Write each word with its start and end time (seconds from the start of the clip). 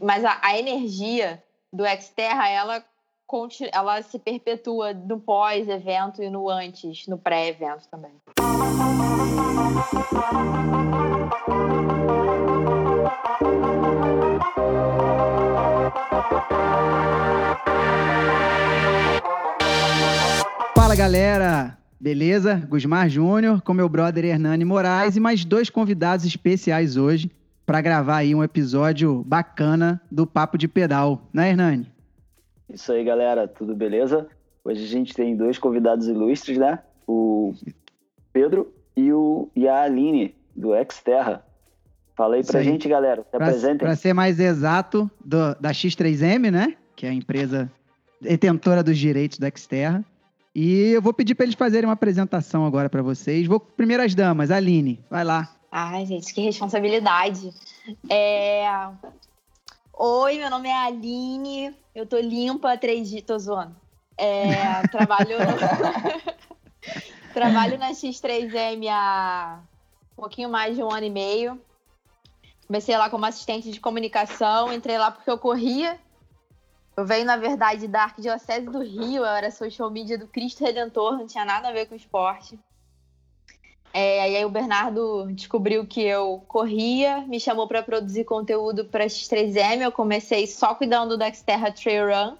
Mas 0.00 0.24
a, 0.24 0.38
a 0.42 0.58
energia 0.58 1.42
do 1.72 1.84
Xterra, 1.84 2.48
ela, 2.48 2.84
ela 3.72 4.02
se 4.02 4.18
perpetua 4.18 4.92
no 4.92 5.20
pós-evento 5.20 6.22
e 6.22 6.30
no 6.30 6.48
antes, 6.48 7.06
no 7.06 7.18
pré-evento 7.18 7.88
também. 7.88 8.12
Fala 20.74 20.94
galera, 20.94 21.78
beleza? 22.00 22.54
Gusmar 22.68 23.08
Júnior 23.08 23.60
com 23.60 23.74
meu 23.74 23.88
brother 23.88 24.24
Hernani 24.24 24.64
Moraes 24.64 25.16
e 25.16 25.20
mais 25.20 25.44
dois 25.44 25.68
convidados 25.68 26.24
especiais 26.24 26.96
hoje 26.96 27.30
para 27.66 27.80
gravar 27.80 28.18
aí 28.18 28.34
um 28.34 28.44
episódio 28.44 29.24
bacana 29.26 30.00
do 30.10 30.24
Papo 30.24 30.56
de 30.56 30.68
Pedal, 30.68 31.28
né, 31.32 31.50
Hernani? 31.50 31.92
Isso 32.72 32.92
aí, 32.92 33.04
galera, 33.04 33.48
tudo 33.48 33.74
beleza? 33.74 34.28
Hoje 34.64 34.84
a 34.84 34.88
gente 34.88 35.12
tem 35.12 35.36
dois 35.36 35.58
convidados 35.58 36.06
ilustres, 36.06 36.56
né? 36.56 36.78
O 37.06 37.52
Pedro 38.32 38.72
e, 38.96 39.12
o, 39.12 39.50
e 39.54 39.66
a 39.68 39.82
Aline, 39.82 40.34
do 40.54 40.70
Xterra. 40.90 41.44
Fala 42.14 42.36
aí 42.36 42.44
pra 42.44 42.60
aí. 42.60 42.64
gente, 42.64 42.88
galera, 42.88 43.22
se 43.22 43.30
pra, 43.30 43.46
apresentem. 43.46 43.78
Para 43.78 43.96
ser 43.96 44.14
mais 44.14 44.40
exato, 44.40 45.10
do, 45.24 45.54
da 45.60 45.70
X3M, 45.70 46.50
né? 46.50 46.76
Que 46.94 47.06
é 47.06 47.10
a 47.10 47.12
empresa 47.12 47.70
detentora 48.20 48.82
dos 48.82 48.96
direitos 48.96 49.38
do 49.38 49.46
Xterra. 49.58 50.04
E 50.54 50.92
eu 50.92 51.02
vou 51.02 51.12
pedir 51.12 51.34
para 51.34 51.44
eles 51.44 51.54
fazerem 51.54 51.86
uma 51.86 51.92
apresentação 51.92 52.64
agora 52.64 52.88
para 52.88 53.02
vocês. 53.02 53.46
Vou 53.46 53.60
primeiras 53.60 54.14
damas, 54.14 54.50
Aline, 54.50 55.04
vai 55.10 55.22
lá. 55.22 55.55
Ai, 55.70 56.06
gente, 56.06 56.32
que 56.32 56.40
responsabilidade. 56.40 57.52
É... 58.08 58.66
Oi, 59.92 60.38
meu 60.38 60.50
nome 60.50 60.68
é 60.68 60.76
Aline, 60.76 61.74
eu 61.94 62.06
tô 62.06 62.18
limpa, 62.18 62.76
três 62.76 63.08
dias, 63.08 63.22
tô 63.22 63.38
zoando. 63.38 63.74
É, 64.18 64.86
trabalho, 64.92 65.36
trabalho 67.32 67.78
na 67.78 67.90
X3M 67.90 68.88
há 68.90 69.60
um 70.12 70.22
pouquinho 70.22 70.48
mais 70.48 70.76
de 70.76 70.82
um 70.82 70.90
ano 70.90 71.06
e 71.06 71.10
meio. 71.10 71.60
Comecei 72.66 72.96
lá 72.96 73.08
como 73.08 73.24
assistente 73.24 73.70
de 73.70 73.80
comunicação, 73.80 74.72
entrei 74.72 74.98
lá 74.98 75.10
porque 75.10 75.30
eu 75.30 75.38
corria. 75.38 75.98
Eu 76.96 77.04
venho, 77.04 77.26
na 77.26 77.36
verdade, 77.36 77.86
da 77.86 78.04
Arquidiocese 78.04 78.66
do 78.66 78.82
Rio, 78.82 79.18
eu 79.18 79.24
era 79.24 79.50
social 79.50 79.90
media 79.90 80.18
do 80.18 80.26
Cristo 80.26 80.64
Redentor, 80.64 81.12
não 81.12 81.26
tinha 81.26 81.44
nada 81.44 81.68
a 81.68 81.72
ver 81.72 81.86
com 81.86 81.94
esporte. 81.94 82.58
É, 83.98 84.30
e 84.30 84.36
aí 84.36 84.44
o 84.44 84.50
Bernardo 84.50 85.26
descobriu 85.32 85.86
que 85.86 86.02
eu 86.02 86.44
corria, 86.46 87.22
me 87.22 87.40
chamou 87.40 87.66
para 87.66 87.82
produzir 87.82 88.24
conteúdo 88.24 88.84
para 88.84 89.06
X3M. 89.06 89.80
Eu 89.80 89.90
comecei 89.90 90.46
só 90.46 90.74
cuidando 90.74 91.16
do 91.16 91.24
Xterra 91.24 91.72
Trail 91.72 92.06
Run. 92.06 92.36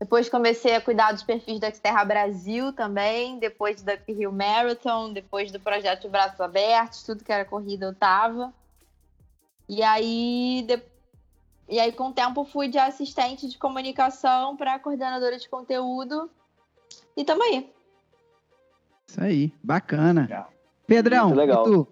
Depois 0.00 0.30
comecei 0.30 0.74
a 0.74 0.80
cuidar 0.80 1.12
dos 1.12 1.22
perfis 1.22 1.60
do 1.60 1.66
Xterra 1.66 2.02
Brasil 2.06 2.72
também, 2.72 3.38
depois 3.38 3.82
do 3.82 3.92
Rio 4.08 4.32
Marathon, 4.32 5.12
depois 5.12 5.52
do 5.52 5.60
projeto 5.60 6.08
Braços 6.08 6.40
Abertos, 6.40 7.02
tudo 7.02 7.22
que 7.22 7.30
era 7.30 7.44
corrida 7.44 7.84
eu 7.84 7.94
tava. 7.94 8.50
E 9.68 9.82
aí, 9.82 10.64
de... 10.66 10.82
e 11.68 11.78
aí 11.78 11.92
com 11.92 12.08
o 12.08 12.12
tempo 12.14 12.46
fui 12.46 12.68
de 12.68 12.78
assistente 12.78 13.46
de 13.46 13.58
comunicação 13.58 14.56
para 14.56 14.78
coordenadora 14.78 15.36
de 15.36 15.50
conteúdo 15.50 16.30
e 17.14 17.26
tamo 17.26 17.42
aí. 17.42 17.70
Isso 19.06 19.22
aí, 19.22 19.52
bacana. 19.62 20.22
Legal. 20.22 20.51
Pedrão, 20.86 21.26
Muito 21.26 21.38
legal. 21.38 21.62
e 21.62 21.70
tu? 21.70 21.88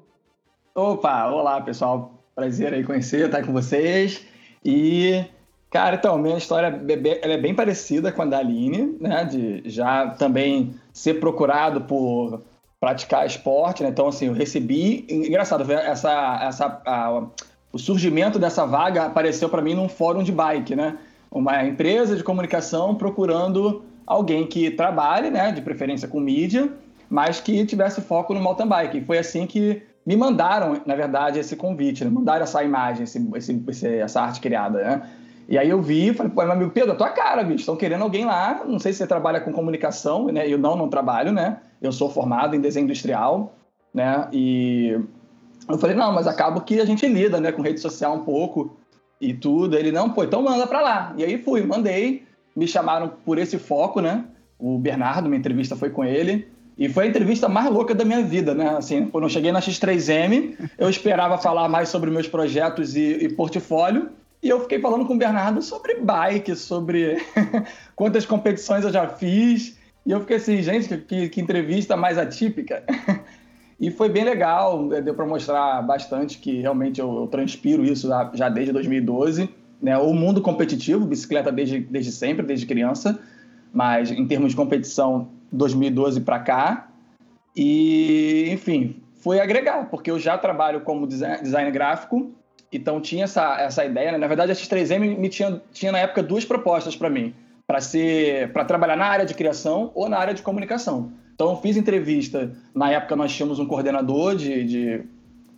Opa, 0.75 1.27
olá 1.29 1.61
pessoal, 1.61 2.23
prazer 2.35 2.73
aí 2.73 2.85
conhecer, 2.85 3.27
estar 3.27 3.45
com 3.45 3.53
vocês. 3.53 4.25
E, 4.65 5.25
cara, 5.71 5.97
então, 5.97 6.17
minha 6.19 6.37
história 6.37 6.67
ela 7.23 7.35
é 7.35 7.39
bem 7.39 7.55
parecida 7.55 8.13
com 8.13 8.23
a 8.23 8.25
da 8.27 8.39
Aline, 8.39 8.97
né? 9.01 9.25
De 9.25 9.63
já 9.67 10.09
também 10.11 10.75
ser 10.93 11.15
procurado 11.15 11.83
por 11.83 12.43
praticar 12.79 13.27
esporte, 13.27 13.83
né? 13.83 13.89
Então, 13.89 14.09
assim, 14.09 14.27
eu 14.27 14.33
recebi. 14.33 15.07
Engraçado, 15.09 15.71
essa, 15.73 16.41
essa, 16.43 16.83
a, 16.87 17.23
o 17.73 17.79
surgimento 17.79 18.39
dessa 18.39 18.67
vaga 18.67 19.07
apareceu 19.07 19.49
para 19.49 19.63
mim 19.63 19.75
num 19.75 19.89
fórum 19.89 20.23
de 20.23 20.33
bike, 20.33 20.75
né? 20.75 20.99
Uma 21.31 21.65
empresa 21.65 22.17
de 22.17 22.25
comunicação 22.25 22.95
procurando 22.95 23.83
alguém 24.07 24.47
que 24.47 24.71
trabalhe, 24.71 25.31
né? 25.31 25.53
De 25.53 25.61
preferência 25.63 26.09
com 26.09 26.21
mídia 26.21 26.71
mas 27.11 27.41
que 27.41 27.67
tivesse 27.67 28.01
foco 28.01 28.33
no 28.33 28.41
mountain 28.41 28.69
bike. 28.69 28.99
E 28.99 29.05
foi 29.05 29.19
assim 29.19 29.47
que 29.47 29.83
me 30.07 30.17
mandaram, 30.17 30.81
na 30.87 30.95
verdade, 30.95 31.41
esse 31.41 31.57
convite, 31.57 32.05
né? 32.05 32.11
mandaram 32.11 32.45
essa 32.45 32.63
imagem, 32.63 33.03
esse, 33.03 33.31
esse, 33.69 33.87
essa 33.97 34.23
arte 34.23 34.41
criada, 34.41 34.83
né? 34.83 35.03
E 35.49 35.59
aí 35.59 35.69
eu 35.69 35.83
vi 35.83 36.11
e 36.11 36.15
falei, 36.15 36.31
pô, 36.31 36.43
meu 36.43 36.53
amigo 36.53 36.71
Pedro, 36.71 36.93
a 36.93 36.95
tua 36.95 37.09
cara, 37.09 37.43
bicho, 37.43 37.61
estão 37.61 37.77
querendo 37.77 38.03
alguém 38.03 38.25
lá, 38.25 38.63
não 38.65 38.79
sei 38.79 38.93
se 38.93 38.99
você 38.99 39.07
trabalha 39.07 39.41
com 39.41 39.53
comunicação, 39.53 40.27
né? 40.27 40.49
Eu 40.49 40.57
não, 40.57 40.77
não 40.77 40.89
trabalho, 40.89 41.33
né? 41.33 41.59
Eu 41.83 41.91
sou 41.91 42.09
formado 42.09 42.55
em 42.55 42.61
desenho 42.61 42.85
industrial, 42.85 43.53
né? 43.93 44.29
E 44.33 44.97
eu 45.69 45.79
falei, 45.79 45.97
não, 45.97 46.13
mas 46.13 46.29
acabo 46.29 46.61
que 46.61 46.81
a 46.81 46.85
gente 46.85 47.07
lida, 47.07 47.41
né, 47.41 47.51
com 47.51 47.63
rede 47.63 47.81
social 47.81 48.15
um 48.15 48.25
pouco 48.25 48.77
e 49.21 49.35
tudo. 49.35 49.77
Ele, 49.77 49.91
não, 49.91 50.11
pô, 50.11 50.23
então 50.23 50.41
manda 50.41 50.69
pra 50.69 50.81
lá. 50.81 51.15
E 51.17 51.25
aí 51.25 51.37
fui, 51.37 51.63
mandei, 51.63 52.25
me 52.55 52.69
chamaram 52.69 53.13
por 53.25 53.37
esse 53.37 53.59
foco, 53.59 54.01
né? 54.01 54.25
O 54.57 54.79
Bernardo, 54.79 55.29
minha 55.29 55.39
entrevista 55.39 55.75
foi 55.75 55.91
com 55.91 56.05
ele. 56.05 56.49
E 56.81 56.89
foi 56.89 57.05
a 57.05 57.07
entrevista 57.09 57.47
mais 57.47 57.71
louca 57.71 57.95
da 57.95 58.07
minha 58.07 58.23
vida, 58.23 58.55
né? 58.55 58.71
Assim, 58.71 59.05
quando 59.05 59.25
eu 59.25 59.29
cheguei 59.29 59.53
na 59.53 59.61
X3M, 59.61 60.57
eu 60.79 60.89
esperava 60.89 61.37
falar 61.37 61.69
mais 61.69 61.91
sobre 61.91 62.11
meus 62.11 62.27
projetos 62.27 62.97
e, 62.97 63.19
e 63.23 63.29
portfólio. 63.29 64.09
E 64.43 64.49
eu 64.49 64.63
fiquei 64.63 64.81
falando 64.81 65.05
com 65.05 65.13
o 65.13 65.19
Bernardo 65.19 65.61
sobre 65.61 65.97
bike, 65.97 66.57
sobre 66.57 67.19
quantas 67.95 68.25
competições 68.25 68.83
eu 68.83 68.91
já 68.91 69.07
fiz. 69.07 69.79
E 70.07 70.11
eu 70.11 70.21
fiquei 70.21 70.37
assim, 70.37 70.63
gente, 70.63 70.97
que, 70.97 71.29
que 71.29 71.39
entrevista 71.39 71.99
mais 71.99 72.17
atípica. 72.17 72.83
e 73.79 73.91
foi 73.91 74.09
bem 74.09 74.25
legal, 74.25 74.83
né? 74.87 75.03
deu 75.03 75.13
para 75.13 75.27
mostrar 75.27 75.83
bastante 75.83 76.39
que 76.39 76.63
realmente 76.63 76.99
eu, 76.99 77.15
eu 77.15 77.27
transpiro 77.27 77.85
isso 77.85 78.09
já, 78.09 78.31
já, 78.33 78.49
desde 78.49 78.73
2012. 78.73 79.51
Né? 79.83 79.99
O 79.99 80.15
mundo 80.15 80.41
competitivo, 80.41 81.05
bicicleta 81.05 81.53
desde, 81.53 81.81
desde 81.81 82.11
sempre, 82.11 82.47
desde 82.47 82.65
criança. 82.65 83.21
Mas 83.71 84.11
em 84.11 84.27
termos 84.27 84.53
de 84.53 84.57
competição, 84.57 85.29
2012 85.53 86.21
para 86.21 86.39
cá. 86.39 86.89
E, 87.57 88.49
enfim, 88.51 88.97
foi 89.15 89.41
agregar, 89.41 89.89
porque 89.91 90.11
eu 90.11 90.19
já 90.19 90.39
trabalho 90.39 90.81
como 90.81 91.07
design 91.07 91.71
gráfico, 91.71 92.31
então 92.73 93.01
tinha 93.01 93.25
essa, 93.25 93.61
essa 93.61 93.85
ideia. 93.85 94.13
Né? 94.13 94.19
Na 94.19 94.27
verdade, 94.27 94.53
a 94.53 94.55
X3M 94.55 95.19
me 95.19 95.29
tinha, 95.29 95.61
tinha 95.73 95.93
na 95.93 95.99
época 95.99 96.23
duas 96.23 96.45
propostas 96.45 96.97
para 96.97 97.11
mim, 97.11 97.35
para 97.67 97.81
ser 97.81 98.53
para 98.53 98.65
trabalhar 98.65 98.97
na 98.97 99.07
área 99.07 99.27
de 99.27 99.35
criação 99.35 99.91
ou 99.95 100.09
na 100.09 100.19
área 100.19 100.35
de 100.35 100.43
comunicação. 100.43 101.13
Então, 101.35 101.57
fiz 101.61 101.77
entrevista. 101.77 102.53
Na 102.75 102.91
época, 102.91 103.17
nós 103.17 103.35
tínhamos 103.35 103.59
um 103.59 103.67
coordenador 103.67 104.37
de, 104.37 104.65
de, 104.65 105.03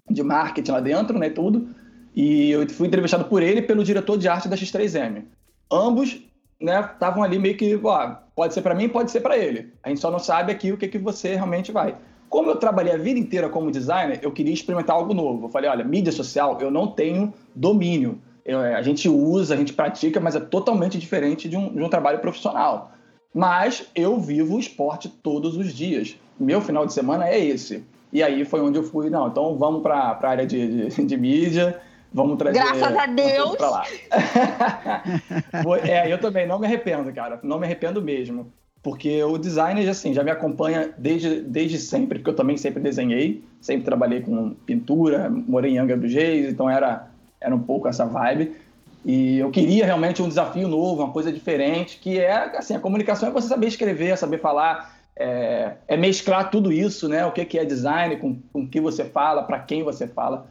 de 0.08 0.22
marketing 0.22 0.70
lá 0.70 0.80
dentro, 0.80 1.18
né, 1.18 1.28
tudo. 1.28 1.68
E 2.14 2.50
eu 2.50 2.68
fui 2.68 2.86
entrevistado 2.86 3.24
por 3.24 3.42
ele 3.42 3.60
e 3.60 3.62
pelo 3.62 3.82
diretor 3.82 4.16
de 4.16 4.28
arte 4.28 4.48
da 4.48 4.56
X3M. 4.56 5.24
Ambos 5.70 6.20
né, 6.60 6.80
estavam 6.80 7.22
ali 7.22 7.38
meio 7.38 7.56
que, 7.56 7.78
ó, 7.82 8.16
pode 8.34 8.54
ser 8.54 8.62
para 8.62 8.74
mim, 8.74 8.88
pode 8.88 9.10
ser 9.10 9.20
para 9.20 9.36
ele. 9.36 9.72
A 9.82 9.88
gente 9.88 10.00
só 10.00 10.10
não 10.10 10.18
sabe 10.18 10.52
aqui 10.52 10.72
o 10.72 10.76
que, 10.76 10.88
que 10.88 10.98
você 10.98 11.34
realmente 11.34 11.72
vai. 11.72 11.96
Como 12.28 12.50
eu 12.50 12.56
trabalhei 12.56 12.94
a 12.94 12.96
vida 12.96 13.18
inteira 13.18 13.48
como 13.48 13.70
designer, 13.70 14.18
eu 14.22 14.32
queria 14.32 14.54
experimentar 14.54 14.96
algo 14.96 15.12
novo. 15.12 15.46
Eu 15.46 15.50
falei, 15.50 15.68
olha, 15.68 15.84
mídia 15.84 16.12
social, 16.12 16.58
eu 16.60 16.70
não 16.70 16.86
tenho 16.86 17.32
domínio. 17.54 18.18
Eu, 18.44 18.60
é, 18.60 18.74
a 18.74 18.82
gente 18.82 19.08
usa, 19.08 19.54
a 19.54 19.56
gente 19.56 19.72
pratica, 19.72 20.18
mas 20.18 20.34
é 20.34 20.40
totalmente 20.40 20.98
diferente 20.98 21.48
de 21.48 21.56
um, 21.56 21.74
de 21.74 21.82
um 21.82 21.88
trabalho 21.88 22.20
profissional. 22.20 22.92
Mas 23.34 23.86
eu 23.94 24.18
vivo 24.18 24.56
o 24.56 24.58
esporte 24.58 25.08
todos 25.08 25.56
os 25.56 25.72
dias. 25.72 26.16
Meu 26.38 26.60
final 26.60 26.86
de 26.86 26.92
semana 26.92 27.28
é 27.28 27.38
esse. 27.38 27.84
E 28.12 28.22
aí 28.22 28.44
foi 28.44 28.60
onde 28.60 28.78
eu 28.78 28.82
fui, 28.82 29.08
não, 29.08 29.28
então 29.28 29.56
vamos 29.56 29.82
para 29.82 29.94
a 29.94 30.28
área 30.28 30.46
de, 30.46 30.88
de, 30.88 31.04
de 31.04 31.16
mídia, 31.16 31.80
Vamos 32.12 32.36
trazer. 32.36 32.58
Graças 32.58 32.96
a 32.96 33.06
Deus! 33.06 33.56
Pra 33.56 33.70
lá. 33.70 33.84
é, 35.88 36.12
eu 36.12 36.18
também 36.18 36.46
não 36.46 36.58
me 36.58 36.66
arrependo, 36.66 37.12
cara. 37.12 37.40
Não 37.42 37.58
me 37.58 37.66
arrependo 37.66 38.02
mesmo. 38.02 38.52
Porque 38.82 39.22
o 39.22 39.38
designer, 39.38 39.88
assim, 39.88 40.12
já 40.12 40.24
me 40.24 40.30
acompanha 40.30 40.92
desde, 40.98 41.40
desde 41.40 41.78
sempre, 41.78 42.18
porque 42.18 42.30
eu 42.30 42.36
também 42.36 42.56
sempre 42.56 42.82
desenhei, 42.82 43.44
sempre 43.60 43.84
trabalhei 43.84 44.20
com 44.20 44.50
pintura, 44.66 45.30
morei 45.30 45.72
em 45.72 45.78
Angra 45.78 45.96
dos 45.96 46.12
Reis, 46.12 46.50
então 46.50 46.68
era, 46.68 47.08
era 47.40 47.54
um 47.54 47.60
pouco 47.60 47.86
essa 47.86 48.04
vibe. 48.04 48.56
E 49.04 49.38
eu 49.38 49.50
queria 49.50 49.84
realmente 49.84 50.20
um 50.20 50.28
desafio 50.28 50.66
novo, 50.66 51.02
uma 51.02 51.12
coisa 51.12 51.32
diferente, 51.32 51.98
que 51.98 52.18
é, 52.18 52.56
assim, 52.56 52.74
a 52.74 52.80
comunicação 52.80 53.28
é 53.28 53.32
você 53.32 53.48
saber 53.48 53.68
escrever, 53.68 54.18
saber 54.18 54.38
falar, 54.38 54.96
é, 55.16 55.74
é 55.86 55.96
mesclar 55.96 56.50
tudo 56.50 56.72
isso, 56.72 57.08
né? 57.08 57.24
O 57.24 57.30
que, 57.30 57.44
que 57.44 57.58
é 57.58 57.64
design, 57.64 58.16
com, 58.16 58.36
com 58.52 58.62
o 58.62 58.68
que 58.68 58.80
você 58.80 59.04
fala, 59.04 59.44
para 59.44 59.60
quem 59.60 59.84
você 59.84 60.08
fala. 60.08 60.46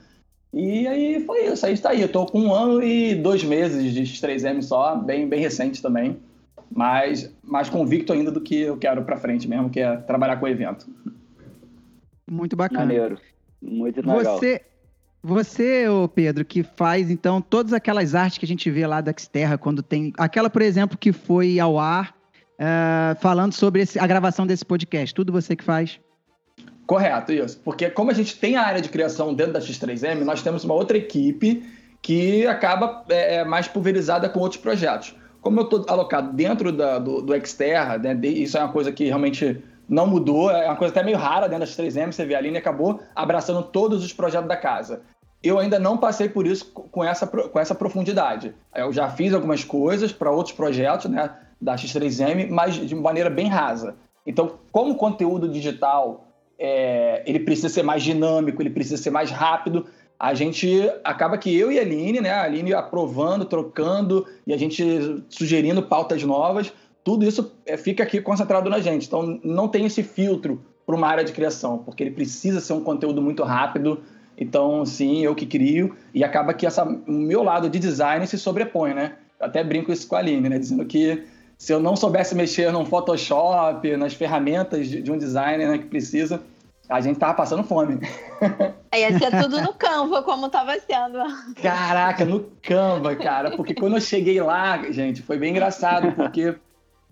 E 0.53 0.86
aí 0.88 1.24
foi 1.25 1.45
isso, 1.45 1.65
aí 1.65 1.74
está 1.74 1.92
aí. 1.92 2.01
Eu 2.01 2.09
tô 2.09 2.25
com 2.25 2.42
um 2.42 2.53
ano 2.53 2.83
e 2.83 3.15
dois 3.15 3.44
meses 3.44 3.94
de 3.94 4.01
X3M 4.03 4.62
só, 4.62 4.95
bem, 4.95 5.27
bem 5.27 5.39
recente 5.39 5.81
também, 5.81 6.18
mas 6.69 7.33
mais 7.44 7.69
convicto 7.69 8.12
ainda 8.12 8.31
do 8.31 8.42
que 8.42 8.62
eu 8.62 8.77
quero 8.77 9.03
para 9.03 9.18
frente 9.18 9.48
mesmo, 9.48 9.69
que 9.69 9.80
é 9.80 9.95
trabalhar 9.98 10.38
com 10.38 10.45
o 10.45 10.50
evento. 10.50 10.88
Muito 12.30 12.56
bacana. 12.56 12.81
Maneiro. 12.81 13.18
Muito 13.62 14.01
legal. 14.01 14.38
Você, 14.38 14.62
Você, 15.24 15.88
ô 15.88 16.07
Pedro, 16.07 16.44
que 16.44 16.63
faz 16.63 17.09
então 17.12 17.42
todas 17.42 17.74
aquelas 17.74 18.15
artes 18.15 18.38
que 18.38 18.45
a 18.45 18.48
gente 18.48 18.69
vê 18.69 18.86
lá 18.88 19.00
da 19.01 19.13
Xterra, 19.18 19.57
quando 19.57 19.81
tem. 19.81 20.12
Aquela, 20.18 20.50
por 20.50 20.62
exemplo, 20.62 20.98
que 20.98 21.13
foi 21.13 21.59
ao 21.59 21.80
ar 21.80 22.15
uh, 22.59 23.19
falando 23.19 23.53
sobre 23.53 23.83
esse, 23.83 24.00
a 24.00 24.07
gravação 24.07 24.45
desse 24.45 24.65
podcast. 24.65 25.13
Tudo 25.13 25.31
você 25.31 25.56
que 25.56 25.63
faz? 25.63 26.00
Correto, 26.91 27.31
isso. 27.31 27.57
Porque 27.63 27.89
como 27.89 28.11
a 28.11 28.13
gente 28.13 28.38
tem 28.38 28.57
a 28.57 28.63
área 28.63 28.81
de 28.81 28.89
criação 28.89 29.33
dentro 29.33 29.53
da 29.53 29.61
X3M, 29.61 30.25
nós 30.25 30.41
temos 30.41 30.65
uma 30.65 30.73
outra 30.73 30.97
equipe 30.97 31.63
que 32.01 32.45
acaba 32.45 33.05
é, 33.07 33.35
é 33.35 33.45
mais 33.45 33.65
pulverizada 33.65 34.27
com 34.27 34.41
outros 34.41 34.59
projetos. 34.59 35.15
Como 35.39 35.57
eu 35.61 35.63
estou 35.63 35.85
alocado 35.88 36.33
dentro 36.33 36.69
da, 36.69 36.99
do, 36.99 37.21
do 37.21 37.47
Xterra, 37.47 37.97
né, 37.97 38.19
isso 38.27 38.57
é 38.57 38.59
uma 38.61 38.73
coisa 38.73 38.91
que 38.91 39.05
realmente 39.05 39.63
não 39.88 40.05
mudou, 40.05 40.51
é 40.51 40.65
uma 40.65 40.75
coisa 40.75 40.93
até 40.93 41.01
meio 41.01 41.17
rara 41.17 41.47
dentro 41.47 41.65
das 41.65 41.77
3M, 41.77 42.11
você 42.11 42.25
vê, 42.25 42.35
a 42.35 42.39
Aline 42.39 42.57
acabou 42.57 42.99
abraçando 43.15 43.63
todos 43.63 44.03
os 44.03 44.11
projetos 44.11 44.49
da 44.49 44.57
casa. 44.57 45.01
Eu 45.41 45.59
ainda 45.59 45.79
não 45.79 45.97
passei 45.97 46.27
por 46.27 46.45
isso 46.45 46.65
com 46.73 47.01
essa, 47.01 47.25
com 47.25 47.57
essa 47.57 47.73
profundidade. 47.73 48.53
Eu 48.75 48.91
já 48.91 49.07
fiz 49.09 49.33
algumas 49.33 49.63
coisas 49.63 50.11
para 50.11 50.29
outros 50.29 50.53
projetos 50.53 51.09
né, 51.09 51.31
da 51.61 51.75
X3M, 51.75 52.49
mas 52.49 52.75
de 52.75 52.93
maneira 52.93 53.29
bem 53.29 53.47
rasa. 53.47 53.95
Então, 54.27 54.59
como 54.73 54.95
conteúdo 54.95 55.47
digital 55.47 56.27
é, 56.63 57.24
ele 57.25 57.40
precisa 57.40 57.69
ser 57.69 57.81
mais 57.81 58.04
dinâmico, 58.04 58.62
ele 58.62 58.69
precisa 58.69 58.96
ser 58.96 59.10
mais 59.10 59.31
rápido, 59.31 59.88
a 60.19 60.36
gente 60.36 60.88
acaba 61.04 61.36
que 61.36 61.58
eu 61.58 61.72
e 61.72 61.80
a 61.80 61.81
Aline, 61.81 62.22
né, 62.22 62.30
a 62.30 62.44
Aline 62.44 62.72
aprovando, 62.72 63.44
trocando 63.46 64.28
e 64.46 64.54
a 64.54 64.58
gente 64.58 64.84
sugerindo 65.28 65.81
pautas 65.81 66.22
novas, 66.24 66.72
tudo 67.04 67.25
isso 67.25 67.52
é, 67.66 67.75
fica 67.75 68.04
aqui 68.04 68.22
concentrado 68.22 68.69
na 68.69 68.80
gente. 68.80 69.08
Então 69.08 69.40
não 69.44 69.68
tem 69.68 69.88
esse 69.88 70.04
filtro 70.04 70.62
para 70.86 70.96
uma 70.96 71.08
área 71.08 71.24
de 71.24 71.31
criação, 71.31 71.80
porque 71.80 72.04
ele 72.04 72.12
precisa 72.12 72.60
ser 72.60 72.74
um 72.74 72.84
conteúdo 72.84 73.19
muito 73.19 73.42
rápido. 73.42 74.04
Então, 74.38 74.86
sim, 74.86 75.24
eu 75.25 75.34
que 75.34 75.48
crio. 75.48 75.96
E 76.13 76.24
acaba 76.24 76.54
que 76.54 76.68
essa, 76.68 76.84
o 76.84 77.12
meu 77.12 77.42
lado 77.42 77.68
de 77.68 77.80
design 77.80 78.25
se 78.28 78.38
sobrepõe, 78.38 78.94
né? 78.94 79.16
Eu 79.40 79.48
até 79.48 79.63
brinco 79.63 79.92
isso 79.92 80.08
com 80.08 80.16
a 80.16 80.19
Aline, 80.19 80.50
né? 80.50 80.60
Dizendo 80.60 80.86
que 80.86 81.24
se 81.58 81.72
eu 81.72 81.80
não 81.80 81.96
soubesse 81.96 82.34
mexer 82.34 82.72
no 82.72 82.84
Photoshop, 82.86 83.96
nas 83.96 84.13
ferramentas 84.16 84.88
de, 84.88 85.00
de 85.00 85.12
um 85.12 85.18
designer 85.18 85.69
né, 85.69 85.78
que 85.78 85.86
precisa, 85.86 86.42
a 86.91 86.99
gente 86.99 87.17
tava 87.17 87.33
passando 87.33 87.63
fome. 87.63 87.99
Aí 88.91 89.01
ia 89.01 89.17
ser 89.17 89.31
tudo 89.41 89.59
no 89.63 89.73
Canva, 89.73 90.21
como 90.23 90.49
tava 90.49 90.73
sendo. 90.79 91.19
Caraca, 91.61 92.25
no 92.25 92.51
Canva, 92.61 93.15
cara. 93.15 93.55
Porque 93.55 93.73
quando 93.73 93.95
eu 93.95 94.01
cheguei 94.01 94.41
lá, 94.41 94.91
gente, 94.91 95.21
foi 95.21 95.38
bem 95.38 95.51
engraçado, 95.51 96.11
porque 96.11 96.53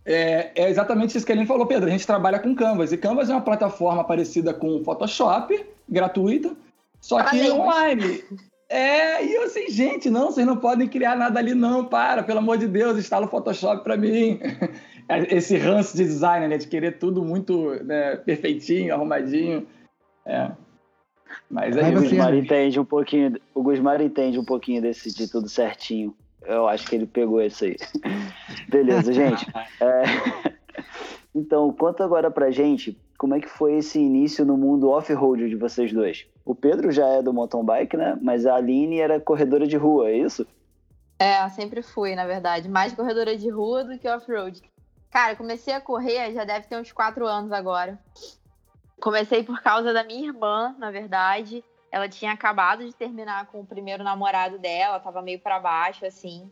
é, 0.05 0.51
é, 0.53 0.69
exatamente 0.69 1.15
isso 1.15 1.25
que 1.25 1.31
a 1.31 1.35
Aline 1.35 1.47
falou, 1.47 1.65
Pedro. 1.65 1.87
A 1.87 1.91
gente 1.91 2.05
trabalha 2.05 2.39
com 2.39 2.53
Canvas. 2.53 2.91
E 2.91 2.97
Canvas 2.97 3.29
é 3.29 3.33
uma 3.33 3.41
plataforma 3.41 4.03
parecida 4.03 4.53
com 4.53 4.83
Photoshop, 4.83 5.65
gratuita, 5.87 6.51
só 6.99 7.23
que 7.23 7.39
Além. 7.39 7.51
online. 7.51 8.23
É, 8.67 9.25
e 9.25 9.33
eu 9.33 9.43
assim, 9.43 9.67
gente, 9.69 10.09
não, 10.09 10.27
vocês 10.27 10.45
não 10.45 10.57
podem 10.57 10.87
criar 10.87 11.15
nada 11.15 11.39
ali, 11.39 11.55
não, 11.55 11.85
para, 11.85 12.21
pelo 12.21 12.39
amor 12.39 12.57
de 12.57 12.67
Deus, 12.67 12.99
instala 12.99 13.25
o 13.25 13.29
Photoshop 13.29 13.83
para 13.83 13.97
mim. 13.97 14.39
Esse 15.09 15.57
ranço 15.57 15.97
de 15.97 16.03
design, 16.03 16.47
né, 16.47 16.57
de 16.57 16.67
querer 16.67 16.99
tudo 16.99 17.23
muito 17.23 17.71
né, 17.83 18.15
perfeitinho, 18.17 18.93
arrumadinho. 18.93 19.67
É. 20.25 20.51
Mas 21.49 21.75
aí, 21.77 21.95
o 21.95 22.01
Gusmar 22.01 22.35
entende 22.35 22.79
um 22.79 22.85
pouquinho, 22.85 23.39
o 23.53 23.63
Gusmar 23.63 24.01
entende 24.01 24.37
um 24.37 24.45
pouquinho 24.45 24.81
desse 24.81 25.13
de 25.13 25.29
tudo 25.29 25.49
certinho. 25.49 26.15
Eu 26.45 26.67
acho 26.67 26.87
que 26.87 26.95
ele 26.95 27.05
pegou 27.05 27.41
isso 27.41 27.65
aí. 27.65 27.75
Beleza, 28.69 29.11
gente. 29.11 29.45
É... 29.81 30.59
Então, 31.33 31.71
conta 31.73 32.03
agora 32.03 32.31
pra 32.31 32.51
gente 32.51 32.97
como 33.17 33.35
é 33.35 33.39
que 33.39 33.49
foi 33.49 33.75
esse 33.75 33.99
início 33.99 34.45
no 34.45 34.57
mundo 34.57 34.89
off-road 34.89 35.49
de 35.49 35.55
vocês 35.55 35.91
dois. 35.91 36.25
O 36.45 36.55
Pedro 36.55 36.91
já 36.91 37.05
é 37.05 37.21
do 37.21 37.33
mountain 37.33 37.63
bike, 37.63 37.97
né? 37.97 38.17
Mas 38.21 38.45
a 38.45 38.55
Aline 38.55 38.99
era 38.99 39.19
corredora 39.19 39.67
de 39.67 39.75
rua, 39.75 40.09
é 40.09 40.17
isso? 40.17 40.47
É, 41.19 41.47
sempre 41.49 41.81
fui, 41.81 42.15
na 42.15 42.25
verdade. 42.25 42.69
Mais 42.69 42.93
corredora 42.93 43.35
de 43.37 43.49
rua 43.49 43.83
do 43.83 43.99
que 43.99 44.07
off-road. 44.07 44.61
Cara, 45.11 45.35
comecei 45.35 45.73
a 45.73 45.81
correr, 45.81 46.33
já 46.33 46.43
deve 46.43 46.67
ter 46.67 46.79
uns 46.79 46.91
quatro 46.91 47.25
anos 47.25 47.51
agora. 47.51 47.99
Comecei 49.01 49.43
por 49.43 49.61
causa 49.61 49.91
da 49.91 50.03
minha 50.03 50.27
irmã, 50.27 50.75
na 50.77 50.91
verdade. 50.91 51.63
Ela 51.91 52.07
tinha 52.07 52.31
acabado 52.31 52.85
de 52.85 52.93
terminar 52.93 53.47
com 53.47 53.61
o 53.61 53.65
primeiro 53.65 54.03
namorado 54.03 54.59
dela, 54.59 54.99
tava 54.99 55.21
meio 55.21 55.39
para 55.39 55.59
baixo, 55.59 56.05
assim. 56.05 56.51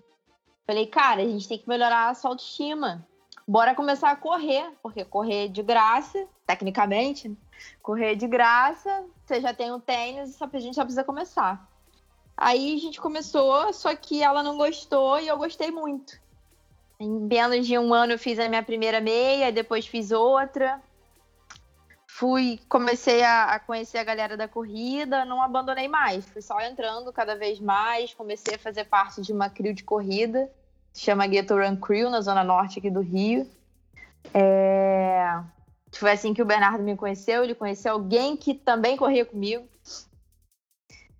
Falei, 0.66 0.88
cara, 0.88 1.22
a 1.22 1.26
gente 1.26 1.48
tem 1.48 1.60
que 1.60 1.70
melhorar 1.70 2.10
a 2.10 2.14
sua 2.16 2.32
autoestima. 2.32 3.08
Bora 3.48 3.76
começar 3.76 4.12
a 4.12 4.16
correr, 4.16 4.70
porque 4.82 5.06
correr 5.06 5.48
de 5.48 5.62
graça, 5.62 6.28
tecnicamente, 6.46 7.34
correr 7.82 8.16
de 8.16 8.28
graça, 8.28 9.06
você 9.26 9.40
já 9.40 9.54
tem 9.54 9.72
o 9.72 9.80
tênis, 9.80 10.42
a 10.42 10.60
gente 10.60 10.76
só 10.76 10.84
precisa 10.84 11.04
começar. 11.04 11.70
Aí 12.36 12.76
a 12.76 12.80
gente 12.80 13.00
começou, 13.00 13.72
só 13.72 13.96
que 13.96 14.22
ela 14.22 14.44
não 14.44 14.58
gostou 14.58 15.20
e 15.20 15.28
eu 15.28 15.38
gostei 15.38 15.72
muito. 15.72 16.20
Em 17.00 17.10
menos 17.10 17.68
de 17.68 17.78
um 17.78 17.94
ano 17.94 18.14
eu 18.14 18.20
fiz 18.20 18.40
a 18.40 18.50
minha 18.50 18.64
primeira 18.64 19.00
meia, 19.00 19.52
depois 19.52 19.86
fiz 19.86 20.12
outra 20.12 20.82
fui, 22.18 22.60
comecei 22.68 23.22
a, 23.24 23.44
a, 23.44 23.60
conhecer 23.60 24.00
a 24.00 24.04
galera 24.04 24.36
da 24.36 24.48
corrida, 24.48 25.24
não 25.24 25.40
abandonei 25.40 25.88
mais, 25.88 26.26
fui 26.26 26.42
só 26.42 26.60
entrando 26.62 27.14
cada 27.14 27.36
vez 27.36 27.60
mais, 27.60 28.12
comecei 28.12 28.56
a 28.56 28.60
fazer 28.60 28.86
parte 28.86 29.22
de 29.22 29.32
uma 29.32 29.52
crew 29.52 29.72
de 29.72 29.84
corrida, 29.84 30.52
se 30.92 31.02
chama 31.02 31.28
Ghetto 31.28 31.54
Run 31.54 31.76
Crew, 31.76 32.10
na 32.10 32.20
zona 32.22 32.44
norte 32.44 32.80
aqui 32.80 32.90
do 32.90 33.02
Rio. 33.02 33.48
É... 34.34 35.40
Foi 35.92 36.12
assim 36.12 36.34
que 36.34 36.42
o 36.42 36.46
Bernardo 36.46 36.84
me 36.84 36.98
conheceu, 36.98 37.44
ele 37.44 37.54
conheceu 37.54 37.94
alguém 37.94 38.36
que 38.36 38.56
também 38.56 38.98
corria 38.98 39.24
comigo. 39.24 39.68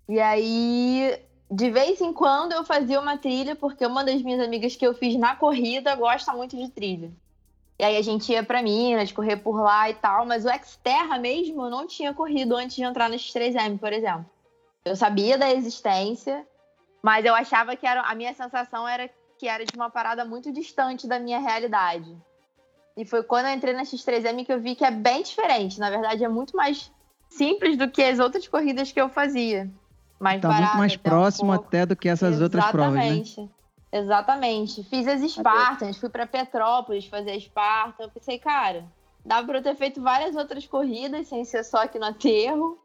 E 0.08 0.18
aí, 0.18 1.16
de 1.50 1.70
vez 1.70 2.00
em 2.00 2.12
quando 2.12 2.52
eu 2.52 2.64
fazia 2.64 3.00
uma 3.00 3.16
trilha, 3.16 3.56
porque 3.56 3.86
uma 3.86 4.04
das 4.04 4.20
minhas 4.22 4.40
amigas 4.40 4.76
que 4.76 4.86
eu 4.86 4.92
fiz 4.92 5.16
na 5.16 5.34
corrida 5.34 5.94
gosta 5.94 6.32
muito 6.32 6.56
de 6.56 6.68
trilha. 6.68 7.10
E 7.78 7.84
aí 7.84 7.96
a 7.96 8.02
gente 8.02 8.30
ia 8.32 8.42
para 8.42 8.62
Minas, 8.62 9.12
correr 9.12 9.36
por 9.36 9.60
lá 9.60 9.88
e 9.88 9.94
tal, 9.94 10.26
mas 10.26 10.44
o 10.44 10.48
Xterra 10.48 11.16
mesmo 11.18 11.64
eu 11.64 11.70
não 11.70 11.86
tinha 11.86 12.12
corrido 12.12 12.56
antes 12.56 12.76
de 12.76 12.82
entrar 12.82 13.08
no 13.08 13.14
X3M, 13.14 13.78
por 13.78 13.92
exemplo. 13.92 14.26
Eu 14.84 14.96
sabia 14.96 15.38
da 15.38 15.50
existência, 15.50 16.46
mas 17.02 17.24
eu 17.24 17.34
achava 17.34 17.76
que 17.76 17.86
era, 17.86 18.02
a 18.02 18.14
minha 18.14 18.34
sensação 18.34 18.86
era 18.86 19.08
que 19.38 19.46
era 19.46 19.64
de 19.64 19.76
uma 19.76 19.88
parada 19.88 20.24
muito 20.24 20.52
distante 20.52 21.06
da 21.06 21.18
minha 21.18 21.38
realidade. 21.38 22.14
E 22.96 23.04
foi 23.04 23.22
quando 23.22 23.46
eu 23.46 23.52
entrei 23.52 23.72
na 23.72 23.84
X3M 23.84 24.44
que 24.44 24.52
eu 24.52 24.60
vi 24.60 24.74
que 24.74 24.84
é 24.84 24.90
bem 24.90 25.22
diferente. 25.22 25.78
Na 25.78 25.88
verdade, 25.88 26.24
é 26.24 26.28
muito 26.28 26.56
mais 26.56 26.90
simples 27.30 27.76
do 27.76 27.88
que 27.88 28.02
as 28.02 28.18
outras 28.18 28.48
corridas 28.48 28.90
que 28.90 29.00
eu 29.00 29.08
fazia. 29.08 29.70
Mais 30.18 30.40
tá 30.40 30.48
muito 30.48 30.76
mais 30.76 30.96
próximo 30.96 31.50
um 31.50 31.54
até 31.54 31.86
do 31.86 31.94
que 31.94 32.08
essas 32.08 32.34
Exatamente. 32.34 32.42
outras 32.42 32.70
provas, 32.70 33.36
né? 33.36 33.48
Exatamente. 33.92 34.82
Fiz 34.84 35.06
as 35.06 35.20
Spartans, 35.30 35.96
fui 35.96 36.08
para 36.08 36.26
Petrópolis 36.26 37.06
fazer 37.06 37.30
a 37.30 37.36
Esparta. 37.36 38.02
Eu 38.04 38.10
pensei, 38.10 38.38
cara, 38.38 38.84
dava 39.24 39.46
para 39.46 39.58
eu 39.58 39.62
ter 39.62 39.76
feito 39.76 40.02
várias 40.02 40.36
outras 40.36 40.66
corridas 40.66 41.28
sem 41.28 41.44
ser 41.44 41.64
só 41.64 41.78
aqui 41.84 41.98
no 41.98 42.06
aterro. 42.06 42.78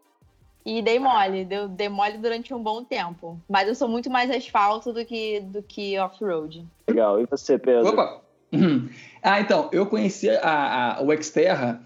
E 0.65 0.81
dei 0.81 0.97
mole, 0.97 1.43
deu, 1.43 1.67
dei 1.67 1.89
mole 1.89 2.17
durante 2.17 2.53
um 2.53 2.63
bom 2.63 2.85
tempo. 2.85 3.37
Mas 3.49 3.67
eu 3.67 3.75
sou 3.75 3.89
muito 3.89 4.09
mais 4.09 4.31
asfalto 4.31 4.93
do 4.93 5.03
que, 5.03 5.41
do 5.41 5.61
que 5.61 5.99
off-road. 5.99 6.65
Legal. 6.87 7.19
E 7.19 7.25
você, 7.25 7.59
Pedro? 7.59 7.89
Opa! 7.89 8.21
Ah, 9.25 9.39
então, 9.39 9.69
eu 9.71 9.85
conheci 9.85 10.29
a, 10.29 10.97
a, 10.97 11.01
o 11.01 11.23
Xterra 11.23 11.81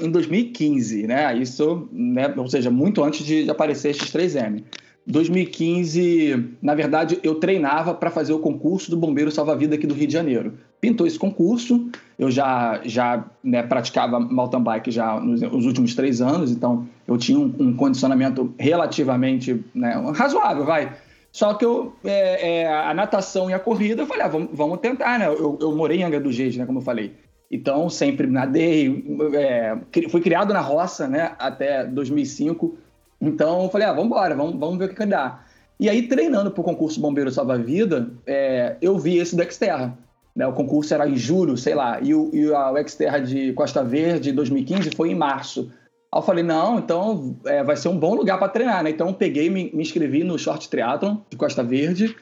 em 0.00 0.10
2015, 0.10 1.06
né? 1.06 1.36
Isso, 1.36 1.88
né? 1.92 2.32
Ou 2.36 2.48
seja, 2.48 2.70
muito 2.70 3.02
antes 3.02 3.24
de, 3.24 3.50
aparecer 3.50 3.90
esses 3.90 4.10
3M. 4.10 4.64
2015, 5.06 6.56
na 6.60 6.74
verdade, 6.74 7.18
eu 7.22 7.36
treinava 7.36 7.94
para 7.94 8.10
fazer 8.10 8.34
o 8.34 8.38
concurso 8.38 8.90
do 8.90 8.96
Bombeiro 8.96 9.30
Salva-Vida 9.30 9.74
aqui 9.74 9.86
do 9.86 9.94
Rio 9.94 10.06
de 10.06 10.12
Janeiro. 10.12 10.58
Pintou 10.82 11.06
esse 11.06 11.18
concurso, 11.18 11.90
eu 12.18 12.30
já, 12.30 12.80
já 12.84 13.24
né, 13.42 13.62
praticava 13.62 14.20
mountain 14.20 14.62
bike 14.62 14.90
já 14.90 15.18
nos, 15.18 15.40
nos, 15.40 15.64
últimos 15.64 15.94
três 15.94 16.20
anos, 16.20 16.50
então 16.50 16.86
eu 17.06 17.16
tinha 17.16 17.38
um, 17.38 17.52
um 17.58 17.74
condicionamento 17.74 18.54
relativamente 18.58 19.64
né, 19.74 19.94
razoável, 20.14 20.66
vai. 20.66 20.92
Só 21.32 21.54
que 21.54 21.64
eu, 21.64 21.94
é, 22.04 22.60
é, 22.60 22.68
a 22.68 22.92
natação 22.92 23.48
e 23.48 23.54
a 23.54 23.58
corrida, 23.58 24.02
eu 24.02 24.06
falei, 24.06 24.24
ah, 24.24 24.28
vamos, 24.28 24.48
vamos 24.52 24.78
tentar, 24.80 25.18
né? 25.18 25.26
Eu, 25.26 25.58
eu 25.60 25.74
morei 25.74 26.00
em 26.00 26.02
Angra 26.02 26.20
do 26.20 26.30
Reis, 26.30 26.56
né, 26.56 26.66
como 26.66 26.80
eu 26.80 26.84
falei. 26.84 27.14
Então, 27.50 27.88
sempre 27.88 28.26
nadei, 28.26 29.04
é, 29.34 29.78
fui 30.10 30.20
criado 30.20 30.52
na 30.52 30.60
roça, 30.60 31.08
né, 31.08 31.34
até 31.38 31.84
2005, 31.84 32.76
então 33.20 33.68
falei, 33.70 33.86
ah, 33.86 33.92
vamos 33.92 34.06
embora, 34.06 34.34
vamos, 34.34 34.58
vamos 34.58 34.78
ver 34.78 34.84
o 34.84 34.88
que, 34.88 34.94
que 34.94 35.06
dá. 35.06 35.42
E 35.80 35.88
aí, 35.88 36.08
treinando 36.08 36.50
para 36.50 36.60
o 36.60 36.64
concurso 36.64 37.00
Bombeiro 37.00 37.30
Salva-Vida, 37.30 38.10
é, 38.26 38.76
eu 38.82 38.98
vi 38.98 39.18
esse 39.18 39.36
do 39.36 39.42
Xterra. 39.50 39.96
Né? 40.34 40.46
O 40.46 40.52
concurso 40.52 40.92
era 40.92 41.08
em 41.08 41.16
julho, 41.16 41.56
sei 41.56 41.74
lá, 41.74 42.00
e 42.00 42.14
o, 42.14 42.30
e 42.32 42.48
o 42.48 42.88
Xterra 42.88 43.20
de 43.20 43.52
Costa 43.52 43.82
Verde 43.82 44.32
2015 44.32 44.90
foi 44.94 45.10
em 45.10 45.14
março. 45.14 45.70
Aí 46.12 46.18
eu 46.18 46.22
falei, 46.22 46.42
não, 46.42 46.78
então 46.78 47.36
é, 47.44 47.62
vai 47.62 47.76
ser 47.76 47.88
um 47.88 47.98
bom 47.98 48.14
lugar 48.14 48.38
para 48.38 48.48
treinar, 48.48 48.82
né? 48.82 48.90
Então 48.90 49.12
peguei, 49.12 49.48
me, 49.48 49.70
me 49.72 49.82
inscrevi 49.82 50.24
no 50.24 50.38
Short 50.38 50.68
Triathlon 50.68 51.18
de 51.30 51.36
Costa 51.36 51.62
Verde, 51.62 52.16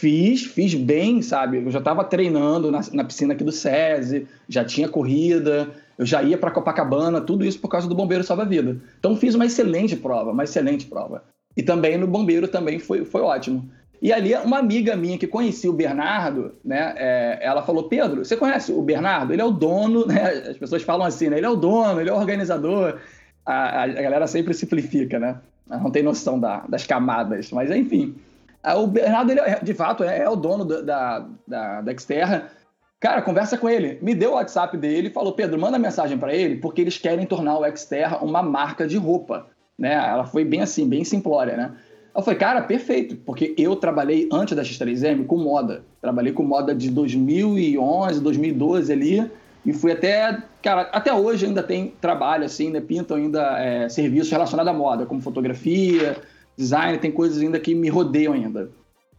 fiz, 0.00 0.44
fiz 0.44 0.74
bem, 0.74 1.20
sabe? 1.20 1.58
Eu 1.58 1.70
já 1.70 1.78
estava 1.78 2.02
treinando 2.02 2.70
na, 2.70 2.80
na 2.92 3.04
piscina 3.04 3.34
aqui 3.34 3.44
do 3.44 3.52
SESI, 3.52 4.26
já 4.48 4.64
tinha 4.64 4.88
corrida, 4.88 5.68
eu 5.98 6.06
já 6.06 6.22
ia 6.22 6.38
para 6.38 6.50
Copacabana, 6.50 7.20
tudo 7.20 7.44
isso 7.44 7.60
por 7.60 7.68
causa 7.68 7.86
do 7.86 7.94
Bombeiro 7.94 8.24
Salva-Vida. 8.24 8.78
Então 8.98 9.14
fiz 9.14 9.34
uma 9.34 9.44
excelente 9.44 9.94
prova, 9.94 10.32
uma 10.32 10.44
excelente 10.44 10.86
prova. 10.86 11.22
E 11.54 11.62
também 11.62 11.98
no 11.98 12.06
Bombeiro 12.06 12.48
também 12.48 12.78
foi, 12.78 13.04
foi 13.04 13.20
ótimo. 13.20 13.70
E 14.00 14.10
ali, 14.10 14.34
uma 14.36 14.58
amiga 14.58 14.96
minha 14.96 15.18
que 15.18 15.26
conhecia 15.26 15.68
o 15.68 15.74
Bernardo, 15.74 16.54
né? 16.64 16.94
É, 16.96 17.38
ela 17.42 17.60
falou: 17.62 17.82
Pedro, 17.84 18.24
você 18.24 18.34
conhece 18.34 18.72
o 18.72 18.80
Bernardo? 18.80 19.34
Ele 19.34 19.42
é 19.42 19.44
o 19.44 19.50
dono, 19.50 20.06
né? 20.08 20.30
As 20.48 20.56
pessoas 20.56 20.82
falam 20.82 21.06
assim, 21.06 21.28
né? 21.28 21.36
Ele 21.36 21.44
é 21.44 21.50
o 21.50 21.56
dono, 21.56 22.00
ele 22.00 22.08
é 22.08 22.12
o 22.12 22.16
organizador. 22.16 22.98
A, 23.44 23.82
a 23.82 23.86
galera 23.86 24.26
sempre 24.26 24.54
simplifica, 24.54 25.18
né? 25.18 25.36
Não 25.68 25.90
tem 25.90 26.02
noção 26.02 26.40
da, 26.40 26.64
das 26.66 26.86
camadas. 26.86 27.50
Mas, 27.50 27.70
enfim. 27.70 28.14
O 28.62 28.86
Bernardo, 28.86 29.30
ele, 29.30 29.40
é, 29.40 29.58
de 29.62 29.74
fato, 29.74 30.04
é, 30.04 30.18
é 30.18 30.28
o 30.28 30.36
dono 30.36 30.64
da, 30.64 31.26
da, 31.46 31.80
da 31.80 31.98
Xterra. 31.98 32.50
Cara, 32.98 33.22
conversa 33.22 33.56
com 33.56 33.68
ele. 33.68 33.98
Me 34.02 34.14
deu 34.14 34.32
o 34.32 34.34
WhatsApp 34.34 34.76
dele 34.76 35.08
e 35.08 35.12
falou: 35.12 35.32
Pedro, 35.32 35.58
manda 35.58 35.78
mensagem 35.78 36.18
para 36.18 36.34
ele, 36.34 36.56
porque 36.56 36.82
eles 36.82 36.98
querem 36.98 37.24
tornar 37.24 37.58
o 37.58 37.76
Xterra 37.76 38.18
uma 38.22 38.42
marca 38.42 38.86
de 38.86 38.98
roupa. 38.98 39.46
Né? 39.78 39.94
Ela 39.94 40.26
foi 40.26 40.44
bem 40.44 40.60
assim, 40.60 40.86
bem 40.86 41.04
simplória, 41.04 41.56
né? 41.56 41.72
Eu 42.14 42.22
falei, 42.22 42.38
cara, 42.38 42.62
perfeito, 42.62 43.16
porque 43.16 43.54
eu 43.56 43.76
trabalhei 43.76 44.28
antes 44.32 44.54
da 44.54 44.62
X3M 44.62 45.24
com 45.26 45.38
moda. 45.38 45.84
Trabalhei 46.02 46.32
com 46.32 46.42
moda 46.42 46.74
de 46.74 46.90
2011, 46.90 48.20
2012 48.20 48.92
ali, 48.92 49.30
e 49.64 49.72
fui 49.72 49.92
até, 49.92 50.42
cara, 50.60 50.82
até 50.92 51.14
hoje 51.14 51.46
ainda 51.46 51.62
tem 51.62 51.94
trabalho, 52.00 52.44
assim, 52.44 52.70
né? 52.70 52.80
Pintam 52.80 53.16
ainda 53.16 53.58
é, 53.60 53.88
serviços 53.88 54.30
relacionados 54.30 54.70
à 54.70 54.76
moda, 54.76 55.06
como 55.06 55.20
fotografia, 55.20 56.16
design, 56.60 56.98
tem 56.98 57.10
coisas 57.10 57.40
ainda 57.40 57.58
que 57.58 57.74
me 57.74 57.88
rodeiam 57.88 58.34
ainda. 58.34 58.70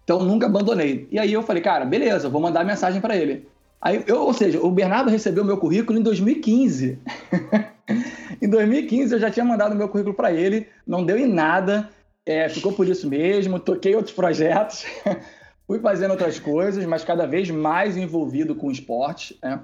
Então 0.03 0.23
nunca 0.23 0.45
abandonei. 0.45 1.07
E 1.11 1.17
aí 1.17 1.33
eu 1.33 1.41
falei, 1.41 1.61
cara, 1.61 1.85
beleza, 1.85 2.29
vou 2.29 2.39
mandar 2.39 2.63
mensagem 2.63 3.01
para 3.01 3.15
ele. 3.15 3.47
Aí 3.81 4.03
eu, 4.05 4.21
ou 4.21 4.33
seja, 4.33 4.59
o 4.59 4.69
Bernardo 4.69 5.09
recebeu 5.09 5.43
meu 5.43 5.57
currículo 5.57 5.97
em 5.97 6.03
2015. 6.03 6.99
em 8.41 8.47
2015 8.47 9.13
eu 9.13 9.19
já 9.19 9.31
tinha 9.31 9.45
mandado 9.45 9.75
meu 9.75 9.89
currículo 9.89 10.15
para 10.15 10.31
ele, 10.31 10.67
não 10.85 11.03
deu 11.03 11.17
em 11.17 11.27
nada. 11.27 11.89
É, 12.23 12.47
ficou 12.47 12.71
por 12.71 12.87
isso 12.87 13.09
mesmo, 13.09 13.59
toquei 13.59 13.95
outros 13.95 14.13
projetos, 14.13 14.85
fui 15.65 15.79
fazendo 15.79 16.11
outras 16.11 16.39
coisas, 16.39 16.85
mas 16.85 17.03
cada 17.03 17.25
vez 17.25 17.49
mais 17.49 17.97
envolvido 17.97 18.53
com 18.53 18.69
esporte. 18.69 19.35
Né? 19.41 19.59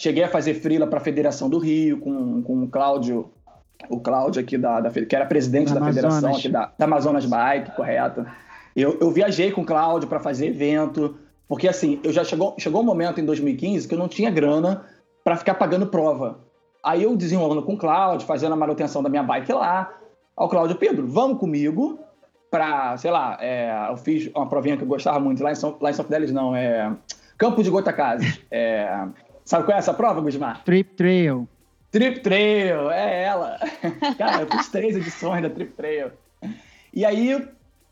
Cheguei 0.00 0.24
a 0.24 0.28
fazer 0.28 0.54
freela 0.54 0.88
para 0.88 0.98
a 0.98 1.04
Federação 1.04 1.48
do 1.48 1.58
Rio, 1.58 2.00
com, 2.00 2.42
com 2.42 2.64
o 2.64 2.68
Cláudio, 2.68 3.30
o 3.88 4.00
Cláudio 4.00 4.40
aqui 4.40 4.56
da, 4.56 4.80
da 4.80 4.90
que 4.90 5.14
era 5.14 5.26
presidente 5.26 5.72
da, 5.72 5.80
da 5.80 5.86
federação 5.86 6.34
aqui 6.34 6.48
da, 6.48 6.72
da, 6.78 6.84
Amazonas 6.84 7.24
Bike, 7.26 7.74
correto. 7.76 8.26
Eu, 8.74 8.98
eu 9.00 9.10
viajei 9.10 9.50
com 9.52 9.62
o 9.62 9.66
Cláudio 9.66 10.08
para 10.08 10.18
fazer 10.18 10.46
evento, 10.46 11.16
porque 11.48 11.68
assim, 11.68 12.00
eu 12.02 12.12
já 12.12 12.24
chegou, 12.24 12.54
chegou 12.58 12.80
um 12.80 12.84
momento 12.84 13.20
em 13.20 13.24
2015 13.24 13.86
que 13.86 13.94
eu 13.94 13.98
não 13.98 14.08
tinha 14.08 14.30
grana 14.30 14.84
para 15.24 15.36
ficar 15.36 15.54
pagando 15.54 15.86
prova. 15.86 16.40
Aí 16.82 17.02
eu 17.02 17.16
desenrolando 17.16 17.62
com 17.62 17.74
o 17.74 17.78
Cláudio, 17.78 18.26
fazendo 18.26 18.52
a 18.52 18.56
manutenção 18.56 19.02
da 19.02 19.08
minha 19.08 19.22
bike 19.22 19.52
lá, 19.52 19.92
ao 20.36 20.48
Cláudio 20.48 20.76
Pedro, 20.76 21.06
vamos 21.06 21.38
comigo 21.38 22.00
para, 22.50 22.96
sei 22.96 23.10
lá, 23.10 23.38
é, 23.40 23.88
eu 23.90 23.96
fiz 23.96 24.30
uma 24.34 24.48
provinha 24.48 24.76
que 24.76 24.82
eu 24.82 24.88
gostava 24.88 25.18
muito 25.18 25.42
lá 25.42 25.52
em 25.52 25.54
São, 25.54 25.76
lá 25.80 25.90
em 25.90 25.94
São 25.94 26.04
Fidélis, 26.04 26.32
não, 26.32 26.54
é 26.54 26.92
Campo 27.38 27.62
de 27.62 27.70
Goitacazes. 27.70 28.40
É, 28.50 29.06
sabe 29.44 29.64
qual 29.64 29.74
é 29.74 29.78
essa 29.78 29.94
prova, 29.94 30.20
Gusmar? 30.20 30.62
Trip 30.64 30.94
Trail. 30.94 31.48
Trip 31.92 32.20
Trail, 32.20 32.90
é 32.90 33.24
ela. 33.24 33.58
Cara, 34.18 34.42
eu 34.42 34.50
fiz 34.50 34.68
três 34.68 34.96
edições 34.96 35.42
da 35.42 35.50
Trip 35.50 35.72
Trail. 35.74 36.10
E 36.92 37.04
aí 37.04 37.46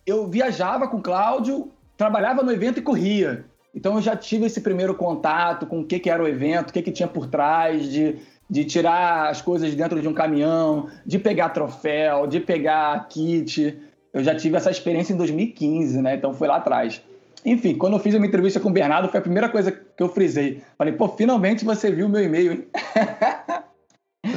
eu 0.04 0.26
viajava 0.26 0.88
com 0.88 0.96
o 0.96 1.02
Cláudio, 1.02 1.70
trabalhava 1.96 2.42
no 2.42 2.50
evento 2.50 2.78
e 2.78 2.82
corria. 2.82 3.44
Então 3.72 3.94
eu 3.94 4.02
já 4.02 4.16
tive 4.16 4.46
esse 4.46 4.60
primeiro 4.60 4.94
contato 4.94 5.66
com 5.66 5.80
o 5.80 5.84
que, 5.84 6.00
que 6.00 6.10
era 6.10 6.20
o 6.20 6.26
evento, 6.26 6.70
o 6.70 6.72
que, 6.72 6.82
que 6.82 6.90
tinha 6.90 7.06
por 7.06 7.28
trás, 7.28 7.88
de 7.88 8.18
de 8.50 8.64
tirar 8.64 9.30
as 9.30 9.40
coisas 9.40 9.72
dentro 9.76 10.02
de 10.02 10.08
um 10.08 10.12
caminhão, 10.12 10.88
de 11.06 11.20
pegar 11.20 11.50
troféu, 11.50 12.26
de 12.26 12.40
pegar 12.40 13.06
kit. 13.08 13.78
Eu 14.12 14.24
já 14.24 14.34
tive 14.34 14.56
essa 14.56 14.72
experiência 14.72 15.14
em 15.14 15.16
2015, 15.16 16.02
né? 16.02 16.16
Então 16.16 16.34
foi 16.34 16.48
lá 16.48 16.56
atrás. 16.56 17.00
Enfim, 17.46 17.76
quando 17.76 17.92
eu 17.92 18.00
fiz 18.00 18.14
uma 18.14 18.26
entrevista 18.26 18.58
com 18.58 18.68
o 18.68 18.72
Bernardo, 18.72 19.08
foi 19.08 19.20
a 19.20 19.22
primeira 19.22 19.48
coisa 19.48 19.70
que 19.70 20.02
eu 20.02 20.08
frisei. 20.08 20.60
Falei, 20.76 20.92
pô, 20.92 21.08
finalmente 21.08 21.64
você 21.64 21.92
viu 21.92 22.08
meu 22.08 22.22
e-mail, 22.22 22.52
hein? 22.52 22.66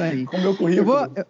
Aí. 0.02 0.24
com 0.26 0.36
o 0.36 0.40
meu 0.40 0.56
currículo. 0.56 0.80
Eu 0.80 0.84
vou, 0.84 1.12
eu, 1.16 1.24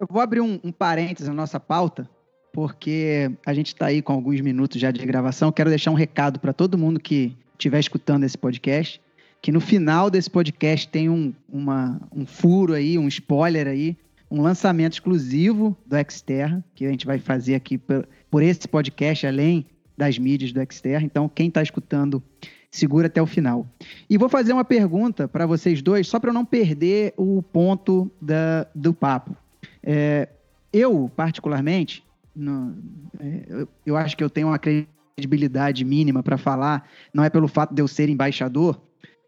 eu 0.00 0.06
vou 0.08 0.20
abrir 0.22 0.40
um, 0.40 0.58
um 0.62 0.72
parênteses 0.72 1.28
na 1.28 1.34
nossa 1.34 1.58
pauta, 1.58 2.08
porque 2.52 3.30
a 3.44 3.54
gente 3.54 3.68
está 3.68 3.86
aí 3.86 4.02
com 4.02 4.12
alguns 4.12 4.40
minutos 4.40 4.80
já 4.80 4.90
de 4.90 5.04
gravação. 5.04 5.52
Quero 5.52 5.70
deixar 5.70 5.90
um 5.90 5.94
recado 5.94 6.38
para 6.40 6.52
todo 6.52 6.78
mundo 6.78 7.00
que 7.00 7.36
estiver 7.56 7.80
escutando 7.80 8.24
esse 8.24 8.36
podcast 8.36 9.00
que 9.42 9.50
no 9.50 9.60
final 9.60 10.10
desse 10.10 10.28
podcast 10.28 10.88
tem 10.88 11.08
um, 11.08 11.32
uma, 11.48 12.00
um 12.14 12.26
furo 12.26 12.74
aí, 12.74 12.98
um 12.98 13.08
spoiler 13.08 13.66
aí, 13.66 13.96
um 14.30 14.42
lançamento 14.42 14.94
exclusivo 14.94 15.76
do 15.86 15.96
Xterra, 16.10 16.62
que 16.74 16.84
a 16.84 16.90
gente 16.90 17.06
vai 17.06 17.18
fazer 17.18 17.54
aqui 17.54 17.78
por, 17.78 18.06
por 18.30 18.42
esse 18.42 18.68
podcast, 18.68 19.26
além 19.26 19.66
das 19.96 20.18
mídias 20.18 20.52
do 20.52 20.60
Xterra. 20.70 21.04
Então, 21.04 21.28
quem 21.28 21.48
está 21.48 21.62
escutando, 21.62 22.22
segura 22.70 23.08
até 23.08 23.20
o 23.20 23.26
final. 23.26 23.66
E 24.08 24.16
vou 24.16 24.28
fazer 24.28 24.52
uma 24.52 24.64
pergunta 24.64 25.26
para 25.26 25.46
vocês 25.46 25.82
dois, 25.82 26.06
só 26.06 26.20
para 26.20 26.30
eu 26.30 26.34
não 26.34 26.44
perder 26.44 27.12
o 27.16 27.42
ponto 27.42 28.10
da, 28.20 28.66
do 28.74 28.94
papo. 28.94 29.36
É, 29.82 30.28
eu, 30.72 31.10
particularmente, 31.16 32.04
no, 32.34 32.76
é, 33.18 33.44
eu, 33.48 33.68
eu 33.84 33.96
acho 33.96 34.16
que 34.16 34.22
eu 34.22 34.30
tenho 34.30 34.48
uma 34.48 34.58
credibilidade 34.58 35.84
mínima 35.84 36.22
para 36.22 36.38
falar, 36.38 36.88
não 37.12 37.24
é 37.24 37.30
pelo 37.30 37.48
fato 37.48 37.74
de 37.74 37.82
eu 37.82 37.88
ser 37.88 38.08
embaixador, 38.08 38.80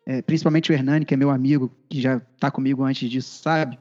é, 0.07 0.23
principalmente 0.23 0.71
o 0.71 0.75
Hernani, 0.75 1.05
que 1.05 1.15
é 1.15 1.17
meu 1.17 1.31
amigo, 1.31 1.71
que 1.89 2.01
já 2.01 2.21
está 2.35 2.51
comigo 2.51 2.85
antes 2.85 3.11
disso, 3.11 3.43
sabe? 3.43 3.79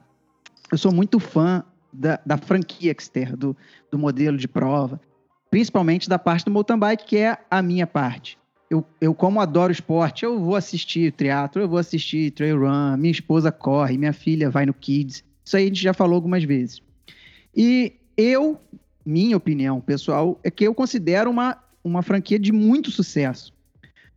Eu 0.70 0.78
sou 0.78 0.92
muito 0.92 1.20
fã 1.20 1.64
da, 1.92 2.18
da 2.24 2.36
franquia 2.36 2.94
Xterra, 2.98 3.36
do, 3.36 3.56
do 3.90 3.98
modelo 3.98 4.36
de 4.36 4.48
prova, 4.48 5.00
principalmente 5.50 6.08
da 6.08 6.18
parte 6.18 6.44
do 6.44 6.50
mountain 6.50 6.78
bike, 6.78 7.04
que 7.04 7.16
é 7.18 7.38
a 7.50 7.62
minha 7.62 7.86
parte. 7.86 8.38
Eu, 8.72 8.82
eu 9.02 9.14
como 9.14 9.38
adoro 9.38 9.70
esporte, 9.70 10.24
eu 10.24 10.40
vou 10.40 10.56
assistir 10.56 11.12
triatlo, 11.12 11.60
eu 11.60 11.68
vou 11.68 11.78
assistir 11.78 12.30
trail 12.30 12.58
run, 12.58 12.96
minha 12.96 13.10
esposa 13.10 13.52
corre, 13.52 13.98
minha 13.98 14.14
filha 14.14 14.48
vai 14.48 14.64
no 14.64 14.72
Kids. 14.72 15.22
Isso 15.44 15.58
aí 15.58 15.64
a 15.64 15.66
gente 15.66 15.82
já 15.82 15.92
falou 15.92 16.14
algumas 16.14 16.42
vezes. 16.42 16.80
E 17.54 17.92
eu, 18.16 18.58
minha 19.04 19.36
opinião 19.36 19.78
pessoal, 19.78 20.40
é 20.42 20.50
que 20.50 20.66
eu 20.66 20.74
considero 20.74 21.30
uma, 21.30 21.62
uma 21.84 22.02
franquia 22.02 22.38
de 22.38 22.50
muito 22.50 22.90
sucesso. 22.90 23.52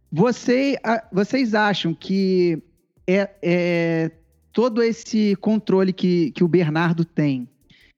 Você, 0.10 0.78
vocês 1.12 1.54
acham 1.54 1.94
que 1.94 2.64
é, 3.06 3.30
é, 3.42 4.12
todo 4.54 4.82
esse 4.82 5.36
controle 5.42 5.92
que, 5.92 6.32
que 6.32 6.46
o 6.46 6.48
Bernardo 6.48 7.04
tem 7.04 7.46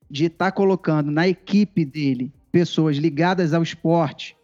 de 0.10 0.26
estar 0.26 0.46
tá 0.46 0.52
colocando 0.52 1.12
na 1.12 1.28
equipe 1.28 1.86
dele 1.86 2.32
pessoas 2.52 2.98
ligadas 2.98 3.54
ao 3.54 3.62
esporte, 3.62 4.37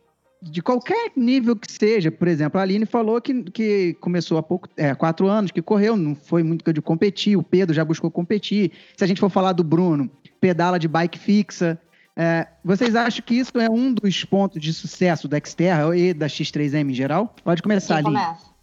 de 0.44 0.62
qualquer 0.62 1.12
nível 1.16 1.56
que 1.56 1.72
seja, 1.72 2.12
por 2.12 2.28
exemplo, 2.28 2.60
a 2.60 2.64
Aline 2.64 2.86
falou 2.86 3.22
que, 3.22 3.44
que 3.44 3.94
começou 3.96 4.38
há 4.38 4.44
pouco, 4.44 4.68
é, 4.76 4.94
quatro 4.94 5.28
anos, 5.28 5.52
que 5.52 5.62
correu, 5.62 5.96
não 5.96 6.16
foi 6.16 6.44
muito 6.44 6.72
de 6.72 6.82
competir, 6.82 7.38
o 7.38 7.44
Pedro 7.44 7.74
já 7.74 7.86
buscou 7.86 8.12
competir. 8.12 8.72
Se 8.98 9.04
a 9.04 9.08
gente 9.08 9.20
for 9.20 9.30
falar 9.30 9.54
do 9.54 9.64
Bruno, 9.64 10.10
pedala 10.42 10.78
de 10.78 10.88
bike 10.88 11.18
fixa, 11.18 11.80
é, 12.16 12.48
vocês 12.64 12.96
acham 12.96 13.24
que 13.26 13.36
isso 13.36 13.58
é 13.60 13.70
um 13.70 13.94
dos 13.94 14.24
pontos 14.26 14.62
de 14.62 14.74
sucesso 14.74 15.28
da 15.28 15.40
Xterra 15.40 15.96
e 15.98 16.14
da 16.14 16.28
X3M 16.28 16.92
em 16.92 16.94
geral? 16.94 17.34
Pode 17.44 17.62
começar 17.62 17.96
ali. 17.96 18.06
Começa. 18.06 18.54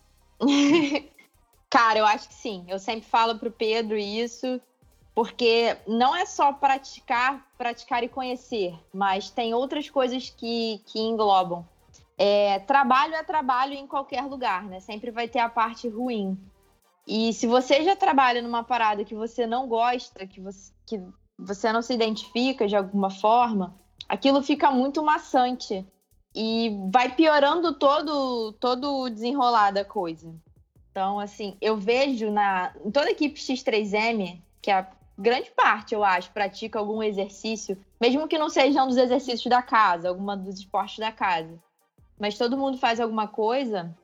Cara, 1.71 1.99
eu 1.99 2.07
acho 2.07 2.29
que 2.29 2.35
sim. 2.35 2.65
Eu 2.69 2.79
sempre 2.79 3.09
falo 3.09 3.39
pro 3.39 3.51
Pedro 3.51 3.97
isso, 3.97 4.61
porque 5.21 5.77
não 5.87 6.17
é 6.17 6.25
só 6.25 6.51
praticar, 6.51 7.47
praticar 7.59 8.03
e 8.03 8.09
conhecer, 8.09 8.75
mas 8.91 9.29
tem 9.29 9.53
outras 9.53 9.91
coisas 9.91 10.31
que, 10.31 10.83
que 10.87 10.99
englobam. 10.99 11.69
É, 12.17 12.61
trabalho 12.61 13.15
é 13.15 13.23
trabalho 13.23 13.75
em 13.75 13.87
qualquer 13.87 14.23
lugar, 14.23 14.65
né? 14.65 14.81
Sempre 14.81 15.11
vai 15.11 15.29
ter 15.29 15.41
a 15.41 15.49
parte 15.51 15.87
ruim. 15.91 16.39
E 17.07 17.35
se 17.35 17.47
você 17.47 17.85
já 17.85 17.95
trabalha 17.95 18.41
numa 18.41 18.65
parada 18.65 19.05
que 19.05 19.15
você 19.15 19.47
não 19.47 19.69
gosta, 19.69 20.27
que 20.27 20.41
você, 20.41 20.73
que 20.87 20.99
você 21.39 21.71
não 21.71 21.83
se 21.83 21.93
identifica 21.93 22.67
de 22.67 22.75
alguma 22.75 23.11
forma, 23.11 23.79
aquilo 24.09 24.43
fica 24.43 24.71
muito 24.71 25.03
maçante 25.03 25.87
e 26.35 26.75
vai 26.91 27.15
piorando 27.15 27.75
todo 27.75 28.53
todo 28.53 29.03
o 29.03 29.11
desenrolar 29.11 29.71
da 29.71 29.85
coisa. 29.85 30.35
Então, 30.91 31.21
assim, 31.21 31.59
eu 31.61 31.77
vejo 31.77 32.31
na 32.31 32.73
em 32.83 32.91
toda 32.91 33.09
a 33.09 33.13
equipe 33.13 33.39
X3M, 33.39 34.41
que 34.63 34.71
a 34.71 34.91
grande 35.21 35.51
parte, 35.51 35.95
eu 35.95 36.03
acho, 36.03 36.33
pratica 36.33 36.79
algum 36.79 37.03
exercício, 37.03 37.77
mesmo 38.01 38.27
que 38.27 38.39
não 38.39 38.49
sejam 38.49 38.89
dos 38.89 38.97
exercícios 38.97 39.51
da 39.51 39.63
casa, 39.63 40.09
alguma 40.09 40.37
dos 40.37 40.59
esportes 40.59 40.99
da 40.99 41.13
casa. 41.13 41.63
Mas 42.19 42.39
todo 42.39 42.57
mundo 42.57 42.79
faz 42.79 42.99
alguma 42.99 43.29
coisa, 43.29 43.95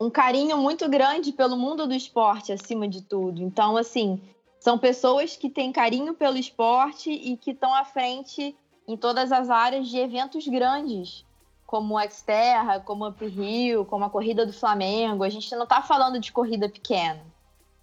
um 0.00 0.08
carinho 0.08 0.56
muito 0.56 0.88
grande 0.88 1.32
pelo 1.32 1.56
mundo 1.56 1.86
do 1.86 1.94
esporte 1.94 2.52
acima 2.52 2.88
de 2.88 3.02
tudo. 3.02 3.42
Então, 3.42 3.76
assim, 3.76 4.22
são 4.58 4.78
pessoas 4.78 5.36
que 5.36 5.50
têm 5.50 5.72
carinho 5.72 6.14
pelo 6.14 6.36
esporte 6.36 7.10
e 7.10 7.36
que 7.36 7.50
estão 7.50 7.74
à 7.74 7.84
frente 7.84 8.56
em 8.86 8.96
todas 8.96 9.32
as 9.32 9.50
áreas 9.50 9.88
de 9.88 9.98
eventos 9.98 10.46
grandes, 10.46 11.24
como 11.66 11.96
o 11.96 12.08
Xterra, 12.08 12.80
como 12.80 13.04
o 13.04 13.10
Rio, 13.26 13.84
como 13.84 14.04
a 14.04 14.10
Corrida 14.10 14.46
do 14.46 14.52
Flamengo. 14.52 15.22
A 15.22 15.28
gente 15.28 15.54
não 15.54 15.64
está 15.64 15.82
falando 15.82 16.18
de 16.18 16.32
corrida 16.32 16.68
pequena. 16.68 17.29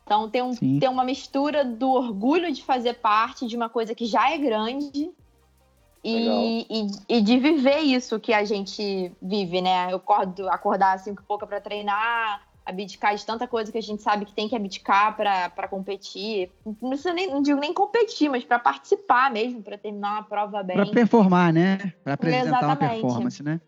Então 0.08 0.30
tem, 0.30 0.42
um, 0.42 0.56
tem 0.56 0.88
uma 0.88 1.04
mistura 1.04 1.66
do 1.66 1.92
orgulho 1.92 2.50
de 2.50 2.64
fazer 2.64 2.94
parte 2.94 3.46
de 3.46 3.58
uma 3.58 3.68
coisa 3.68 3.94
que 3.94 4.06
já 4.06 4.32
é 4.32 4.38
grande 4.38 5.12
E, 6.02 6.66
e, 6.70 7.18
e, 7.18 7.22
de 7.22 7.38
viver 7.38 7.80
isso 7.80 8.18
que 8.18 8.32
a 8.34 8.46
gente 8.46 9.12
vive, 9.22 9.60
né? 9.60 9.92
Eu 9.92 9.98
acordo, 9.98 10.48
acordar 10.48 10.94
assim 10.94 11.10
cinco 11.10 11.22
e 11.22 11.26
pouca 11.26 11.46
para 11.46 11.60
treinar, 11.60 12.42
abdicar 12.66 13.14
de 13.16 13.26
tanta 13.26 13.46
coisa 13.46 13.70
que 13.70 13.78
a 13.78 13.82
gente 13.82 14.02
sabe 14.02 14.24
que 14.24 14.34
tem 14.34 14.48
que 14.48 14.56
abdicar 14.56 15.18
para 15.18 15.68
competir. 15.68 16.50
Não, 16.66 16.74
precisa 16.92 17.12
nem, 17.12 17.30
não 17.30 17.42
digo 17.42 17.60
nem 17.60 17.74
competir, 17.74 18.30
mas 18.30 18.46
para 18.46 18.60
participar 18.60 19.30
mesmo, 19.30 19.62
para 19.62 19.78
terminar 19.78 20.14
uma 20.14 20.24
prova 20.24 20.64
bem. 20.64 20.78
Para 20.78 20.86
performar, 20.86 21.52
né? 21.52 21.94
Para 22.02 22.14
apresentar 22.14 22.48
Exatamente. 22.48 22.84
uma 22.84 22.90
performance, 22.90 23.44
né? 23.44 23.60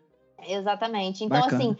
Exatamente. 0.48 1.24
Então, 1.24 1.38
Bacana. 1.38 1.62
assim, 1.62 1.76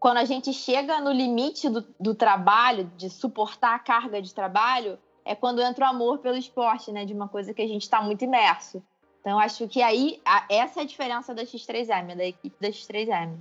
quando 0.00 0.16
a 0.16 0.24
gente 0.24 0.50
chega 0.54 0.98
no 0.98 1.12
limite 1.12 1.68
do, 1.68 1.86
do 2.00 2.14
trabalho, 2.14 2.90
de 2.96 3.10
suportar 3.10 3.74
a 3.74 3.78
carga 3.78 4.20
de 4.22 4.34
trabalho, 4.34 4.98
é 5.26 5.34
quando 5.34 5.60
entra 5.60 5.84
o 5.84 5.88
amor 5.88 6.18
pelo 6.18 6.38
esporte, 6.38 6.90
né? 6.90 7.04
De 7.04 7.12
uma 7.12 7.28
coisa 7.28 7.52
que 7.52 7.60
a 7.60 7.68
gente 7.68 7.82
está 7.82 8.00
muito 8.00 8.24
imerso. 8.24 8.82
Então, 9.20 9.38
acho 9.38 9.68
que 9.68 9.82
aí, 9.82 10.18
a, 10.24 10.46
essa 10.48 10.80
é 10.80 10.82
a 10.84 10.86
diferença 10.86 11.34
da 11.34 11.42
X3M, 11.42 12.16
da 12.16 12.24
equipe 12.24 12.56
da 12.58 12.68
X3M. 12.68 13.34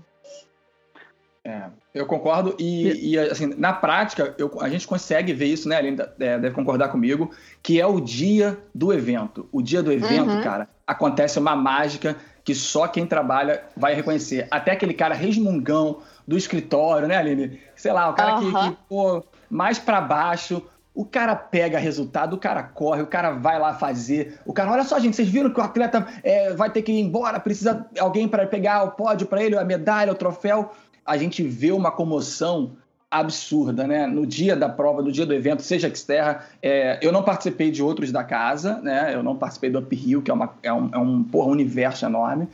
É, 1.45 1.69
eu 1.95 2.05
concordo 2.05 2.53
e, 2.59 3.13
e, 3.13 3.17
assim, 3.17 3.47
na 3.57 3.71
prática 3.71 4.35
eu, 4.37 4.51
a 4.59 4.67
gente 4.67 4.85
consegue 4.85 5.31
ver 5.31 5.45
isso, 5.45 5.69
né? 5.69 5.77
Aline 5.77 5.97
é, 6.19 6.37
deve 6.37 6.51
concordar 6.51 6.89
comigo, 6.89 7.31
que 7.63 7.79
é 7.79 7.87
o 7.87 8.01
dia 8.01 8.61
do 8.75 8.91
evento. 8.91 9.47
O 9.49 9.61
dia 9.61 9.81
do 9.81 9.93
evento, 9.93 10.29
uhum. 10.29 10.43
cara, 10.43 10.67
acontece 10.85 11.39
uma 11.39 11.55
mágica 11.55 12.17
que 12.43 12.53
só 12.53 12.87
quem 12.87 13.05
trabalha 13.05 13.63
vai 13.77 13.93
reconhecer. 13.93 14.47
Até 14.51 14.71
aquele 14.71 14.93
cara 14.93 15.15
resmungão 15.15 16.01
do 16.29 16.37
escritório, 16.37 17.07
né, 17.07 17.17
Aline? 17.17 17.59
Sei 17.75 17.91
lá, 17.91 18.07
o 18.07 18.13
cara 18.13 18.39
uhum. 18.39 18.51
que, 18.51 18.69
que 18.69 18.77
pô, 18.87 19.23
mais 19.49 19.79
para 19.79 19.99
baixo, 19.99 20.61
o 20.93 21.03
cara 21.03 21.35
pega 21.35 21.79
resultado, 21.79 22.35
o 22.35 22.37
cara 22.37 22.61
corre, 22.61 23.01
o 23.01 23.07
cara 23.07 23.31
vai 23.31 23.57
lá 23.57 23.73
fazer. 23.73 24.39
O 24.45 24.53
cara, 24.53 24.71
olha 24.71 24.83
só, 24.83 24.99
gente, 24.99 25.15
vocês 25.15 25.27
viram 25.27 25.49
que 25.49 25.59
o 25.59 25.63
atleta 25.63 26.05
é, 26.23 26.53
vai 26.53 26.69
ter 26.69 26.83
que 26.83 26.91
ir 26.91 26.99
embora, 26.99 27.39
precisa 27.39 27.87
alguém 27.99 28.27
para 28.27 28.45
pegar 28.45 28.83
o 28.83 28.91
pódio 28.91 29.25
para 29.25 29.41
ele, 29.41 29.57
a 29.57 29.65
medalha, 29.65 30.11
o 30.11 30.15
troféu. 30.15 30.71
A 31.03 31.17
gente 31.17 31.41
vê 31.41 31.71
uma 31.71 31.91
comoção 31.91 32.73
absurda, 33.09 33.87
né? 33.87 34.05
No 34.05 34.23
dia 34.23 34.55
da 34.55 34.69
prova, 34.69 35.01
no 35.01 35.11
dia 35.11 35.25
do 35.25 35.33
evento, 35.33 35.63
seja 35.63 35.89
Xterra, 35.89 36.45
é, 36.61 36.99
eu 37.01 37.11
não 37.11 37.23
participei 37.23 37.71
de 37.71 37.81
outros 37.81 38.11
da 38.11 38.23
casa, 38.23 38.79
né? 38.83 39.15
Eu 39.15 39.23
não 39.23 39.35
participei 39.35 39.71
do 39.71 39.79
Uphill, 39.79 40.21
que 40.21 40.29
é, 40.29 40.33
uma, 40.35 40.53
é 40.61 40.71
um, 40.71 40.89
é 40.93 40.97
um 40.99 41.23
porra, 41.23 41.49
universo 41.49 42.05
enorme. 42.05 42.47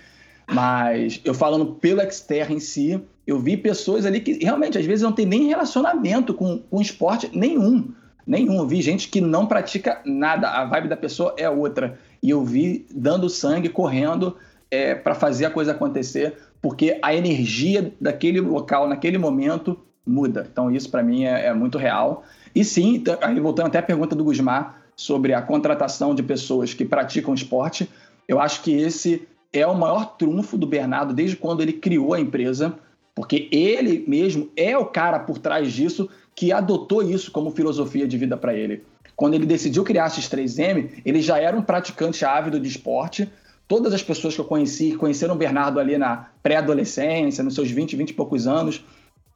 Mas 0.50 1.20
eu 1.25 1.34
falando 1.34 1.74
pelo 1.74 2.00
Xterra 2.10 2.53
em 2.53 2.60
si, 2.60 3.03
eu 3.25 3.39
vi 3.39 3.58
pessoas 3.58 4.05
ali 4.05 4.20
que 4.20 4.44
realmente 4.44 4.77
às 4.77 4.86
vezes 4.86 5.01
não 5.01 5.12
tem 5.12 5.25
nem 5.25 5.48
relacionamento 5.48 6.34
com, 6.34 6.60
com 6.60 6.82
esporte 6.82 7.29
nenhum 7.34 7.94
nenhum. 8.25 8.58
Eu 8.58 8.67
vi 8.67 8.82
gente 8.82 9.08
que 9.10 9.22
não 9.22 9.46
pratica 9.46 10.01
nada, 10.05 10.50
a 10.50 10.65
vibe 10.65 10.88
da 10.88 10.98
pessoa 10.98 11.34
é 11.38 11.50
outra. 11.50 12.00
E 12.22 12.29
eu 12.29 12.44
vi 12.44 12.86
dando 12.89 13.29
sangue, 13.29 13.70
correndo 13.70 14.36
é, 14.72 14.96
para 14.96 15.13
fazer 15.13 15.46
a 15.46 15.50
coisa 15.50 15.72
acontecer, 15.72 16.38
porque 16.62 16.98
a 17.01 17.13
energia 17.13 17.94
daquele 18.01 18.41
local, 18.41 18.88
naquele 18.88 19.17
momento, 19.17 19.79
muda. 20.05 20.48
Então, 20.51 20.72
isso 20.72 20.89
para 20.89 21.03
mim 21.03 21.25
é, 21.25 21.48
é, 21.48 21.53
muito 21.53 21.77
real. 21.77 22.24
E 22.53 22.63
sim, 22.63 23.03
aí 23.22 23.39
voltando 23.39 23.67
até 23.67 23.79
a 23.79 23.84
pergunta 23.84 24.15
do 24.15 24.24
Gusmar 24.24 24.82
sobre 24.96 25.34
a 25.34 25.41
contratação 25.41 26.15
de 26.15 26.24
pessoas 26.24 26.74
que 26.74 26.86
praticam 26.86 27.34
esporte, 27.34 27.89
eu 28.27 28.39
acho 28.39 28.63
que 28.63 28.72
esse 28.72 29.27
é 29.51 29.67
o 29.67 29.75
maior 29.75 30.17
trunfo 30.17 30.58
do 30.58 30.65
Bernardo 30.65 31.13
desde 31.13 31.36
quando 31.36 31.62
ele 31.62 31.74
criou 31.74 32.13
a 32.13 32.20
empresa, 32.20 32.74
porque 33.15 33.48
ele 33.51 34.03
mesmo 34.05 34.51
é 34.57 34.77
o 34.77 34.86
cara 34.86 35.19
por 35.19 35.39
trás 35.39 35.72
disso 35.72 36.10
que 36.36 36.51
adotou 36.51 37.01
isso 37.01 37.31
como 37.31 37.50
filosofia 37.51 38.05
de 38.05 38.17
vida 38.17 38.36
para 38.36 38.53
ele. 38.53 38.84
Quando 39.15 39.36
ele 39.36 39.45
decidiu 39.45 39.86
criar 39.86 40.05
a 40.05 40.10
X3M, 40.10 41.01
ele 41.05 41.22
já 41.22 41.39
era 41.39 41.57
um 41.57 41.62
praticante 41.62 42.25
ávido 42.25 42.60
de 42.60 42.67
esporte. 42.67 43.29
Todas 43.67 43.93
as 43.93 44.03
pessoas 44.03 44.36
que 44.36 44.41
eu 44.41 44.45
conheci, 44.45 44.95
conheceram 44.95 45.34
o 45.34 45.38
Bernardo 45.38 45.79
ali 45.79 45.98
na 45.98 46.27
pré-adolescência, 46.43 47.41
nos 47.41 47.55
seus 47.55 47.72
20, 47.72 47.95
20 47.95 48.10
e 48.10 48.13
poucos 48.13 48.45
anos, 48.45 48.84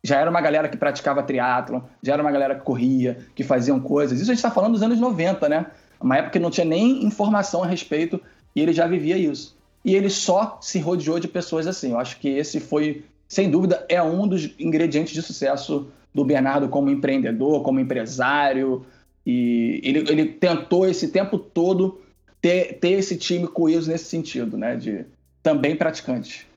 já 0.04 0.20
era 0.20 0.30
uma 0.30 0.42
galera 0.42 0.68
que 0.68 0.78
praticava 0.78 1.24
triatlon, 1.24 1.82
já 2.04 2.14
era 2.14 2.22
uma 2.22 2.32
galera 2.32 2.56
que 2.56 2.62
corria, 2.62 3.20
que 3.34 3.44
faziam 3.44 3.80
coisas. 3.80 4.20
Isso 4.20 4.30
a 4.30 4.34
gente 4.34 4.40
está 4.40 4.52
falando 4.52 4.74
dos 4.74 4.84
anos 4.84 5.00
90, 5.00 5.48
né? 5.48 5.66
Uma 6.00 6.18
época 6.18 6.34
que 6.34 6.40
não 6.40 6.50
tinha 6.50 6.66
nem 6.66 7.06
informação 7.06 7.64
a 7.64 7.68
respeito 7.68 8.22
e 8.56 8.62
ele 8.62 8.74
já 8.74 8.88
vivia 8.88 9.18
isso. 9.18 9.58
E 9.84 9.96
ele 9.96 10.10
só 10.10 10.58
se 10.62 10.80
rodeou 10.80 11.20
de 11.20 11.28
pessoas 11.28 11.68
assim. 11.68 11.92
Eu 11.92 12.00
acho 12.00 12.20
que 12.20 12.30
esse 12.30 12.60
foi, 12.60 13.04
sem 13.30 13.50
dúvida, 13.50 13.86
é 13.88 14.02
um 14.02 14.28
dos 14.28 14.50
ingredientes 14.60 15.14
de 15.14 15.22
sucesso 15.22 15.88
do 16.14 16.26
Bernardo 16.26 16.68
como 16.68 16.90
empreendedor, 16.90 17.62
como 17.62 17.80
empresário. 17.80 18.84
E 19.24 19.80
ele, 19.84 20.00
ele 20.10 20.26
tentou 20.26 20.88
esse 20.88 21.10
tempo 21.10 21.38
todo 21.38 22.02
ter, 22.42 22.80
ter 22.80 22.94
esse 22.94 23.16
time 23.16 23.48
coeso 23.48 23.92
nesse 23.92 24.06
sentido, 24.06 24.58
né? 24.58 24.76
De 24.76 25.06
também 25.44 25.76
praticante. 25.76 26.48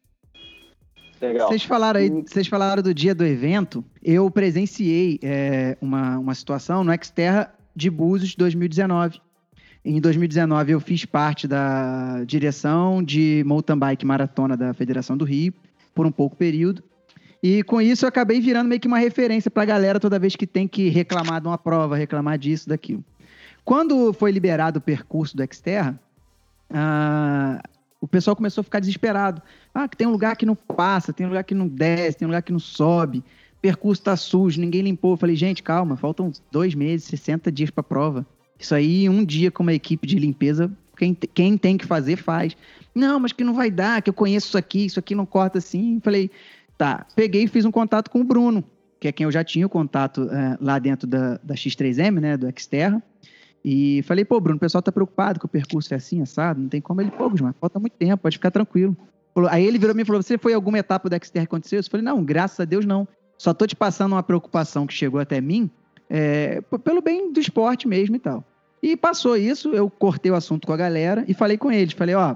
Legal. 1.20 1.48
Vocês 1.48 1.62
falaram 1.62 2.00
aí, 2.00 2.08
vocês 2.08 2.48
falaram 2.48 2.82
do 2.82 2.94
dia 2.94 3.14
do 3.14 3.24
evento. 3.24 3.84
Eu 4.02 4.30
presenciei 4.30 5.20
é, 5.22 5.76
uma, 5.78 6.18
uma 6.18 6.34
situação 6.34 6.82
no 6.82 6.92
Xterra 7.04 7.54
de 7.76 7.90
Búzios 7.90 8.34
2019. 8.34 9.20
Em 9.84 10.00
2019 10.00 10.72
eu 10.72 10.80
fiz 10.80 11.04
parte 11.04 11.46
da 11.46 12.24
direção 12.24 13.02
de 13.02 13.44
mountain 13.44 13.76
bike 13.76 14.06
maratona 14.06 14.56
da 14.56 14.72
Federação 14.72 15.16
do 15.16 15.24
Rio 15.26 15.52
por 15.94 16.06
um 16.06 16.12
pouco 16.12 16.36
período. 16.36 16.82
E 17.42 17.62
com 17.64 17.80
isso 17.80 18.04
eu 18.04 18.08
acabei 18.08 18.40
virando 18.40 18.68
meio 18.68 18.80
que 18.80 18.86
uma 18.86 18.98
referência 18.98 19.50
para 19.50 19.64
a 19.64 19.66
galera 19.66 19.98
toda 19.98 20.18
vez 20.18 20.36
que 20.36 20.46
tem 20.46 20.68
que 20.68 20.88
reclamar 20.88 21.40
de 21.40 21.48
uma 21.48 21.58
prova, 21.58 21.96
reclamar 21.96 22.38
disso, 22.38 22.68
daquilo. 22.68 23.04
Quando 23.64 24.12
foi 24.12 24.30
liberado 24.30 24.78
o 24.78 24.82
percurso 24.82 25.36
do 25.36 25.44
Xterra, 25.52 25.98
ah, 26.70 27.60
o 28.00 28.08
pessoal 28.08 28.34
começou 28.34 28.62
a 28.62 28.64
ficar 28.64 28.80
desesperado. 28.80 29.42
Ah, 29.74 29.88
que 29.88 29.96
tem 29.96 30.06
um 30.06 30.10
lugar 30.10 30.36
que 30.36 30.46
não 30.46 30.54
passa, 30.54 31.12
tem 31.12 31.26
um 31.26 31.30
lugar 31.30 31.44
que 31.44 31.54
não 31.54 31.68
desce, 31.68 32.18
tem 32.18 32.26
um 32.26 32.30
lugar 32.30 32.42
que 32.42 32.52
não 32.52 32.58
sobe, 32.58 33.24
percurso 33.60 34.00
está 34.00 34.16
sujo, 34.16 34.60
ninguém 34.60 34.82
limpou. 34.82 35.12
Eu 35.12 35.16
falei, 35.16 35.36
gente, 35.36 35.62
calma, 35.62 35.96
faltam 35.96 36.32
dois 36.50 36.74
meses, 36.74 37.06
60 37.06 37.50
dias 37.52 37.70
para 37.70 37.80
a 37.80 37.84
prova. 37.84 38.26
Isso 38.58 38.74
aí, 38.74 39.08
um 39.08 39.24
dia 39.24 39.50
com 39.50 39.62
uma 39.62 39.72
equipe 39.72 40.06
de 40.06 40.18
limpeza, 40.18 40.70
quem, 40.96 41.14
quem 41.14 41.56
tem 41.56 41.76
que 41.76 41.86
fazer, 41.86 42.16
faz. 42.16 42.56
Não, 42.94 43.18
mas 43.18 43.32
que 43.32 43.42
não 43.42 43.54
vai 43.54 43.70
dar, 43.70 44.02
que 44.02 44.10
eu 44.10 44.14
conheço 44.14 44.48
isso 44.48 44.58
aqui, 44.58 44.86
isso 44.86 44.98
aqui 44.98 45.14
não 45.14 45.24
corta 45.24 45.58
assim. 45.58 46.00
Falei, 46.02 46.30
Tá, 46.82 47.06
peguei 47.14 47.44
e 47.44 47.46
fiz 47.46 47.64
um 47.64 47.70
contato 47.70 48.10
com 48.10 48.20
o 48.20 48.24
Bruno, 48.24 48.64
que 48.98 49.06
é 49.06 49.12
quem 49.12 49.22
eu 49.22 49.30
já 49.30 49.44
tinha 49.44 49.64
o 49.64 49.68
contato 49.68 50.28
é, 50.28 50.58
lá 50.60 50.80
dentro 50.80 51.06
da, 51.06 51.38
da 51.40 51.54
X3M, 51.54 52.18
né, 52.18 52.36
do 52.36 52.52
Xterra. 52.58 53.00
E 53.64 54.02
falei, 54.02 54.24
pô, 54.24 54.40
Bruno, 54.40 54.56
o 54.56 54.60
pessoal 54.60 54.82
tá 54.82 54.90
preocupado 54.90 55.38
que 55.38 55.46
o 55.46 55.48
percurso 55.48 55.94
é 55.94 55.96
assim, 55.96 56.20
assado, 56.20 56.60
não 56.60 56.68
tem 56.68 56.80
como 56.80 57.00
ele, 57.00 57.12
pô, 57.12 57.30
mas 57.30 57.54
falta 57.60 57.78
muito 57.78 57.92
tempo, 57.92 58.20
pode 58.20 58.36
ficar 58.36 58.50
tranquilo. 58.50 58.96
Aí 59.48 59.64
ele 59.64 59.78
virou 59.78 59.94
me 59.94 60.02
e 60.02 60.04
falou, 60.04 60.20
você 60.20 60.36
foi 60.36 60.52
alguma 60.54 60.76
etapa 60.76 61.08
do 61.08 61.14
Xterra 61.24 61.46
que 61.46 61.54
aconteceu? 61.54 61.78
Eu 61.78 61.84
falei, 61.88 62.04
não, 62.04 62.24
graças 62.24 62.58
a 62.58 62.64
Deus 62.64 62.84
não. 62.84 63.06
Só 63.38 63.54
tô 63.54 63.64
te 63.64 63.76
passando 63.76 64.14
uma 64.14 64.22
preocupação 64.24 64.84
que 64.84 64.92
chegou 64.92 65.20
até 65.20 65.40
mim, 65.40 65.70
é, 66.10 66.60
pelo 66.82 67.00
bem 67.00 67.32
do 67.32 67.38
esporte 67.38 67.86
mesmo 67.86 68.16
e 68.16 68.18
tal. 68.18 68.44
E 68.82 68.96
passou 68.96 69.36
isso, 69.36 69.70
eu 69.70 69.88
cortei 69.88 70.32
o 70.32 70.34
assunto 70.34 70.66
com 70.66 70.72
a 70.72 70.76
galera 70.76 71.24
e 71.28 71.34
falei 71.34 71.56
com 71.56 71.70
eles, 71.70 71.94
falei, 71.94 72.14
ó, 72.14 72.34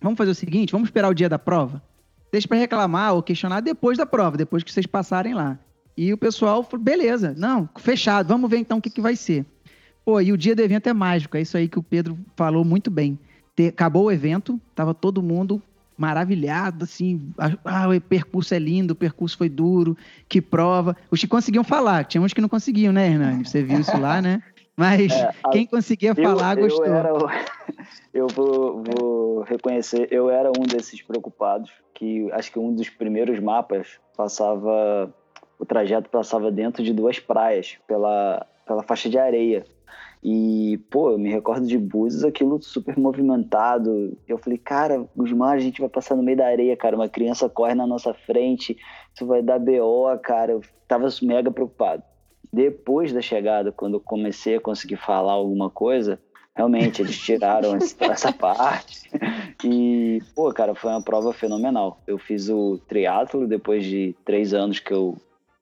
vamos 0.00 0.18
fazer 0.18 0.32
o 0.32 0.34
seguinte, 0.34 0.72
vamos 0.72 0.88
esperar 0.88 1.08
o 1.08 1.14
dia 1.14 1.28
da 1.28 1.38
prova? 1.38 1.82
deixa 2.36 2.48
para 2.48 2.58
reclamar 2.58 3.14
ou 3.14 3.22
questionar 3.22 3.60
depois 3.60 3.96
da 3.96 4.06
prova, 4.06 4.36
depois 4.36 4.62
que 4.62 4.72
vocês 4.72 4.86
passarem 4.86 5.34
lá. 5.34 5.58
E 5.96 6.12
o 6.12 6.18
pessoal 6.18 6.62
falou, 6.62 6.84
beleza, 6.84 7.34
não, 7.36 7.68
fechado, 7.78 8.28
vamos 8.28 8.50
ver 8.50 8.58
então 8.58 8.78
o 8.78 8.82
que, 8.82 8.90
que 8.90 9.00
vai 9.00 9.16
ser. 9.16 9.46
Pô, 10.04 10.20
e 10.20 10.32
o 10.32 10.36
dia 10.36 10.54
do 10.54 10.62
evento 10.62 10.88
é 10.88 10.92
mágico, 10.92 11.36
é 11.36 11.40
isso 11.40 11.56
aí 11.56 11.68
que 11.68 11.78
o 11.78 11.82
Pedro 11.82 12.18
falou 12.36 12.64
muito 12.64 12.90
bem. 12.90 13.18
Ter, 13.54 13.68
acabou 13.68 14.04
o 14.04 14.12
evento, 14.12 14.60
tava 14.74 14.92
todo 14.92 15.22
mundo 15.22 15.62
maravilhado, 15.96 16.84
assim, 16.84 17.32
ah, 17.38 17.88
o 17.88 17.98
percurso 18.02 18.54
é 18.54 18.58
lindo, 18.58 18.92
o 18.92 18.96
percurso 18.96 19.38
foi 19.38 19.48
duro, 19.48 19.96
que 20.28 20.42
prova. 20.42 20.94
Os 21.10 21.18
que 21.18 21.26
conseguiam 21.26 21.64
falar, 21.64 22.04
tinha 22.04 22.20
uns 22.20 22.34
que 22.34 22.40
não 22.42 22.50
conseguiam, 22.50 22.92
né, 22.92 23.10
Hernani? 23.12 23.46
Você 23.46 23.62
viu 23.62 23.80
isso 23.80 23.96
lá, 23.96 24.20
né? 24.20 24.42
Mas 24.76 25.10
é, 25.10 25.32
quem 25.50 25.66
conseguia 25.66 26.10
eu, 26.10 26.14
falar 26.14 26.58
eu 26.58 26.64
gostou. 26.64 26.86
Eu 28.12 28.26
vou, 28.28 28.82
vou, 28.82 29.40
reconhecer, 29.42 30.08
eu 30.10 30.30
era 30.30 30.50
um 30.50 30.62
desses 30.62 31.02
preocupados, 31.02 31.70
que 31.94 32.30
acho 32.32 32.50
que 32.50 32.58
um 32.58 32.74
dos 32.74 32.88
primeiros 32.88 33.38
mapas 33.38 34.00
passava, 34.16 35.14
o 35.58 35.66
trajeto 35.66 36.08
passava 36.08 36.50
dentro 36.50 36.82
de 36.82 36.94
duas 36.94 37.18
praias, 37.18 37.76
pela, 37.86 38.46
pela 38.66 38.82
faixa 38.82 39.10
de 39.10 39.18
areia. 39.18 39.66
E, 40.22 40.78
pô, 40.90 41.10
eu 41.10 41.18
me 41.18 41.30
recordo 41.30 41.66
de 41.66 41.76
Búzios, 41.78 42.24
aquilo 42.24 42.60
super 42.62 42.98
movimentado. 42.98 44.16
Eu 44.26 44.38
falei, 44.38 44.58
cara, 44.58 45.06
Gusmar, 45.14 45.52
a 45.52 45.58
gente 45.58 45.80
vai 45.80 45.90
passar 45.90 46.16
no 46.16 46.22
meio 46.22 46.38
da 46.38 46.46
areia, 46.46 46.76
cara. 46.76 46.96
Uma 46.96 47.08
criança 47.08 47.48
corre 47.48 47.74
na 47.74 47.86
nossa 47.86 48.14
frente, 48.14 48.76
isso 49.14 49.26
vai 49.26 49.42
dar 49.42 49.58
BO, 49.58 50.18
cara. 50.22 50.52
Eu 50.52 50.62
tava 50.88 51.06
mega 51.22 51.50
preocupado. 51.50 52.02
Depois 52.56 53.12
da 53.12 53.20
chegada, 53.20 53.70
quando 53.70 53.94
eu 53.98 54.00
comecei 54.00 54.56
a 54.56 54.60
conseguir 54.60 54.96
falar 54.96 55.32
alguma 55.32 55.68
coisa, 55.68 56.18
realmente 56.54 57.02
eles 57.02 57.18
tiraram 57.18 57.76
essa 58.00 58.32
parte. 58.32 59.10
E, 59.62 60.22
pô, 60.34 60.50
cara, 60.54 60.74
foi 60.74 60.90
uma 60.90 61.02
prova 61.02 61.34
fenomenal. 61.34 62.00
Eu 62.06 62.16
fiz 62.16 62.48
o 62.48 62.80
triatlo 62.88 63.46
depois 63.46 63.84
de 63.84 64.16
três 64.24 64.54
anos 64.54 64.78
que 64.78 64.90
eu 64.90 65.18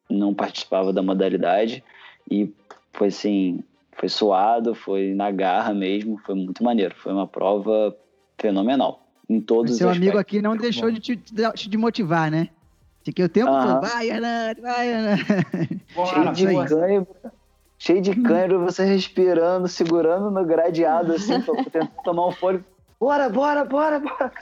não 0.09 0.33
participava 0.33 0.93
da 0.93 1.03
modalidade. 1.03 1.83
E 2.31 2.55
foi 2.93 3.09
assim, 3.09 3.59
foi 3.97 4.09
suado, 4.09 4.73
foi 4.73 5.15
na 5.15 5.33
garra 5.33 5.75
mesmo, 5.75 6.17
foi 6.25 6.37
muito 6.37 6.63
maneiro. 6.63 6.95
Foi 6.95 7.13
uma 7.13 7.27
prova 7.27 7.93
fenomenal. 8.39 9.05
em 9.29 9.41
todos 9.41 9.73
o 9.73 9.79
seu 9.79 9.91
os 9.91 9.97
amigo 9.97 10.17
aqui 10.17 10.41
não 10.41 10.57
deixou 10.57 10.93
de 10.93 11.01
te 11.01 11.17
de, 11.17 11.69
de 11.69 11.77
motivar, 11.77 12.31
né? 12.31 12.51
Fiquei 13.05 13.25
o 13.25 13.29
tempo 13.29 13.51
todo, 13.51 13.81
vai, 13.83 14.09
Hernani, 14.09 14.61
vai, 14.61 14.89
Hernani. 14.89 15.23
Cheio 15.95 16.33
de 16.33 16.69
cãibra, 16.69 17.33
cheio 17.79 18.01
de 18.01 18.15
cãibra, 18.17 18.59
você 18.59 18.85
respirando, 18.85 19.69
segurando 19.69 20.31
no 20.31 20.45
gradeado, 20.45 21.13
assim, 21.13 21.41
tentando 21.43 21.91
tomar 22.03 22.29
um 22.29 22.33
fôlego. 22.33 22.65
Bora, 22.99 23.29
bora, 23.29 23.65
bora, 23.65 24.01
bora. 24.01 24.33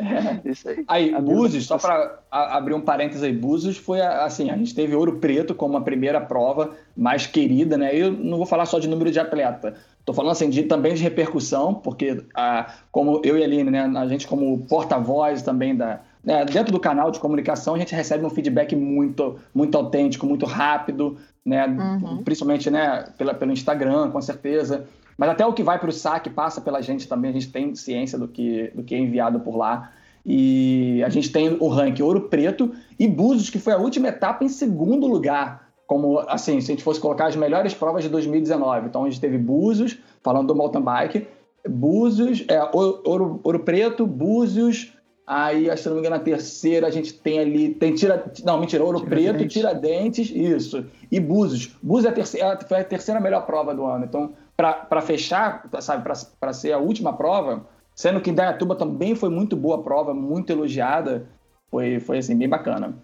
Isso 0.44 0.68
aí. 0.68 0.84
Aí, 0.88 1.14
A 1.14 1.20
Búzios, 1.20 1.66
só 1.66 1.76
para 1.76 2.20
abrir 2.30 2.72
um 2.72 2.80
parênteses 2.80 3.22
aí, 3.22 3.32
Búzios 3.32 3.76
foi 3.76 4.00
assim, 4.00 4.48
a 4.48 4.56
gente 4.56 4.74
teve 4.74 4.94
Ouro 4.94 5.18
Preto 5.18 5.54
como 5.54 5.76
a 5.76 5.82
primeira 5.82 6.18
prova 6.18 6.74
mais 6.96 7.26
querida, 7.26 7.76
né? 7.76 7.94
Eu 7.94 8.10
não 8.10 8.38
vou 8.38 8.46
falar 8.46 8.64
só 8.64 8.78
de 8.78 8.88
número 8.88 9.10
de 9.10 9.20
atleta, 9.20 9.74
tô 10.06 10.14
falando 10.14 10.32
assim 10.32 10.48
de, 10.48 10.62
também 10.62 10.94
de 10.94 11.02
repercussão, 11.02 11.74
porque 11.74 12.24
a, 12.34 12.72
como 12.90 13.20
eu 13.22 13.36
e 13.36 13.42
a 13.42 13.44
Aline, 13.44 13.70
né, 13.70 13.82
a 13.82 14.06
gente 14.06 14.26
como 14.26 14.64
porta-voz 14.66 15.42
também 15.42 15.76
da 15.76 16.00
né, 16.26 16.44
dentro 16.44 16.72
do 16.72 16.80
canal 16.80 17.12
de 17.12 17.20
comunicação, 17.20 17.76
a 17.76 17.78
gente 17.78 17.94
recebe 17.94 18.26
um 18.26 18.30
feedback 18.30 18.74
muito 18.74 19.36
muito 19.54 19.78
autêntico, 19.78 20.26
muito 20.26 20.44
rápido, 20.44 21.16
né? 21.44 21.66
Uhum. 21.68 22.24
Principalmente, 22.24 22.68
né, 22.68 23.04
pela, 23.16 23.32
pelo 23.32 23.52
Instagram, 23.52 24.10
com 24.10 24.20
certeza. 24.20 24.86
Mas 25.16 25.30
até 25.30 25.46
o 25.46 25.52
que 25.52 25.62
vai 25.62 25.78
para 25.78 25.88
o 25.88 25.92
saque 25.92 26.28
passa 26.28 26.60
pela 26.60 26.82
gente 26.82 27.06
também, 27.06 27.30
a 27.30 27.34
gente 27.34 27.50
tem 27.52 27.72
ciência 27.76 28.18
do 28.18 28.26
que, 28.26 28.72
do 28.74 28.82
que 28.82 28.96
é 28.96 28.98
enviado 28.98 29.38
por 29.38 29.56
lá. 29.56 29.92
E 30.28 31.00
a 31.04 31.08
gente 31.08 31.30
tem 31.30 31.56
o 31.60 31.68
ranking 31.68 32.02
Ouro 32.02 32.22
Preto 32.22 32.74
e 32.98 33.06
Búzios, 33.06 33.48
que 33.48 33.60
foi 33.60 33.72
a 33.72 33.78
última 33.78 34.08
etapa 34.08 34.44
em 34.44 34.48
segundo 34.48 35.06
lugar. 35.06 35.68
Como, 35.86 36.18
assim, 36.26 36.60
se 36.60 36.72
a 36.72 36.74
gente 36.74 36.82
fosse 36.82 36.98
colocar 36.98 37.26
as 37.28 37.36
melhores 37.36 37.72
provas 37.72 38.02
de 38.02 38.10
2019. 38.10 38.88
Então 38.88 39.04
a 39.04 39.08
gente 39.08 39.20
teve 39.20 39.38
Búzios, 39.38 39.96
falando 40.20 40.48
do 40.48 40.56
mountain 40.56 40.82
bike, 40.82 41.28
Búzios, 41.68 42.44
é, 42.48 42.60
Ouro, 42.72 43.00
Ouro, 43.04 43.40
Ouro 43.44 43.60
Preto, 43.60 44.04
Búzios, 44.04 44.92
aí, 45.26 45.76
se 45.76 45.88
não 45.88 45.94
me 45.94 46.00
engano, 46.00 46.16
a 46.16 46.20
terceira 46.20 46.86
a 46.86 46.90
gente 46.90 47.12
tem 47.12 47.38
ali, 47.38 47.74
tem 47.74 47.94
tira, 47.94 48.30
não, 48.44 48.60
mentira, 48.60 48.84
Ouro 48.84 49.00
Preto, 49.00 49.46
Tiradentes. 49.46 49.52
Tiradentes, 49.52 50.30
isso, 50.30 50.86
e 51.10 51.18
Búzios. 51.18 51.76
Búzios 51.82 52.06
é 52.06 52.08
a 52.10 52.12
terceira, 52.12 52.58
foi 52.66 52.80
a 52.80 52.84
terceira 52.84 53.20
melhor 53.20 53.44
prova 53.44 53.74
do 53.74 53.84
ano. 53.84 54.04
Então, 54.04 54.34
para 54.56 55.02
fechar, 55.02 55.68
sabe, 55.80 56.04
para 56.40 56.52
ser 56.52 56.72
a 56.72 56.78
última 56.78 57.12
prova, 57.12 57.66
sendo 57.94 58.20
que 58.20 58.30
Indaiatuba 58.30 58.76
também 58.76 59.14
foi 59.14 59.28
muito 59.28 59.56
boa 59.56 59.82
prova, 59.82 60.14
muito 60.14 60.50
elogiada, 60.50 61.28
foi, 61.70 61.98
foi 61.98 62.18
assim, 62.18 62.36
bem 62.36 62.48
bacana. 62.48 62.96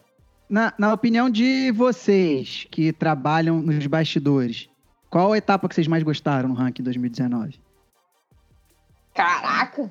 Na, 0.48 0.72
na 0.78 0.92
opinião 0.92 1.30
de 1.30 1.72
vocês 1.72 2.66
que 2.70 2.92
trabalham 2.92 3.60
nos 3.60 3.86
bastidores, 3.86 4.68
qual 5.10 5.32
a 5.32 5.38
etapa 5.38 5.68
que 5.68 5.74
vocês 5.74 5.88
mais 5.88 6.02
gostaram 6.02 6.48
no 6.48 6.54
ranking 6.54 6.82
2019? 6.82 7.58
Caraca! 9.14 9.90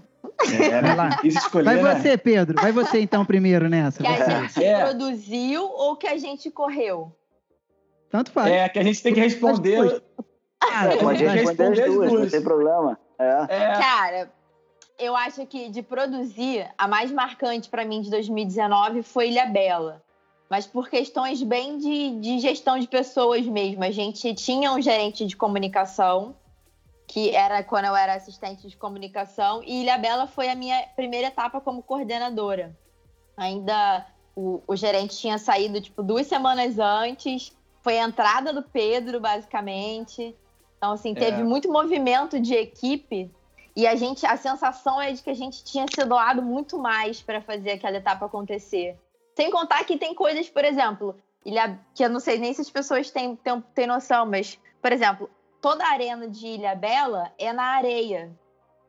É, 0.62 0.82
Vai 0.82 0.96
lá. 0.96 1.10
Escolher, 1.24 1.66
Vai 1.66 1.76
né? 1.82 1.96
você, 1.96 2.18
Pedro. 2.18 2.62
Vai 2.62 2.72
você 2.72 3.00
então 3.02 3.24
primeiro 3.26 3.70
nessa. 3.70 4.02
Que 4.04 4.08
a 4.10 4.16
Você. 4.18 4.32
gente 4.32 4.64
É. 4.64 4.84
produziu 4.86 5.64
ou 5.64 5.96
que 5.96 6.08
a 6.08 6.18
gente 6.18 6.50
correu? 6.50 7.12
Tanto 8.10 8.32
faz. 8.32 8.52
É, 8.52 8.68
que 8.70 8.80
a 8.80 8.84
gente 8.84 9.02
tem 9.02 9.14
que 9.14 9.20
responder. 9.20 10.02
Cara, 10.60 10.94
É, 10.94 10.98
pode 10.98 11.20
tem 11.20 11.28
que 11.32 11.40
responder 11.40 11.84
as 11.84 11.94
duas, 11.94 12.12
não 12.14 12.30
tem 12.30 12.42
problema. 12.42 13.00
É. 13.18 13.46
É, 13.50 13.74
Cara, 13.80 14.32
eu 15.00 15.16
acho 15.16 15.46
que 15.46 15.70
de 15.70 15.82
produzir, 15.82 16.68
a 16.78 16.88
mais 16.88 17.12
marcante 17.12 17.70
pra 17.70 17.86
mim 17.86 18.02
de 18.02 18.10
2019 18.10 19.02
foi 19.04 19.30
Ilha 19.30 19.46
Bela. 19.46 20.02
Mas 20.50 20.68
por 20.68 20.90
questões 20.90 21.42
bem 21.42 21.78
de, 21.78 22.20
de 22.20 22.40
gestão 22.40 22.78
de 22.78 22.88
pessoas 22.88 23.46
mesmo. 23.48 23.84
A 23.84 23.92
gente 23.92 24.34
tinha 24.34 24.72
um 24.74 24.82
gerente 24.82 25.26
de 25.26 25.36
comunicação, 25.38 26.36
que 27.12 27.36
era 27.36 27.62
quando 27.62 27.86
eu 27.86 27.96
era 27.96 28.14
assistente 28.14 28.70
de 28.70 28.78
comunicação, 28.78 29.62
e 29.66 29.82
Ilha 29.82 29.98
Bela 29.98 30.28
foi 30.28 30.48
a 30.48 30.56
minha 30.56 30.82
primeira 30.96 31.28
etapa 31.28 31.60
como 31.60 31.84
coordenadora. 31.84 32.74
Ainda 33.36 34.08
o, 34.34 34.64
o 34.66 34.78
gerente 34.78 35.18
tinha 35.18 35.38
saído, 35.38 35.82
tipo, 35.82 36.02
duas 36.02 36.26
semanas 36.26 36.80
antes. 36.80 37.52
Foi 37.82 38.00
a 38.00 38.06
entrada 38.06 38.54
do 38.54 38.64
Pedro, 38.64 39.20
basicamente. 39.20 40.34
Então, 40.78 40.94
assim, 40.94 41.14
teve 41.14 41.42
É. 41.42 41.44
muito 41.44 41.70
movimento 41.70 42.40
de 42.40 42.56
equipe 42.56 43.30
e 43.76 43.86
a 43.86 43.94
gente, 43.98 44.26
a 44.26 44.38
sensação 44.38 45.02
é 45.02 45.12
de 45.12 45.22
que 45.22 45.30
a 45.30 45.36
gente 45.36 45.66
tinha 45.66 45.86
se 45.94 46.06
doado 46.06 46.42
muito 46.42 46.80
mais 46.80 47.22
para 47.22 47.42
fazer 47.42 47.72
aquela 47.72 47.98
etapa 47.98 48.26
acontecer. 48.26 48.98
Sem 49.36 49.52
contar 49.52 49.84
que 49.84 49.98
tem 49.98 50.16
coisas, 50.16 50.50
por 50.50 50.64
exemplo, 50.64 51.18
que 51.94 52.06
eu 52.06 52.10
não 52.10 52.22
sei 52.22 52.40
nem 52.40 52.54
se 52.54 52.62
as 52.62 52.70
pessoas 52.70 53.12
têm, 53.12 53.36
têm, 53.36 53.60
têm 53.76 53.86
noção, 53.86 54.26
mas, 54.26 54.58
por 54.82 54.94
exemplo, 54.94 55.30
toda 55.62 55.86
a 55.86 55.92
arena 55.92 56.28
de 56.28 56.48
Ilha 56.48 56.76
Bela 56.76 57.32
é 57.38 57.54
na 57.54 57.64
areia. 57.64 58.36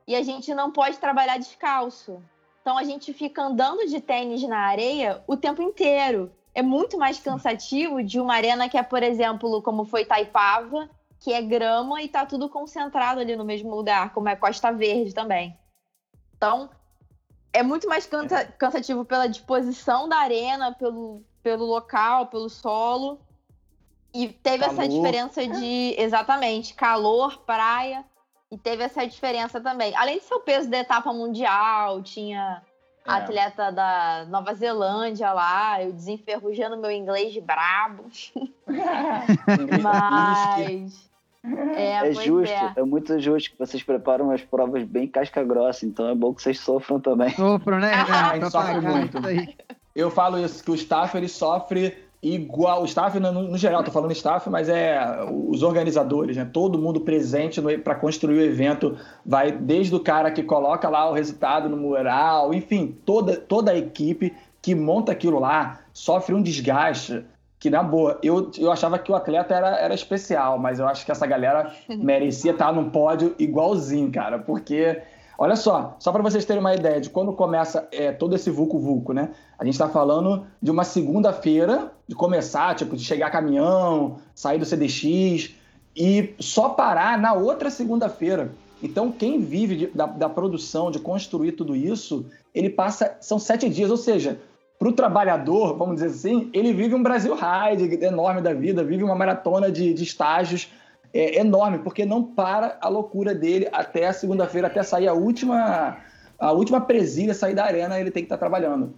E 0.06 0.16
a 0.16 0.22
gente 0.22 0.52
não 0.54 0.72
pode 0.72 0.98
trabalhar 0.98 1.38
descalço. 1.38 2.20
Então 2.60 2.78
a 2.78 2.84
gente 2.84 3.12
fica 3.12 3.42
andando 3.42 3.86
de 3.86 4.00
tênis 4.00 4.42
na 4.42 4.58
areia 4.58 5.22
o 5.26 5.36
tempo 5.36 5.62
inteiro. 5.62 6.32
É 6.54 6.62
muito 6.62 6.98
mais 6.98 7.20
cansativo 7.20 8.02
de 8.02 8.18
uma 8.18 8.34
arena 8.34 8.68
que 8.68 8.78
é, 8.78 8.82
por 8.82 9.02
exemplo, 9.02 9.62
como 9.62 9.84
foi 9.84 10.04
Taipava, 10.04 10.88
que 11.20 11.32
é 11.32 11.40
grama 11.40 12.02
e 12.02 12.08
tá 12.08 12.26
tudo 12.26 12.48
concentrado 12.48 13.20
ali 13.20 13.36
no 13.36 13.44
mesmo 13.44 13.74
lugar, 13.74 14.12
como 14.12 14.28
é 14.28 14.36
Costa 14.36 14.72
Verde 14.72 15.14
também. 15.14 15.56
Então, 16.36 16.68
é 17.52 17.62
muito 17.62 17.88
mais 17.88 18.06
cansa- 18.06 18.44
cansativo 18.44 19.04
pela 19.04 19.28
disposição 19.28 20.08
da 20.08 20.16
arena, 20.16 20.72
pelo, 20.72 21.22
pelo 21.42 21.64
local, 21.64 22.26
pelo 22.26 22.48
solo. 22.48 23.20
E 24.14 24.28
teve 24.28 24.64
essa 24.64 24.76
Calor. 24.76 24.88
diferença 24.88 25.46
de, 25.46 25.94
exatamente, 25.98 26.74
calor, 26.74 27.38
praia. 27.46 28.04
E 28.50 28.58
teve 28.58 28.82
essa 28.84 29.06
diferença 29.06 29.60
também. 29.60 29.94
Além 29.96 30.18
de 30.18 30.24
ser 30.24 30.34
o 30.34 30.40
peso 30.40 30.68
da 30.68 30.78
etapa 30.78 31.10
mundial, 31.12 32.02
tinha 32.02 32.60
a 33.06 33.18
É. 33.18 33.22
atleta 33.22 33.72
da 33.72 34.26
Nova 34.28 34.52
Zelândia 34.54 35.32
lá, 35.32 35.82
eu 35.82 35.92
desenferrujando 35.92 36.76
meu 36.76 36.90
inglês 36.90 37.32
de 37.32 37.40
brabo. 37.40 38.04
Mas. 39.82 41.10
É, 41.74 42.08
É 42.08 42.12
justo, 42.12 42.52
é. 42.52 42.72
é. 42.76 42.82
muito 42.84 43.18
justo 43.18 43.50
que 43.50 43.58
vocês 43.58 43.82
preparam 43.82 44.30
as 44.30 44.42
provas 44.42 44.84
bem 44.84 45.08
casca 45.08 45.42
grossa, 45.42 45.84
então 45.84 46.08
é 46.08 46.14
bom 46.14 46.32
que 46.32 46.40
vocês 46.42 46.60
sofram 46.60 47.00
também. 47.00 47.30
Sofram, 47.30 47.80
né? 47.80 47.90
Ah, 48.08 48.50
sofre 48.50 48.80
muito. 48.80 49.18
Eu 49.94 50.10
falo 50.10 50.38
isso, 50.38 50.62
que 50.62 50.70
o 50.70 50.74
staff 50.74 51.16
ele 51.16 51.28
sofre 51.28 52.01
igual. 52.22 52.82
O 52.82 52.84
staff, 52.84 53.18
no, 53.18 53.32
no 53.32 53.58
geral, 53.58 53.82
tô 53.82 53.90
falando 53.90 54.12
staff, 54.12 54.48
mas 54.48 54.68
é 54.68 54.98
os 55.30 55.62
organizadores, 55.62 56.36
né? 56.36 56.48
Todo 56.50 56.78
mundo 56.78 57.00
presente 57.00 57.60
para 57.78 57.94
construir 57.94 58.38
o 58.38 58.42
evento. 58.42 58.96
Vai 59.26 59.50
desde 59.50 59.94
o 59.94 60.00
cara 60.00 60.30
que 60.30 60.42
coloca 60.42 60.88
lá 60.88 61.10
o 61.10 61.12
resultado 61.12 61.68
no 61.68 61.76
mural, 61.76 62.54
enfim, 62.54 62.96
toda, 63.04 63.36
toda 63.36 63.72
a 63.72 63.76
equipe 63.76 64.32
que 64.60 64.74
monta 64.74 65.10
aquilo 65.10 65.40
lá 65.40 65.80
sofre 65.92 66.34
um 66.34 66.42
desgaste. 66.42 67.24
Que, 67.58 67.70
na 67.70 67.82
boa, 67.82 68.18
eu, 68.22 68.50
eu 68.58 68.72
achava 68.72 68.98
que 68.98 69.10
o 69.10 69.14
atleta 69.14 69.54
era, 69.54 69.78
era 69.78 69.94
especial, 69.94 70.58
mas 70.58 70.80
eu 70.80 70.88
acho 70.88 71.04
que 71.04 71.12
essa 71.12 71.26
galera 71.26 71.72
merecia 71.88 72.52
estar 72.52 72.72
num 72.72 72.90
pódio 72.90 73.36
igualzinho, 73.38 74.10
cara, 74.10 74.38
porque 74.38 75.00
Olha 75.42 75.56
só, 75.56 75.96
só 75.98 76.12
para 76.12 76.22
vocês 76.22 76.44
terem 76.44 76.60
uma 76.60 76.72
ideia 76.72 77.00
de 77.00 77.10
quando 77.10 77.32
começa 77.32 77.88
é, 77.90 78.12
todo 78.12 78.36
esse 78.36 78.48
vulco-vulco, 78.48 79.12
né? 79.12 79.30
A 79.62 79.64
gente 79.64 79.74
está 79.74 79.88
falando 79.88 80.44
de 80.60 80.72
uma 80.72 80.82
segunda-feira, 80.82 81.92
de 82.08 82.16
começar, 82.16 82.74
tipo, 82.74 82.96
de 82.96 83.04
chegar 83.04 83.30
caminhão, 83.30 84.18
sair 84.34 84.58
do 84.58 84.64
CDX 84.64 85.54
e 85.96 86.34
só 86.40 86.70
parar 86.70 87.16
na 87.16 87.32
outra 87.32 87.70
segunda-feira. 87.70 88.50
Então, 88.82 89.12
quem 89.12 89.38
vive 89.40 89.76
de- 89.76 89.86
da, 89.86 90.06
da 90.06 90.28
produção, 90.28 90.90
de 90.90 90.98
construir 90.98 91.52
tudo 91.52 91.76
isso, 91.76 92.26
ele 92.52 92.68
passa. 92.68 93.16
São 93.20 93.38
sete 93.38 93.68
dias, 93.68 93.88
ou 93.88 93.96
seja, 93.96 94.40
para 94.80 94.88
o 94.88 94.92
trabalhador, 94.92 95.78
vamos 95.78 95.94
dizer 95.94 96.08
assim, 96.08 96.50
ele 96.52 96.72
vive 96.72 96.96
um 96.96 97.02
Brasil 97.04 97.32
Ride 97.32 98.04
enorme 98.04 98.40
da 98.40 98.52
vida, 98.52 98.82
vive 98.82 99.04
uma 99.04 99.14
maratona 99.14 99.70
de, 99.70 99.94
de 99.94 100.02
estágios 100.02 100.72
é, 101.14 101.38
enorme, 101.38 101.78
porque 101.78 102.04
não 102.04 102.24
para 102.24 102.78
a 102.80 102.88
loucura 102.88 103.32
dele 103.32 103.68
até 103.72 104.08
a 104.08 104.12
segunda-feira, 104.12 104.66
até 104.66 104.82
sair 104.82 105.06
a 105.06 105.12
última, 105.14 105.98
a 106.36 106.50
última 106.50 106.80
presilha, 106.80 107.32
sair 107.32 107.54
da 107.54 107.64
arena, 107.64 108.00
ele 108.00 108.10
tem 108.10 108.24
que 108.24 108.26
estar 108.26 108.38
trabalhando. 108.38 108.92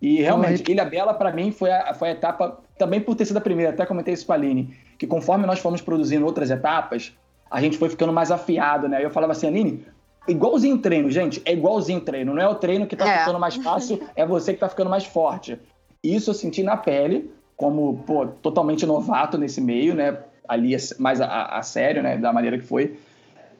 E 0.00 0.20
realmente, 0.22 0.70
Ilha 0.70 0.84
Bela, 0.84 1.12
para 1.12 1.32
mim, 1.32 1.50
foi 1.50 1.72
a, 1.72 1.92
foi 1.92 2.08
a 2.08 2.12
etapa, 2.12 2.60
também 2.78 3.00
por 3.00 3.16
ter 3.16 3.24
sido 3.24 3.38
a 3.38 3.40
primeira, 3.40 3.72
até 3.72 3.84
comentei 3.84 4.14
isso 4.14 4.24
com 4.24 4.32
a 4.32 4.36
Aline, 4.36 4.72
que 4.96 5.06
conforme 5.06 5.44
nós 5.46 5.58
fomos 5.58 5.80
produzindo 5.80 6.24
outras 6.24 6.50
etapas, 6.50 7.12
a 7.50 7.60
gente 7.60 7.76
foi 7.76 7.88
ficando 7.88 8.12
mais 8.12 8.30
afiado, 8.30 8.88
né? 8.88 9.04
Eu 9.04 9.10
falava 9.10 9.32
assim, 9.32 9.48
Aline, 9.48 9.84
igualzinho 10.28 10.78
treino, 10.78 11.10
gente, 11.10 11.42
é 11.44 11.52
igualzinho 11.52 12.00
treino, 12.00 12.32
não 12.34 12.42
é 12.42 12.48
o 12.48 12.54
treino 12.54 12.86
que 12.86 12.94
tá 12.94 13.08
É. 13.08 13.18
ficando 13.20 13.40
mais 13.40 13.56
fácil, 13.56 14.00
é 14.14 14.24
você 14.24 14.54
que 14.54 14.60
tá 14.60 14.68
ficando 14.68 14.88
mais 14.90 15.04
forte. 15.04 15.58
Isso 16.02 16.30
eu 16.30 16.34
senti 16.34 16.62
na 16.62 16.76
pele, 16.76 17.32
como, 17.56 18.04
pô, 18.06 18.26
totalmente 18.26 18.86
novato 18.86 19.36
nesse 19.36 19.60
meio, 19.60 19.94
né? 19.94 20.18
Ali 20.46 20.76
mais 20.98 21.20
a, 21.20 21.46
a 21.46 21.62
sério, 21.62 22.02
né? 22.04 22.16
Da 22.16 22.32
maneira 22.32 22.56
que 22.56 22.64
foi. 22.64 22.96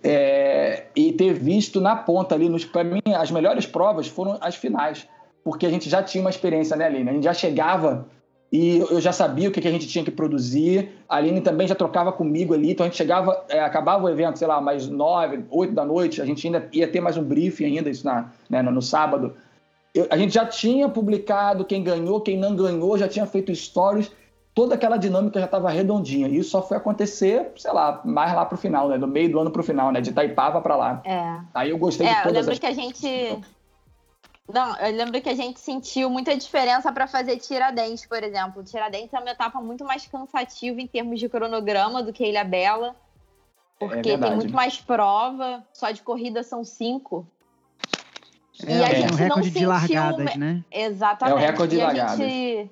É, 0.05 0.85
e 0.94 1.12
ter 1.12 1.35
visto 1.35 1.81
na 1.81 1.96
ponta 1.96 2.35
ali, 2.35 2.48
nos, 2.48 2.64
pra 2.64 2.85
mim, 2.85 3.03
as 3.16 3.33
melhores 3.33 3.66
provas 3.66 4.07
foram 4.07 4.38
as 4.40 4.55
finais, 4.55 5.09
porque 5.48 5.64
a 5.64 5.70
gente 5.70 5.88
já 5.88 6.02
tinha 6.02 6.20
uma 6.20 6.28
experiência, 6.28 6.76
né, 6.76 6.84
Aline? 6.84 7.08
A 7.08 7.12
gente 7.14 7.24
já 7.24 7.32
chegava 7.32 8.06
e 8.52 8.80
eu 8.90 9.00
já 9.00 9.12
sabia 9.12 9.48
o 9.48 9.50
que 9.50 9.66
a 9.66 9.70
gente 9.70 9.88
tinha 9.88 10.04
que 10.04 10.11
produzir. 10.11 10.90
A 11.08 11.16
Aline 11.16 11.40
também 11.40 11.66
já 11.66 11.74
trocava 11.74 12.12
comigo 12.12 12.52
ali, 12.52 12.72
então 12.72 12.84
a 12.84 12.88
gente 12.90 12.98
chegava, 12.98 13.46
é, 13.48 13.58
acabava 13.58 14.04
o 14.04 14.11
evento, 14.11 14.38
sei 14.38 14.46
lá, 14.46 14.61
mais 14.61 14.87
nove, 14.88 15.46
oito 15.48 15.72
da 15.72 15.87
noite, 15.87 16.20
a 16.20 16.26
gente 16.26 16.46
ainda 16.46 16.68
ia 16.70 16.87
ter 16.87 17.00
mais 17.00 17.16
um 17.16 17.24
briefing 17.24 17.64
ainda, 17.64 17.88
isso 17.88 18.04
na, 18.04 18.30
né, 18.50 18.61
no, 18.61 18.70
no 18.70 18.82
sábado. 18.82 19.34
Eu, 19.94 20.06
a 20.11 20.18
gente 20.18 20.34
já 20.34 20.44
tinha 20.44 20.87
publicado 20.87 21.64
quem 21.64 21.82
ganhou, 21.82 22.20
quem 22.20 22.37
não 22.37 22.54
ganhou, 22.54 22.98
já 22.98 23.08
tinha 23.08 23.24
feito 23.24 23.54
stories, 23.54 24.12
toda 24.54 24.74
aquela 24.74 24.98
dinâmica 24.98 25.40
já 25.40 25.46
estava 25.46 25.70
redondinha. 25.70 26.28
E 26.28 26.37
isso 26.37 26.50
só 26.50 26.61
foi 26.61 26.76
acontecer, 26.76 27.52
sei 27.56 27.72
lá, 27.72 28.02
mais 28.04 28.34
lá 28.34 28.44
pro 28.44 28.58
final, 28.58 28.87
né? 28.90 28.98
Do 28.98 29.08
meio 29.08 29.32
do 29.32 29.40
ano 29.40 29.50
pro 29.50 29.62
final, 29.62 29.90
né? 29.90 30.02
De 30.02 30.11
Itaipava 30.11 30.61
para 30.61 30.76
lá. 30.76 31.00
É. 31.06 31.38
Aí 31.54 31.70
eu 31.70 31.78
gostei 31.78 32.06
é, 32.06 32.16
de 32.16 32.22
todas 32.22 32.34
eu 32.34 32.40
lembro 32.40 32.52
as... 32.52 32.58
que 32.58 32.66
a 32.66 32.74
gente 32.74 33.38
não, 34.52 34.76
eu 34.76 34.96
lembro 34.96 35.20
que 35.20 35.28
a 35.28 35.34
gente 35.34 35.61
sentiu 35.61 36.08
muita 36.08 36.34
diferença 36.37 36.90
para 36.90 37.06
fazer 37.06 37.37
Tiradentes, 37.37 38.06
por 38.06 38.22
exemplo. 38.22 38.64
Tiradentes 38.64 39.12
é 39.12 39.18
uma 39.18 39.30
etapa 39.30 39.61
muito 39.61 39.84
mais 39.84 40.06
cansativa 40.06 40.80
em 40.80 40.87
termos 40.87 41.20
de 41.20 41.28
cronograma 41.28 42.02
do 42.02 42.12
que 42.12 42.24
Ilha 42.26 42.44
Bela. 42.44 42.96
Porque 43.78 44.11
É 44.11 44.18
tem 44.18 44.34
muito 44.34 44.54
mais 44.54 44.80
prova, 44.80 45.64
só 45.72 45.90
de 45.90 46.02
corrida 46.02 46.42
são 46.42 46.64
cinco. 46.64 47.26
É, 48.66 48.72
E 48.78 48.84
a 48.84 48.88
é 48.88 48.94
gente 48.94 49.06
um 49.06 49.11
não 49.11 49.16
recorde 49.16 49.48
de 49.48 49.52
sentiu 49.52 49.68
largadas, 49.68 50.37
né? 50.37 50.64
Exatamente. 50.70 51.37
É 51.37 51.37
o 51.37 51.46
recorde 51.46 51.76
de 51.76 51.76
e 51.76 51.82
a 51.82 51.87
largadas. 51.87 52.18
gente 52.18 52.70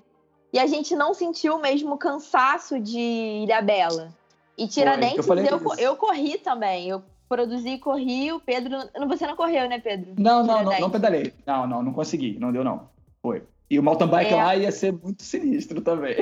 E 0.53 0.59
a 0.59 0.67
gente 0.67 0.97
não 0.97 1.13
sentiu 1.13 1.57
o 1.57 1.61
mesmo 1.61 1.99
cansaço 1.99 2.81
de 2.81 2.99
Ilha 2.99 3.61
Bela. 3.61 4.13
E 4.57 4.67
Tiradentes, 4.67 5.19
eu 5.19 5.23
falei 5.25 5.47
eu, 5.49 5.57
isso. 5.59 5.75
eu 5.81 5.97
corri 5.97 6.39
também. 6.39 6.89
Eu 6.89 7.05
produzi 7.29 7.71
e 7.71 7.79
corri, 7.79 8.33
o 8.33 8.41
Pedro. 8.41 8.77
Você 9.09 9.27
não 9.27 9.37
correu, 9.37 9.69
né, 9.69 9.79
Pedro? 9.79 10.15
Não, 10.19 10.45
não, 10.45 10.63
não, 10.63 10.81
não 10.81 10.91
pedalei. 10.91 11.33
Não, 11.47 11.67
não, 11.67 11.83
não 11.83 11.93
consegui. 11.93 12.39
Não 12.39 12.53
deu, 12.53 12.63
não. 12.65 12.89
Foi. 13.23 13.43
E 13.69 13.79
o 13.81 13.83
mountain 13.83 14.07
bike 14.07 14.33
É. 14.33 14.37
lá 14.37 14.55
ia 14.55 14.71
ser 14.71 14.93
muito 14.93 15.25
sinistro 15.25 15.81
também. 15.81 16.15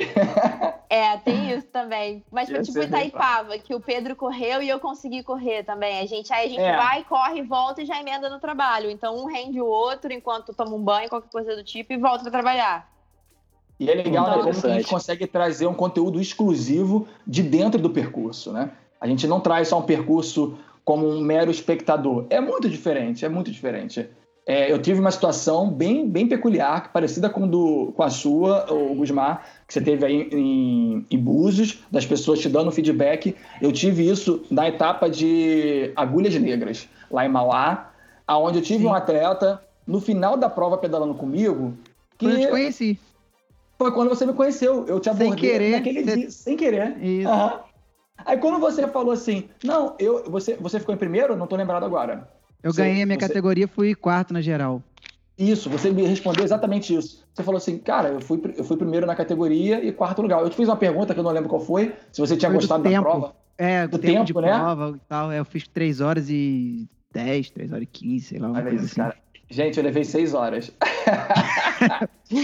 É, 0.89 1.17
tem 1.19 1.51
isso 1.51 1.67
também. 1.67 2.25
Mas 2.31 2.49
foi 2.49 2.63
tipo 2.63 2.79
bem 2.79 2.87
Itaipava, 2.89 3.59
que 3.59 3.75
o 3.75 3.81
Pedro 3.81 4.17
correu 4.17 4.63
e 4.63 4.69
eu 4.69 4.81
consegui 4.81 5.23
correr 5.23 5.63
também. 5.63 6.01
A 6.01 6.07
gente, 6.07 6.33
aí 6.33 6.47
a 6.47 6.49
gente 6.49 6.61
É. 6.63 6.77
vai, 6.77 7.05
corre, 7.05 7.43
volta 7.43 7.83
e 7.83 7.85
já 7.85 8.01
emenda 8.01 8.31
no 8.31 8.39
trabalho. 8.39 8.91
Então 8.91 9.17
um 9.17 9.27
rende 9.27 9.61
o 9.61 9.67
outro 9.67 10.13
enquanto 10.13 10.55
toma 10.55 10.75
um 10.75 10.83
banho, 10.83 11.09
qualquer 11.11 11.29
coisa 11.31 11.55
do 11.55 11.63
tipo, 11.63 11.93
e 11.93 11.99
volta 11.99 12.23
pra 12.23 12.31
trabalhar. 12.31 12.91
E 13.79 13.91
é 13.91 13.95
legal, 13.95 14.25
né? 14.27 14.33
Como 14.35 14.45
que 14.45 14.49
a 14.49 14.53
gente 14.53 14.59
Interessante. 14.67 14.91
consegue 14.91 15.27
trazer 15.27 15.67
um 15.67 15.75
conteúdo 15.75 16.21
exclusivo 16.21 17.09
de 17.27 17.43
dentro 17.43 17.81
do 17.81 17.91
percurso, 17.91 18.53
né? 18.53 18.71
A 19.01 19.07
gente 19.07 19.27
não 19.27 19.41
traz 19.41 19.69
só 19.69 19.79
um 19.79 19.83
percurso 19.83 20.57
como 20.85 21.09
um 21.09 21.21
mero 21.21 21.51
espectador. 21.51 22.27
É 22.31 22.41
muito 22.41 22.69
diferente, 22.69 23.25
é 23.25 23.29
muito 23.29 23.51
diferente. 23.51 24.09
É, 24.47 24.71
eu 24.71 24.79
tive 24.79 25.01
uma 25.01 25.11
situação 25.11 25.71
bem, 25.71 26.07
bem 26.07 26.29
peculiar, 26.29 26.93
parecida 26.93 27.31
com, 27.31 27.49
do, 27.49 27.93
com 27.97 28.03
a 28.03 28.11
sua, 28.11 28.71
o 28.71 28.95
Gusmar, 28.95 29.43
que 29.67 29.73
você 29.73 29.81
teve 29.81 30.05
aí 30.05 30.29
em, 30.31 31.07
em 31.11 31.19
Búzios, 31.19 31.83
das 31.91 32.05
pessoas 32.05 32.41
te 32.41 32.49
dando 32.51 32.71
feedback. 32.71 33.35
Eu 33.63 33.73
tive 33.73 34.07
isso 34.07 34.45
na 34.51 34.69
etapa 34.69 35.09
de 35.09 35.91
Agulhas 35.97 36.35
Negras, 36.35 36.87
lá 37.11 37.25
em 37.25 37.29
Mauá, 37.31 37.91
aonde 38.27 38.59
eu 38.59 38.63
tive 38.63 38.81
Sim. 38.81 38.87
um 38.89 38.93
atleta, 38.93 39.63
no 39.87 39.99
final 39.99 40.37
da 40.37 40.51
prova 40.51 40.77
pedalando 40.77 41.15
comigo, 41.15 41.73
que 42.19 42.27
Eu 42.27 42.39
te 42.41 42.49
conheci. 42.49 42.99
foi 43.79 43.93
quando 43.93 44.11
você 44.11 44.27
me 44.27 44.35
conheceu. 44.35 44.85
Eu 44.87 45.01
te 45.01 45.05
Sem 45.11 45.23
abordei 45.29 45.51
querer, 45.51 45.71
naquele 45.73 46.05
você- 46.05 46.17
dia, 46.17 46.31
sem 46.31 46.55
querer. 46.55 47.03
Isso. 47.03 47.29
Aham. 47.31 47.61
Aí 48.25 48.39
quando 48.39 48.59
você 48.61 48.87
falou 48.89 49.13
assim, 49.13 49.49
não, 49.63 49.95
eu, 49.99 50.31
você, 50.31 50.55
você 50.57 50.79
ficou 50.79 50.95
em 50.95 50.99
primeiro? 50.99 51.37
Não 51.37 51.47
tô 51.47 51.57
lembrado 51.57 51.85
agora. 51.85 52.29
Eu 52.63 52.73
Você- 52.73 52.83
ganhei 52.83 53.03
a 53.03 53.07
minha 53.07 53.19
você- 53.19 53.27
categoria, 53.29 53.67
fui 53.69 53.95
quarto 53.95 54.33
na 54.33 54.41
geral. 54.41 54.83
Isso, 55.37 55.69
você 55.69 55.91
me 55.91 56.07
respondeu 56.07 56.45
exatamente 56.45 56.95
isso. 56.95 57.25
Você 57.35 57.43
falou 57.43 57.59
assim, 57.59 57.77
cara, 57.79 58.09
eu 58.11 58.21
fui, 58.21 58.41
eu 58.57 58.63
fui 58.65 58.77
primeiro 58.77 59.05
na 59.05 59.17
categoria 59.17 59.85
e 59.85 59.91
quarto 59.93 60.23
lugar. 60.23 60.41
Eu 60.41 60.49
te 60.49 60.55
fiz 60.57 60.69
uma 60.69 60.77
pergunta 60.77 61.13
que 61.13 61.19
eu 61.19 61.25
não 61.25 61.33
lembro 61.33 61.49
qual 61.49 61.61
foi, 61.61 61.93
se 62.13 62.21
você 62.21 62.37
tinha 62.37 62.49
Foi 62.51 62.59
do 62.59 62.61
gostado 62.63 62.85
da 62.85 62.91
tempo. 62.91 63.03
prova. 63.03 63.35
É, 63.59 63.87
Do 63.87 63.97
o 63.97 63.99
tempo, 63.99 64.25
de 64.25 64.33
tempo, 64.33 64.41
né? 64.41 64.53
prova 64.57 64.95
e 64.97 65.01
tal. 65.09 65.33
é, 65.33 65.41
Eu 65.41 65.45
fiz 65.45 65.67
3 65.67 66.01
horas 66.01 66.31
e 66.31 66.89
10, 67.13 67.51
3 67.51 67.73
horas 67.73 67.83
e 67.83 67.87
15, 67.87 68.25
sei 68.27 68.39
lá, 68.39 68.47
uma 68.49 68.55
Olha 68.59 68.63
coisa 68.71 68.77
isso, 68.85 68.87
assim. 68.87 68.95
cara. 68.97 69.24
Gente, 69.55 69.79
eu 69.79 69.85
levei 69.85 70.03
seis 70.03 70.35
horas. 70.35 70.73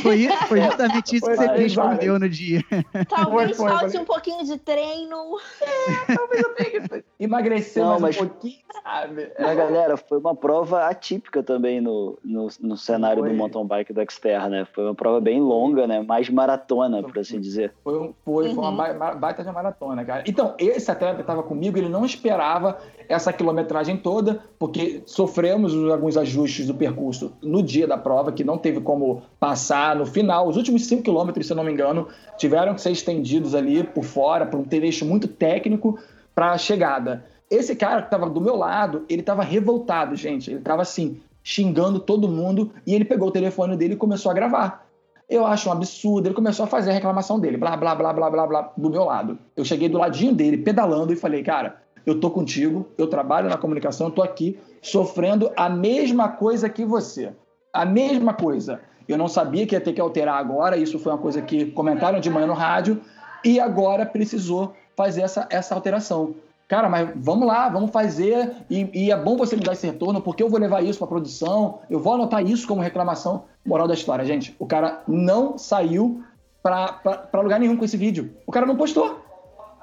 Foi, 0.03 0.15
isso, 0.17 0.37
foi 0.47 0.61
justamente 0.61 1.17
isso 1.17 1.25
Foi 1.25 1.35
que 1.35 1.43
você 1.43 1.53
me 1.53 1.59
respondeu 1.59 2.19
no 2.19 2.29
dia. 2.29 2.63
Talvez 3.09 3.57
foi, 3.57 3.69
falte 3.71 3.93
foi. 3.93 4.01
um 4.01 4.05
pouquinho 4.05 4.45
de 4.45 4.57
treino. 4.59 5.17
Emagreceu 7.19 7.85
Não, 7.85 7.99
mais 7.99 8.17
mas- 8.17 8.25
um 8.25 8.29
pouquinho, 8.29 8.59
sabe? 8.85 9.33
Mas, 9.39 9.57
galera, 9.57 9.97
foi 9.97 10.19
uma 10.19 10.35
prova 10.37 10.85
atípica 10.87 11.43
também 11.43 11.81
no, 11.81 12.19
no, 12.23 12.49
no 12.61 12.77
cenário 12.77 13.21
Foi. 13.23 13.31
do 13.31 13.35
mountain 13.37 13.67
bike 13.67 13.93
do 13.93 14.01
Xterra, 14.11 14.49
né? 14.49 14.67
Foi 14.73 14.85
uma 14.85 14.95
prova 14.95 15.21
bem 15.21 15.41
longa, 15.41 15.87
né? 15.87 16.03
Mais 16.03 16.29
maratona, 16.29 17.03
por 17.03 17.19
assim 17.19 17.41
dizer. 17.41 17.73
Foi, 17.83 17.99
um- 17.99 18.15
foi, 18.25 18.45
foi 18.55 18.55
uma 18.59 18.71
Uhum. 18.71 18.77
ba- 18.77 18.93
ba- 18.93 19.15
baita 19.15 19.43
de 19.43 19.51
maratona, 19.51 20.05
cara. 20.05 20.25
Então, 20.27 20.55
esse 20.59 20.91
atleta 20.91 21.17
que 21.17 21.21
estava 21.23 21.43
comigo, 21.43 21.79
ele 21.79 21.89
não 21.89 22.05
esperava 22.05 22.79
essa 23.09 23.33
quilometragem 23.33 23.97
toda, 23.97 24.45
porque 24.59 25.03
sofremos 25.07 25.75
alguns 25.91 26.17
ajustes 26.17 26.67
do 26.67 26.75
percurso 26.75 27.00
no 27.43 27.63
dia 27.63 27.87
da 27.87 27.97
prova, 27.97 28.33
que 28.33 28.45
não 28.45 28.59
teve 28.59 28.81
como 28.81 29.23
passar 29.39 29.97
no 29.97 30.07
final. 30.07 30.49
Os 30.49 30.57
últimos 30.57 30.87
5 30.87 31.03
quilômetros, 31.03 31.47
se 31.47 31.53
eu 31.53 31.57
não 31.57 31.65
me 31.65 31.73
engano, 31.73 32.09
tiveram 32.37 32.75
que 32.75 32.81
ser 32.81 32.91
estendidos 32.91 33.55
ali 33.55 33.83
por 33.83 34.05
fora, 34.05 34.47
por 34.47 34.61
um 34.61 34.65
trecho 34.65 35.05
muito 35.05 35.27
técnico 35.29 35.99
para 36.35 36.53
a 36.53 36.59
chegada. 36.59 37.25
Esse 37.51 37.75
cara 37.75 38.03
que 38.03 38.07
estava 38.07 38.29
do 38.31 38.41
meu 38.41 38.57
lado, 38.57 39.05
ele 39.09 39.21
estava 39.21 39.43
revoltado, 39.43 40.15
gente. 40.15 40.51
Ele 40.51 40.61
estava 40.61 40.83
assim, 40.83 41.21
xingando 41.43 41.99
todo 41.99 42.29
mundo, 42.29 42.73
e 42.87 42.95
ele 42.95 43.05
pegou 43.05 43.29
o 43.29 43.33
telefone 43.33 43.77
dele 43.77 43.95
e 43.95 43.97
começou 43.97 44.31
a 44.31 44.35
gravar. 44.35 44.87
Eu 45.29 45.47
acho 45.47 45.69
um 45.69 45.73
absurdo. 45.73 46.29
Ele 46.29 46.35
começou 46.35 46.65
a 46.65 46.69
fazer 46.69 46.91
a 46.91 46.95
reclamação 46.95 47.39
dele, 47.41 47.57
blá, 47.57 47.77
blá, 47.77 47.95
blá, 47.95 48.13
blá, 48.13 48.31
blá, 48.31 48.47
blá, 48.47 48.73
do 48.77 48.91
meu 48.91 49.05
lado. 49.05 49.39
Eu 49.57 49.65
cheguei 49.65 49.89
do 49.89 49.99
ladinho 49.99 50.35
dele, 50.35 50.59
pedalando, 50.59 51.13
e 51.13 51.17
falei, 51.17 51.43
cara, 51.43 51.77
eu 52.07 52.19
tô 52.19 52.31
contigo, 52.31 52.87
eu 52.97 53.07
trabalho 53.07 53.49
na 53.49 53.57
comunicação, 53.57 54.09
eu 54.09 54.13
tô 54.13 54.23
aqui 54.23 54.59
sofrendo 54.81 55.51
a 55.57 55.69
mesma 55.69 56.29
coisa 56.29 56.69
que 56.69 56.85
você. 56.85 57.33
A 57.73 57.85
mesma 57.85 58.35
coisa. 58.35 58.81
Eu 59.09 59.19
não 59.19 59.29
sabia 59.29 59.67
que 59.67 59.75
ia 59.75 59.81
ter 59.81 59.93
que 59.93 60.01
alterar 60.01 60.37
agora, 60.37 60.77
isso 60.77 60.99
foi 60.99 61.13
uma 61.13 61.19
coisa 61.19 61.43
que 61.43 61.67
comentaram 61.73 62.21
de 62.21 62.31
manhã 62.31 62.47
no 62.47 62.55
rádio, 62.55 63.01
e 63.45 63.59
agora 63.59 64.07
precisou 64.07 64.75
fazer 64.97 65.23
essa, 65.23 65.47
essa 65.51 65.75
alteração. 65.75 66.35
Cara, 66.69 66.89
mas 66.89 67.11
vamos 67.17 67.49
lá, 67.49 67.69
vamos 67.69 67.91
fazer, 67.91 68.55
e, 68.71 68.89
e 68.95 69.11
é 69.11 69.17
bom 69.17 69.37
você 69.37 69.57
me 69.57 69.63
dar 69.63 69.73
esse 69.73 69.87
retorno, 69.87 70.21
porque 70.21 70.43
eu 70.43 70.49
vou 70.49 70.61
levar 70.61 70.85
isso 70.85 71.01
para 71.01 71.09
produção, 71.09 71.81
eu 71.91 71.99
vou 71.99 72.15
anotar 72.15 72.47
isso 72.47 72.69
como 72.69 72.81
reclamação. 72.81 73.45
Moral 73.67 73.89
da 73.89 73.95
história, 73.95 74.25
gente, 74.25 74.55
o 74.59 74.67
cara 74.67 75.03
não 75.09 75.59
saiu 75.59 76.23
para 76.63 77.43
lugar 77.43 77.59
nenhum 77.59 77.77
com 77.77 77.85
esse 77.85 77.97
vídeo. 77.97 78.31
O 78.47 78.53
cara 78.53 78.67
não 78.67 78.77
postou. 78.77 79.19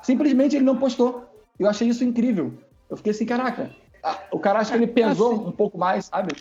Simplesmente 0.01 0.55
ele 0.55 0.63
não 0.63 0.77
postou. 0.77 1.25
Eu 1.60 1.67
achei 1.67 1.88
isso 1.88 2.03
incrível. 2.03 2.53
Eu 2.89 2.95
fiquei 2.95 3.12
assim, 3.12 3.25
caraca, 3.25 3.69
o 4.31 4.39
cara 4.39 4.60
acha 4.60 4.71
que 4.71 4.77
ele 4.77 4.88
pesou 4.88 5.33
um 5.47 5.51
pouco 5.51 5.77
mais, 5.77 6.05
sabe? 6.05 6.33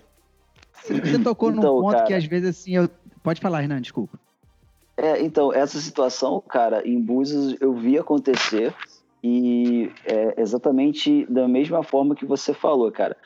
Você 0.82 1.18
tocou 1.18 1.50
num 1.50 1.58
Então, 1.58 1.80
ponto 1.80 1.92
cara. 1.92 2.06
que 2.06 2.14
às 2.14 2.24
vezes 2.24 2.50
assim, 2.50 2.76
eu. 2.76 2.88
Pode 3.22 3.40
falar, 3.40 3.60
Renan, 3.60 3.80
desculpa. 3.80 4.18
É, 4.96 5.20
então, 5.20 5.52
essa 5.52 5.78
situação, 5.78 6.40
cara, 6.40 6.86
em 6.86 7.00
Búzios 7.00 7.56
eu 7.60 7.74
vi 7.74 7.98
acontecer 7.98 8.72
e 9.22 9.90
é 10.04 10.40
exatamente 10.40 11.26
da 11.30 11.46
mesma 11.48 11.82
forma 11.82 12.14
que 12.14 12.24
você 12.24 12.54
falou, 12.54 12.90
cara. 12.92 13.16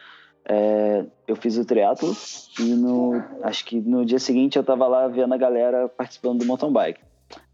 É, 0.49 1.05
eu 1.29 1.37
fiz 1.37 1.59
o 1.59 1.65
triatlo 1.65 2.17
e 2.59 2.75
no, 2.75 3.23
acho 3.43 3.65
que 3.65 3.79
no 3.79 4.05
dia 4.05 4.19
seguinte 4.19 4.57
eu 4.57 4.65
tava 4.65 4.89
lá 4.89 5.07
vendo 5.07 5.35
a 5.35 5.37
galera 5.37 5.89
participando 5.89 6.39
do 6.41 6.47
mountain 6.47 6.73
bike. 6.73 7.01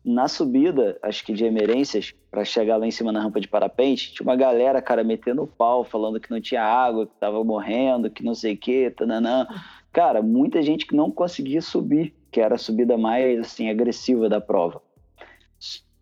Na 0.09 0.29
subida, 0.29 0.97
acho 1.03 1.25
que 1.27 1.33
de 1.33 1.45
emerências, 1.45 2.15
para 2.31 2.45
chegar 2.45 2.77
lá 2.77 2.87
em 2.87 2.93
cima 2.93 3.11
na 3.11 3.21
rampa 3.21 3.41
de 3.41 3.49
parapente, 3.49 4.13
tinha 4.15 4.25
uma 4.25 4.37
galera, 4.37 4.81
cara, 4.81 5.03
metendo 5.03 5.43
o 5.43 5.47
pau, 5.49 5.83
falando 5.83 6.21
que 6.21 6.31
não 6.31 6.41
tinha 6.41 6.63
água, 6.63 7.07
que 7.09 7.15
tava 7.19 7.43
morrendo, 7.43 8.09
que 8.09 8.23
não 8.23 8.33
sei 8.33 8.55
o 8.55 8.57
que, 8.57 8.89
tananã. 8.91 9.49
Cara, 9.93 10.23
muita 10.23 10.63
gente 10.63 10.87
que 10.87 10.95
não 10.95 11.11
conseguia 11.11 11.61
subir, 11.61 12.15
que 12.31 12.41
era 12.41 12.55
a 12.55 12.59
subida 12.59 12.97
mais, 12.97 13.41
assim, 13.41 13.69
agressiva 13.69 14.29
da 14.29 14.41
prova. 14.41 14.81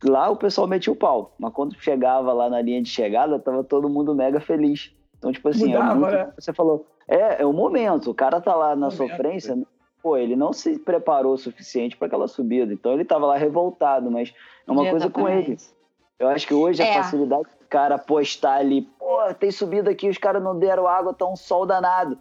Lá 0.05 0.29
o 0.29 0.37
pessoal 0.37 0.67
metia 0.67 0.93
o 0.93 0.97
pau, 0.97 1.35
mas 1.39 1.53
quando 1.55 1.75
chegava 1.81 2.31
lá 2.35 2.51
na 2.51 2.61
linha 2.61 2.83
de 2.83 2.91
chegada, 2.91 3.39
tava 3.39 3.65
todo 3.65 3.89
mundo 3.89 4.15
mega 4.15 4.39
feliz. 4.39 4.93
Então, 5.17 5.33
tipo 5.33 5.49
assim, 5.49 5.73
é 5.73 5.79
Mudava, 5.79 5.95
muito- 5.95 6.13
né? 6.13 6.31
você 6.39 6.53
falou, 6.53 6.87
é, 7.09 7.41
é 7.41 7.47
o 7.47 7.55
momento, 7.55 8.11
o 8.11 8.15
cara 8.15 8.39
tá 8.39 8.55
lá 8.55 8.71
na 8.77 8.91
Momento. 8.91 8.97
sofrência, 8.97 9.57
pô, 10.05 10.19
ele 10.19 10.37
não 10.37 10.53
se 10.53 10.79
preparou 10.79 11.33
o 11.33 11.39
suficiente 11.39 11.97
para 11.97 12.07
aquela 12.09 12.29
subida, 12.29 12.71
então 12.75 12.93
ele 12.93 13.07
tava 13.07 13.25
lá 13.25 13.39
revoltado, 13.39 14.11
mas 14.11 14.35
é 14.69 14.71
uma 14.71 14.91
coisa 14.91 15.09
com 15.09 15.27
ele. 15.27 15.57
Eu 16.19 16.29
acho 16.29 16.47
que 16.47 16.53
hoje 16.53 16.83
É. 16.83 16.91
a 16.91 17.03
facilidade 17.03 17.45
do 17.59 17.67
cara 17.71 17.97
postar 17.99 18.57
ali, 18.59 18.83
pô, 18.83 19.17
tem 19.41 19.51
subida 19.51 19.91
aqui, 19.91 20.07
os 20.11 20.19
caras 20.19 20.43
não 20.43 20.59
deram 20.59 20.87
água, 20.87 21.15
tá 21.15 21.27
um 21.27 21.35
sol 21.35 21.65
danado. 21.65 22.19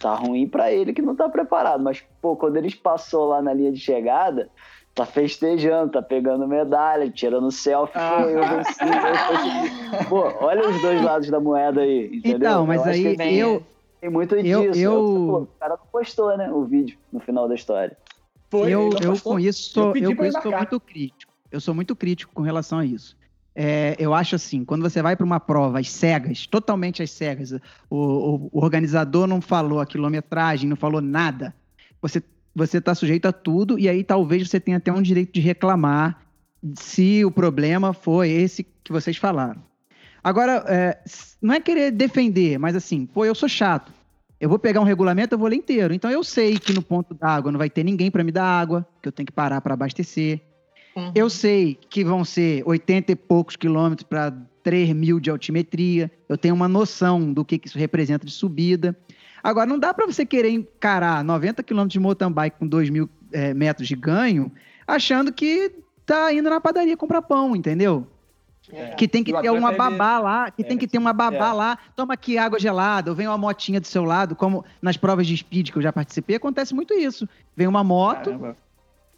Tá 0.00 0.14
ruim 0.14 0.46
pra 0.48 0.70
ele 0.70 0.92
que 0.92 1.02
não 1.02 1.16
tá 1.16 1.28
preparado, 1.28 1.82
mas, 1.82 2.00
pô, 2.22 2.36
quando 2.36 2.58
eles 2.58 2.76
passou 2.76 3.26
lá 3.26 3.42
na 3.42 3.52
linha 3.52 3.72
de 3.72 3.80
chegada, 3.80 4.48
tá 4.94 5.04
festejando, 5.04 5.92
tá 5.92 6.02
pegando 6.02 6.46
medalha, 6.46 7.10
tirando 7.10 7.50
selfie, 7.50 7.98
Ah. 7.98 8.18
pô, 8.22 8.28
eu 8.28 8.48
venci, 8.48 8.78
eu. 8.80 10.06
Pô, 10.08 10.44
olha 10.44 10.68
os 10.68 10.80
dois 10.80 11.02
lados 11.02 11.28
da 11.28 11.40
moeda 11.40 11.80
aí, 11.80 12.06
entendeu? 12.18 12.36
Então, 12.50 12.66
mas 12.66 12.84
Eu 12.84 12.90
acho 12.92 13.06
aí 13.08 13.16
que 13.16 13.36
eu. 13.38 13.62
Tem 14.00 14.10
muito 14.10 14.34
eu- 14.36 14.72
disso. 14.72 14.80
eu- 14.80 14.92
falou, 14.92 15.42
O 15.42 15.46
cara 15.58 15.76
não 15.76 15.86
postou, 15.86 16.36
né, 16.36 16.50
o 16.50 16.64
vídeo 16.64 16.98
no 17.12 17.20
final 17.20 17.48
da 17.48 17.54
história. 17.54 17.96
Foi, 18.50 18.70
eu, 18.70 18.90
eu 19.02 19.20
com 19.20 19.40
isso 19.40 19.70
sou, 19.70 19.96
eu, 19.96 20.10
eu 20.10 20.16
com 20.16 20.24
isso 20.24 20.40
sou 20.40 20.52
muito 20.52 20.80
crítico. 20.80 21.32
Eu 21.50 21.60
sou 21.60 21.74
muito 21.74 21.96
crítico 21.96 22.32
com 22.34 22.42
relação 22.42 22.78
a 22.78 22.84
isso. 22.84 23.16
É, 23.54 23.96
eu 23.98 24.12
acho 24.12 24.36
assim, 24.36 24.64
quando 24.64 24.82
você 24.82 25.00
vai 25.00 25.16
para 25.16 25.24
uma 25.24 25.40
prova 25.40 25.80
às 25.80 25.90
cegas, 25.90 26.46
totalmente 26.46 27.02
às 27.02 27.10
cegas, 27.10 27.52
o, 27.52 27.60
o, 27.90 28.50
o, 28.52 28.62
organizador 28.62 29.26
não 29.26 29.40
falou 29.40 29.80
a 29.80 29.86
quilometragem, 29.86 30.68
não 30.68 30.76
falou 30.76 31.00
nada, 31.00 31.54
você 32.00 32.22
você 32.56 32.78
está 32.78 32.94
sujeito 32.94 33.26
a 33.26 33.32
tudo 33.32 33.78
e 33.78 33.86
aí 33.86 34.02
talvez 34.02 34.48
você 34.48 34.58
tenha 34.58 34.78
até 34.78 34.90
um 34.90 35.02
direito 35.02 35.34
de 35.34 35.40
reclamar 35.40 36.22
se 36.74 37.22
o 37.22 37.30
problema 37.30 37.92
foi 37.92 38.30
esse 38.30 38.64
que 38.64 38.90
vocês 38.90 39.18
falaram. 39.18 39.62
Agora, 40.26 40.64
é, 40.66 40.98
não 41.40 41.54
é 41.54 41.60
querer 41.60 41.92
defender, 41.92 42.58
mas 42.58 42.74
assim, 42.74 43.06
pô, 43.06 43.24
eu 43.24 43.32
sou 43.32 43.48
chato. 43.48 43.92
Eu 44.40 44.48
vou 44.48 44.58
pegar 44.58 44.80
um 44.80 44.84
regulamento, 44.84 45.32
eu 45.32 45.38
vou 45.38 45.46
ler 45.46 45.54
inteiro. 45.54 45.94
Então 45.94 46.10
eu 46.10 46.24
sei 46.24 46.58
que 46.58 46.72
no 46.72 46.82
ponto 46.82 47.14
da 47.14 47.28
água 47.28 47.52
não 47.52 47.58
vai 47.58 47.70
ter 47.70 47.84
ninguém 47.84 48.10
para 48.10 48.24
me 48.24 48.32
dar 48.32 48.42
água, 48.42 48.84
que 49.00 49.06
eu 49.06 49.12
tenho 49.12 49.24
que 49.24 49.32
parar 49.32 49.60
para 49.60 49.74
abastecer. 49.74 50.40
Uhum. 50.96 51.12
Eu 51.14 51.30
sei 51.30 51.78
que 51.88 52.02
vão 52.02 52.24
ser 52.24 52.64
80 52.66 53.12
e 53.12 53.14
poucos 53.14 53.54
quilômetros 53.54 54.04
para 54.04 54.32
3 54.64 54.92
mil 54.94 55.20
de 55.20 55.30
altimetria. 55.30 56.10
Eu 56.28 56.36
tenho 56.36 56.56
uma 56.56 56.66
noção 56.66 57.32
do 57.32 57.44
que, 57.44 57.56
que 57.56 57.68
isso 57.68 57.78
representa 57.78 58.26
de 58.26 58.32
subida. 58.32 58.98
Agora, 59.44 59.66
não 59.66 59.78
dá 59.78 59.94
para 59.94 60.06
você 60.06 60.26
querer 60.26 60.50
encarar 60.50 61.22
90 61.22 61.62
quilômetros 61.62 61.92
de 61.92 62.00
mountain 62.00 62.32
bike 62.32 62.58
com 62.58 62.66
2 62.66 62.90
mil 62.90 63.08
é, 63.30 63.54
metros 63.54 63.86
de 63.86 63.94
ganho, 63.94 64.50
achando 64.88 65.32
que 65.32 65.70
tá 66.04 66.32
indo 66.32 66.50
na 66.50 66.60
padaria 66.60 66.96
comprar 66.96 67.22
pão, 67.22 67.54
entendeu? 67.54 68.08
É. 68.72 68.94
Que 68.94 69.06
tem 69.06 69.22
que 69.22 69.32
ter 69.32 69.50
uma 69.50 69.72
babá 69.72 70.18
lá, 70.18 70.50
que 70.50 70.62
é. 70.62 70.64
tem 70.64 70.76
que 70.76 70.88
ter 70.88 70.98
uma 70.98 71.12
babá 71.12 71.48
é. 71.48 71.52
lá, 71.52 71.78
toma 71.94 72.14
aqui 72.14 72.36
água 72.36 72.58
gelada, 72.58 73.10
ou 73.10 73.16
vem 73.16 73.26
uma 73.26 73.38
motinha 73.38 73.80
do 73.80 73.86
seu 73.86 74.04
lado, 74.04 74.34
como 74.34 74.64
nas 74.82 74.96
provas 74.96 75.26
de 75.26 75.36
speed 75.36 75.70
que 75.70 75.78
eu 75.78 75.82
já 75.82 75.92
participei, 75.92 76.36
acontece 76.36 76.74
muito 76.74 76.94
isso. 76.94 77.28
Vem 77.56 77.66
uma 77.66 77.84
moto, 77.84 78.30
Caramba. 78.30 78.56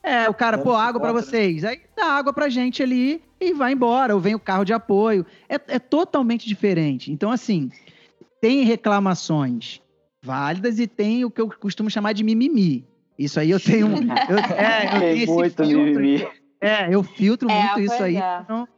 é, 0.03 0.29
o 0.29 0.35
cara, 0.35 0.59
pô, 0.59 0.75
água 0.75 1.01
para 1.01 1.13
né? 1.13 1.21
vocês, 1.21 1.65
aí 1.65 1.81
dá 1.97 2.07
água 2.07 2.33
pra 2.33 2.49
gente 2.49 2.83
ali 2.83 3.23
e 3.41 3.55
vai 3.55 3.73
embora, 3.73 4.15
ou 4.15 4.21
vem 4.21 4.35
o 4.35 4.41
carro 4.41 4.65
de 4.65 4.73
apoio. 4.73 5.25
É, 5.49 5.55
é 5.69 5.79
totalmente 5.79 6.47
diferente. 6.47 7.11
Então, 7.11 7.31
assim, 7.31 7.71
tem 8.41 8.65
reclamações 8.65 9.81
válidas 10.23 10.79
e 10.79 10.87
tem 10.87 11.25
o 11.25 11.31
que 11.31 11.41
eu 11.41 11.49
costumo 11.49 11.91
chamar 11.91 12.13
de 12.13 12.23
mimimi. 12.23 12.85
Isso 13.19 13.41
aí 13.41 13.51
eu 13.51 13.59
tenho. 13.59 13.89
Eu, 14.29 14.39
é, 14.39 14.95
eu 14.95 15.01
tenho 15.01 15.35
muito 15.35 15.63
mimimi. 15.65 16.29
É, 16.61 16.93
eu 16.93 17.03
filtro 17.03 17.51
é, 17.51 17.55
muito 17.55 17.81
isso 17.81 18.03
aí. 18.03 18.17
É. 18.17 18.41
Então, 18.43 18.69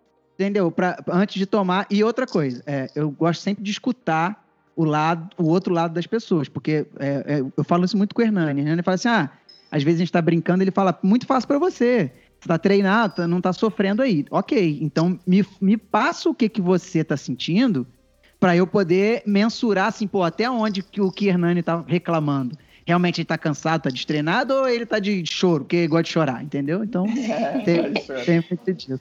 entendeu? 0.41 0.71
Pra, 0.71 0.99
antes 1.09 1.37
de 1.37 1.45
tomar. 1.45 1.87
E 1.91 2.03
outra 2.03 2.27
coisa, 2.27 2.63
é, 2.67 2.91
eu 2.95 3.11
gosto 3.11 3.43
sempre 3.43 3.63
de 3.63 3.71
escutar 3.71 4.43
o 4.75 4.85
lado, 4.85 5.29
o 5.37 5.45
outro 5.49 5.75
lado 5.75 5.93
das 5.93 6.07
pessoas, 6.07 6.49
porque 6.49 6.87
é, 6.99 7.25
é, 7.27 7.41
eu 7.55 7.65
falo 7.65 7.85
isso 7.85 7.97
muito 7.97 8.15
com 8.15 8.23
o 8.23 8.25
Hernani. 8.25 8.63
Ele 8.63 8.83
fala 8.83 8.95
assim: 8.95 9.09
ah, 9.09 9.31
às 9.71 9.83
vezes 9.83 10.01
a 10.01 10.05
gente 10.05 10.13
tá 10.13 10.23
brincando, 10.23 10.65
ele 10.65 10.71
fala, 10.71 10.99
muito 11.03 11.27
fácil 11.27 11.47
para 11.47 11.59
você. 11.59 12.11
Você 12.41 12.49
tá 12.49 12.57
treinado, 12.57 13.17
tá, 13.17 13.29
não 13.29 13.41
tá 13.41 13.53
sofrendo 13.53 14.01
aí. 14.01 14.25
Ok, 14.31 14.79
então 14.81 15.21
me, 15.27 15.45
me 15.61 15.77
passa 15.77 16.31
o 16.31 16.35
que, 16.35 16.49
que 16.49 16.63
você 16.63 17.05
tá 17.05 17.17
sentindo 17.17 17.87
para 18.39 18.57
eu 18.57 18.67
poder 18.67 19.23
mensurar, 19.27 19.89
assim, 19.89 20.07
pô, 20.07 20.23
até 20.23 20.51
onde 20.51 20.83
que 20.83 21.03
o 21.03 21.13
que 21.13 21.29
Hernani 21.29 21.63
tá 21.63 21.85
reclamando. 21.87 22.57
Realmente 22.87 23.21
ele 23.21 23.27
tá 23.27 23.37
cansado, 23.37 23.83
tá 23.83 23.91
destreinado, 23.91 24.55
ou 24.55 24.67
ele 24.67 24.87
tá 24.87 24.99
de 24.99 25.23
choro, 25.27 25.65
porque 25.65 25.87
gosta 25.87 26.05
de 26.05 26.09
chorar, 26.09 26.43
entendeu? 26.43 26.83
Então, 26.83 27.05
é, 27.07 27.59
tem, 27.61 27.93
tem 28.25 28.45
muito 28.51 28.73
disso. 28.73 29.01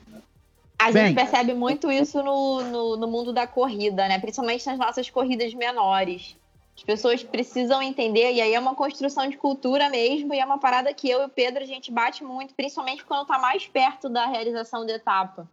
A 0.80 0.92
Bem, 0.92 1.08
gente 1.08 1.16
percebe 1.16 1.54
muito 1.54 1.92
isso 1.92 2.24
no, 2.24 2.62
no, 2.64 2.98
no, 2.98 3.08
mundo 3.08 3.34
da 3.34 3.46
corrida, 3.46 4.08
né? 4.08 4.18
Principalmente 4.18 4.66
nas 4.66 4.78
nossas 4.80 5.10
corridas 5.10 5.54
menores. 5.54 6.38
As 6.78 6.84
pessoas 6.86 7.22
precisam 7.22 7.82
entender, 7.82 8.32
e 8.32 8.40
aí 8.40 8.54
é 8.54 8.60
uma 8.60 8.74
construção 8.74 9.28
de 9.28 9.36
cultura 9.36 9.90
mesmo, 9.90 10.34
e 10.34 10.40
é 10.40 10.46
uma 10.46 10.58
parada 10.58 10.94
que 10.94 11.10
eu 11.10 11.22
e 11.22 11.26
o 11.26 11.30
Pedro 11.30 11.62
a 11.62 11.68
gente 11.68 11.92
bate 11.92 12.24
muito, 12.24 12.56
principalmente 12.56 13.04
quando 13.04 13.28
tá 13.28 13.38
mais 13.38 13.68
perto 13.68 14.08
da 14.08 14.26
realização 14.28 14.86
da 14.86 14.94
etapa. 14.94 15.46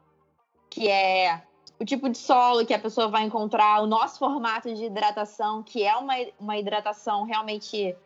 Que 0.70 0.88
é 0.88 1.42
o 1.80 1.84
tipo 1.84 2.08
de 2.08 2.18
solo 2.18 2.64
que 2.64 2.72
a 2.72 2.78
pessoa 2.78 3.08
vai 3.08 3.24
encontrar, 3.24 3.82
o 3.82 3.86
nosso 3.88 4.20
formato 4.20 4.72
de 4.72 4.84
hidratação, 4.84 5.60
que 5.64 5.82
é 5.82 5.96
uma, 5.96 6.14
uma 6.38 6.56
hidratação 6.56 7.24
realmente 7.24 7.96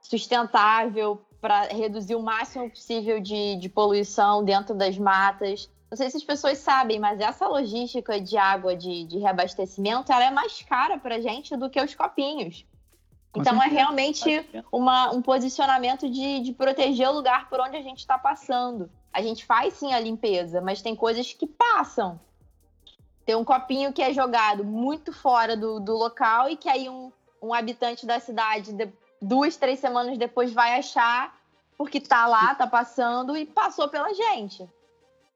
sustentável 0.00 1.22
para 1.40 1.68
reduzir 1.68 2.16
o 2.16 2.22
máximo 2.22 2.68
possível 2.68 3.20
de, 3.20 3.56
de 3.56 3.68
poluição 3.68 4.44
dentro 4.44 4.74
das 4.74 4.98
matas. 4.98 5.70
Não 5.94 5.96
sei 5.96 6.10
se 6.10 6.16
as 6.16 6.24
pessoas 6.24 6.58
sabem, 6.58 6.98
mas 6.98 7.20
essa 7.20 7.46
logística 7.46 8.20
de 8.20 8.36
água 8.36 8.74
de, 8.74 9.04
de 9.04 9.16
reabastecimento 9.18 10.10
ela 10.10 10.24
é 10.24 10.30
mais 10.32 10.60
cara 10.62 10.98
para 10.98 11.14
a 11.14 11.20
gente 11.20 11.56
do 11.56 11.70
que 11.70 11.80
os 11.80 11.94
copinhos. 11.94 12.66
Então 13.32 13.62
é 13.62 13.66
é 13.66 13.68
realmente 13.68 14.44
uma, 14.72 15.12
um 15.12 15.22
posicionamento 15.22 16.10
de, 16.10 16.40
de 16.40 16.52
proteger 16.52 17.08
o 17.08 17.12
lugar 17.12 17.48
por 17.48 17.60
onde 17.60 17.76
a 17.76 17.80
gente 17.80 18.00
está 18.00 18.18
passando. 18.18 18.90
A 19.12 19.22
gente 19.22 19.46
faz 19.46 19.74
sim 19.74 19.92
a 19.92 20.00
limpeza, 20.00 20.60
mas 20.60 20.82
tem 20.82 20.96
coisas 20.96 21.32
que 21.32 21.46
passam. 21.46 22.18
Tem 23.24 23.36
um 23.36 23.44
copinho 23.44 23.92
que 23.92 24.02
é 24.02 24.12
jogado 24.12 24.64
muito 24.64 25.12
fora 25.12 25.56
do, 25.56 25.78
do 25.78 25.96
local 25.96 26.50
e 26.50 26.56
que 26.56 26.68
aí 26.68 26.88
um, 26.88 27.12
um 27.40 27.54
habitante 27.54 28.04
da 28.04 28.18
cidade, 28.18 28.72
de, 28.72 28.92
duas, 29.22 29.56
três 29.56 29.78
semanas 29.78 30.18
depois, 30.18 30.52
vai 30.52 30.76
achar 30.76 31.38
porque 31.78 32.00
tá 32.00 32.26
lá, 32.26 32.52
tá 32.56 32.66
passando 32.66 33.36
e 33.36 33.46
passou 33.46 33.88
pela 33.88 34.12
gente. 34.12 34.68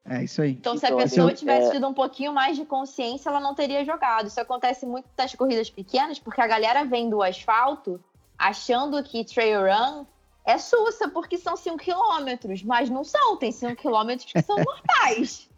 É 0.09 0.25
isso 0.25 0.41
aí. 0.41 0.53
Então, 0.53 0.77
se 0.77 0.87
a 0.87 0.89
então, 0.89 0.99
pessoa 0.99 1.33
tivesse 1.33 1.69
é... 1.69 1.71
tido 1.73 1.87
um 1.87 1.95
pouquinho 1.95 2.33
mais 2.33 2.57
de 2.57 2.65
consciência, 2.65 3.29
ela 3.29 3.41
não 3.41 3.55
teria 3.55 3.85
jogado. 3.85 4.27
Isso 4.27 4.41
acontece 4.41 4.87
muito 4.87 5.07
nas 5.17 5.35
corridas 5.35 5.69
pequenas, 5.69 6.19
porque 6.19 6.41
a 6.41 6.47
galera 6.47 6.85
vem 6.85 7.11
do 7.11 7.23
asfalto 7.23 8.01
achando 8.39 9.03
que 9.03 9.25
trail 9.25 9.61
run 9.63 10.07
é 10.47 10.57
sussa, 10.57 11.09
porque 11.09 11.37
são 11.37 11.57
5 11.57 11.77
quilômetros, 11.77 12.63
mas 12.63 12.89
não 12.89 13.05
são. 13.05 13.37
Tem 13.37 13.53
5 13.53 13.77
quilômetros 13.77 14.33
que 14.33 14.41
são 14.41 14.57
mortais. 14.65 15.49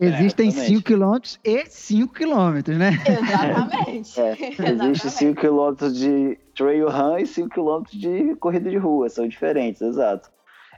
Existem 0.00 0.50
5 0.50 0.82
km 0.82 1.18
e 1.44 1.66
5 1.66 2.14
km, 2.14 2.78
né? 2.78 2.90
Exatamente. 3.04 4.20
É, 4.20 4.36
Existe 4.70 5.10
5 5.10 5.40
km 5.40 5.92
de 5.92 6.38
trail 6.54 6.88
run 6.88 7.18
e 7.18 7.26
5 7.26 7.48
km 7.48 7.82
de 7.92 8.36
corrida 8.36 8.70
de 8.70 8.76
rua, 8.76 9.08
são 9.08 9.26
diferentes, 9.26 9.82
exato. 9.82 10.30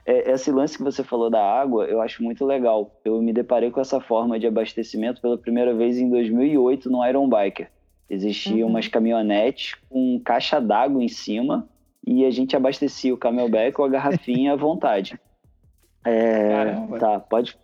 É, 0.05 0.31
esse 0.31 0.51
lance 0.51 0.77
que 0.77 0.83
você 0.83 1.03
falou 1.03 1.29
da 1.29 1.41
água, 1.41 1.85
eu 1.85 2.01
acho 2.01 2.23
muito 2.23 2.45
legal. 2.45 2.99
Eu 3.05 3.21
me 3.21 3.31
deparei 3.31 3.69
com 3.69 3.79
essa 3.79 3.99
forma 3.99 4.39
de 4.39 4.47
abastecimento 4.47 5.21
pela 5.21 5.37
primeira 5.37 5.73
vez 5.73 5.97
em 5.97 6.09
2008 6.09 6.89
no 6.89 7.05
Iron 7.05 7.29
Biker. 7.29 7.69
Existiam 8.09 8.67
uhum. 8.67 8.73
umas 8.73 8.87
caminhonetes 8.87 9.75
com 9.89 10.19
caixa 10.23 10.59
d'água 10.59 11.03
em 11.03 11.07
cima 11.07 11.67
e 12.05 12.25
a 12.25 12.31
gente 12.31 12.55
abastecia 12.55 13.13
o 13.13 13.17
camelback 13.17 13.79
ou 13.79 13.85
a 13.85 13.89
garrafinha 13.89 14.53
à 14.53 14.55
vontade. 14.55 15.19
É, 16.03 16.49
Caramba. 16.49 16.97
tá, 16.97 17.19
pode. 17.19 17.55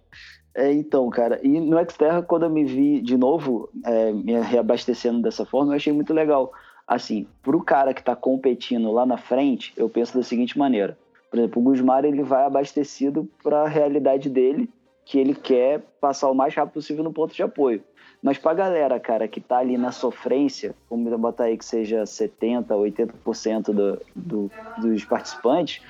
É, 0.54 0.72
então, 0.72 1.10
cara, 1.10 1.40
e 1.42 1.60
no 1.60 1.76
Xterra, 1.90 2.22
quando 2.22 2.44
eu 2.44 2.52
me 2.52 2.64
vi 2.64 3.02
de 3.02 3.18
novo 3.18 3.68
é, 3.84 4.12
me 4.12 4.40
reabastecendo 4.40 5.24
dessa 5.24 5.44
forma, 5.44 5.72
eu 5.72 5.76
achei 5.76 5.92
muito 5.92 6.14
legal. 6.14 6.52
Assim, 6.88 7.26
pro 7.42 7.64
cara 7.64 7.96
que 7.96 8.04
tá 8.04 8.16
competindo 8.16 8.92
lá 8.92 9.08
na 9.08 9.18
frente, 9.18 9.74
eu 9.76 9.90
penso 9.90 10.16
da 10.16 10.22
seguinte 10.22 10.56
maneira 10.56 10.96
por 11.30 11.40
exemplo, 11.40 11.62
o 11.62 11.66
Gusmar 11.66 12.06
ele 12.06 12.24
vai 12.24 12.46
abastecido 12.46 13.30
para 13.44 13.64
a 13.64 13.68
realidade 13.68 14.30
dele, 14.30 14.70
que 15.06 15.18
ele 15.18 15.34
quer 15.34 15.82
passar 16.02 16.30
o 16.30 16.36
mais 16.36 16.54
rápido 16.54 16.74
possível 16.74 17.04
no 17.04 17.14
ponto 17.14 17.34
de 17.34 17.44
apoio. 17.44 17.84
Mas 18.22 18.38
para 18.38 18.52
a 18.52 18.56
galera, 18.56 19.00
cara, 19.00 19.28
que 19.28 19.40
tá 19.40 19.60
ali 19.60 19.78
na 19.78 19.92
sofrência, 19.92 20.76
vamos 20.90 21.14
botar 21.20 21.46
aí 21.46 21.58
que 21.58 21.66
seja 21.66 22.04
70%, 22.04 22.68
80% 22.68 23.64
do, 23.66 24.02
do, 24.16 24.52
dos 24.80 25.06
participantes, 25.06 25.82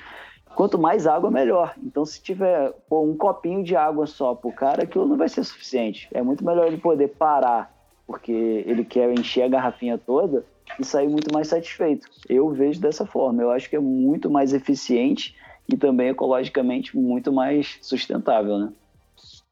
quanto 0.54 0.78
mais 0.78 1.06
água, 1.06 1.30
melhor. 1.30 1.74
Então, 1.82 2.04
se 2.04 2.22
tiver 2.22 2.72
pô, 2.88 3.02
um 3.02 3.16
copinho 3.16 3.64
de 3.64 3.74
água 3.74 4.06
só 4.06 4.34
pro 4.34 4.52
cara, 4.52 4.82
aquilo 4.82 5.06
não 5.06 5.16
vai 5.16 5.28
ser 5.28 5.42
suficiente. 5.44 6.08
É 6.12 6.22
muito 6.22 6.44
melhor 6.44 6.66
ele 6.66 6.78
poder 6.78 7.08
parar, 7.08 7.72
porque 8.06 8.32
ele 8.66 8.84
quer 8.84 9.10
encher 9.12 9.42
a 9.42 9.48
garrafinha 9.48 9.96
toda, 9.96 10.44
e 10.78 10.84
sair 10.84 11.08
muito 11.08 11.32
mais 11.32 11.48
satisfeito. 11.48 12.06
Eu 12.28 12.50
vejo 12.50 12.80
dessa 12.80 13.06
forma. 13.06 13.42
Eu 13.42 13.50
acho 13.50 13.68
que 13.68 13.76
é 13.76 13.80
muito 13.80 14.30
mais 14.30 14.52
eficiente 14.52 15.36
e 15.68 15.76
também 15.76 16.08
ecologicamente 16.08 16.96
muito 16.96 17.32
mais 17.32 17.78
sustentável, 17.82 18.58
né? 18.58 18.72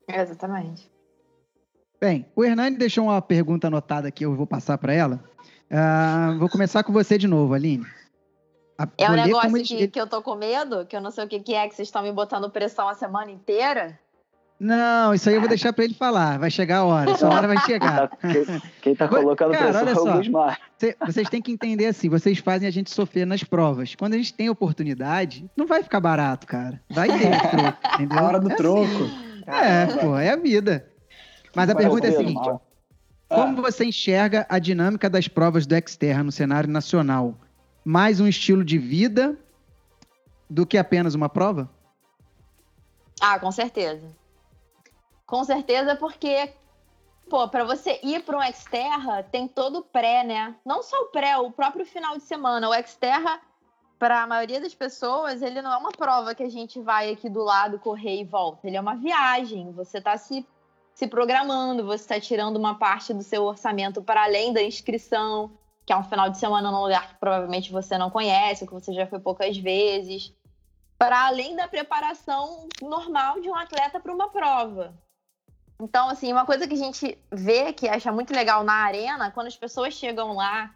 Exatamente. 0.09 0.91
Bem, 2.01 2.27
o 2.35 2.45
Hernani 2.45 2.77
deixou 2.77 3.05
uma 3.05 3.21
pergunta 3.21 3.69
anotada 3.69 4.09
aqui, 4.09 4.25
eu 4.25 4.35
vou 4.35 4.47
passar 4.47 4.79
para 4.79 4.93
ela. 4.93 5.23
Uh, 5.71 6.39
vou 6.39 6.49
começar 6.49 6.85
com 6.85 6.93
você 6.93 7.19
de 7.19 7.27
novo, 7.27 7.55
Aline. 7.55 7.87
A 8.79 8.87
é 8.99 9.11
um 9.11 9.15
negócio 9.15 9.63
que, 9.65 9.89
que 9.89 10.01
eu 10.01 10.07
tô 10.07 10.23
com 10.23 10.35
medo, 10.35 10.85
que 10.85 10.95
eu 10.95 11.01
não 11.01 11.11
sei 11.11 11.25
o 11.25 11.29
que, 11.29 11.41
que 11.41 11.55
é, 11.55 11.67
que 11.67 11.75
vocês 11.75 11.89
estão 11.89 12.03
me 12.03 12.13
botando 12.13 12.51
pressão 12.51 12.89
a 12.89 12.95
semana 12.95 13.31
inteira. 13.31 13.99
Não, 14.59 15.13
isso 15.13 15.29
aí 15.29 15.35
eu 15.35 15.41
vou 15.41 15.49
deixar 15.49 15.73
para 15.73 15.85
ele 15.85 15.93
falar. 15.93 16.39
Vai 16.39 16.51
chegar 16.51 16.79
a 16.79 16.85
hora, 16.85 17.11
essa 17.11 17.29
hora 17.29 17.47
vai 17.47 17.59
chegar. 17.59 18.11
Quem 18.81 18.95
está 18.95 19.07
colocando 19.07 19.53
Cara, 19.53 19.85
pressão 19.85 20.09
é 20.09 20.13
o 20.13 20.17
Gusmar. 20.17 20.59
Vocês 21.05 21.29
têm 21.29 21.43
que 21.43 21.53
entender 21.53 21.87
assim, 21.87 22.09
vocês 22.09 22.39
fazem 22.39 22.67
a 22.67 22.71
gente 22.71 22.91
sofrer 22.91 23.27
nas 23.27 23.45
provas. 23.45 23.95
Quando 23.95 24.15
a 24.15 24.17
gente 24.17 24.33
tem 24.33 24.49
oportunidade, 24.49 25.49
não 25.55 25.67
vai 25.67 25.83
ficar 25.83 26.01
barato, 26.01 26.47
cara. 26.47 26.81
Vai 26.89 27.09
ter 27.09 27.39
troco, 27.51 27.79
entendeu? 27.95 28.19
A 28.19 28.23
hora 28.23 28.41
do 28.41 28.51
é 28.51 28.55
troco. 28.55 28.87
Assim. 28.87 29.27
É, 29.47 29.87
pô, 30.01 30.17
é 30.17 30.31
a 30.31 30.37
vida. 30.37 30.91
Mas 31.55 31.69
a 31.69 31.75
vai 31.75 31.83
pergunta 31.83 32.07
é 32.07 32.11
a 32.11 32.17
seguinte: 32.17 32.51
como 33.29 33.61
você 33.61 33.85
enxerga 33.85 34.47
a 34.49 34.59
dinâmica 34.59 35.11
das 35.11 35.29
provas 35.29 35.67
do 35.67 35.75
Xterra 35.87 36.23
no 36.23 36.33
cenário 36.33 36.71
nacional? 36.71 37.39
Mais 37.85 38.21
um 38.21 38.27
estilo 38.27 38.65
de 38.65 38.79
vida 38.79 39.39
do 40.49 40.65
que 40.65 40.79
apenas 40.79 41.15
uma 41.15 41.29
prova? 41.29 41.71
Ah, 43.21 43.39
com 43.39 43.53
certeza. 43.53 44.07
Com 45.27 45.43
certeza, 45.43 45.97
porque, 45.97 46.53
pô, 47.29 47.49
para 47.49 47.65
você 47.65 47.99
ir 48.03 48.23
para 48.23 48.39
um 48.39 48.53
Xterra, 48.53 49.25
tem 49.25 49.49
todo 49.49 49.81
o 49.81 49.83
pré, 49.83 50.23
né? 50.23 50.55
Não 50.65 50.83
só 50.83 50.97
o 51.03 51.07
pré, 51.07 51.37
o 51.37 51.51
próprio 51.51 51.85
final 51.85 52.17
de 52.17 52.23
semana. 52.23 52.69
O 52.69 52.87
Xterra, 52.87 53.41
para 53.99 54.23
a 54.23 54.27
maioria 54.27 54.61
das 54.61 54.75
pessoas, 54.75 55.43
ele 55.43 55.61
não 55.61 55.73
é 55.73 55.77
uma 55.77 55.91
prova 55.91 56.35
que 56.35 56.45
a 56.45 56.49
gente 56.49 56.81
vai 56.81 57.11
aqui 57.11 57.29
do 57.29 57.43
lado 57.43 57.81
correr 57.81 58.21
e 58.21 58.25
volta. 58.25 58.69
Ele 58.69 58.77
é 58.77 58.81
uma 58.81 58.95
viagem. 58.95 59.73
Você 59.73 59.99
está 59.99 60.17
se, 60.17 60.47
se 60.95 61.09
programando, 61.09 61.85
você 61.85 62.05
está 62.05 62.21
tirando 62.21 62.57
uma 62.57 62.79
parte 62.79 63.13
do 63.13 63.23
seu 63.25 63.45
orçamento 63.45 64.01
para 64.03 64.23
além 64.23 64.53
da 64.53 64.63
inscrição, 64.63 65.51
que 65.85 65.93
é 65.93 65.97
um 65.97 66.05
final 66.05 66.31
de 66.31 66.39
semana 66.39 66.71
num 66.71 66.83
lugar 66.83 67.09
que 67.09 67.19
provavelmente 67.19 67.73
você 67.73 67.99
não 67.99 68.11
conhece, 68.11 68.67
que 68.67 68.73
você 68.73 68.93
já 68.93 69.09
foi 69.09 69.19
poucas 69.19 69.57
vezes 69.59 70.33
para 70.99 71.27
além 71.27 71.55
da 71.55 71.69
preparação 71.69 72.69
normal 72.81 73.41
de 73.41 73.51
um 73.51 73.55
atleta 73.55 74.01
para 74.01 74.15
uma 74.15 74.31
prova. 74.31 74.95
Então, 75.79 76.09
assim, 76.09 76.33
uma 76.33 76.47
coisa 76.47 76.67
que 76.67 76.75
a 76.75 76.79
gente 76.79 77.19
vê 77.31 77.73
que 77.73 77.89
acha 77.89 78.11
muito 78.11 78.33
legal 78.33 78.65
na 78.65 78.73
arena, 78.73 79.31
quando 79.31 79.49
as 79.49 79.57
pessoas 79.57 79.95
chegam 79.95 80.35
lá 80.35 80.75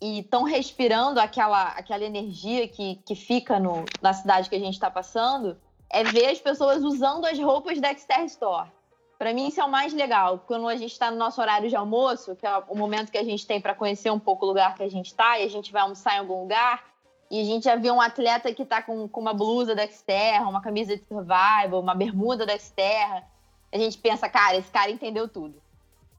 e 0.00 0.20
estão 0.20 0.44
respirando 0.44 1.18
aquela, 1.18 1.68
aquela 1.70 2.04
energia 2.04 2.68
que, 2.68 2.96
que 3.04 3.14
fica 3.14 3.58
no, 3.58 3.84
na 4.00 4.12
cidade 4.12 4.48
que 4.48 4.54
a 4.54 4.60
gente 4.60 4.74
está 4.74 4.90
passando, 4.90 5.56
é 5.90 6.04
ver 6.04 6.26
as 6.26 6.38
pessoas 6.38 6.84
usando 6.84 7.24
as 7.24 7.38
roupas 7.38 7.80
da 7.80 7.92
Xterra 7.92 8.24
Store. 8.24 8.72
Para 9.18 9.32
mim, 9.32 9.48
isso 9.48 9.60
é 9.60 9.64
o 9.64 9.70
mais 9.70 9.92
legal. 9.92 10.44
Quando 10.46 10.68
a 10.68 10.76
gente 10.76 10.92
está 10.92 11.10
no 11.10 11.16
nosso 11.16 11.40
horário 11.40 11.68
de 11.68 11.74
almoço, 11.74 12.36
que 12.36 12.46
é 12.46 12.58
o 12.68 12.76
momento 12.76 13.10
que 13.10 13.18
a 13.18 13.24
gente 13.24 13.46
tem 13.46 13.60
para 13.60 13.74
conhecer 13.74 14.10
um 14.10 14.18
pouco 14.18 14.44
o 14.44 14.48
lugar 14.48 14.74
que 14.74 14.82
a 14.82 14.90
gente 14.90 15.06
está, 15.06 15.38
e 15.38 15.44
a 15.44 15.48
gente 15.48 15.72
vai 15.72 15.82
almoçar 15.82 16.16
em 16.16 16.18
algum 16.18 16.42
lugar, 16.42 16.84
e 17.30 17.40
a 17.40 17.44
gente 17.44 17.64
já 17.64 17.74
viu 17.74 17.94
um 17.94 18.00
atleta 18.00 18.52
que 18.52 18.62
está 18.62 18.82
com, 18.82 19.08
com 19.08 19.20
uma 19.20 19.32
blusa 19.32 19.74
da 19.74 19.86
Xterra, 19.86 20.48
uma 20.48 20.60
camisa 20.60 20.96
de 20.96 21.04
survival, 21.04 21.80
uma 21.80 21.94
bermuda 21.94 22.44
da 22.46 22.56
Xterra 22.56 23.24
a 23.72 23.78
gente 23.78 23.98
pensa, 23.98 24.28
cara, 24.28 24.56
esse 24.56 24.70
cara 24.70 24.90
entendeu 24.90 25.28
tudo. 25.28 25.60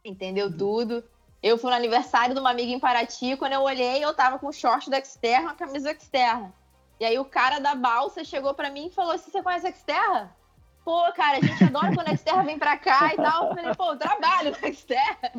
Entendeu 0.03 0.55
tudo. 0.55 1.03
Eu 1.41 1.57
fui 1.57 1.69
no 1.69 1.75
aniversário 1.75 2.33
de 2.33 2.39
uma 2.39 2.49
amiga 2.49 2.71
em 2.71 2.79
Paraty, 2.79 3.35
quando 3.37 3.53
eu 3.53 3.61
olhei, 3.61 4.03
eu 4.03 4.13
tava 4.13 4.39
com 4.39 4.51
short 4.51 4.89
da 4.89 5.03
Xterra, 5.03 5.43
uma 5.43 5.53
camisa 5.53 5.93
Xterra. 5.93 6.53
E 6.99 7.05
aí 7.05 7.17
o 7.19 7.25
cara 7.25 7.59
da 7.59 7.75
balsa 7.75 8.23
chegou 8.23 8.53
para 8.53 8.71
mim 8.71 8.87
e 8.87 8.91
falou 8.91 9.11
assim, 9.11 9.29
você 9.29 9.41
conhece 9.41 9.67
a 9.67 9.71
Xterra? 9.71 10.35
Pô, 10.83 11.03
cara, 11.13 11.37
a 11.37 11.41
gente 11.41 11.63
adora 11.63 11.93
quando 11.93 12.07
a 12.07 12.15
Xterra 12.15 12.43
vem 12.43 12.57
pra 12.57 12.77
cá 12.77 13.13
e 13.13 13.17
tal. 13.17 13.49
Eu 13.49 13.55
falei, 13.55 13.75
pô, 13.75 13.91
eu 13.91 13.97
trabalho 13.97 14.51
na 14.51 14.73
Xterra. 14.73 15.31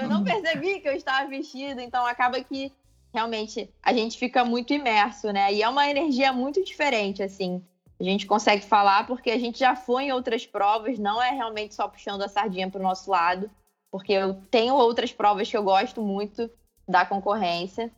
Eu 0.00 0.08
não 0.08 0.22
percebi 0.22 0.80
que 0.80 0.88
eu 0.88 0.92
estava 0.92 1.28
vestido, 1.28 1.80
então 1.80 2.06
acaba 2.06 2.42
que 2.44 2.72
realmente 3.12 3.68
a 3.82 3.92
gente 3.92 4.18
fica 4.18 4.44
muito 4.44 4.72
imerso, 4.72 5.32
né? 5.32 5.52
E 5.52 5.62
é 5.62 5.68
uma 5.68 5.88
energia 5.88 6.32
muito 6.32 6.62
diferente, 6.64 7.22
assim 7.22 7.64
a 8.00 8.04
gente 8.04 8.26
consegue 8.26 8.64
falar 8.64 9.06
porque 9.06 9.30
a 9.30 9.38
gente 9.38 9.58
já 9.58 9.76
foi 9.76 10.04
em 10.04 10.12
outras 10.12 10.46
provas, 10.46 10.98
não 10.98 11.22
é 11.22 11.30
realmente 11.30 11.74
só 11.74 11.86
puxando 11.86 12.22
a 12.22 12.28
sardinha 12.28 12.70
para 12.70 12.80
o 12.80 12.82
nosso 12.82 13.10
lado, 13.10 13.50
porque 13.90 14.12
eu 14.12 14.34
tenho 14.50 14.74
outras 14.74 15.12
provas 15.12 15.50
que 15.50 15.56
eu 15.56 15.62
gosto 15.62 16.00
muito 16.00 16.50
da 16.88 17.04
concorrência. 17.04 17.90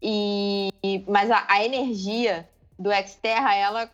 E 0.00 0.70
mas 1.06 1.30
a, 1.30 1.44
a 1.48 1.64
energia 1.64 2.48
do 2.78 2.90
Xterra, 2.92 3.54
ela 3.54 3.90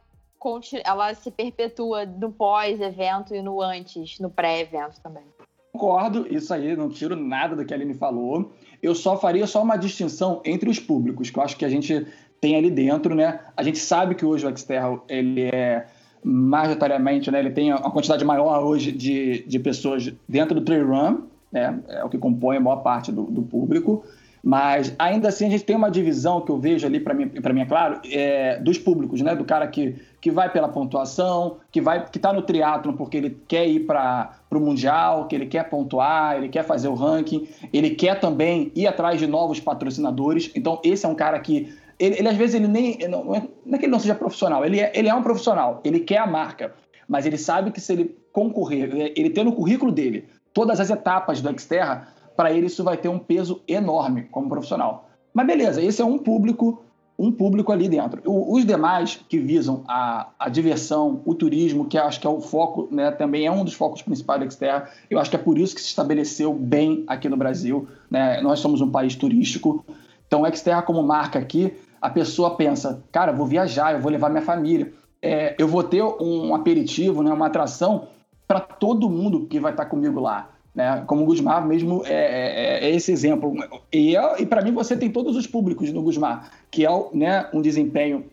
ela 0.85 1.13
se 1.13 1.29
perpetua 1.29 2.07
no 2.07 2.31
pós-evento 2.31 3.35
e 3.35 3.43
no 3.43 3.61
antes, 3.61 4.21
no 4.21 4.31
pré-evento 4.31 5.01
também. 5.01 5.25
Concordo, 5.73 6.33
isso 6.33 6.55
aí, 6.55 6.77
não 6.77 6.89
tiro 6.89 7.17
nada 7.17 7.57
do 7.57 7.65
que 7.65 7.75
a 7.75 7.77
Aline 7.77 7.95
falou. 7.95 8.53
Eu 8.81 8.95
só 8.95 9.19
faria 9.19 9.47
só 9.47 9.61
uma 9.61 9.77
distinção 9.77 10.41
entre 10.45 10.71
os 10.71 10.79
públicos, 10.79 11.31
que 11.31 11.39
eu 11.39 11.43
acho 11.43 11.57
que 11.57 11.65
a 11.65 11.69
gente 11.69 12.07
tem 12.41 12.57
ali 12.57 12.71
dentro, 12.71 13.15
né? 13.15 13.41
A 13.57 13.63
gente 13.63 13.79
sabe 13.79 14.15
que 14.15 14.25
hoje 14.25 14.47
o 14.47 14.57
Xterra, 14.57 15.01
ele 15.09 15.43
é 15.43 15.87
majoritariamente, 16.23 17.31
né? 17.31 17.39
Ele 17.39 17.51
tem 17.51 17.73
uma 17.73 17.91
quantidade 17.91 18.25
maior 18.25 18.63
hoje 18.65 18.93
de, 18.93 19.45
de 19.47 19.59
pessoas 19.59 20.13
dentro 20.29 20.55
do 20.55 20.61
trail 20.61 20.87
run, 20.87 21.19
né? 21.53 21.79
É 21.89 22.05
o 22.05 22.09
que 22.09 22.19
compõe 22.19 22.57
a 22.57 22.61
maior 22.61 22.83
parte 22.83 23.13
do, 23.13 23.25
do 23.25 23.43
público. 23.43 24.05
Mas 24.49 24.95
ainda 24.97 25.29
assim 25.29 25.47
a 25.47 25.51
gente 25.51 25.65
tem 25.65 25.75
uma 25.75 25.91
divisão 25.91 26.41
que 26.41 26.53
eu 26.53 26.57
vejo 26.57 26.87
ali 26.87 27.01
para 27.01 27.13
mim, 27.13 27.29
para 27.29 27.53
mim 27.53 27.63
é 27.63 27.67
claro, 27.67 28.01
é, 28.05 28.61
dos 28.61 28.79
públicos, 28.79 29.21
né? 29.21 29.35
Do 29.35 29.45
cara 29.45 29.67
que, 29.67 29.97
que 30.21 30.31
vai 30.31 30.49
pela 30.49 30.69
pontuação, 30.69 31.57
que 31.73 31.81
vai 31.81 32.09
que 32.09 32.17
está 32.17 32.33
no 32.33 32.43
triatlo 32.43 32.93
porque 32.93 33.17
ele 33.17 33.37
quer 33.49 33.67
ir 33.67 33.81
para 33.81 34.39
o 34.53 34.61
mundial, 34.61 35.27
que 35.27 35.35
ele 35.35 35.47
quer 35.47 35.69
pontuar, 35.69 36.37
ele 36.37 36.49
quer 36.49 36.63
fazer 36.63 36.87
o 36.87 36.95
ranking, 36.95 37.49
ele 37.73 37.91
quer 37.91 38.21
também 38.21 38.71
ir 38.75 38.87
atrás 38.87 39.19
de 39.19 39.27
novos 39.27 39.59
patrocinadores. 39.59 40.53
Então 40.55 40.81
esse 40.85 41.05
é 41.05 41.09
um 41.09 41.17
cara 41.17 41.41
que 41.41 41.75
ele, 41.99 42.19
ele, 42.19 42.29
às 42.29 42.37
vezes 42.37 42.55
ele 42.55 42.69
nem. 42.69 42.99
Não, 43.09 43.25
não 43.25 43.35
é 43.35 43.79
que 43.79 43.85
ele 43.85 43.93
não 43.93 43.99
seja 43.99 44.15
profissional, 44.15 44.65
ele 44.65 44.81
é, 44.81 44.93
ele 44.95 45.09
é 45.09 45.15
um 45.15 45.23
profissional, 45.23 45.81
ele 45.85 46.01
quer 46.01 46.19
a 46.19 46.27
marca, 46.27 46.75
mas 47.09 47.27
ele 47.27 47.39
sabe 47.39 47.71
que 47.71 47.81
se 47.81 47.93
ele 47.93 48.17
concorrer, 48.33 49.13
ele 49.17 49.31
ter 49.31 49.45
no 49.45 49.53
currículo 49.53 49.91
dele 49.91 50.27
todas 50.53 50.81
as 50.81 50.91
etapas 50.91 51.41
do 51.41 51.61
Xterra, 51.61 52.09
para 52.37 52.53
ele 52.53 52.67
isso 52.67 52.85
vai 52.85 52.97
ter 52.97 53.09
um 53.09 53.19
peso 53.19 53.63
enorme 53.67 54.25
como 54.31 54.49
profissional. 54.49 55.09
Mas 55.33 55.47
beleza, 55.47 55.83
esse 55.83 56.01
é 56.01 56.05
um 56.05 56.19
público, 56.19 56.83
um 57.19 57.31
público 57.31 57.73
ali 57.73 57.89
dentro. 57.89 58.23
Os 58.25 58.65
demais 58.65 59.21
que 59.29 59.39
visam 59.39 59.85
a, 59.87 60.29
a 60.39 60.49
diversão, 60.49 61.21
o 61.27 61.35
turismo, 61.35 61.87
que 61.87 61.99
acho 61.99 62.19
que 62.21 62.27
é 62.27 62.31
o 62.31 62.41
foco, 62.41 62.89
né, 62.91 63.11
também 63.11 63.47
é 63.47 63.53
um 63.53 63.65
dos 63.65 63.75
focos 63.75 64.01
principais 64.01 64.41
do 64.41 64.51
Xterra, 64.51 64.89
eu 65.11 65.19
acho 65.19 65.29
que 65.29 65.37
é 65.37 65.39
por 65.39 65.59
isso 65.59 65.75
que 65.75 65.81
se 65.81 65.89
estabeleceu 65.89 66.55
bem 66.55 67.05
aqui 67.07 67.29
no 67.29 67.37
Brasil. 67.37 67.87
Né? 68.11 68.41
Nós 68.41 68.61
somos 68.61 68.81
um 68.81 68.91
país 68.91 69.15
turístico, 69.15 69.85
então 70.27 70.43
o 70.43 70.57
Xterra 70.57 70.83
como 70.83 71.03
marca 71.03 71.39
aqui 71.39 71.75
a 72.01 72.11
pessoa 72.11 72.57
pensa, 72.57 73.03
cara, 73.11 73.33
vou 73.33 73.47
viajar, 73.47 73.95
eu 73.95 74.01
vou 74.01 74.11
levar 74.11 74.29
minha 74.29 74.43
família, 74.43 74.93
é, 75.21 75.55
eu 75.59 75.67
vou 75.67 75.83
ter 75.83 76.03
um 76.03 76.55
aperitivo, 76.55 77.23
né, 77.23 77.33
uma 77.33 77.47
atração 77.47 78.09
para 78.47 78.61
todo 78.61 79.11
mundo 79.11 79.47
que 79.47 79.59
vai 79.59 79.73
estar 79.73 79.87
comigo 79.87 80.21
lá. 80.21 80.51
Né? 80.75 81.03
Como 81.07 81.23
o 81.23 81.27
Gusmar 81.27 81.67
mesmo 81.67 82.03
é, 82.05 82.85
é, 82.85 82.87
é 82.87 82.95
esse 82.95 83.11
exemplo. 83.11 83.55
E, 83.93 84.17
é, 84.17 84.43
e 84.43 84.47
para 84.47 84.63
mim 84.63 84.73
você 84.73 84.97
tem 84.97 85.11
todos 85.11 85.35
os 85.37 85.47
públicos 85.47 85.91
no 85.93 86.03
Gusmar, 86.03 86.51
que 86.71 86.85
é 86.85 86.91
né, 87.13 87.49
um 87.53 87.63
desempenho, 87.63 88.27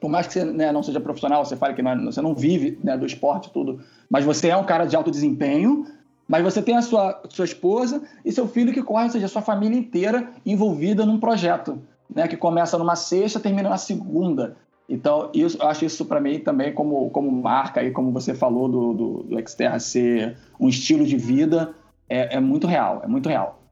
por 0.00 0.10
mais 0.10 0.26
que 0.26 0.32
você 0.32 0.44
né, 0.44 0.72
não 0.72 0.82
seja 0.82 0.98
profissional, 0.98 1.44
você 1.44 1.56
fale 1.56 1.74
que 1.74 1.82
não, 1.82 1.90
é, 1.90 1.96
você 1.96 2.22
não 2.22 2.34
vive 2.34 2.78
né, 2.82 2.96
do 2.96 3.04
esporte 3.04 3.50
tudo, 3.52 3.80
mas 4.08 4.24
você 4.24 4.48
é 4.48 4.56
um 4.56 4.64
cara 4.64 4.86
de 4.86 4.96
alto 4.96 5.10
desempenho, 5.10 5.86
mas 6.26 6.42
você 6.42 6.62
tem 6.62 6.76
a 6.76 6.82
sua, 6.82 7.20
sua 7.28 7.44
esposa 7.44 8.02
e 8.24 8.32
seu 8.32 8.48
filho 8.48 8.72
que 8.72 8.82
corre, 8.82 9.04
ou 9.04 9.10
seja, 9.10 9.26
a 9.26 9.28
sua 9.28 9.42
família 9.42 9.78
inteira 9.78 10.30
envolvida 10.46 11.04
num 11.04 11.20
projeto 11.20 11.82
né, 12.14 12.28
que 12.28 12.36
começa 12.36 12.78
numa 12.78 12.96
sexta, 12.96 13.40
termina 13.40 13.68
na 13.68 13.78
segunda. 13.78 14.56
Então, 14.88 15.30
isso, 15.32 15.56
eu 15.60 15.68
acho 15.68 15.84
isso 15.84 16.04
para 16.04 16.20
mim 16.20 16.40
também 16.40 16.72
como, 16.72 17.10
como 17.10 17.30
marca 17.30 17.82
e 17.82 17.92
como 17.92 18.10
você 18.10 18.34
falou 18.34 18.68
do, 18.68 18.92
do, 18.92 19.22
do 19.22 19.48
Xterra 19.48 19.78
ser 19.78 20.36
um 20.58 20.68
estilo 20.68 21.06
de 21.06 21.16
vida, 21.16 21.74
é, 22.08 22.36
é 22.36 22.40
muito 22.40 22.66
real, 22.66 23.00
é 23.04 23.06
muito 23.06 23.28
real. 23.28 23.62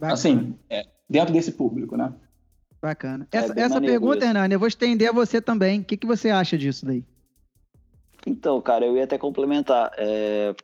Assim, 0.00 0.54
é, 0.68 0.86
dentro 1.08 1.32
desse 1.32 1.52
público, 1.52 1.96
né? 1.96 2.12
Bacana. 2.82 3.28
É 3.30 3.36
essa, 3.36 3.60
essa 3.60 3.80
pergunta, 3.80 4.24
Hernani, 4.24 4.54
eu 4.54 4.58
vou 4.58 4.68
estender 4.68 5.08
a 5.10 5.12
você 5.12 5.40
também. 5.40 5.80
O 5.80 5.84
que, 5.84 5.96
que 5.96 6.06
você 6.06 6.30
acha 6.30 6.56
disso 6.56 6.86
daí? 6.86 7.04
Então, 8.26 8.60
cara, 8.60 8.86
eu 8.86 8.96
ia 8.96 9.04
até 9.04 9.18
complementar. 9.18 9.92
É, 9.96 10.54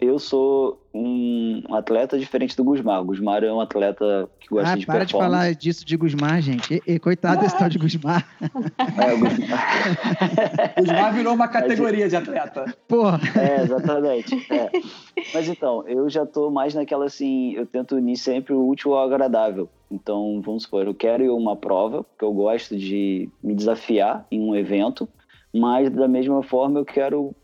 eu 0.00 0.18
sou 0.18 0.80
um 0.94 1.62
atleta 1.74 2.18
diferente 2.18 2.56
do 2.56 2.64
Gusmar. 2.64 3.02
O 3.02 3.04
Gusmar 3.04 3.44
é 3.44 3.52
um 3.52 3.60
atleta 3.60 4.28
que 4.40 4.48
gosta 4.48 4.72
ah, 4.72 4.76
de 4.76 4.86
para 4.86 5.04
de 5.04 5.12
falar 5.12 5.54
disso 5.54 5.84
de 5.84 5.96
Gusmar, 5.96 6.40
gente. 6.40 6.82
E, 6.86 6.94
e, 6.94 6.98
coitado 6.98 7.42
desse 7.42 7.58
tal 7.58 7.68
de 7.68 7.78
Gusmar. 7.78 8.26
É, 8.96 9.12
o 9.12 9.18
Gusmar. 9.18 10.74
Gusmar 10.80 11.14
virou 11.14 11.34
uma 11.34 11.48
categoria 11.48 12.08
de 12.08 12.16
atleta. 12.16 12.74
Porra. 12.88 13.20
É, 13.38 13.62
exatamente. 13.62 14.46
É. 14.50 14.70
Mas 15.34 15.48
então, 15.48 15.86
eu 15.86 16.08
já 16.08 16.24
tô 16.24 16.50
mais 16.50 16.74
naquela 16.74 17.04
assim, 17.04 17.52
eu 17.52 17.66
tento 17.66 17.96
unir 17.96 18.16
sempre 18.16 18.54
o 18.54 18.66
útil 18.66 18.94
ao 18.94 19.04
agradável. 19.04 19.68
Então, 19.90 20.40
vamos 20.44 20.62
supor, 20.62 20.86
eu 20.86 20.94
quero 20.94 21.22
ir 21.22 21.30
uma 21.30 21.54
prova, 21.54 22.02
porque 22.02 22.24
eu 22.24 22.32
gosto 22.32 22.76
de 22.76 23.28
me 23.42 23.54
desafiar 23.54 24.26
em 24.30 24.40
um 24.40 24.56
evento, 24.56 25.08
mas 25.54 25.90
da 25.90 26.08
mesma 26.08 26.42
forma 26.42 26.80
eu 26.80 26.84
quero 26.84 27.34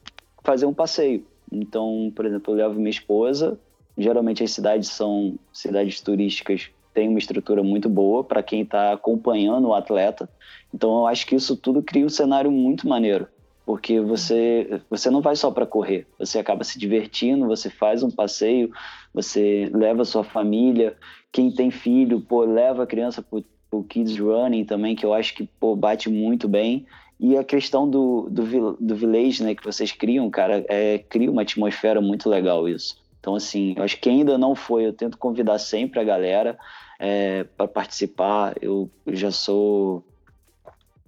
fazer 0.43 0.67
um 0.67 0.75
passeio. 0.75 1.25
Então, 1.53 2.11
por 2.17 2.25
exemplo, 2.25 2.53
eu 2.53 2.57
levo 2.57 2.79
minha 2.79 2.91
esposa. 2.91 3.59
Geralmente 3.97 4.43
as 4.43 4.51
cidades 4.51 4.89
são 4.89 5.39
cidades 5.53 6.01
turísticas, 6.01 6.71
tem 6.95 7.09
uma 7.09 7.19
estrutura 7.19 7.63
muito 7.63 7.89
boa 7.91 8.25
para 8.25 8.43
quem 8.43 8.63
está 8.63 8.93
acompanhando 8.93 9.69
o 9.69 9.75
atleta. 9.75 10.29
Então, 10.75 11.01
eu 11.01 11.07
acho 11.07 11.27
que 11.27 11.35
isso 11.35 11.57
tudo 11.57 11.83
cria 11.83 12.07
um 12.07 12.09
cenário 12.09 12.51
muito 12.51 12.89
maneiro, 12.89 13.29
porque 13.67 14.01
você 14.01 14.81
você 14.89 15.11
não 15.11 15.21
vai 15.21 15.37
só 15.37 15.51
para 15.51 15.67
correr, 15.67 16.07
você 16.19 16.39
acaba 16.39 16.65
se 16.65 16.79
divertindo, 16.79 17.47
você 17.47 17.69
faz 17.69 18.03
um 18.03 18.11
passeio, 18.11 18.71
você 19.13 19.71
leva 19.73 20.05
sua 20.07 20.25
família. 20.25 20.97
Quem 21.31 21.51
tem 21.51 21.71
filho, 21.71 22.21
pô, 22.21 22.45
leva 22.45 22.85
a 22.85 22.87
criança 22.87 23.23
para 23.23 23.43
o 23.71 23.85
kids 23.85 24.19
running 24.19 24.65
também, 24.65 24.97
que 24.97 25.05
eu 25.05 25.13
acho 25.13 25.35
que 25.35 25.49
pô, 25.61 25.77
bate 25.77 26.09
muito 26.09 26.49
bem. 26.49 26.87
E 27.23 27.39
a 27.39 27.45
questão 27.45 27.89
do, 27.89 28.27
do, 28.29 28.77
do 28.81 28.97
village, 28.97 29.45
né, 29.45 29.55
que 29.55 29.65
vocês 29.65 29.93
criam, 29.93 30.29
cara, 30.29 30.65
é, 30.69 30.99
cria 30.99 31.31
uma 31.31 31.43
atmosfera 31.43 32.01
muito 32.01 32.29
legal 32.29 32.69
isso. 32.69 32.97
Então, 33.21 33.37
assim, 33.37 33.75
eu 33.77 33.85
acho 33.85 34.01
que 34.01 34.11
ainda 34.11 34.37
não 34.37 34.57
foi, 34.57 34.87
eu 34.87 34.93
tento 34.93 35.17
convidar 35.17 35.61
sempre 35.61 36.01
a 36.01 36.05
galera 36.05 36.59
é, 36.99 37.45
para 37.57 37.69
participar. 37.69 38.57
Eu, 38.61 38.91
eu, 39.07 39.15
já 39.15 39.31
sou, 39.31 40.05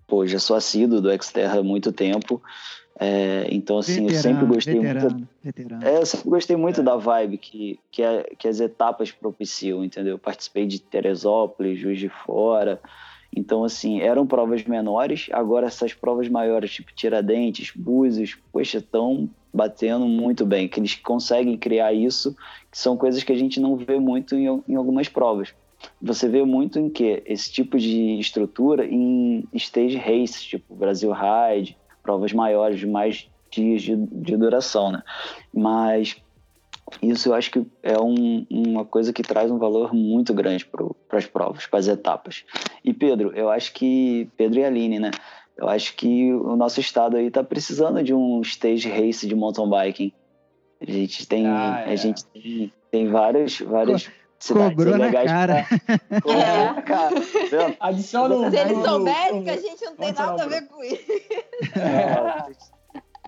pô, 0.06 0.24
já 0.24 0.38
sou 0.38 0.54
assíduo 0.54 1.00
do 1.00 1.10
Xterra 1.20 1.58
há 1.58 1.62
muito 1.64 1.90
tempo. 1.90 2.40
É, 3.00 3.48
então, 3.50 3.78
assim, 3.78 4.06
veterano, 4.06 4.14
eu 4.14 4.22
sempre 4.22 4.46
gostei 4.46 4.74
veterano, 4.74 5.10
muito. 5.10 5.28
Veterano. 5.42 5.84
É, 5.84 5.96
eu 5.96 6.06
sempre 6.06 6.30
gostei 6.30 6.56
muito 6.56 6.80
da 6.80 6.94
vibe 6.94 7.38
que, 7.38 7.80
que, 7.90 8.04
é, 8.04 8.22
que 8.38 8.46
as 8.46 8.60
etapas 8.60 9.10
propiciam, 9.10 9.84
entendeu? 9.84 10.16
participei 10.16 10.64
de 10.64 10.78
Teresópolis, 10.78 11.76
Juiz 11.76 11.98
de 11.98 12.08
Fora. 12.08 12.80
Então, 13.36 13.64
assim, 13.64 14.00
eram 14.00 14.26
provas 14.26 14.64
menores, 14.64 15.28
agora 15.32 15.66
essas 15.66 15.92
provas 15.92 16.28
maiores, 16.28 16.70
tipo 16.70 16.94
Tiradentes, 16.94 17.72
Búzios, 17.74 18.38
poxa, 18.52 18.78
estão 18.78 19.28
batendo 19.52 20.06
muito 20.06 20.46
bem, 20.46 20.68
que 20.68 20.78
eles 20.78 20.94
conseguem 20.96 21.56
criar 21.56 21.92
isso, 21.92 22.34
que 22.70 22.78
são 22.78 22.96
coisas 22.96 23.22
que 23.22 23.32
a 23.32 23.36
gente 23.36 23.60
não 23.60 23.76
vê 23.76 23.98
muito 23.98 24.34
em, 24.34 24.46
em 24.68 24.74
algumas 24.76 25.08
provas. 25.08 25.54
Você 26.00 26.28
vê 26.28 26.44
muito 26.44 26.78
em 26.78 26.88
que 26.88 27.22
esse 27.26 27.52
tipo 27.52 27.78
de 27.78 28.18
estrutura 28.18 28.86
em 28.86 29.46
stage 29.52 29.96
races, 29.96 30.42
tipo 30.42 30.74
Brasil 30.74 31.12
Ride, 31.12 31.76
provas 32.02 32.32
maiores 32.32 32.78
de 32.78 32.86
mais 32.86 33.28
dias 33.50 33.82
de, 33.82 33.96
de 33.96 34.36
duração, 34.36 34.90
né? 34.90 35.02
Mas 35.52 36.16
isso 37.02 37.28
eu 37.28 37.34
acho 37.34 37.50
que 37.50 37.66
é 37.82 37.98
um, 37.98 38.46
uma 38.50 38.84
coisa 38.84 39.12
que 39.12 39.22
traz 39.22 39.50
um 39.50 39.58
valor 39.58 39.94
muito 39.94 40.32
grande 40.32 40.64
para 40.64 41.18
as 41.18 41.26
provas, 41.26 41.66
para 41.66 41.78
as 41.78 41.88
etapas. 41.88 42.44
E 42.84 42.92
Pedro, 42.92 43.32
eu 43.34 43.50
acho 43.50 43.72
que 43.72 44.28
Pedro 44.36 44.60
e 44.60 44.64
Aline, 44.64 44.98
né? 44.98 45.10
Eu 45.56 45.68
acho 45.68 45.94
que 45.94 46.32
o 46.32 46.56
nosso 46.56 46.80
estado 46.80 47.16
aí 47.16 47.26
está 47.26 47.42
precisando 47.44 48.02
de 48.02 48.12
um 48.12 48.40
stage 48.40 48.88
race 48.88 49.26
de 49.26 49.34
mountain 49.34 49.70
biking. 49.70 50.12
A 50.80 50.90
gente 50.90 51.26
tem, 51.26 51.46
ah, 51.46 51.84
é. 51.86 51.92
a 51.92 51.96
gente 51.96 52.24
tem, 52.26 52.72
tem 52.90 53.08
várias, 53.08 53.60
várias 53.60 54.10
Cobrou 54.52 54.98
na 54.98 55.10
cara. 55.10 55.66
Pra... 55.86 56.20
Cobrou 56.20 56.74
na 56.74 56.82
cara. 56.82 57.14
Adiciona 57.80 58.50
Se 58.50 58.56
eles 58.58 58.84
soubessem 58.84 59.44
que 59.44 59.50
a 59.50 59.56
gente 59.56 59.84
não 59.84 59.96
tem 59.96 60.12
nada 60.12 60.42
a 60.42 60.46
ver 60.46 60.68
com 60.68 60.84
isso. 60.84 61.12
É, 61.76 62.52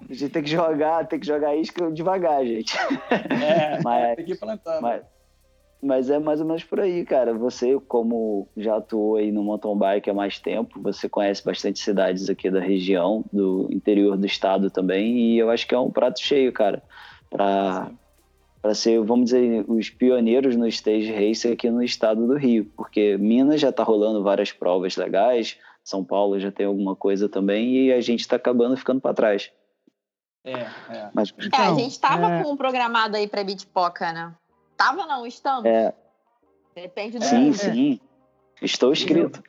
a 0.09 0.12
gente 0.12 0.30
tem 0.30 0.42
que 0.42 0.51
jogar, 0.51 1.07
tem 1.07 1.18
que 1.18 1.26
jogar 1.26 1.57
isca 1.57 1.90
devagar, 1.90 2.44
gente. 2.44 2.76
É, 3.11 3.80
mas, 3.84 4.16
tem 4.16 4.24
que 4.24 4.32
ir 4.32 4.38
plantando. 4.38 4.82
Mas, 4.82 5.03
mas 5.82 6.11
é 6.11 6.18
mais 6.18 6.40
ou 6.40 6.47
menos 6.47 6.64
por 6.64 6.80
aí, 6.80 7.05
cara. 7.05 7.32
Você, 7.34 7.78
como 7.88 8.49
já 8.57 8.76
atuou 8.76 9.16
aí 9.16 9.32
no 9.32 9.42
mountain 9.42 9.76
bike 9.76 10.11
há 10.11 10.14
mais 10.14 10.38
tempo, 10.38 10.80
você 10.80 11.09
conhece 11.09 11.44
bastante 11.44 11.78
cidades 11.78 12.28
aqui 12.28 12.51
da 12.51 12.61
região, 12.61 13.24
do 13.32 13.68
interior 13.70 14.16
do 14.16 14.26
estado 14.26 14.70
também, 14.70 15.16
e 15.16 15.38
eu 15.38 15.51
acho 15.51 15.66
que 15.66 15.74
é 15.74 15.78
um 15.78 15.90
prato 15.90 16.20
cheio, 16.20 16.53
cara, 16.53 16.82
para 17.30 17.90
para 18.62 18.74
ser, 18.74 19.01
vamos 19.01 19.26
dizer, 19.26 19.64
os 19.68 19.90
pioneiros 19.90 20.57
no 20.57 20.66
stage 20.66 21.12
race 21.12 21.47
aqui 21.47 21.70
no 21.70 21.84
estado 21.84 22.26
do 22.26 22.34
Rio, 22.34 22.68
porque 22.76 23.16
Minas 23.16 23.61
já 23.61 23.68
está 23.68 23.84
rolando 23.84 24.24
várias 24.24 24.51
provas 24.51 24.97
legais, 24.97 25.57
São 25.84 26.03
Paulo 26.03 26.40
já 26.40 26.51
tem 26.51 26.66
alguma 26.66 26.97
coisa 26.97 27.28
também 27.28 27.76
e 27.76 27.92
a 27.92 28.01
gente 28.01 28.22
está 28.22 28.34
acabando 28.34 28.76
ficando 28.76 29.01
para 29.01 29.14
trás. 29.14 29.53
É, 30.47 30.97
é. 30.97 31.11
Mas, 31.12 31.34
então, 31.36 31.61
é, 31.61 31.66
a 31.66 31.74
gente 31.74 31.90
estava 31.90 32.32
é... 32.32 32.42
com 32.42 32.53
um 32.53 32.57
programado 32.57 33.16
aí 33.16 33.26
para 33.26 33.42
Bitpoca, 33.42 34.12
né? 34.12 34.32
Tava 34.76 35.05
não, 35.07 35.26
estamos. 35.26 35.66
É. 35.66 35.92
Depende 36.74 37.18
do 37.18 37.24
Sim, 37.24 37.53
sim. 37.53 38.01
Estou 38.62 38.92
inscrito. 38.92 39.42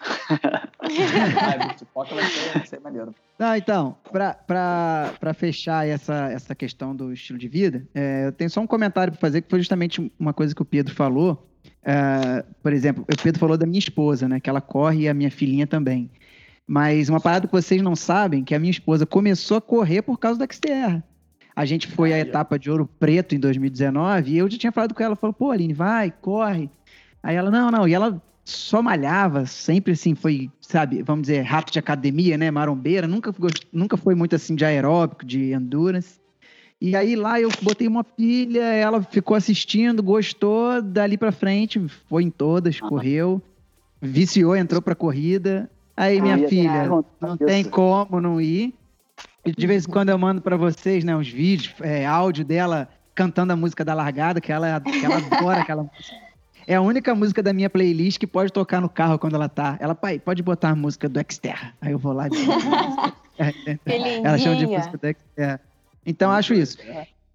Não, 3.40 3.56
então, 3.56 3.96
para 4.12 5.34
fechar 5.34 5.88
essa, 5.88 6.30
essa 6.32 6.56
questão 6.56 6.96
do 6.96 7.14
estilo 7.14 7.40
de 7.40 7.48
vida, 7.48 7.88
é, 7.94 8.26
eu 8.26 8.32
tenho 8.32 8.50
só 8.50 8.60
um 8.60 8.68
comentário 8.68 9.14
para 9.14 9.22
fazer, 9.22 9.42
que 9.42 9.50
foi 9.50 9.60
justamente 9.60 10.12
uma 10.20 10.34
coisa 10.34 10.54
que 10.54 10.62
o 10.62 10.66
Pedro 10.66 10.94
falou. 10.94 11.48
É, 11.84 12.44
por 12.62 12.74
exemplo, 12.74 13.04
o 13.04 13.24
Pedro 13.24 13.40
falou 13.40 13.58
da 13.58 13.66
minha 13.66 13.80
esposa, 13.80 14.28
né? 14.28 14.40
Que 14.40 14.50
ela 14.50 14.60
corre 14.60 15.04
e 15.04 15.10
a 15.10 15.14
minha 15.14 15.32
filhinha 15.32 15.68
também. 15.68 16.12
Mas 16.68 17.08
uma 17.08 17.22
parada 17.22 17.48
que 17.48 17.54
vocês 17.54 17.82
não 17.82 17.96
sabem, 17.96 18.44
que 18.44 18.54
a 18.54 18.60
minha 18.60 18.72
esposa 18.72 19.06
começou 19.06 19.58
a 19.58 19.62
correr 19.62 20.02
por 20.02 20.20
causa 20.20 20.38
da 20.38 20.46
XTR. 20.46 21.02
A 21.56 21.66
gente 21.66 21.88
foi 21.88 22.14
à 22.14 22.20
etapa 22.20 22.60
de 22.60 22.70
Ouro 22.70 22.88
Preto 23.00 23.34
em 23.34 23.40
2019 23.40 24.32
e 24.32 24.38
eu 24.38 24.50
já 24.50 24.58
tinha 24.58 24.72
falado 24.72 24.94
com 24.94 25.02
ela, 25.02 25.16
falou, 25.16 25.34
pô, 25.34 25.50
Aline, 25.50 25.74
vai, 25.74 26.12
corre. 26.12 26.70
Aí 27.24 27.36
ela, 27.36 27.50
não, 27.50 27.72
não, 27.72 27.88
e 27.88 27.94
ela 27.94 28.22
só 28.44 28.82
malhava, 28.82 29.46
sempre 29.46 29.94
assim, 29.94 30.14
foi, 30.14 30.52
sabe, 30.62 31.02
vamos 31.02 31.24
dizer, 31.24 31.42
rato 31.42 31.72
de 31.72 31.80
academia, 31.80 32.38
né, 32.38 32.52
marombeira, 32.52 33.08
nunca, 33.08 33.34
nunca 33.74 33.98
foi 33.98 34.14
muito 34.14 34.36
assim 34.36 34.56
de 34.56 34.64
aeróbico, 34.64 35.26
de 35.26 35.52
endurance. 35.52 36.20
E 36.80 36.96
aí 36.96 37.16
lá 37.16 37.42
eu 37.42 37.50
botei 37.62 37.88
uma 37.88 38.04
pilha, 38.04 38.64
ela 38.64 39.02
ficou 39.02 39.36
assistindo, 39.36 40.04
gostou, 40.04 40.82
dali 40.82 41.18
pra 41.18 41.32
frente, 41.32 41.84
foi 42.08 42.24
em 42.24 42.30
todas, 42.30 42.80
correu, 42.80 43.42
viciou, 44.00 44.56
entrou 44.56 44.82
pra 44.82 44.94
corrida. 44.94 45.70
Aí, 45.98 46.22
minha 46.22 46.48
filha, 46.48 46.88
não 47.20 47.36
tem 47.36 47.64
como 47.64 48.22
não 48.22 48.40
ir. 48.40 48.72
E 49.44 49.52
de 49.52 49.66
vez 49.66 49.86
em 49.86 49.90
quando 49.90 50.10
eu 50.10 50.18
mando 50.18 50.42
para 50.42 50.56
vocês, 50.56 51.04
né, 51.04 51.16
uns 51.16 51.28
vídeos, 51.28 51.74
é, 51.82 52.06
áudio 52.06 52.46
dela 52.46 52.88
cantando 53.16 53.52
a 53.52 53.56
música 53.56 53.84
da 53.84 53.96
largada, 53.96 54.40
que 54.40 54.52
ela, 54.52 54.80
que 54.80 55.04
ela 55.04 55.18
adora 55.18 55.62
aquela 55.62 55.82
música. 55.92 56.28
É 56.68 56.76
a 56.76 56.82
única 56.82 57.16
música 57.16 57.42
da 57.42 57.52
minha 57.52 57.70
playlist 57.70 58.20
que 58.20 58.28
pode 58.28 58.52
tocar 58.52 58.80
no 58.80 58.90
carro 58.90 59.18
quando 59.18 59.36
ela 59.36 59.50
tá. 59.50 59.78
Ela, 59.80 59.96
pai, 59.96 60.20
pode 60.20 60.44
botar 60.44 60.70
a 60.72 60.76
música 60.76 61.10
do 61.10 61.20
Xterra. 61.32 61.74
Aí 61.82 61.94
eu 61.94 61.98
vou 61.98 62.14
lá 62.14 62.28
e 62.28 62.30
Ela 64.24 64.38
chama 64.38 64.58
de 64.58 64.68
música 64.68 64.98
do 64.98 65.08
Xterra. 65.08 65.62
Então, 66.06 66.30
acho 66.30 66.54
isso. 66.54 66.78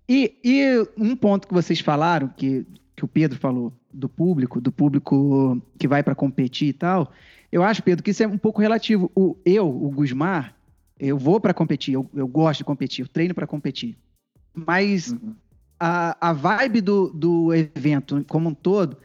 E, 0.08 0.36
e 0.44 0.86
um 0.96 1.16
ponto 1.16 1.48
que 1.48 1.54
vocês 1.54 1.80
falaram, 1.80 2.28
que, 2.28 2.66
que 2.94 3.04
o 3.04 3.08
Pedro 3.08 3.38
falou, 3.38 3.72
do 3.92 4.08
público, 4.08 4.60
do 4.60 4.70
público 4.70 5.60
que 5.78 5.88
vai 5.88 6.02
para 6.02 6.14
competir 6.14 6.68
e 6.68 6.72
tal, 6.72 7.10
eu 7.52 7.62
acho, 7.62 7.82
Pedro, 7.82 8.02
que 8.02 8.10
isso 8.10 8.22
é 8.22 8.26
um 8.26 8.38
pouco 8.38 8.62
relativo. 8.62 9.12
O, 9.14 9.36
eu, 9.44 9.68
o 9.68 9.90
Gusmar, 9.90 10.56
eu 10.98 11.18
vou 11.18 11.38
para 11.38 11.52
competir, 11.52 11.92
eu, 11.92 12.08
eu 12.14 12.26
gosto 12.26 12.58
de 12.58 12.64
competir, 12.64 13.04
eu 13.04 13.08
treino 13.08 13.34
para 13.34 13.46
competir. 13.46 13.94
Mas 14.54 15.12
uhum. 15.12 15.34
a, 15.78 16.30
a 16.30 16.32
vibe 16.32 16.80
do, 16.80 17.10
do 17.10 17.54
evento 17.54 18.24
como 18.26 18.48
um 18.48 18.54
todo, 18.54 18.96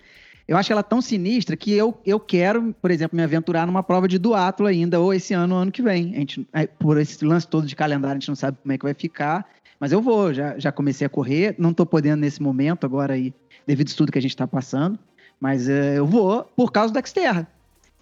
eu 0.47 0.55
acho 0.55 0.71
ela 0.71 0.81
tão 0.81 1.01
sinistra 1.01 1.57
que 1.57 1.73
eu, 1.73 1.99
eu 2.05 2.21
quero, 2.21 2.73
por 2.81 2.89
exemplo, 2.89 3.17
me 3.17 3.23
aventurar 3.23 3.67
numa 3.67 3.83
prova 3.83 4.07
de 4.07 4.17
duatlo 4.17 4.65
ainda, 4.65 4.97
ou 4.97 5.13
esse 5.13 5.33
ano 5.33 5.55
ou 5.55 5.61
ano 5.61 5.71
que 5.71 5.81
vem. 5.81 6.15
A 6.15 6.19
gente, 6.19 6.47
é, 6.53 6.65
por 6.65 6.97
esse 6.97 7.25
lance 7.25 7.45
todo 7.45 7.67
de 7.67 7.75
calendário, 7.75 8.15
a 8.15 8.19
gente 8.19 8.29
não 8.29 8.35
sabe 8.35 8.57
como 8.61 8.71
é 8.71 8.77
que 8.77 8.85
vai 8.85 8.93
ficar. 8.93 9.45
Mas 9.77 9.91
eu 9.91 10.01
vou, 10.01 10.33
já, 10.33 10.57
já 10.57 10.71
comecei 10.71 11.05
a 11.05 11.09
correr, 11.09 11.53
não 11.57 11.71
estou 11.71 11.85
podendo 11.85 12.21
nesse 12.21 12.41
momento 12.41 12.85
agora 12.85 13.13
aí, 13.13 13.33
devido 13.67 13.89
ao 13.89 13.97
tudo 13.97 14.11
que 14.11 14.17
a 14.17 14.21
gente 14.21 14.31
está 14.31 14.47
passando. 14.47 14.97
Mas 15.39 15.67
é, 15.67 15.99
eu 15.99 16.07
vou 16.07 16.45
por 16.55 16.71
causa 16.71 16.93
da 16.93 17.05
Xterra. 17.05 17.45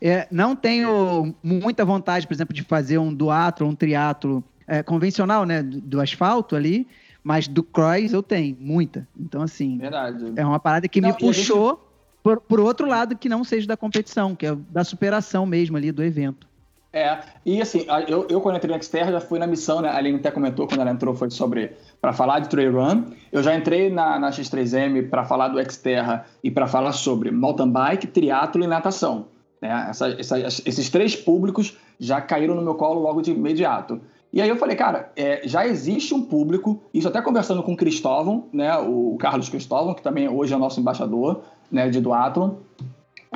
É, 0.01 0.27
não 0.29 0.55
tenho 0.55 1.33
muita 1.41 1.85
vontade, 1.85 2.27
por 2.27 2.33
exemplo, 2.33 2.53
de 2.53 2.63
fazer 2.63 2.97
um 2.97 3.13
duatlo, 3.13 3.67
um 3.67 3.75
triatlo 3.75 4.43
é, 4.67 4.83
convencional, 4.83 5.45
né, 5.45 5.63
do, 5.63 5.79
do, 5.79 6.01
asfalto 6.01 6.55
ali, 6.55 6.87
mas 7.23 7.47
do 7.47 7.63
cross 7.63 8.13
eu 8.13 8.21
tenho, 8.21 8.57
muita. 8.59 9.07
Então, 9.17 9.41
assim, 9.41 9.77
Verdade. 9.77 10.33
é 10.35 10.45
uma 10.45 10.59
parada 10.59 10.87
que 10.87 10.99
não, 10.99 11.09
me 11.09 11.17
puxou 11.17 11.69
gente... 11.69 11.79
por, 12.21 12.41
por 12.41 12.59
outro 12.59 12.87
lado 12.87 13.17
que 13.17 13.29
não 13.29 13.43
seja 13.43 13.67
da 13.67 13.77
competição, 13.77 14.35
que 14.35 14.45
é 14.45 14.55
da 14.69 14.83
superação 14.83 15.45
mesmo 15.45 15.77
ali 15.77 15.91
do 15.91 16.03
evento. 16.03 16.47
É, 16.95 17.19
e 17.45 17.61
assim, 17.61 17.85
eu, 18.07 18.25
eu 18.29 18.39
quando 18.39 18.55
entrei 18.55 18.73
na 18.73 18.81
Xterra 18.81 19.11
já 19.11 19.19
fui 19.19 19.37
na 19.37 19.45
missão, 19.45 19.81
né? 19.81 19.89
A 19.89 19.97
Aline 19.97 20.17
até 20.17 20.31
comentou 20.31 20.65
quando 20.65 20.79
ela 20.79 20.91
entrou, 20.91 21.13
foi 21.13 21.29
sobre 21.29 21.73
para 21.99 22.13
falar 22.13 22.39
de 22.39 22.47
trail 22.47 22.71
run. 22.71 23.03
Eu 23.33 23.43
já 23.43 23.53
entrei 23.53 23.89
na, 23.89 24.17
na 24.17 24.29
X3M 24.29 25.09
para 25.09 25.25
falar 25.25 25.49
do 25.49 25.61
Xterra 25.69 26.25
e 26.41 26.49
para 26.49 26.67
falar 26.67 26.93
sobre 26.93 27.31
mountain 27.31 27.69
bike, 27.69 28.07
triatlo 28.07 28.63
e 28.63 28.67
natação. 28.67 29.27
Né? 29.67 29.87
Essa, 29.89 30.07
essa, 30.19 30.39
esses 30.39 30.89
três 30.89 31.15
públicos 31.15 31.77
já 31.99 32.21
caíram 32.21 32.55
no 32.55 32.61
meu 32.61 32.75
colo 32.75 33.01
logo 33.01 33.21
de 33.21 33.31
imediato. 33.31 33.99
E 34.31 34.41
aí 34.41 34.49
eu 34.49 34.57
falei, 34.57 34.75
cara, 34.75 35.11
é, 35.15 35.41
já 35.45 35.65
existe 35.65 36.13
um 36.13 36.21
público, 36.21 36.81
isso 36.93 37.07
até 37.07 37.21
conversando 37.21 37.63
com 37.63 37.73
o 37.73 37.77
Cristóvão, 37.77 38.47
né, 38.51 38.77
o 38.77 39.15
Carlos 39.17 39.47
Cristóvão, 39.47 39.93
que 39.93 40.01
também 40.01 40.27
hoje 40.27 40.53
é 40.53 40.57
nosso 40.57 40.79
embaixador 40.79 41.41
né, 41.71 41.89
de 41.89 42.01
Duathlon, 42.01 42.55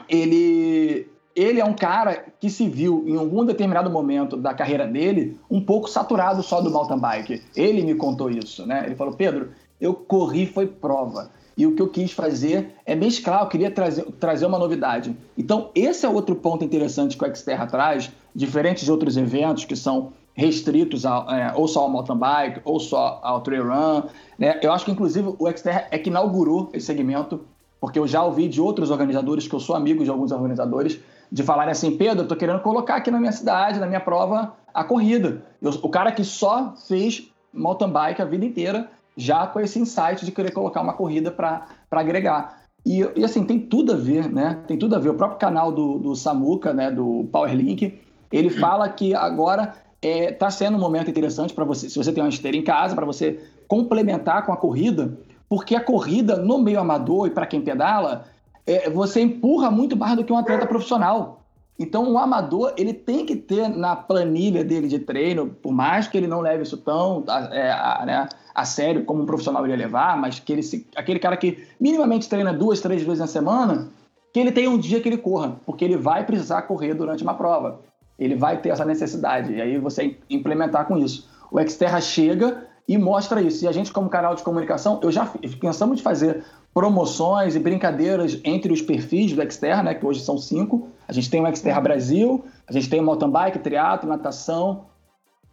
ele, 0.09 1.07
ele 1.34 1.61
é 1.61 1.65
um 1.65 1.73
cara 1.73 2.25
que 2.38 2.49
se 2.49 2.67
viu 2.67 3.05
em 3.07 3.15
algum 3.15 3.45
determinado 3.45 3.89
momento 3.89 4.36
da 4.36 4.53
carreira 4.53 4.86
dele 4.86 5.39
um 5.49 5.61
pouco 5.61 5.89
saturado 5.89 6.43
só 6.43 6.59
do 6.59 6.69
mountain 6.69 6.99
bike. 6.99 7.43
Ele 7.55 7.82
me 7.82 7.95
contou 7.95 8.30
isso, 8.30 8.65
né? 8.65 8.84
Ele 8.86 8.95
falou, 8.95 9.13
Pedro, 9.13 9.51
eu 9.80 9.93
corri 9.93 10.45
foi 10.45 10.67
prova. 10.67 11.32
E 11.60 11.68
o 11.68 11.76
que 11.76 11.82
eu 11.82 11.89
quis 11.89 12.14
fazer 12.14 12.74
é 12.86 12.95
mesclar, 12.95 13.41
eu 13.41 13.47
queria 13.47 13.70
trazer, 13.70 14.05
trazer 14.18 14.45
uma 14.45 14.57
novidade. 14.57 15.14
Então, 15.38 15.72
esse 15.76 16.05
é 16.05 16.10
outro 16.10 16.34
ponto 16.34 16.64
interessante 16.64 17.18
que 17.18 17.26
o 17.26 17.36
Xterra 17.36 17.68
traz, 17.68 18.10
diferente 18.34 18.86
de 18.86 18.89
outros 18.89 19.18
eventos 19.18 19.66
que 19.66 19.76
são 19.76 20.14
restritos 20.34 21.05
a, 21.05 21.26
é, 21.30 21.60
ou 21.60 21.68
só 21.68 21.82
ao 21.82 21.89
mountain 21.89 22.16
bike, 22.16 22.62
ou 22.64 22.80
só 22.80 23.20
ao 23.22 23.41
trail 23.41 23.68
run. 23.68 24.03
Né? 24.38 24.57
Eu 24.64 24.72
acho 24.72 24.86
que, 24.86 24.91
inclusive, 24.91 25.36
o 25.38 25.51
Xterra 25.51 25.86
é 25.91 25.99
que 25.99 26.10
inaugurou 26.10 26.70
esse 26.72 26.86
segmento, 26.86 27.41
porque 27.82 27.99
eu 27.99 28.07
já 28.07 28.24
ouvi 28.24 28.47
de 28.47 28.62
outros 28.62 28.89
organizadores, 28.89 29.45
que 29.45 29.53
eu 29.53 29.60
sou 29.60 29.76
amigo 29.76 30.01
de 30.01 30.10
alguns 30.10 30.32
organizadores, 30.32 30.97
de 31.30 31.43
falarem 31.43 31.74
assim, 31.74 31.97
Pedro, 31.97 32.24
eu 32.24 32.28
tô 32.30 32.38
querendo 32.38 32.62
colocar 32.62 32.95
aqui 32.95 33.12
na 33.12 33.20
minha 33.20 33.34
cidade, 33.34 33.82
na 33.82 33.86
minha 33.86 33.99
prova, 33.99 34.53
a 34.74 34.86
corrida. 34.86 35.43
Eu, 35.62 35.72
o 35.84 35.89
cara 35.89 36.14
que 36.14 36.24
só 36.24 36.74
fez 36.88 37.30
mountain 37.53 37.89
bike 37.89 38.22
a 38.22 38.26
vida 38.26 38.45
inteira 38.45 38.89
já 39.20 39.45
com 39.45 39.59
esse 39.59 39.80
insight 39.80 40.26
de 40.26 40.32
querer 40.32 40.51
colocar 40.51 40.82
uma 40.82 40.93
corrida 40.93 41.30
para 41.30 41.67
agregar. 41.91 42.61
E, 42.86 43.05
e, 43.15 43.26
assim, 43.26 43.43
tem 43.43 43.59
tudo 43.59 43.91
a 43.91 43.95
ver, 43.95 44.32
né? 44.32 44.59
Tem 44.65 44.78
tudo 44.78 44.95
a 44.95 44.99
ver. 44.99 45.09
O 45.09 45.13
próprio 45.13 45.38
canal 45.38 45.72
do, 45.72 45.99
do 45.99 46.15
Samuca, 46.15 46.74
né, 46.74 46.89
do 46.89 47.28
Powerlink, 47.32 47.99
ele 48.32 48.49
fala 48.49 48.88
que 48.88 49.13
agora 49.13 49.76
é, 50.01 50.32
tá 50.32 50.49
sendo 50.49 50.78
um 50.78 50.80
momento 50.80 51.09
interessante 51.09 51.53
para 51.53 51.65
você, 51.65 51.89
se 51.89 51.97
você 51.97 52.11
tem 52.11 52.24
uma 52.24 52.30
esteira 52.30 52.55
em 52.55 52.63
casa, 52.63 52.95
para 52.95 53.05
você 53.05 53.39
complementar 53.67 54.45
com 54.45 54.53
a 54.53 54.57
corrida, 54.57 55.17
porque 55.49 55.76
a 55.76 55.82
corrida 55.82 56.38
no 56.38 56.57
meio 56.59 56.80
amador 56.80 57.28
e 57.28 57.32
para 57.32 57.45
quem 57.45 57.61
pedala, 57.61 58.26
é, 58.65 58.89
você 58.89 59.22
empurra 59.22 59.70
muito 59.70 59.97
mais 59.97 60.15
do 60.15 60.24
que 60.24 60.32
um 60.32 60.38
atleta 60.38 60.65
profissional. 60.65 61.38
Então, 61.80 62.11
o 62.11 62.17
amador 62.17 62.73
ele 62.77 62.93
tem 62.93 63.25
que 63.25 63.38
ter 63.38 63.69
na 63.69 63.95
planilha 63.95 64.65
dele 64.65 64.89
de 64.89 64.99
treino, 64.99 65.47
por 65.47 65.71
mais 65.71 66.09
que 66.09 66.17
ele 66.17 66.27
não 66.27 66.41
leve 66.41 66.63
isso 66.63 66.75
tão 66.75 67.23
é, 67.51 67.71
a, 67.71 68.03
né, 68.05 68.30
a 68.53 68.65
sério 68.65 69.05
como 69.05 69.23
um 69.23 69.25
profissional 69.25 69.63
iria 69.63 69.77
levar, 69.77 70.17
mas 70.17 70.39
que 70.39 70.51
ele 70.51 70.61
se, 70.61 70.86
aquele 70.93 71.19
cara 71.19 71.38
que 71.38 71.65
minimamente 71.80 72.27
treina 72.27 72.51
duas, 72.51 72.82
três 72.82 73.01
vezes 73.01 73.19
na 73.19 73.27
semana, 73.27 73.88
que 74.34 74.39
ele 74.39 74.51
tenha 74.51 74.69
um 74.69 74.77
dia 74.77 74.99
que 74.99 75.07
ele 75.07 75.17
corra, 75.17 75.55
porque 75.65 75.86
ele 75.86 75.95
vai 75.95 76.25
precisar 76.25 76.63
correr 76.63 76.93
durante 76.93 77.23
uma 77.23 77.34
prova. 77.34 77.80
Ele 78.17 78.36
vai 78.36 78.61
ter 78.61 78.69
essa 78.69 78.84
necessidade, 78.84 79.53
e 79.53 79.61
aí 79.61 79.77
você 79.77 80.17
implementar 80.30 80.86
com 80.86 80.97
isso. 80.97 81.30
O 81.49 81.59
Xterra 81.61 82.01
chega 82.01 82.67
e 82.86 82.97
mostra 82.97 83.41
isso. 83.41 83.63
E 83.63 83.67
a 83.67 83.71
gente, 83.71 83.93
como 83.93 84.09
canal 84.09 84.36
de 84.36 84.43
comunicação, 84.43 84.99
eu 85.01 85.11
já 85.11 85.32
pensamos 85.61 85.97
de 85.97 86.03
fazer 86.03 86.43
promoções 86.74 87.55
e 87.55 87.59
brincadeiras 87.59 88.39
entre 88.43 88.72
os 88.72 88.82
perfis 88.82 89.34
do 89.34 89.51
Xterra, 89.51 89.84
né, 89.84 89.93
que 89.93 90.05
hoje 90.05 90.22
são 90.22 90.38
cinco. 90.38 90.89
A 91.07 91.13
gente 91.13 91.30
tem 91.30 91.41
o 91.41 91.55
Xterra 91.55 91.82
Brasil, 91.82 92.45
a 92.67 92.72
gente 92.72 92.89
tem 92.89 92.99
o 92.99 93.03
mountain 93.03 93.30
bike, 93.30 93.59
triatlo, 93.59 94.09
natação 94.09 94.86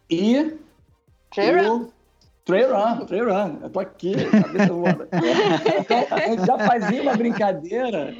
e 0.09 0.57
Trail 1.33 1.69
Run. 1.69 1.87
Trail 2.45 2.69
Run, 2.73 3.05
Trail 3.05 3.25
Run. 3.25 3.57
Eu 3.61 3.69
tô 3.69 3.79
aqui, 3.79 4.13
cabeça 4.29 4.73
voando. 4.73 5.07
então, 5.79 6.05
a 6.11 6.19
gente 6.19 6.45
já 6.45 6.57
fazia 6.59 7.01
uma 7.01 7.15
brincadeira 7.15 8.13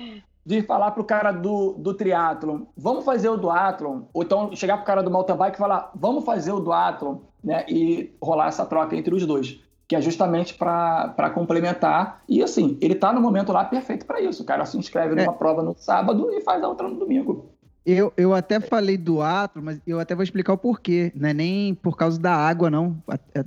de 0.45 0.62
falar 0.62 0.91
pro 0.91 1.04
cara 1.04 1.34
do, 1.34 1.74
do 1.74 1.93
triatlon, 1.93 2.62
vamos 2.78 3.04
fazer 3.04 3.28
o 3.28 3.36
duatlon, 3.36 4.04
ou 4.14 4.24
então 4.24 4.56
chegar 4.56 4.78
pro 4.78 4.86
cara 4.86 5.04
do 5.04 5.12
mountain 5.12 5.36
bike 5.36 5.58
e 5.58 5.60
falar, 5.60 5.91
vamos 5.93 6.24
fazer 6.24 6.54
o 6.54 6.62
duatlon, 6.62 7.18
né, 7.43 7.66
e 7.68 8.16
rolar 8.22 8.48
essa 8.48 8.66
troca 8.66 8.95
entre 8.95 9.14
os 9.14 9.26
dois, 9.26 9.60
que 9.88 9.96
é 9.96 10.02
justamente 10.02 10.54
para 10.54 11.32
complementar. 11.34 12.22
E 12.28 12.44
assim, 12.44 12.78
ele 12.82 12.94
tá 12.94 13.14
no 13.14 13.22
momento 13.22 13.52
lá 13.52 13.64
perfeito 13.64 14.06
para 14.06 14.20
isso. 14.20 14.44
O 14.44 14.46
cara 14.46 14.66
se 14.66 14.78
inscreve 14.78 15.16
numa 15.16 15.32
é. 15.32 15.36
prova 15.36 15.64
no 15.64 15.74
sábado 15.78 16.30
e 16.32 16.42
faz 16.42 16.62
a 16.62 16.68
outra 16.68 16.88
no 16.88 16.96
domingo. 16.96 17.50
Eu, 17.86 18.12
eu 18.18 18.34
até 18.34 18.60
falei 18.60 18.98
do 18.98 19.22
atlo, 19.22 19.64
mas 19.64 19.80
eu 19.88 19.98
até 19.98 20.14
vou 20.14 20.22
explicar 20.22 20.52
o 20.52 20.58
porquê. 20.58 21.10
Não 21.16 21.30
é 21.30 21.34
nem 21.34 21.74
por 21.74 21.96
causa 21.96 22.20
da 22.20 22.36
água, 22.36 22.70
não. 22.70 23.02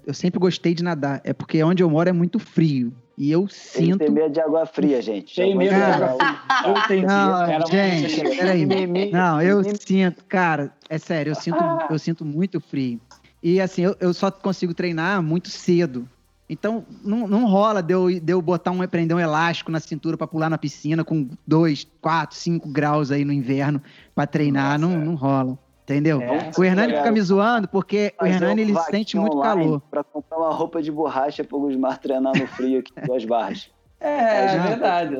Eu 0.06 0.14
sempre 0.14 0.40
gostei 0.40 0.72
de 0.72 0.82
nadar. 0.82 1.20
É 1.24 1.34
porque 1.34 1.62
onde 1.62 1.82
eu 1.82 1.90
moro 1.90 2.08
é 2.08 2.12
muito 2.12 2.38
frio. 2.38 2.90
E 3.18 3.30
eu 3.30 3.46
sinto. 3.48 3.98
Tem 3.98 4.08
medo 4.08 4.32
de 4.32 4.40
água 4.40 4.64
fria, 4.64 5.02
gente. 5.02 5.36
Tem 5.36 5.54
medo 5.54 5.74
de 5.74 5.82
água 5.82 6.16
fria. 6.16 6.38
Eu 6.64 6.78
entendi. 6.78 7.06
Não, 7.06 7.66
gente, 7.66 8.36
peraí. 8.38 9.10
Não, 9.12 9.42
eu 9.42 9.62
sinto, 9.78 10.24
cara, 10.24 10.72
é 10.88 10.96
sério, 10.96 11.32
eu 11.32 11.34
sinto, 11.34 11.62
eu 11.90 11.98
sinto 11.98 12.24
muito 12.24 12.58
frio. 12.62 12.98
E 13.42 13.60
assim, 13.60 13.82
eu, 13.82 13.94
eu 14.00 14.14
só 14.14 14.30
consigo 14.30 14.72
treinar 14.72 15.22
muito 15.22 15.50
cedo. 15.50 16.08
Então, 16.52 16.84
não, 17.04 17.28
não 17.28 17.46
rola 17.46 17.80
de 17.80 17.94
eu, 17.94 18.08
de 18.08 18.32
eu 18.32 18.42
botar 18.42 18.72
um, 18.72 18.84
prender 18.88 19.16
um 19.16 19.20
elástico 19.20 19.70
na 19.70 19.78
cintura 19.78 20.16
para 20.16 20.26
pular 20.26 20.50
na 20.50 20.58
piscina 20.58 21.04
com 21.04 21.28
2, 21.46 21.86
4, 22.02 22.36
5 22.36 22.68
graus 22.68 23.12
aí 23.12 23.24
no 23.24 23.32
inverno 23.32 23.80
para 24.16 24.26
treinar. 24.26 24.76
Nossa, 24.76 24.96
não, 24.96 25.00
é. 25.00 25.04
não 25.04 25.14
rola. 25.14 25.56
Entendeu? 25.84 26.20
É, 26.20 26.50
o 26.56 26.64
Hernani 26.64 26.92
fica 26.92 27.12
me 27.12 27.20
zoando 27.20 27.68
porque 27.68 28.12
o 28.20 28.26
Hernani 28.26 28.62
ele 28.62 28.74
sente 28.90 29.16
muito 29.16 29.40
calor. 29.40 29.80
Para 29.88 30.02
comprar 30.02 30.38
uma 30.38 30.52
roupa 30.52 30.82
de 30.82 30.90
borracha 30.90 31.44
para 31.44 31.56
o 31.56 31.60
Gusmar 31.60 31.98
treinar 31.98 32.32
no 32.36 32.46
frio 32.48 32.80
aqui 32.80 32.92
duas 33.06 33.24
barras. 33.24 33.70
É, 34.02 34.08
é, 34.08 34.44
é 34.54 34.58
verdade. 34.60 35.14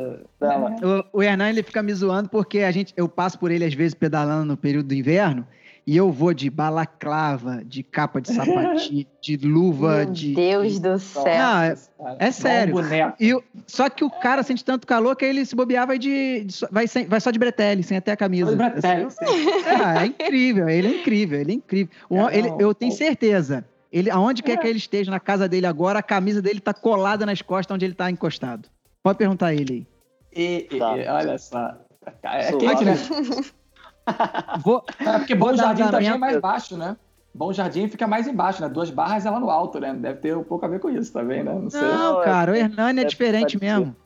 O, 1.13 1.19
o 1.19 1.23
Hernani 1.23 1.51
ele 1.51 1.63
fica 1.63 1.83
me 1.83 1.93
zoando 1.93 2.31
porque 2.31 2.61
a 2.61 2.71
gente, 2.71 2.95
eu 2.97 3.07
passo 3.11 3.39
por 3.39 3.51
ele 3.51 3.63
às 3.63 3.75
vezes 3.75 3.93
pedalando 3.93 4.47
no 4.47 4.57
período 4.57 4.87
do 4.87 4.95
inverno 4.95 5.47
e 5.87 5.97
eu 5.97 6.11
vou 6.11 6.33
de 6.33 6.49
balaclava, 6.51 7.63
de 7.65 7.83
capa 7.83 8.21
de 8.21 8.33
sapatinho, 8.33 9.07
de 9.21 9.37
luva, 9.37 10.05
Meu 10.05 10.13
de. 10.13 10.35
Deus 10.35 10.79
do 10.79 10.99
céu. 10.99 11.25
Não, 11.25 11.63
é, 11.63 11.77
é 12.19 12.31
sério. 12.31 12.77
E, 13.19 13.37
só 13.67 13.89
que 13.89 14.05
o 14.05 14.11
cara 14.11 14.43
sente 14.43 14.65
tanto 14.65 14.87
calor 14.87 15.17
que 15.17 15.25
ele 15.25 15.45
se 15.45 15.55
bobear 15.57 15.87
vai 15.87 15.99
de. 15.99 16.45
de 16.45 16.67
vai, 16.71 16.87
sem, 16.87 17.07
vai 17.07 17.21
só 17.21 17.31
de 17.31 17.39
bretelle, 17.39 17.83
sem 17.83 17.97
até 17.97 18.13
a 18.13 18.17
camisa. 18.17 18.55
Bretelle, 18.55 19.09
é, 19.67 20.03
é, 20.03 20.07
incrível, 20.07 20.69
ele 20.69 20.89
é 20.89 21.01
incrível, 21.01 21.41
ele 21.41 21.53
é 21.53 21.55
incrível. 21.55 21.91
É, 22.11 22.39
ele, 22.39 22.53
eu 22.59 22.75
tenho 22.75 22.93
certeza. 22.93 23.65
Ele, 23.93 24.09
aonde 24.09 24.43
quer 24.43 24.57
que 24.57 24.67
ele 24.69 24.79
esteja, 24.79 25.11
na 25.11 25.19
casa 25.19 25.49
dele 25.49 25.67
agora, 25.67 25.99
a 25.99 26.03
camisa 26.03 26.41
dele 26.41 26.61
tá 26.61 26.73
colada 26.73 27.27
nas 27.27 27.43
costas 27.43 27.75
onde 27.75 27.85
ele 27.85 27.95
tá 27.95 28.09
encostado. 28.11 28.69
Pode 29.03 29.19
perguntar 29.19 29.49
a 29.49 29.55
ele 29.55 29.73
aí. 29.73 29.87
E, 30.33 30.69
e, 30.71 30.79
tá. 30.79 30.93
olha 30.93 31.39
só. 31.39 31.77
É 32.23 32.53
quente, 32.53 32.85
né? 32.85 32.95
Vou, 34.63 34.85
é 34.99 35.19
porque 35.19 35.35
Bom 35.35 35.55
Jardim 35.55 35.85
também 35.85 36.01
minha... 36.01 36.15
é 36.15 36.19
mais 36.19 36.41
baixo, 36.41 36.77
né? 36.77 36.97
Bom 37.33 37.53
Jardim 37.53 37.89
fica 37.89 38.07
mais 38.07 38.27
embaixo, 38.27 38.61
né? 38.61 38.69
Duas 38.69 38.91
barras 38.91 39.25
ela 39.25 39.39
no 39.39 39.51
alto, 39.51 39.79
né? 39.79 39.95
Deve 39.95 40.19
ter 40.21 40.37
um 40.37 40.43
pouco 40.43 40.65
a 40.65 40.69
ver 40.69 40.81
com 40.81 40.91
isso 40.91 41.13
também, 41.13 41.45
né? 41.45 41.55
Não 41.55 41.71
sei. 41.71 41.81
Não, 41.81 42.23
cara, 42.23 42.53
o 42.53 42.55
Hernani 42.55 43.01
é, 43.01 43.03
é 43.03 43.07
diferente 43.07 43.57
é, 43.57 43.61
mesmo. 43.61 43.97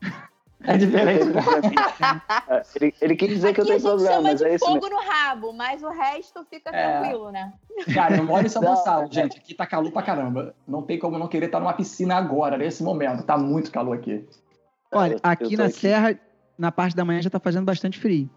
É 0.67 0.77
diferente. 0.77 1.25
Né? 1.25 1.43
ele, 2.77 2.95
ele 3.01 3.17
quis 3.17 3.29
dizer 3.29 3.49
Aqui 3.49 3.55
que 3.55 3.61
eu 3.61 3.67
tenho 3.67 3.81
problema, 3.81 4.21
mas 4.23 4.43
é 4.43 4.55
isso 4.55 4.65
fogo 4.65 4.89
no 4.89 4.99
rabo, 4.99 5.53
mas 5.53 5.83
o 5.83 5.91
resto 5.91 6.45
fica 6.49 6.71
é... 6.71 7.01
tranquilo, 7.01 7.31
né? 7.31 7.53
Cara, 7.93 8.17
eu 8.17 8.25
moro 8.25 8.47
em 8.47 8.49
São 8.49 8.63
Gonçalo, 8.63 9.09
gente. 9.11 9.39
Aqui 9.39 9.55
tá 9.55 9.67
calor 9.67 9.93
pra 9.93 10.03
caramba. 10.03 10.55
Não 10.67 10.83
tem 10.83 10.99
como 10.99 11.19
não 11.19 11.29
querer 11.29 11.47
estar 11.47 11.61
numa 11.61 11.75
piscina 11.75 12.17
agora, 12.17 12.57
nesse 12.57 12.83
momento. 12.83 13.25
Tá 13.25 13.37
muito 13.37 13.71
calor 13.71 13.97
aqui. 13.97 14.27
Olha, 14.93 15.19
aqui 15.23 15.57
na 15.57 15.65
aqui. 15.65 15.75
Serra, 15.75 16.19
na 16.59 16.71
parte 16.73 16.97
da 16.97 17.05
manhã 17.05 17.21
já 17.21 17.31
tá 17.31 17.41
fazendo 17.41 17.65
bastante 17.65 17.99
frio. 17.99 18.29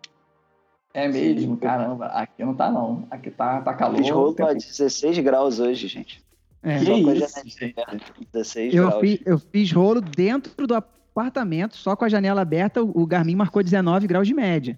É 0.98 1.08
mesmo, 1.08 1.56
caramba. 1.58 2.08
Aqui 2.08 2.44
não 2.44 2.56
tá, 2.56 2.72
não. 2.72 3.06
Aqui 3.12 3.30
tá, 3.30 3.62
tá 3.62 3.72
calor. 3.76 3.98
Fiz 3.98 4.10
rolo 4.10 4.36
a 4.40 4.54
16 4.54 5.20
graus 5.20 5.60
hoje, 5.60 5.88
gente. 5.88 6.26
É. 6.64 6.80
Que 6.80 6.92
isso, 6.92 7.44
gente. 7.46 7.76
16 8.34 8.74
eu 8.74 8.88
graus. 8.88 9.00
Fiz, 9.00 9.20
eu 9.24 9.38
fiz 9.38 9.72
rolo 9.72 10.02
dentro 10.02 10.66
do 10.66 10.74
apartamento, 10.74 11.78
só 11.78 11.96
com 11.96 12.04
a 12.04 12.10
janela 12.10 12.42
aberta, 12.42 12.82
o 12.82 13.06
Garmin 13.06 13.36
marcou 13.36 13.62
19 13.62 14.08
graus 14.08 14.28
de 14.28 14.34
média. 14.34 14.76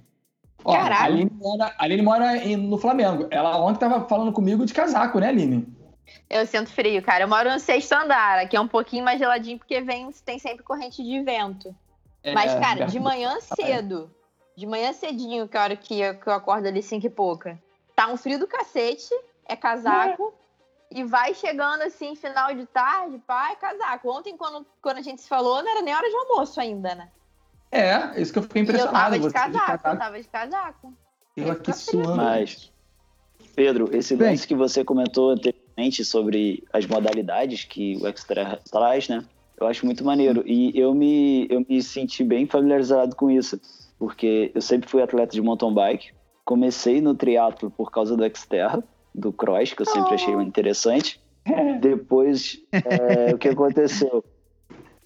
Ó, 0.66 0.74
Caralho. 0.74 0.94
A 1.00 1.06
Aline 1.06 1.32
mora, 1.40 1.66
a 1.66 1.84
Aline 1.86 2.02
mora 2.02 2.38
em, 2.38 2.58
no 2.58 2.78
Flamengo. 2.78 3.28
Ela 3.32 3.58
ontem 3.58 3.80
tava 3.80 4.06
falando 4.06 4.34
comigo 4.34 4.66
de 4.66 4.74
casaco, 4.74 5.22
né, 5.22 5.30
Aline? 5.30 5.66
Eu 6.30 6.46
sinto 6.46 6.70
frio, 6.70 7.02
cara. 7.02 7.24
Eu 7.24 7.30
moro 7.30 7.50
no 7.50 7.60
sexto 7.62 7.94
andar, 7.94 8.40
aqui 8.40 8.58
é 8.58 8.60
um 8.60 8.68
pouquinho 8.68 9.06
mais 9.06 9.20
geladinho 9.20 9.58
porque 9.58 9.80
vem, 9.80 10.10
tem 10.26 10.38
sempre 10.38 10.66
corrente 10.66 11.02
de 11.02 11.24
vento. 11.24 11.74
É, 12.22 12.34
Mas, 12.34 12.54
cara, 12.56 12.88
de 12.88 13.00
manhã 13.00 13.38
cedo, 13.40 14.12
de 14.60 14.68
manhã 14.68 14.92
cedinho, 14.92 15.48
que 15.48 15.56
é 15.56 15.60
a 15.60 15.64
hora 15.64 15.76
que 15.78 16.02
eu, 16.02 16.16
que 16.20 16.28
eu 16.28 16.34
acordo 16.34 16.68
ali 16.68 16.84
cinco 16.84 17.06
e 17.06 17.10
pouca. 17.10 17.58
Tá 17.96 18.08
um 18.12 18.18
frio 18.18 18.38
do 18.38 18.46
cacete, 18.46 19.10
é 19.46 19.56
casaco. 19.56 20.34
É. 20.36 21.00
E 21.00 21.04
vai 21.04 21.34
chegando 21.34 21.84
assim, 21.84 22.16
final 22.16 22.54
de 22.54 22.66
tarde, 22.66 23.20
pá, 23.26 23.52
é 23.52 23.56
casaco. 23.56 24.10
Ontem, 24.10 24.36
quando, 24.36 24.66
quando 24.82 24.98
a 24.98 25.02
gente 25.02 25.22
se 25.22 25.30
falou, 25.30 25.62
não 25.64 25.72
era 25.72 25.82
nem 25.82 25.96
hora 25.96 26.10
de 26.10 26.16
almoço 26.16 26.60
ainda, 26.60 26.96
né? 26.96 27.10
É, 27.72 28.20
isso 28.20 28.34
que 28.34 28.40
eu 28.40 28.44
fiquei 28.44 28.64
impressionado. 28.64 29.16
E 29.16 29.20
eu 29.20 29.32
tava 29.32 29.52
de 29.52 29.58
casaco, 29.58 29.78
de 29.78 29.84
casaco, 29.84 29.88
eu 29.88 30.00
tava 30.00 30.22
de 30.22 30.28
casaco. 30.28 30.94
Eu 31.38 31.52
aqui 31.52 31.72
suando. 31.72 32.16
Mas, 32.16 32.72
Pedro, 33.56 33.96
esse 33.96 34.16
Bem, 34.16 34.32
lance 34.32 34.48
que 34.48 34.56
você 34.56 34.84
comentou 34.84 35.30
anteriormente 35.30 36.04
sobre 36.04 36.64
as 36.74 36.88
modalidades 36.88 37.64
que 37.64 37.96
o 37.98 38.08
Extra 38.08 38.60
traz, 38.70 39.08
né? 39.08 39.24
Eu 39.58 39.68
acho 39.68 39.86
muito 39.86 40.04
maneiro. 40.04 40.44
E 40.46 40.78
eu 40.78 40.94
me, 40.96 41.48
eu 41.52 41.64
me 41.70 41.84
senti 41.84 42.24
bem 42.24 42.48
familiarizado 42.48 43.16
com 43.16 43.30
isso 43.30 43.62
porque 44.00 44.52
eu 44.56 44.62
sempre 44.62 44.90
fui 44.90 45.02
atleta 45.02 45.34
de 45.34 45.42
mountain 45.42 45.74
bike. 45.74 46.14
Comecei 46.46 47.02
no 47.02 47.14
triatlo 47.14 47.70
por 47.70 47.92
causa 47.92 48.16
do 48.16 48.24
Xterra, 48.36 48.82
do 49.14 49.32
cross, 49.32 49.74
que 49.74 49.82
eu 49.82 49.86
sempre 49.86 50.16
achei 50.16 50.34
oh. 50.34 50.42
interessante. 50.42 51.22
Depois, 51.82 52.58
é, 52.72 53.36
o 53.36 53.38
que 53.38 53.50
aconteceu? 53.50 54.24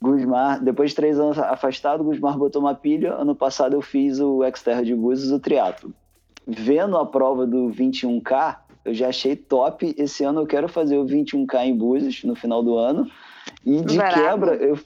Gusmar, 0.01 0.61
depois 0.61 0.89
de 0.89 0.97
três 0.97 1.17
anos 1.17 1.39
afastado, 1.39 2.03
Gusmar 2.03 2.37
botou 2.37 2.61
uma 2.61 2.75
pilha. 2.75 3.13
Ano 3.13 3.33
passado 3.33 3.73
eu 3.73 3.81
fiz 3.81 4.19
o 4.19 4.41
Xterra 4.53 4.83
de 4.83 4.93
Búzios 4.93 5.31
o 5.31 5.39
triatlo. 5.39 5.93
Vendo 6.45 6.97
a 6.97 7.05
prova 7.05 7.47
do 7.47 7.69
21K, 7.69 8.57
eu 8.83 8.93
já 8.93 9.07
achei 9.07 9.33
top. 9.33 9.95
Esse 9.97 10.25
ano 10.25 10.41
eu 10.41 10.45
quero 10.45 10.67
fazer 10.67 10.97
o 10.97 11.05
21K 11.05 11.67
em 11.67 11.77
Búzios 11.77 12.21
no 12.25 12.35
final 12.35 12.61
do 12.61 12.77
ano. 12.77 13.09
E 13.65 13.79
de 13.79 13.97
Barato. 13.97 14.19
quebra, 14.19 14.55
eu, 14.55 14.77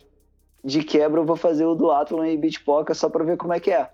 de 0.64 0.84
quebra 0.84 1.22
eu 1.22 1.26
vou 1.26 1.36
fazer 1.36 1.66
o 1.66 1.74
do 1.74 1.90
Athlon 1.90 2.26
e 2.26 2.38
Beachpoca 2.38 2.94
só 2.94 3.10
para 3.10 3.24
ver 3.24 3.38
como 3.38 3.54
é 3.54 3.60
que 3.60 3.72
é. 3.72 3.90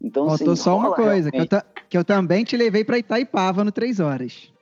Então, 0.00 0.28
Faltou 0.28 0.54
sim, 0.54 0.62
só 0.62 0.76
uma 0.76 0.94
coisa, 0.94 1.30
que 1.30 1.38
eu, 1.38 1.46
que 1.88 1.98
eu, 1.98 2.04
também 2.04 2.44
te 2.44 2.56
levei 2.56 2.84
para 2.84 2.98
Itaipava 2.98 3.64
no 3.64 3.72
3 3.72 3.98
horas. 4.00 4.52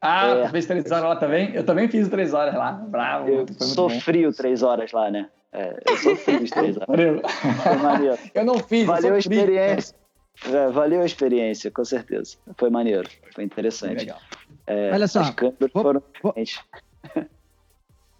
Ah, 0.00 0.28
é. 0.28 0.46
tu 0.46 0.50
fez 0.50 0.66
3 0.66 0.90
horas 0.90 1.04
lá 1.04 1.16
também? 1.16 1.54
Eu 1.54 1.64
também 1.64 1.88
fiz 1.88 2.08
3 2.08 2.34
horas 2.34 2.54
lá. 2.54 2.72
Bravo. 2.72 3.28
Eu 3.28 3.46
sofri 3.60 4.26
o 4.26 4.32
3 4.32 4.62
horas 4.62 4.92
lá, 4.92 5.10
né? 5.10 5.28
É, 5.52 5.80
eu 5.88 5.96
sofri 5.96 6.36
os 6.36 6.50
3 6.50 6.76
horas. 6.86 7.20
Foi 7.62 7.76
maneiro. 7.76 8.18
Eu 8.34 8.44
não 8.44 8.58
fiz, 8.58 8.86
Valeu 8.86 9.14
a 9.14 9.18
experiência. 9.18 9.94
É, 10.46 10.68
valeu 10.70 11.02
a 11.02 11.04
experiência, 11.06 11.70
com 11.70 11.84
certeza. 11.84 12.36
Foi 12.56 12.70
maneiro, 12.70 13.08
foi 13.34 13.42
interessante. 13.42 14.00
Legal. 14.00 14.18
É, 14.66 14.92
Olha 14.92 15.08
só, 15.08 15.22
vou, 15.22 15.82
foram 15.82 16.02
vou, 16.22 16.34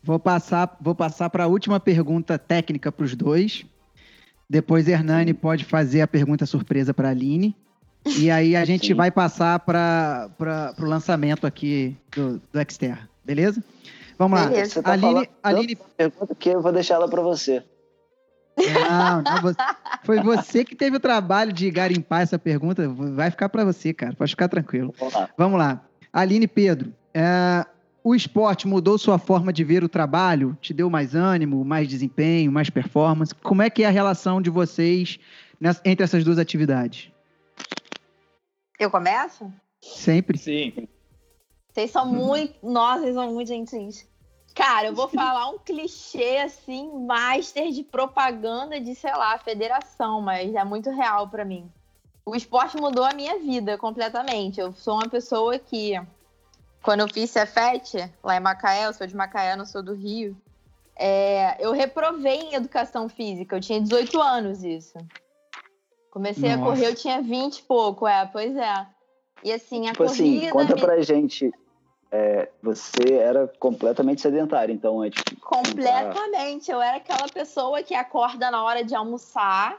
vou 0.02 0.18
passar, 0.18 0.76
vou 0.80 0.96
passar 0.96 1.30
para 1.30 1.44
a 1.44 1.46
última 1.46 1.78
pergunta 1.78 2.36
técnica 2.36 2.90
para 2.90 3.04
os 3.04 3.14
dois. 3.14 3.64
Depois 4.48 4.88
Hernani 4.88 5.34
pode 5.34 5.64
fazer 5.64 6.00
a 6.00 6.06
pergunta 6.06 6.46
surpresa 6.46 6.94
para 6.94 7.08
a 7.08 7.10
Aline. 7.10 7.54
E 8.06 8.30
aí 8.30 8.56
a 8.56 8.64
gente 8.64 8.88
Sim. 8.88 8.94
vai 8.94 9.10
passar 9.10 9.58
para 9.60 10.30
o 10.78 10.84
lançamento 10.84 11.46
aqui 11.46 11.96
do, 12.14 12.40
do 12.52 12.72
Xterra, 12.72 13.08
beleza? 13.24 13.62
Vamos 14.18 14.40
lá. 14.40 14.46
Beleza. 14.46 14.82
Tá 14.82 14.92
Aline, 14.92 15.28
Aline... 15.42 15.78
Pergunta 15.96 16.34
que 16.34 16.48
eu 16.48 16.62
vou 16.62 16.72
deixar 16.72 16.94
ela 16.94 17.08
para 17.08 17.22
você. 17.22 17.62
Não, 18.56 19.22
não, 19.22 19.54
foi 20.02 20.20
você 20.20 20.64
que 20.64 20.74
teve 20.74 20.96
o 20.96 21.00
trabalho 21.00 21.52
de 21.52 21.70
garimpar 21.70 22.22
essa 22.22 22.38
pergunta. 22.38 22.88
Vai 22.88 23.30
ficar 23.30 23.48
para 23.48 23.64
você, 23.64 23.94
cara. 23.94 24.14
Pode 24.14 24.30
ficar 24.30 24.48
tranquilo. 24.48 24.92
Vamos 24.98 25.14
lá. 25.14 25.30
Vamos 25.36 25.58
lá. 25.58 25.84
Aline 26.12 26.48
Pedro, 26.48 26.92
é, 27.14 27.64
o 28.08 28.14
esporte 28.14 28.66
mudou 28.66 28.96
sua 28.96 29.18
forma 29.18 29.52
de 29.52 29.62
ver 29.62 29.84
o 29.84 29.88
trabalho? 29.88 30.56
Te 30.62 30.72
deu 30.72 30.88
mais 30.88 31.14
ânimo, 31.14 31.62
mais 31.62 31.86
desempenho, 31.86 32.50
mais 32.50 32.70
performance? 32.70 33.34
Como 33.34 33.60
é 33.60 33.68
que 33.68 33.82
é 33.82 33.86
a 33.86 33.90
relação 33.90 34.40
de 34.40 34.48
vocês 34.48 35.20
nessa, 35.60 35.82
entre 35.84 36.04
essas 36.04 36.24
duas 36.24 36.38
atividades? 36.38 37.12
Eu 38.78 38.90
começo? 38.90 39.52
Sempre. 39.82 40.38
Sim. 40.38 40.88
Vocês 41.70 41.90
são 41.90 42.06
muito. 42.06 42.54
Nossa, 42.62 43.02
vocês 43.02 43.14
são 43.14 43.30
muito 43.30 43.48
gentis. 43.48 44.08
Cara, 44.54 44.88
eu 44.88 44.94
vou 44.94 45.08
falar 45.08 45.50
um 45.50 45.58
clichê 45.58 46.38
assim, 46.38 46.90
master 47.04 47.70
de 47.70 47.84
propaganda 47.84 48.80
de, 48.80 48.94
sei 48.94 49.12
lá, 49.12 49.36
federação, 49.38 50.22
mas 50.22 50.54
é 50.54 50.64
muito 50.64 50.88
real 50.90 51.28
para 51.28 51.44
mim. 51.44 51.70
O 52.24 52.34
esporte 52.34 52.76
mudou 52.78 53.04
a 53.04 53.12
minha 53.12 53.38
vida 53.38 53.76
completamente. 53.76 54.58
Eu 54.58 54.72
sou 54.72 54.94
uma 54.94 55.08
pessoa 55.10 55.58
que, 55.58 55.92
quando 56.82 57.00
eu 57.00 57.08
fiz 57.08 57.30
Cefete, 57.30 58.10
lá 58.22 58.36
em 58.36 58.40
Macaé, 58.40 58.86
eu 58.86 58.92
sou 58.92 59.06
de 59.06 59.16
Macaé, 59.16 59.56
não 59.56 59.66
sou 59.66 59.82
do 59.82 59.94
Rio, 59.94 60.36
é, 60.96 61.56
eu 61.64 61.72
reprovei 61.72 62.40
em 62.40 62.54
educação 62.54 63.08
física. 63.08 63.56
Eu 63.56 63.60
tinha 63.60 63.80
18 63.80 64.20
anos 64.20 64.64
isso. 64.64 64.94
Comecei 66.10 66.48
Nossa. 66.50 66.62
a 66.62 66.64
correr, 66.64 66.86
eu 66.86 66.94
tinha 66.94 67.22
20 67.22 67.58
e 67.58 67.62
pouco, 67.62 68.06
é, 68.06 68.26
pois 68.26 68.56
é. 68.56 68.86
E 69.44 69.52
assim, 69.52 69.86
a 69.88 69.92
tipo 69.92 70.02
assim, 70.02 70.24
corrida. 70.24 70.46
Assim, 70.46 70.52
conta 70.52 70.74
me... 70.74 70.80
pra 70.80 71.00
gente 71.00 71.52
é, 72.10 72.48
você 72.62 73.14
era 73.14 73.46
completamente 73.58 74.20
sedentário, 74.20 74.74
então 74.74 75.04
é 75.04 75.10
tipo. 75.10 75.40
Completamente. 75.40 76.70
Eu 76.70 76.80
era 76.80 76.96
aquela 76.96 77.28
pessoa 77.28 77.82
que 77.82 77.94
acorda 77.94 78.50
na 78.50 78.64
hora 78.64 78.82
de 78.82 78.94
almoçar, 78.94 79.78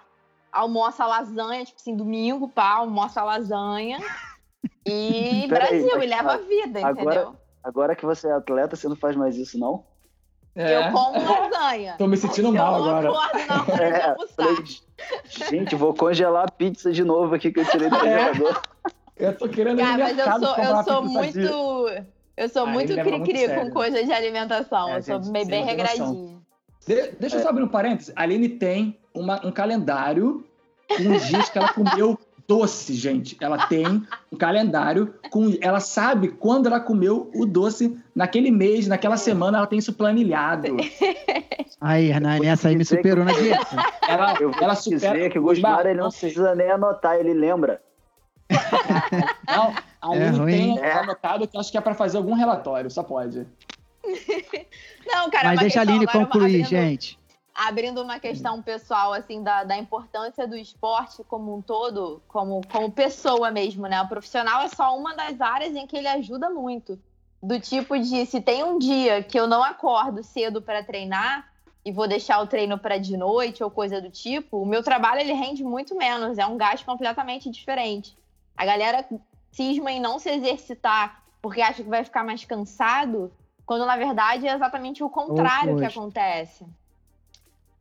almoça 0.51 1.05
lasanha, 1.05 1.65
tipo 1.65 1.79
assim, 1.79 1.95
domingo, 1.95 2.47
pá, 2.47 2.75
almoça 2.75 3.23
lasanha. 3.23 3.99
E 4.85 5.47
Brasil, 5.49 5.95
aí, 5.95 6.05
e 6.05 6.07
leva 6.07 6.33
a 6.33 6.37
vida, 6.37 6.79
agora, 6.85 7.15
entendeu? 7.15 7.35
Agora 7.63 7.95
que 7.95 8.05
você 8.05 8.27
é 8.27 8.31
atleta, 8.31 8.75
você 8.75 8.87
não 8.87 8.95
faz 8.95 9.15
mais 9.15 9.37
isso, 9.37 9.59
não? 9.59 9.83
É. 10.55 10.87
Eu 10.87 10.91
como 10.91 11.19
lasanha. 11.19 11.95
Tô 11.97 12.07
me 12.07 12.17
sentindo 12.17 12.51
mal 12.51 12.85
eu 12.85 12.95
agora. 12.95 13.09
Acordo 13.49 13.81
é, 13.81 14.09
almoçar. 14.09 15.49
Gente, 15.49 15.75
vou 15.75 15.93
congelar 15.93 16.45
a 16.47 16.51
pizza 16.51 16.91
de 16.91 17.03
novo 17.03 17.35
aqui 17.35 17.51
que 17.51 17.59
eu 17.59 17.65
tirei 17.65 17.89
do 17.89 17.95
é. 17.95 17.99
congelador. 17.99 18.61
Eu 19.15 19.37
tô 19.37 19.49
querendo 19.49 19.77
Cara, 19.77 19.97
mas 19.97 20.17
eu 20.17 20.25
sou, 20.25 20.57
eu 20.57 20.83
sou 20.83 21.03
muito. 21.03 22.05
Eu 22.37 22.47
sou 22.47 22.63
ah, 22.63 22.67
muito 22.67 22.93
cri-cri 22.93 23.53
com 23.53 23.69
coisas 23.71 24.05
de 24.05 24.13
alimentação. 24.13 24.89
É, 24.89 24.97
eu 24.97 25.03
sou 25.03 25.19
bem, 25.31 25.45
bem 25.45 25.63
regradinha. 25.63 26.39
De, 26.87 27.11
deixa 27.19 27.35
eu 27.35 27.41
só 27.41 27.49
abrir 27.49 27.63
um 27.63 27.67
parênteses. 27.67 28.13
A 28.15 28.23
Aline 28.23 28.47
tem 28.47 28.97
uma, 29.13 29.45
um 29.45 29.51
calendário 29.51 30.45
com 30.87 31.15
os 31.15 31.27
dias 31.27 31.49
que 31.49 31.57
ela 31.57 31.73
comeu 31.73 32.17
doce, 32.49 32.95
gente. 32.95 33.37
Ela 33.39 33.67
tem 33.67 33.85
um 34.31 34.35
calendário 34.35 35.13
com. 35.29 35.55
Ela 35.61 35.79
sabe 35.79 36.29
quando 36.29 36.65
ela 36.65 36.79
comeu 36.79 37.29
o 37.35 37.45
doce 37.45 37.95
naquele 38.15 38.49
mês, 38.49 38.87
naquela 38.87 39.17
semana, 39.17 39.59
ela 39.59 39.67
tem 39.67 39.77
isso 39.77 39.93
planilhado. 39.93 40.75
Aí, 41.79 42.09
Hernani, 42.09 42.47
essa 42.47 42.69
aí 42.69 42.75
me 42.75 42.83
superou 42.83 43.23
na 43.23 43.31
dieta. 43.31 43.67
Ela, 44.07 44.33
eu 44.41 44.51
ela 44.59 44.73
supera. 44.73 45.13
Dizer 45.13 45.31
que 45.31 45.37
o 45.37 45.43
Gusmar, 45.43 45.85
ele 45.85 45.99
não 45.99 46.09
precisa 46.09 46.55
nem 46.55 46.71
anotar, 46.71 47.15
ele 47.17 47.33
lembra. 47.33 47.79
Não, 49.47 49.73
a 50.01 50.15
é 50.15 50.45
tem 50.45 50.79
é. 50.79 50.91
anotado 50.93 51.47
que 51.47 51.57
acho 51.57 51.71
que 51.71 51.77
é 51.77 51.81
para 51.81 51.93
fazer 51.93 52.17
algum 52.17 52.33
relatório, 52.33 52.89
só 52.89 53.03
pode. 53.03 53.45
Não, 55.05 55.29
cara, 55.29 55.49
Mas 55.49 55.59
deixa 55.59 55.79
a 55.79 55.81
Aline 55.83 56.07
concluir, 56.07 56.63
abrindo, 56.63 56.67
gente. 56.67 57.19
Abrindo 57.67 58.01
uma 58.01 58.19
questão 58.19 58.61
pessoal, 58.61 59.11
assim, 59.13 59.43
da, 59.43 59.63
da 59.63 59.77
importância 59.77 60.47
do 60.47 60.55
esporte 60.55 61.23
como 61.25 61.55
um 61.55 61.61
todo, 61.61 62.21
como, 62.27 62.61
como 62.71 62.91
pessoa 62.91 63.51
mesmo, 63.51 63.85
né? 63.87 64.01
O 64.01 64.07
profissional 64.07 64.61
é 64.61 64.69
só 64.69 64.97
uma 64.97 65.13
das 65.13 65.41
áreas 65.41 65.75
em 65.75 65.85
que 65.85 65.97
ele 65.97 66.07
ajuda 66.07 66.49
muito. 66.49 66.97
Do 67.43 67.59
tipo 67.59 67.99
de, 67.99 68.25
se 68.25 68.39
tem 68.39 68.63
um 68.63 68.79
dia 68.79 69.21
que 69.23 69.37
eu 69.37 69.47
não 69.47 69.63
acordo 69.63 70.23
cedo 70.23 70.61
para 70.61 70.83
treinar, 70.83 71.49
e 71.83 71.91
vou 71.91 72.07
deixar 72.07 72.39
o 72.41 72.47
treino 72.47 72.77
para 72.77 72.97
de 72.97 73.15
noite 73.17 73.63
ou 73.63 73.71
coisa 73.71 74.01
do 74.01 74.09
tipo, 74.09 74.61
o 74.61 74.65
meu 74.65 74.83
trabalho 74.83 75.21
ele 75.21 75.33
rende 75.33 75.63
muito 75.63 75.95
menos, 75.95 76.37
é 76.37 76.45
um 76.45 76.57
gasto 76.57 76.85
completamente 76.85 77.49
diferente. 77.49 78.17
A 78.55 78.65
galera 78.65 79.05
cisma 79.51 79.91
em 79.91 79.99
não 79.99 80.19
se 80.19 80.29
exercitar 80.29 81.23
porque 81.41 81.61
acha 81.61 81.81
que 81.81 81.89
vai 81.89 82.03
ficar 82.03 82.23
mais 82.23 82.43
cansado, 82.43 83.31
quando 83.65 83.85
na 83.85 83.95
verdade 83.95 84.47
é 84.47 84.53
exatamente 84.53 85.03
o 85.03 85.09
contrário 85.09 85.77
que 85.77 85.85
acontece. 85.85 86.65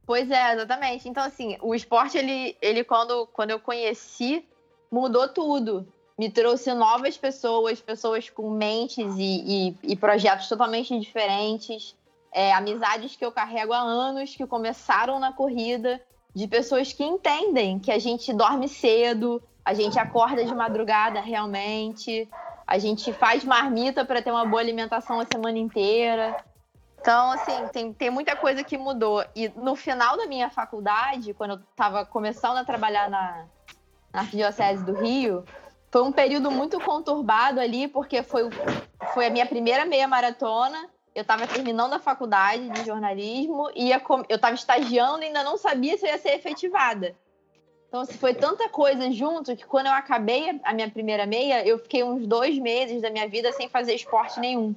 Pois 0.08 0.30
é, 0.30 0.54
exatamente. 0.54 1.06
Então, 1.06 1.22
assim, 1.22 1.58
o 1.60 1.74
esporte, 1.74 2.16
ele, 2.16 2.56
ele 2.62 2.82
quando, 2.82 3.26
quando 3.26 3.50
eu 3.50 3.60
conheci, 3.60 4.42
mudou 4.90 5.28
tudo. 5.28 5.86
Me 6.18 6.30
trouxe 6.30 6.72
novas 6.72 7.18
pessoas, 7.18 7.78
pessoas 7.78 8.30
com 8.30 8.48
mentes 8.48 9.14
e, 9.18 9.76
e, 9.82 9.92
e 9.92 9.96
projetos 9.96 10.48
totalmente 10.48 10.98
diferentes. 10.98 11.94
É, 12.32 12.54
amizades 12.54 13.16
que 13.16 13.24
eu 13.24 13.30
carrego 13.30 13.74
há 13.74 13.80
anos, 13.80 14.34
que 14.34 14.46
começaram 14.46 15.18
na 15.18 15.30
corrida, 15.30 16.00
de 16.34 16.48
pessoas 16.48 16.90
que 16.90 17.04
entendem 17.04 17.78
que 17.78 17.92
a 17.92 17.98
gente 17.98 18.32
dorme 18.32 18.66
cedo, 18.66 19.42
a 19.62 19.74
gente 19.74 19.98
acorda 19.98 20.42
de 20.42 20.54
madrugada 20.54 21.20
realmente, 21.20 22.26
a 22.66 22.78
gente 22.78 23.12
faz 23.12 23.44
marmita 23.44 24.06
para 24.06 24.22
ter 24.22 24.30
uma 24.30 24.46
boa 24.46 24.62
alimentação 24.62 25.20
a 25.20 25.26
semana 25.26 25.58
inteira. 25.58 26.34
Então, 27.00 27.32
assim, 27.32 27.66
tem, 27.68 27.92
tem 27.92 28.10
muita 28.10 28.36
coisa 28.36 28.64
que 28.64 28.76
mudou. 28.76 29.24
E 29.34 29.48
no 29.50 29.74
final 29.76 30.16
da 30.16 30.26
minha 30.26 30.50
faculdade, 30.50 31.32
quando 31.32 31.52
eu 31.52 31.60
estava 31.70 32.04
começando 32.04 32.56
a 32.56 32.64
trabalhar 32.64 33.08
na, 33.08 33.46
na 34.12 34.20
Arquidiocese 34.20 34.84
do 34.84 34.94
Rio, 34.94 35.44
foi 35.90 36.02
um 36.02 36.12
período 36.12 36.50
muito 36.50 36.78
conturbado 36.80 37.60
ali, 37.60 37.88
porque 37.88 38.22
foi, 38.22 38.50
foi 39.14 39.26
a 39.26 39.30
minha 39.30 39.46
primeira 39.46 39.84
meia 39.84 40.06
maratona. 40.06 40.88
Eu 41.14 41.22
estava 41.22 41.46
terminando 41.46 41.94
a 41.94 41.98
faculdade 41.98 42.68
de 42.68 42.84
jornalismo 42.84 43.70
e 43.74 43.90
eu 43.90 44.36
estava 44.36 44.54
estagiando 44.54 45.22
e 45.22 45.26
ainda 45.26 45.42
não 45.42 45.56
sabia 45.56 45.96
se 45.96 46.06
eu 46.06 46.10
ia 46.10 46.18
ser 46.18 46.34
efetivada. 46.34 47.16
Então, 47.88 48.02
assim, 48.02 48.18
foi 48.18 48.34
tanta 48.34 48.68
coisa 48.68 49.10
junto 49.10 49.56
que 49.56 49.64
quando 49.64 49.86
eu 49.86 49.92
acabei 49.92 50.60
a 50.62 50.74
minha 50.74 50.90
primeira 50.90 51.24
meia, 51.24 51.66
eu 51.66 51.78
fiquei 51.78 52.04
uns 52.04 52.26
dois 52.26 52.58
meses 52.58 53.00
da 53.00 53.08
minha 53.08 53.26
vida 53.26 53.50
sem 53.52 53.68
fazer 53.68 53.94
esporte 53.94 54.38
nenhum. 54.38 54.74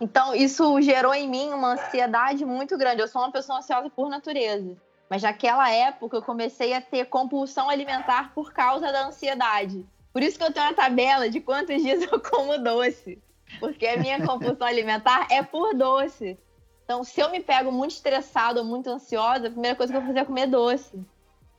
Então, 0.00 0.34
isso 0.34 0.80
gerou 0.80 1.14
em 1.14 1.28
mim 1.28 1.50
uma 1.50 1.72
ansiedade 1.72 2.44
muito 2.44 2.76
grande. 2.76 3.00
Eu 3.00 3.08
sou 3.08 3.22
uma 3.22 3.30
pessoa 3.30 3.58
ansiosa 3.58 3.88
por 3.90 4.08
natureza. 4.08 4.76
Mas 5.08 5.22
naquela 5.22 5.70
época 5.70 6.16
eu 6.16 6.22
comecei 6.22 6.72
a 6.72 6.80
ter 6.80 7.06
compulsão 7.06 7.68
alimentar 7.68 8.32
por 8.34 8.52
causa 8.52 8.90
da 8.90 9.06
ansiedade. 9.06 9.86
Por 10.12 10.22
isso 10.22 10.38
que 10.38 10.44
eu 10.44 10.52
tenho 10.52 10.66
uma 10.66 10.74
tabela 10.74 11.28
de 11.28 11.40
quantos 11.40 11.82
dias 11.82 12.02
eu 12.02 12.20
como 12.20 12.58
doce. 12.58 13.22
Porque 13.60 13.86
a 13.86 13.96
minha 13.96 14.24
compulsão 14.26 14.66
alimentar 14.66 15.26
é 15.30 15.42
por 15.42 15.74
doce. 15.74 16.38
Então, 16.84 17.02
se 17.02 17.20
eu 17.20 17.30
me 17.30 17.40
pego 17.40 17.72
muito 17.72 17.92
estressado 17.92 18.60
ou 18.60 18.64
muito 18.64 18.90
ansiosa, 18.90 19.48
a 19.48 19.50
primeira 19.50 19.76
coisa 19.76 19.92
que 19.92 19.96
eu 19.96 20.00
vou 20.00 20.08
fazer 20.08 20.20
é 20.20 20.24
comer 20.24 20.46
doce. 20.46 21.00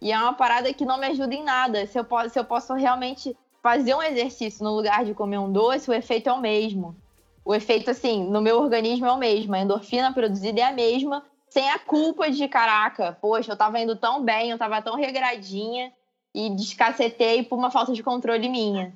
E 0.02 0.12
é 0.12 0.18
uma 0.18 0.34
parada 0.34 0.72
que 0.74 0.86
não 0.86 0.98
me 0.98 1.08
ajuda 1.08 1.34
em 1.34 1.44
nada. 1.44 1.86
Se 1.88 1.98
eu 1.98 2.04
posso, 2.04 2.30
se 2.30 2.40
eu 2.40 2.46
posso 2.46 2.74
realmente 2.74 3.36
fazer 3.62 3.96
um 3.96 4.04
exercício 4.04 4.64
no 4.64 4.76
lugar 4.76 5.04
de 5.04 5.14
comer 5.14 5.40
um 5.40 5.52
doce, 5.52 5.90
o 5.90 5.94
efeito 5.94 6.30
é 6.30 6.34
o 6.34 6.40
mesmo. 6.40 6.96
O 7.46 7.54
efeito, 7.54 7.92
assim, 7.92 8.24
no 8.28 8.42
meu 8.42 8.58
organismo 8.58 9.06
é 9.06 9.12
o 9.12 9.18
mesmo. 9.18 9.54
A 9.54 9.60
endorfina 9.60 10.12
produzida 10.12 10.62
é 10.62 10.64
a 10.64 10.72
mesma, 10.72 11.24
sem 11.48 11.70
a 11.70 11.78
culpa 11.78 12.32
de, 12.32 12.48
caraca, 12.48 13.16
poxa, 13.22 13.52
eu 13.52 13.56
tava 13.56 13.80
indo 13.80 13.96
tão 13.96 14.24
bem, 14.24 14.50
eu 14.50 14.58
tava 14.58 14.82
tão 14.82 14.96
regradinha 14.96 15.94
e 16.34 16.50
descacetei 16.50 17.44
por 17.44 17.58
uma 17.58 17.70
falta 17.70 17.94
de 17.94 18.02
controle 18.02 18.50
minha. 18.50 18.92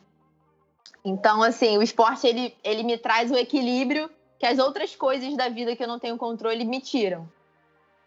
Então, 1.05 1.43
assim, 1.43 1.77
o 1.77 1.83
esporte, 1.83 2.25
ele, 2.25 2.53
ele 2.63 2.83
me 2.83 2.97
traz 2.97 3.31
o 3.31 3.37
equilíbrio 3.37 4.09
que 4.39 4.45
as 4.45 4.57
outras 4.57 4.95
coisas 4.95 5.37
da 5.37 5.47
vida 5.47 5.75
que 5.75 5.83
eu 5.83 5.87
não 5.87 5.99
tenho 5.99 6.17
controle 6.17 6.65
me 6.65 6.81
tiram. 6.81 7.29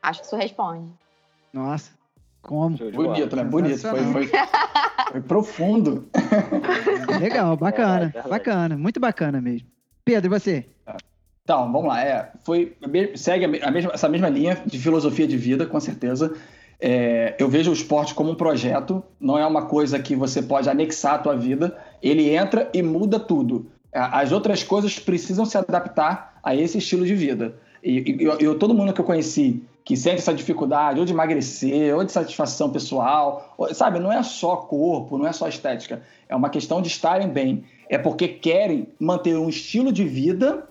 Acho 0.03 0.21
que 0.21 0.27
isso 0.27 0.37
responde. 0.37 0.93
Nossa, 1.53 1.93
como? 2.43 2.77
Bonito, 2.77 3.37
né? 3.37 3.45
Bonito. 3.45 3.81
Foi, 3.81 4.05
foi, 4.13 4.31
foi 5.13 5.21
profundo. 5.21 6.11
Legal, 7.21 7.57
bacana. 7.57 8.13
É, 8.15 8.19
é 8.19 8.29
bacana. 8.29 8.77
Muito 8.77 8.99
bacana 8.99 9.41
mesmo. 9.41 9.72
Pedro, 10.05 10.31
você? 10.31 10.67
Então, 11.45 11.73
vamos 11.73 11.89
lá. 11.89 12.03
É, 12.03 12.31
foi, 12.45 12.77
segue 13.15 13.45
a 13.45 13.71
mesma, 13.71 13.93
essa 13.93 14.09
mesma 14.09 14.29
linha 14.29 14.61
de 14.65 14.79
filosofia 14.79 15.27
de 15.27 15.37
vida, 15.37 15.67
com 15.67 15.81
certeza. 15.81 16.35
É, 16.81 17.37
eu 17.39 17.49
vejo 17.49 17.71
o 17.71 17.75
esporte 17.75 18.15
como 18.15 18.31
um 18.31 18.35
projeto, 18.35 19.05
não 19.21 19.39
é 19.39 19.47
uma 19.47 19.67
coisa 19.67 20.01
que 20.01 20.17
você 20.17 20.43
pode 20.43 20.69
anexar 20.69 21.15
à 21.15 21.19
tua 21.19 21.37
vida. 21.37 21.77
Ele 22.03 22.35
entra 22.35 22.69
e 22.73 22.83
muda 22.83 23.21
tudo. 23.21 23.67
As 23.93 24.33
outras 24.33 24.65
coisas 24.65 24.99
precisam 24.99 25.45
se 25.45 25.57
adaptar 25.57 26.39
a 26.43 26.57
esse 26.57 26.79
estilo 26.79 27.07
de 27.07 27.15
vida. 27.15 27.55
E, 27.83 28.23
e 28.23 28.25
eu, 28.25 28.59
todo 28.59 28.75
mundo 28.75 28.93
que 28.93 29.01
eu 29.01 29.05
conheci 29.05 29.63
que 29.85 29.97
sente 29.97 30.19
essa 30.19 30.33
dificuldade, 30.33 31.01
ou 31.01 31.05
de 31.05 31.13
emagrecer, 31.13 31.95
ou 31.95 32.05
de 32.05 32.13
satisfação 32.13 32.71
pessoal, 32.71 33.55
ou, 33.59 33.75
sabe? 33.75 33.99
Não 33.99 34.13
é 34.13 34.23
só 34.23 34.57
corpo, 34.57 35.19
não 35.19 35.27
é 35.27 35.33
só 35.33 35.49
estética. 35.49 36.03
É 36.29 36.37
uma 36.37 36.49
questão 36.49 36.81
de 36.81 36.89
estarem 36.89 37.29
bem. 37.29 37.65
É 37.93 37.99
porque 37.99 38.27
querem 38.27 38.89
manter 38.99 39.37
um 39.37 39.51
estilo 39.51 39.93
de 39.93 40.03
vida, 40.03 40.67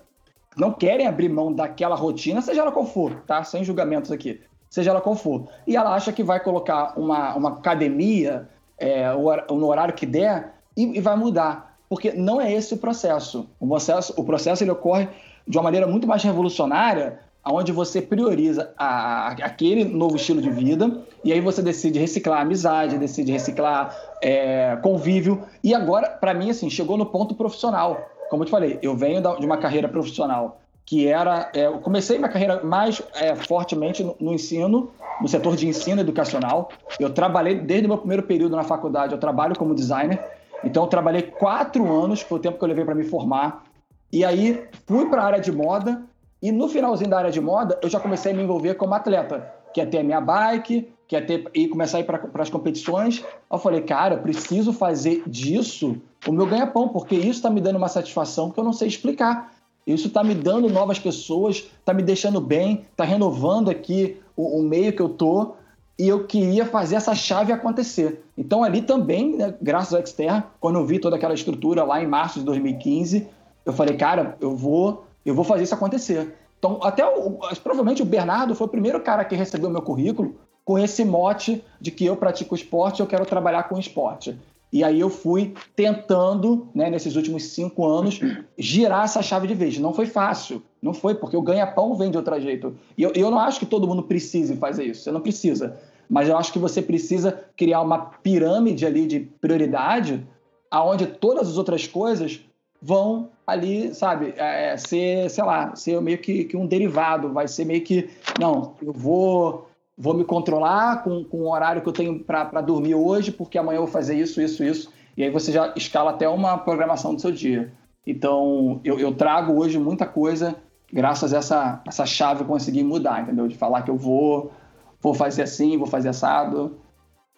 não 0.58 0.74
querem 0.74 1.06
abrir 1.06 1.30
mão 1.30 1.54
daquela 1.54 1.96
rotina, 1.96 2.42
seja 2.42 2.62
ela 2.62 2.72
qual 2.72 2.84
for, 2.84 3.22
tá? 3.28 3.44
Sem 3.44 3.64
julgamentos 3.64 4.12
aqui. 4.12 4.42
Seja 4.72 4.90
ela 4.90 5.00
qual 5.00 5.16
for. 5.16 5.48
E 5.68 5.76
ela 5.76 5.94
acha 5.94 6.12
que 6.12 6.24
vai 6.24 6.40
colocar 6.40 6.98
uma, 6.98 7.36
uma 7.36 7.50
academia 7.50 8.50
é, 8.76 9.14
no 9.14 9.68
horário 9.68 9.94
que 9.94 10.08
der 10.08 10.56
e, 10.76 10.98
e 10.98 11.00
vai 11.00 11.16
mudar. 11.16 11.78
Porque 11.88 12.12
não 12.12 12.42
é 12.42 12.52
esse 12.52 12.74
o 12.74 12.78
processo. 12.78 13.48
O 13.60 13.68
processo, 13.68 14.14
o 14.18 14.24
processo 14.24 14.64
ele 14.64 14.72
ocorre 14.72 15.08
de 15.48 15.56
uma 15.60 15.64
maneira 15.64 15.86
muito 15.86 16.08
mais 16.08 16.24
revolucionária 16.24 17.20
onde 17.46 17.72
você 17.72 18.02
prioriza 18.02 18.74
a, 18.76 19.34
aquele 19.34 19.84
novo 19.84 20.16
estilo 20.16 20.42
de 20.42 20.50
vida 20.50 21.04
e 21.24 21.32
aí 21.32 21.40
você 21.40 21.62
decide 21.62 22.00
reciclar 22.00 22.42
amizade, 22.42 22.98
decide 22.98 23.32
reciclar 23.32 23.96
é, 24.22 24.76
convívio. 24.82 25.44
E 25.64 25.74
agora, 25.74 26.10
para 26.10 26.34
mim, 26.34 26.50
assim, 26.50 26.70
chegou 26.70 26.98
no 26.98 27.06
ponto 27.06 27.36
profissional. 27.36 28.10
Como 28.30 28.44
eu 28.44 28.46
te 28.46 28.52
falei, 28.52 28.80
eu 28.82 28.96
venho 28.96 29.22
de 29.22 29.46
uma 29.46 29.58
carreira 29.58 29.88
profissional 29.88 30.60
que 30.86 31.08
era. 31.08 31.50
É, 31.54 31.68
eu 31.68 31.80
comecei 31.80 32.18
minha 32.18 32.30
carreira 32.30 32.64
mais 32.64 33.02
é, 33.16 33.36
fortemente 33.36 34.04
no, 34.04 34.16
no, 34.20 34.34
ensino, 34.34 34.92
no 35.22 35.28
setor 35.28 35.56
de 35.56 35.68
ensino 35.68 36.02
educacional. 36.02 36.70
Eu 37.00 37.12
trabalhei 37.12 37.56
desde 37.56 37.86
o 37.86 37.90
meu 37.90 37.98
primeiro 37.98 38.24
período 38.24 38.56
na 38.56 38.64
faculdade, 38.64 39.14
eu 39.14 39.20
trabalho 39.20 39.56
como 39.58 39.76
designer. 39.76 40.20
Então, 40.64 40.84
eu 40.84 40.88
trabalhei 40.88 41.24
quatro 41.24 41.92
anos, 41.92 42.22
foi 42.22 42.40
o 42.40 42.42
tempo 42.42 42.58
que 42.58 42.64
eu 42.64 42.68
levei 42.68 42.86
para 42.86 42.96
me 42.96 43.04
formar. 43.04 43.64
E 44.12 44.26
aí, 44.26 44.68
fui 44.86 45.08
para 45.08 45.22
a 45.22 45.26
área 45.26 45.40
de 45.40 45.52
moda 45.52 46.04
e 46.42 46.52
no 46.52 46.68
finalzinho 46.68 47.10
da 47.10 47.20
área 47.20 47.32
de 47.32 47.40
moda, 47.40 47.80
eu 47.84 47.90
já 47.90 48.00
comecei 48.00 48.32
a 48.32 48.36
me 48.36 48.42
envolver 48.42 48.74
como 48.74 48.94
atleta. 48.96 49.48
Quer 49.74 49.90
ter 49.90 50.00
a 50.00 50.04
minha 50.04 50.20
bike, 50.20 50.92
quer 51.12 51.26
ter 51.26 51.52
e 51.54 51.68
começar 51.68 51.98
a 51.98 52.00
ir 52.00 52.06
para 52.06 52.22
as 52.36 52.50
competições. 52.50 53.22
Eu 53.52 53.58
falei, 53.58 53.82
cara, 53.82 54.16
preciso 54.16 54.72
fazer 54.72 55.24
disso 55.28 55.98
o 56.26 56.32
meu 56.32 56.46
ganha-pão, 56.46 56.88
porque 56.88 57.16
isso 57.16 57.32
está 57.32 57.50
me 57.50 57.60
dando 57.60 57.76
uma 57.76 57.90
satisfação 57.90 58.50
que 58.50 58.58
eu 58.58 58.64
não 58.64 58.72
sei 58.72 58.88
explicar. 58.88 59.52
Isso 59.86 60.08
está 60.08 60.24
me 60.24 60.34
dando 60.34 60.70
novas 60.70 61.00
pessoas, 61.00 61.70
está 61.80 61.94
me 61.94 62.02
deixando 62.02 62.40
bem, 62.40 62.86
está 62.92 63.04
renovando 63.04 63.70
aqui 63.70 64.22
o, 64.38 64.60
o, 64.60 64.64
meio 64.64 64.94
que 64.94 65.02
eu 65.02 65.10
tô. 65.10 65.56
E 66.00 66.08
eu 66.08 66.26
queria 66.26 66.66
fazer 66.66 66.96
essa 66.96 67.14
chave 67.14 67.52
acontecer. 67.52 68.24
Então, 68.38 68.64
ali 68.64 68.82
também, 68.82 69.36
né, 69.36 69.54
graças 69.62 69.94
ao 69.94 70.06
Xterra, 70.08 70.50
quando 70.62 70.80
eu 70.80 70.86
vi 70.86 70.98
toda 70.98 71.18
aquela 71.18 71.34
estrutura 71.34 71.84
lá 71.84 72.02
em 72.02 72.08
março 72.08 72.40
de 72.40 72.46
2015, 72.46 73.28
eu 73.66 73.74
falei, 73.74 73.98
cara, 73.98 74.38
eu 74.40 74.56
vou 74.56 75.04
eu 75.26 75.36
vou 75.36 75.44
fazer 75.44 75.64
isso 75.64 75.76
acontecer. 75.76 76.36
Então, 76.58 76.80
até 76.82 77.06
o, 77.06 77.38
provavelmente 77.62 78.02
o 78.02 78.06
Bernardo 78.06 78.56
foi 78.56 78.66
o 78.66 78.70
primeiro 78.70 79.02
cara 79.02 79.26
que 79.26 79.36
recebeu 79.36 79.70
meu 79.70 79.82
currículo 79.82 80.36
com 80.64 80.78
esse 80.78 81.04
mote 81.04 81.64
de 81.80 81.92
que 81.92 82.06
eu 82.06 82.16
pratico 82.16 82.56
esporte 82.56 83.00
eu 83.00 83.08
quero 83.08 83.26
trabalhar 83.26 83.64
com 83.64 83.80
esporte. 83.80 84.38
E 84.72 84.86
aí 84.86 85.00
eu 85.00 85.10
fui 85.10 85.54
tentando, 85.76 86.70
né, 86.74 86.90
nesses 86.90 87.18
últimos 87.18 87.44
cinco 87.44 87.86
anos, 87.86 88.22
girar 88.58 89.04
essa 89.04 89.22
chave 89.22 89.46
de 89.46 89.54
vez. 89.54 89.78
Não 89.78 89.94
foi 89.94 90.06
fácil, 90.06 90.64
não 90.82 90.94
foi, 90.94 91.14
porque 91.14 91.36
o 91.36 91.42
ganha-pão 91.42 91.94
vem 91.96 92.10
de 92.10 92.18
outro 92.18 92.40
jeito. 92.40 92.74
E 92.98 93.04
eu, 93.04 93.12
eu 93.14 93.30
não 93.30 93.40
acho 93.40 93.60
que 93.60 93.66
todo 93.66 93.88
mundo 93.88 94.04
precise 94.04 94.56
fazer 94.56 94.86
isso, 94.86 95.04
você 95.04 95.12
não 95.12 95.20
precisa. 95.20 95.78
Mas 96.10 96.30
eu 96.30 96.38
acho 96.38 96.54
que 96.54 96.60
você 96.60 96.82
precisa 96.82 97.44
criar 97.58 97.82
uma 97.82 97.98
pirâmide 97.98 98.86
ali 98.86 99.06
de 99.06 99.20
prioridade, 99.20 100.26
aonde 100.70 101.06
todas 101.06 101.50
as 101.50 101.58
outras 101.58 101.86
coisas 101.86 102.40
vão 102.82 103.30
ali, 103.46 103.94
sabe, 103.94 104.34
é, 104.38 104.72
é, 104.72 104.78
ser, 104.78 105.30
sei 105.30 105.44
lá, 105.44 105.76
ser 105.76 106.02
meio 106.02 106.18
que, 106.18 106.46
que, 106.46 106.58
um 106.58 106.66
derivado, 106.66 107.32
vai 107.32 107.48
ser 107.48 107.66
meio 107.66 107.82
que, 107.82 108.10
não, 108.40 108.74
eu 108.82 108.94
vou 108.94 109.68
vou 109.98 110.14
me 110.14 110.24
controlar 110.24 111.04
com, 111.04 111.24
com 111.24 111.42
o 111.42 111.52
horário 111.52 111.82
que 111.82 111.90
eu 111.90 111.94
tenho 111.94 112.24
para 112.24 112.62
dormir 112.62 112.96
hoje, 112.96 113.32
porque 113.32 113.58
amanhã 113.58 113.78
eu 113.78 113.84
vou 113.84 113.92
fazer 113.92 114.16
isso, 114.16 114.42
isso, 114.42 114.64
isso, 114.64 114.92
e 115.16 115.24
aí 115.24 115.30
você 115.30 115.52
já 115.52 115.74
escala 115.76 116.12
até 116.12 116.28
uma 116.28 116.58
programação 116.58 117.14
do 117.14 117.22
seu 117.22 117.32
dia. 117.32 117.72
Então, 118.06 118.80
eu, 118.84 119.00
eu 119.00 119.14
trago 119.14 119.54
hoje 119.54 119.78
muita 119.78 120.06
coisa 120.06 120.56
graças 120.92 121.34
a 121.34 121.38
essa, 121.38 121.82
essa 121.88 122.06
chave 122.06 122.42
eu 122.42 122.48
consegui 122.48 122.84
mudar, 122.84 123.22
entendeu? 123.22 123.48
De 123.48 123.56
falar 123.56 123.84
que 123.84 123.92
eu 123.92 123.98
vou, 123.98 124.52
vou 125.00 125.14
fazer 125.14 125.44
assim, 125.44 125.78
vou 125.78 125.88
fazer 125.88 126.10
assado. 126.10 126.78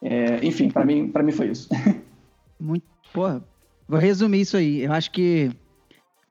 É, 0.02 0.44
enfim, 0.46 0.70
para 0.70 0.86
mim, 0.86 1.12
mim 1.24 1.32
foi 1.32 1.50
isso. 1.50 1.70
Muito, 2.60 2.86
porra, 3.14 3.44
Vou 3.88 4.00
resumir 4.00 4.42
isso 4.42 4.58
aí. 4.58 4.82
Eu 4.82 4.92
acho 4.92 5.12
que 5.12 5.52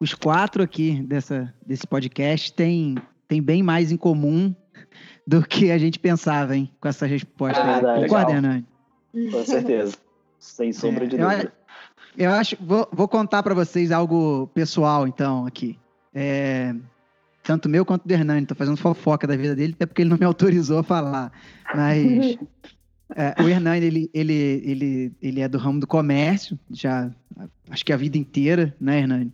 os 0.00 0.14
quatro 0.14 0.62
aqui 0.62 1.02
dessa, 1.02 1.54
desse 1.64 1.86
podcast 1.86 2.52
têm, 2.52 2.96
têm 3.28 3.42
bem 3.42 3.62
mais 3.62 3.92
em 3.92 3.96
comum 3.96 4.54
do 5.26 5.46
que 5.46 5.70
a 5.70 5.78
gente 5.78 5.98
pensava, 5.98 6.56
hein? 6.56 6.70
Com 6.80 6.88
essa 6.88 7.06
resposta. 7.06 7.60
Ah, 7.60 8.00
Concorda, 8.00 8.32
Hernani? 8.32 8.66
Com 9.30 9.44
certeza. 9.44 9.96
Sem 10.38 10.72
sombra 10.72 11.04
é, 11.04 11.08
de 11.08 11.16
dúvida. 11.16 11.52
Eu, 12.16 12.26
eu 12.26 12.30
acho. 12.32 12.56
Vou, 12.60 12.88
vou 12.92 13.08
contar 13.08 13.42
para 13.42 13.54
vocês 13.54 13.92
algo 13.92 14.48
pessoal, 14.54 15.06
então, 15.06 15.46
aqui. 15.46 15.78
É, 16.14 16.74
tanto 17.42 17.68
meu 17.68 17.84
quanto 17.84 18.06
do 18.06 18.12
Hernani. 18.12 18.46
Tô 18.46 18.54
fazendo 18.54 18.76
fofoca 18.76 19.26
da 19.26 19.36
vida 19.36 19.54
dele, 19.54 19.74
até 19.74 19.86
porque 19.86 20.02
ele 20.02 20.10
não 20.10 20.18
me 20.18 20.24
autorizou 20.24 20.78
a 20.78 20.82
falar. 20.82 21.32
Mas 21.74 22.38
É, 23.14 23.42
o 23.42 23.48
Hernani, 23.48 23.84
ele, 23.84 24.10
ele, 24.14 24.62
ele, 24.64 25.12
ele 25.20 25.40
é 25.40 25.48
do 25.48 25.58
ramo 25.58 25.80
do 25.80 25.86
comércio, 25.86 26.58
já 26.70 27.10
acho 27.68 27.84
que 27.84 27.92
a 27.92 27.96
vida 27.96 28.16
inteira, 28.16 28.74
né, 28.80 29.00
Hernani? 29.00 29.32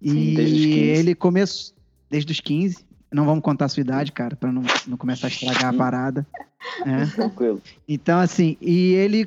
E 0.00 0.10
Sim, 0.10 0.70
ele 0.70 1.14
começou 1.14 1.74
desde 2.08 2.32
os 2.32 2.40
15. 2.40 2.84
Não 3.12 3.24
vamos 3.24 3.42
contar 3.42 3.66
a 3.66 3.68
sua 3.68 3.80
idade, 3.80 4.12
cara, 4.12 4.36
para 4.36 4.52
não, 4.52 4.62
não 4.86 4.96
começar 4.96 5.26
a 5.26 5.30
estragar 5.30 5.66
a 5.66 5.72
parada. 5.72 6.26
É. 6.84 7.06
Tranquilo. 7.14 7.62
Então, 7.88 8.18
assim, 8.18 8.56
e 8.60 8.92
ele, 8.92 9.26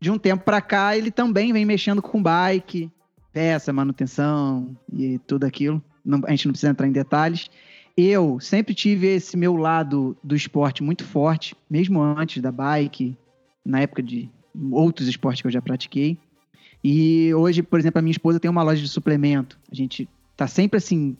de 0.00 0.10
um 0.10 0.18
tempo 0.18 0.44
para 0.44 0.60
cá, 0.60 0.96
ele 0.96 1.10
também 1.10 1.52
vem 1.52 1.64
mexendo 1.64 2.00
com 2.00 2.22
bike, 2.22 2.90
peça, 3.32 3.72
manutenção 3.72 4.76
e 4.92 5.18
tudo 5.26 5.44
aquilo. 5.44 5.82
Não, 6.04 6.20
a 6.24 6.30
gente 6.30 6.46
não 6.46 6.52
precisa 6.52 6.70
entrar 6.70 6.86
em 6.86 6.92
detalhes. 6.92 7.50
Eu 7.96 8.38
sempre 8.38 8.74
tive 8.74 9.08
esse 9.08 9.36
meu 9.36 9.56
lado 9.56 10.16
do 10.22 10.36
esporte 10.36 10.82
muito 10.82 11.04
forte, 11.04 11.56
mesmo 11.68 12.00
antes 12.00 12.42
da 12.42 12.52
bike, 12.52 13.16
na 13.64 13.80
época 13.80 14.02
de 14.02 14.30
outros 14.70 15.08
esportes 15.08 15.40
que 15.40 15.48
eu 15.48 15.52
já 15.52 15.60
pratiquei. 15.60 16.18
E 16.84 17.34
hoje, 17.34 17.62
por 17.62 17.80
exemplo, 17.80 17.98
a 17.98 18.02
minha 18.02 18.12
esposa 18.12 18.38
tem 18.38 18.50
uma 18.50 18.62
loja 18.62 18.80
de 18.80 18.88
suplemento. 18.88 19.58
A 19.70 19.74
gente 19.74 20.08
tá 20.36 20.46
sempre 20.46 20.76
assim 20.76 21.16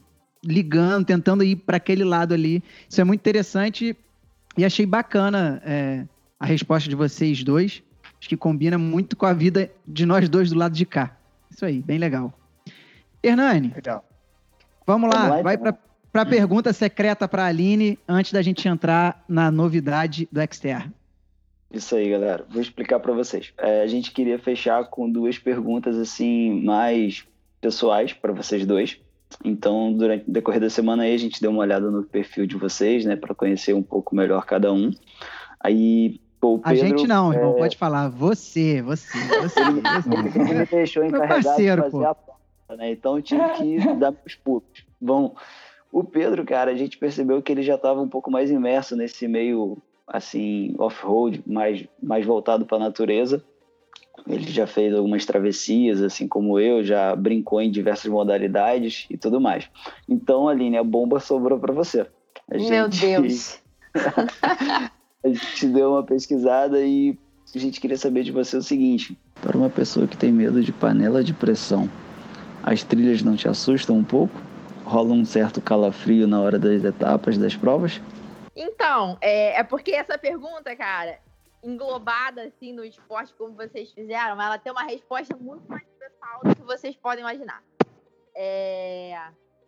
ligando, 0.47 1.05
tentando 1.05 1.45
ir 1.45 1.57
para 1.57 1.77
aquele 1.77 2.05
lado 2.05 2.33
ali. 2.33 2.63
Isso 2.89 3.01
é 3.01 3.05
muito 3.05 3.21
interessante 3.21 3.97
e 4.57 4.65
achei 4.65 4.87
bacana 4.87 5.61
é, 5.65 6.05
a 6.39 6.47
resposta 6.47 6.89
de 6.89 6.97
vocês 6.97 7.43
dois. 7.43 7.83
Acho 8.19 8.29
que 8.29 8.37
combina 8.37 8.79
muito 8.79 9.17
com 9.17 9.27
a 9.27 9.33
vida 9.33 9.71
de 9.87 10.07
nós 10.07 10.29
dois 10.29 10.51
do 10.51 10.59
lado 10.59 10.73
de 10.73 10.87
cá. 10.87 11.17
Isso 11.51 11.65
aí, 11.65 11.83
bem 11.83 11.99
legal. 11.99 12.33
Hernani, 13.23 13.73
legal. 13.75 14.05
vamos 14.87 15.13
lá, 15.13 15.21
vamos 15.21 15.37
lá 15.37 15.43
vai 15.43 15.55
então. 15.55 15.77
para 16.13 16.23
a 16.23 16.27
pergunta 16.27 16.73
secreta 16.73 17.29
para 17.29 17.45
a 17.45 17.47
Aline 17.47 17.99
antes 18.09 18.33
da 18.33 18.41
gente 18.41 18.67
entrar 18.69 19.25
na 19.29 19.51
novidade 19.51 20.29
do 20.31 20.41
Xterra. 20.53 20.93
Isso 21.71 21.95
aí, 21.97 22.09
galera. 22.09 22.47
Vou 22.49 22.63
explicar 22.63 23.01
para 23.01 23.13
vocês. 23.13 23.53
É, 23.59 23.83
a 23.83 23.87
gente 23.87 24.13
queria 24.13 24.39
fechar 24.39 24.85
com 24.85 25.11
duas 25.11 25.39
perguntas 25.39 25.97
assim 25.97 26.63
mais 26.63 27.27
pessoais 27.61 28.13
para 28.13 28.33
vocês 28.33 28.65
dois. 28.65 28.99
Então, 29.45 29.93
durante 29.93 30.29
o 30.29 30.33
decorrer 30.33 30.61
da 30.61 30.71
semana 30.71 31.03
aí, 31.03 31.15
a 31.15 31.19
gente 31.19 31.41
deu 31.41 31.51
uma 31.51 31.61
olhada 31.61 31.91
no 31.91 32.03
perfil 32.03 32.47
de 32.47 32.57
vocês, 32.57 33.05
né, 33.05 33.17
para 33.17 33.35
conhecer 33.35 33.75
um 33.75 33.83
pouco 33.83 34.15
melhor 34.15 34.45
cada 34.45 34.73
um. 34.73 34.91
Aí, 35.61 36.21
pô, 36.41 36.59
Pedro, 36.59 36.71
A 36.71 36.75
gente 36.75 37.07
não, 37.07 37.33
é... 37.33 37.37
irmão, 37.37 37.55
pode 37.55 37.77
falar. 37.77 38.09
Você, 38.09 38.83
você, 38.83 39.19
você. 39.43 39.61
Ele 39.61 40.55
me 40.55 40.67
deixou 40.67 41.05
encarregado 41.05 41.45
parceiro, 41.45 41.83
de 41.83 41.91
fazer 41.91 42.05
pô. 42.05 42.11
a 42.11 42.15
porta, 42.15 42.77
né? 42.77 42.91
Então, 42.93 43.17
eu 43.17 43.23
tive 43.23 43.49
que 43.51 43.95
dar 43.95 44.13
meus 44.13 44.35
pulos. 44.35 44.87
Bom, 45.01 45.35
o 45.93 46.05
Pedro, 46.05 46.45
cara, 46.45 46.71
a 46.71 46.77
gente 46.77 46.99
percebeu 46.99 47.43
que 47.43 47.53
ele 47.53 47.63
já 47.63 47.75
estava 47.75 48.01
um 48.01 48.09
pouco 48.09 48.31
mais 48.31 48.51
imerso 48.51 48.97
nesse 48.97 49.27
meio 49.27 49.79
assim 50.07 50.75
off-road, 50.79 51.43
mais, 51.47 51.85
mais 52.03 52.25
voltado 52.25 52.65
para 52.65 52.77
a 52.77 52.81
natureza. 52.81 53.45
Ele 54.29 54.51
já 54.51 54.67
fez 54.67 54.95
algumas 54.95 55.25
travessias, 55.25 56.03
assim 56.03 56.27
como 56.27 56.59
eu, 56.59 56.83
já 56.83 57.15
brincou 57.15 57.61
em 57.61 57.71
diversas 57.71 58.11
modalidades 58.11 59.07
e 59.11 59.17
tudo 59.17 59.41
mais. 59.41 59.69
Então, 60.09 60.49
Aline, 60.49 60.79
a 60.79 60.85
bomba 60.85 61.21
sobrou 61.21 61.59
para 61.59 61.73
você. 61.73 62.07
A 62.51 62.57
Meu 62.57 62.91
gente... 62.91 63.01
Deus! 63.01 63.59
a 65.25 65.29
gente 65.29 65.67
deu 65.69 65.93
uma 65.93 66.03
pesquisada 66.03 66.81
e 66.81 67.17
a 67.55 67.59
gente 67.59 67.81
queria 67.81 67.97
saber 67.97 68.23
de 68.23 68.33
você 68.33 68.57
o 68.57 68.63
seguinte: 68.63 69.17
para 69.41 69.57
uma 69.57 69.71
pessoa 69.71 70.07
que 70.07 70.17
tem 70.17 70.33
medo 70.33 70.63
de 70.63 70.73
panela 70.73 71.23
de 71.23 71.33
pressão, 71.33 71.89
as 72.63 72.83
trilhas 72.83 73.23
não 73.23 73.37
te 73.37 73.49
assustam 73.49 73.97
um 73.97 74.05
pouco? 74.05 74.35
Rola 74.85 75.13
um 75.13 75.25
certo 75.25 75.61
calafrio 75.61 76.27
na 76.27 76.41
hora 76.41 76.59
das 76.59 76.85
etapas, 76.85 77.37
das 77.37 77.57
provas? 77.57 78.01
Então, 78.55 79.19
é, 79.21 79.59
é 79.59 79.63
porque 79.63 79.93
essa 79.93 80.17
pergunta, 80.17 80.75
cara, 80.77 81.19
englobada 81.63 82.43
assim 82.43 82.73
no 82.73 82.85
esporte 82.85 83.35
como 83.35 83.55
vocês 83.55 83.91
fizeram, 83.93 84.41
ela 84.41 84.59
tem 84.59 84.73
uma 84.73 84.85
resposta 84.85 85.37
muito 85.37 85.69
mais 85.69 85.87
pessoal 85.99 86.41
do 86.45 86.55
que 86.55 86.63
vocês 86.63 86.97
podem 86.97 87.21
imaginar. 87.21 87.63
É... 88.35 89.15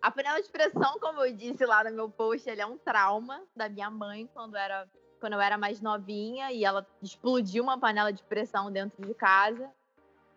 A 0.00 0.10
panela 0.10 0.40
de 0.40 0.48
pressão, 0.48 0.98
como 1.00 1.24
eu 1.24 1.34
disse 1.34 1.64
lá 1.66 1.82
no 1.82 1.90
meu 1.90 2.08
post, 2.08 2.48
é 2.48 2.66
um 2.66 2.78
trauma 2.78 3.42
da 3.56 3.68
minha 3.68 3.90
mãe 3.90 4.30
quando, 4.32 4.56
era, 4.56 4.88
quando 5.18 5.32
eu 5.32 5.40
era 5.40 5.58
mais 5.58 5.80
novinha 5.80 6.52
e 6.52 6.64
ela 6.64 6.86
explodiu 7.02 7.64
uma 7.64 7.78
panela 7.78 8.12
de 8.12 8.22
pressão 8.22 8.70
dentro 8.70 9.04
de 9.04 9.12
casa. 9.14 9.68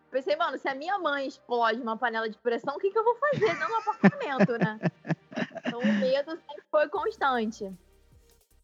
Pensei, 0.09 0.35
mano, 0.35 0.57
se 0.57 0.67
a 0.67 0.73
minha 0.73 0.97
mãe 0.97 1.27
explode 1.27 1.79
uma 1.79 1.95
panela 1.95 2.27
de 2.27 2.37
pressão, 2.39 2.75
o 2.75 2.79
que, 2.79 2.89
que 2.89 2.97
eu 2.97 3.03
vou 3.03 3.15
fazer 3.15 3.39
dentro 3.39 3.67
do 3.67 3.75
apartamento, 3.75 4.51
né? 4.57 4.79
Então 5.65 5.79
o 5.79 5.93
medo 5.93 6.31
sempre 6.31 6.63
foi 6.71 6.89
constante. 6.89 7.71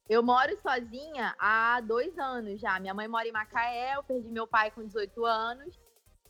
Eu 0.09 0.23
moro 0.23 0.57
sozinha 0.61 1.35
há 1.37 1.81
dois 1.81 2.17
anos 2.17 2.61
já. 2.61 2.79
Minha 2.79 2.93
mãe 2.93 3.07
mora 3.07 3.27
em 3.27 3.31
Macaé, 3.31 3.95
eu 3.95 4.03
perdi 4.03 4.29
meu 4.29 4.47
pai 4.47 4.71
com 4.71 4.85
18 4.85 5.25
anos. 5.25 5.77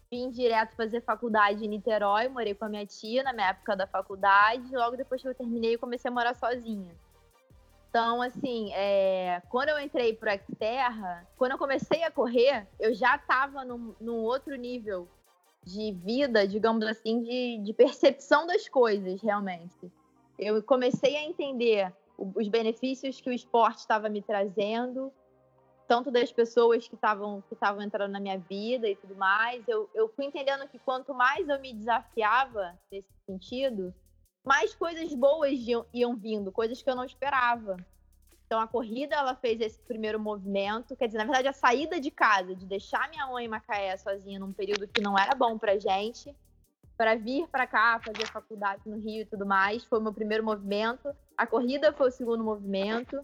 Vim 0.09 0.32
direto 0.32 0.75
fazer 0.75 1.01
faculdade 1.01 1.63
em 1.63 1.67
Niterói, 1.67 2.28
morei 2.28 2.55
com 2.55 2.65
a 2.65 2.69
minha 2.69 2.86
tia 2.86 3.21
na 3.23 3.34
minha 3.34 3.49
época 3.49 3.75
da 3.75 3.86
faculdade. 3.86 4.75
Logo 4.75 4.97
depois 4.97 5.21
que 5.21 5.28
eu 5.28 5.36
terminei, 5.36 5.75
eu 5.75 5.80
comecei 5.80 6.09
a 6.09 6.13
morar 6.13 6.34
sozinha. 6.34 6.95
Então, 7.89 8.21
assim, 8.21 8.71
é... 8.73 9.41
quando 9.49 9.69
eu 9.69 9.80
entrei 9.80 10.13
pro 10.13 10.30
Xterra, 10.32 11.28
quando 11.38 11.51
eu 11.51 11.57
comecei 11.57 12.03
a 12.03 12.11
correr, 12.11 12.67
eu 12.80 12.93
já 12.95 13.15
estava 13.15 13.63
num, 13.63 13.93
num, 13.99 14.17
outro 14.17 14.55
nível 14.55 15.07
de 15.63 15.91
vida, 15.91 16.47
digamos 16.47 16.86
assim, 16.86 17.21
de, 17.21 17.59
de 17.63 17.73
percepção 17.73 18.47
das 18.47 18.67
coisas, 18.67 19.21
realmente. 19.21 19.91
Eu 20.39 20.63
comecei 20.63 21.15
a 21.15 21.23
entender 21.23 21.91
os 22.18 22.47
benefícios 22.47 23.22
que 23.22 23.30
o 23.30 23.34
esporte 23.34 23.80
estava 23.80 24.09
me 24.09 24.22
trazendo, 24.22 25.13
tanto 25.88 26.11
das 26.11 26.32
pessoas 26.32 26.88
que 26.88 26.95
estavam 26.95 27.41
que 27.47 27.53
estavam 27.53 27.82
entrando 27.82 28.11
na 28.11 28.20
minha 28.20 28.38
vida 28.38 28.89
e 28.89 28.95
tudo 28.95 29.15
mais. 29.15 29.65
Eu, 29.68 29.89
eu 29.93 30.09
fui 30.09 30.26
entendendo 30.26 30.68
que 30.68 30.80
quanto 30.80 31.13
mais 31.13 31.47
eu 31.47 31.59
me 31.59 31.74
desafiava 31.74 32.78
nesse 32.91 33.13
sentido, 33.26 33.93
mais 34.45 34.76
coisas 34.76 35.13
boas 35.13 35.53
iam, 35.59 35.86
iam 35.93 36.15
vindo, 36.15 36.51
coisas 36.51 36.82
que 36.82 36.89
eu 36.89 36.95
não 36.95 37.05
esperava. 37.05 37.78
Então 38.45 38.61
a 38.61 38.68
corrida 38.68 39.15
ela 39.15 39.36
fez 39.36 39.59
esse 39.59 39.82
primeiro 39.82 40.20
movimento, 40.20 40.95
quer 40.95 41.07
dizer, 41.07 41.18
na 41.18 41.26
verdade 41.26 41.49
a 41.49 41.53
saída 41.53 41.99
de 41.99 42.09
casa, 42.09 42.55
de 42.55 42.65
deixar 42.65 43.09
minha 43.09 43.28
mãe 43.28 43.45
em 43.45 43.49
Macaé 43.49 43.95
sozinha 43.97 44.39
num 44.39 44.53
período 44.53 44.88
que 44.88 45.01
não 45.01 45.18
era 45.18 45.36
bom 45.36 45.57
pra 45.57 45.78
gente, 45.78 46.34
para 46.98 47.16
vir 47.16 47.48
para 47.48 47.68
cá 47.68 48.02
fazer 48.04 48.26
faculdade 48.26 48.82
no 48.86 48.98
Rio 48.98 49.22
e 49.22 49.26
tudo 49.26 49.45
mais, 49.45 49.86
foi 49.86 50.00
o 50.00 50.02
meu 50.02 50.12
primeiro 50.12 50.43
movimento. 50.43 51.14
A 51.38 51.45
corrida 51.45 51.93
foi 51.93 52.10
o 52.10 52.12
segundo 52.12 52.43
movimento. 52.43 53.24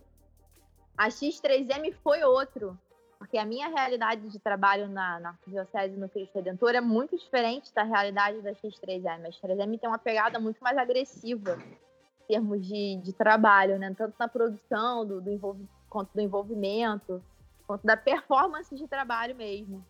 A 0.96 1.08
X3M 1.08 1.92
foi 2.04 2.24
outro, 2.24 2.80
porque 3.18 3.36
a 3.36 3.46
minha 3.46 3.68
realidade 3.70 4.30
de 4.30 4.38
trabalho 4.38 4.88
na, 4.88 5.20
na 5.20 5.36
Diocese 5.48 5.98
no 5.98 6.08
Cristo 6.08 6.36
Redentor 6.36 6.76
é 6.76 6.82
muito 6.82 7.18
diferente 7.18 7.74
da 7.74 7.82
realidade 7.82 8.42
da 8.42 8.52
X3M. 8.54 9.26
A 9.26 9.30
X3M 9.30 9.80
tem 9.80 9.90
uma 9.90 9.98
pegada 9.98 10.40
muito 10.40 10.64
mais 10.64 10.78
agressiva 10.78 11.58
em 11.58 12.28
termos 12.28 12.66
de, 12.66 12.98
de 12.98 13.12
trabalho, 13.12 13.80
né? 13.80 13.94
tanto 13.98 14.14
na 14.20 14.28
produção 14.28 15.06
do, 15.06 15.20
do 15.20 15.32
envolv... 15.32 15.60
quanto 15.90 16.14
do 16.14 16.22
envolvimento, 16.22 17.24
quanto 17.66 17.86
da 17.86 17.98
performance 17.98 18.74
de 18.76 18.88
trabalho 18.88 19.36
mesmo. 19.36 19.84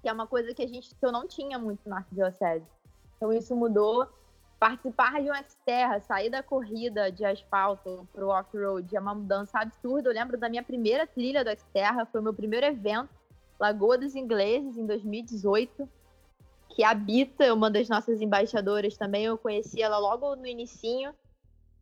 Que 0.00 0.08
é 0.08 0.12
uma 0.12 0.28
coisa 0.28 0.54
que 0.54 0.62
a 0.62 0.68
gente 0.68 0.94
que 0.94 1.04
eu 1.04 1.10
não 1.10 1.26
tinha 1.26 1.58
muito 1.58 1.88
na 1.88 2.04
Diocese. 2.12 2.77
Então 3.18 3.32
isso 3.32 3.54
mudou 3.54 4.08
participar 4.58 5.22
de 5.22 5.30
um 5.30 5.34
Xterra, 5.34 6.00
sair 6.00 6.30
da 6.30 6.42
corrida 6.42 7.12
de 7.12 7.24
asfalto 7.24 8.08
pro 8.12 8.28
off-road 8.28 8.96
é 8.96 9.00
uma 9.00 9.14
mudança 9.14 9.58
absurda. 9.58 10.08
Eu 10.08 10.14
lembro 10.14 10.38
da 10.38 10.48
minha 10.48 10.62
primeira 10.62 11.06
trilha 11.06 11.44
do 11.44 11.50
Xterra, 11.56 12.06
foi 12.06 12.20
o 12.20 12.24
meu 12.24 12.34
primeiro 12.34 12.66
evento, 12.66 13.10
Lagoa 13.58 13.98
dos 13.98 14.14
Ingleses, 14.14 14.76
em 14.76 14.86
2018, 14.86 15.88
que 16.68 16.84
habita 16.84 17.52
uma 17.52 17.70
das 17.70 17.88
nossas 17.88 18.20
embaixadoras 18.20 18.96
também. 18.96 19.24
Eu 19.24 19.36
conheci 19.36 19.82
ela 19.82 19.98
logo 19.98 20.36
no 20.36 20.46
inicinho. 20.46 21.12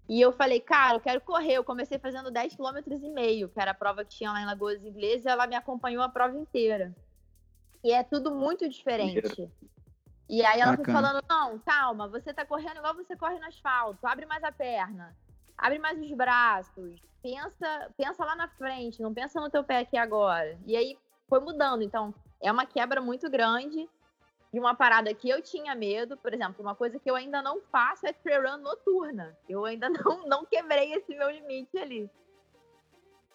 E 0.09 0.21
eu 0.21 0.33
falei, 0.33 0.61
cara, 0.61 0.97
eu 0.97 1.01
quero 1.01 1.21
correr. 1.21 1.55
Eu 1.55 1.65
comecei 1.65 1.99
fazendo 1.99 2.31
10 2.31 2.57
km 2.57 2.79
e 2.87 3.11
meio, 3.11 3.49
que 3.49 3.61
era 3.61 3.73
a 3.73 3.75
prova 3.75 4.05
que 4.05 4.17
tinha 4.17 4.33
lá 4.33 4.41
em 4.41 4.47
Lagoa 4.47 4.75
dos 4.75 4.85
Ingleses, 4.85 5.27
e 5.27 5.29
ela 5.29 5.47
me 5.47 5.55
acompanhou 5.55 6.03
a 6.03 6.09
prova 6.09 6.39
inteira. 6.39 6.95
E 7.85 7.93
é 7.93 8.03
tudo 8.03 8.35
muito 8.35 8.67
diferente. 8.69 9.51
E 10.29 10.45
aí 10.45 10.61
ela 10.61 10.77
Bacana. 10.77 10.85
foi 10.85 10.93
falando: 10.93 11.25
não, 11.29 11.59
calma, 11.61 12.09
você 12.09 12.35
tá 12.35 12.45
correndo 12.45 12.79
igual 12.79 12.95
você 12.95 13.17
corre 13.17 13.39
no 13.39 13.47
asfalto, 13.47 14.07
abre 14.07 14.27
mais 14.27 14.43
a 14.43 14.51
perna, 14.51 15.17
abre 15.57 15.79
mais 15.79 16.01
os 16.01 16.13
braços, 16.13 17.01
pensa, 17.23 17.93
pensa 17.97 18.25
lá 18.25 18.35
na 18.35 18.49
frente, 18.49 19.03
não 19.03 19.15
pensa 19.15 19.41
no 19.41 19.51
teu 19.51 19.63
pé 19.65 19.81
aqui 19.81 19.97
agora. 19.97 20.59
E 20.67 20.77
aí 20.77 20.99
foi 21.29 21.41
mudando. 21.41 21.83
Então, 21.83 22.15
é 22.41 22.51
uma 22.51 22.67
quebra 22.67 23.01
muito 23.01 23.31
grande 23.31 23.89
de 24.53 24.61
uma 24.61 24.75
parada 24.75 25.13
que 25.15 25.29
eu 25.29 25.43
tinha 25.43 25.75
medo. 25.75 26.17
Por 26.17 26.33
exemplo, 26.33 26.63
uma 26.63 26.75
coisa 26.75 26.99
que 26.99 27.11
eu 27.11 27.17
ainda 27.17 27.43
não 27.43 27.61
faço 27.73 28.07
é 28.07 28.13
trail 28.13 28.43
run 28.43 28.59
noturna. 28.59 29.37
Eu 29.49 29.65
ainda 29.65 29.89
não, 29.91 30.27
não 30.27 30.45
quebrei 30.45 30.93
esse 30.93 31.15
meu 31.15 31.31
limite 31.31 31.77
ali. 31.79 32.11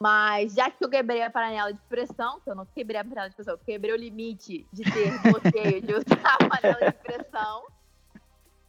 Mas 0.02 0.56
já 0.56 0.72
que 0.72 0.84
eu 0.84 0.89
quebrei 0.89 1.22
a 1.22 1.30
panela 1.30 1.72
de 1.72 1.80
pressão, 1.88 2.39
que 2.39 2.49
eu 2.49 2.56
não 2.56 2.66
quebrei 2.66 2.99
a 2.99 3.06
panela 3.06 3.30
de 3.30 3.36
pressão, 3.36 3.54
eu 3.54 3.60
quebrei 3.60 3.93
o 3.93 3.95
limite 3.95 4.68
de 4.74 4.82
ter 4.82 5.12
bloqueio 5.22 5.80
de 5.80 5.93
usar 5.93 6.38
a 6.39 6.49
panela 6.49 6.91
de 6.91 6.97
pressão, 6.97 7.68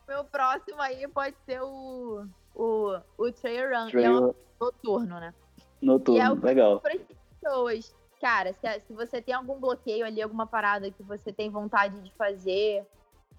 meu 0.07 0.25
próximo 0.25 0.79
aí 0.83 1.09
pode 1.09 1.35
ser 1.47 1.63
o, 1.63 2.27
o, 2.55 2.99
o 3.17 3.33
trail 3.33 3.71
run, 3.71 3.89
trail... 3.89 3.91
que 3.91 4.05
é 4.05 4.11
um 4.11 4.35
noturno, 4.61 5.21
né? 5.21 5.33
Noturno, 5.81 6.21
é 6.21 6.47
legal. 6.47 6.81
Para 6.81 6.97
as 6.97 7.03
pessoas, 7.41 7.97
cara, 8.21 8.53
se, 8.53 8.81
se 8.81 8.93
você 8.93 9.23
tem 9.23 9.35
algum 9.35 9.59
bloqueio 9.59 10.05
ali, 10.05 10.21
alguma 10.21 10.47
parada 10.47 10.91
que 10.91 11.03
você 11.03 11.33
tem 11.33 11.49
vontade 11.49 11.99
de 12.03 12.13
fazer 12.13 12.87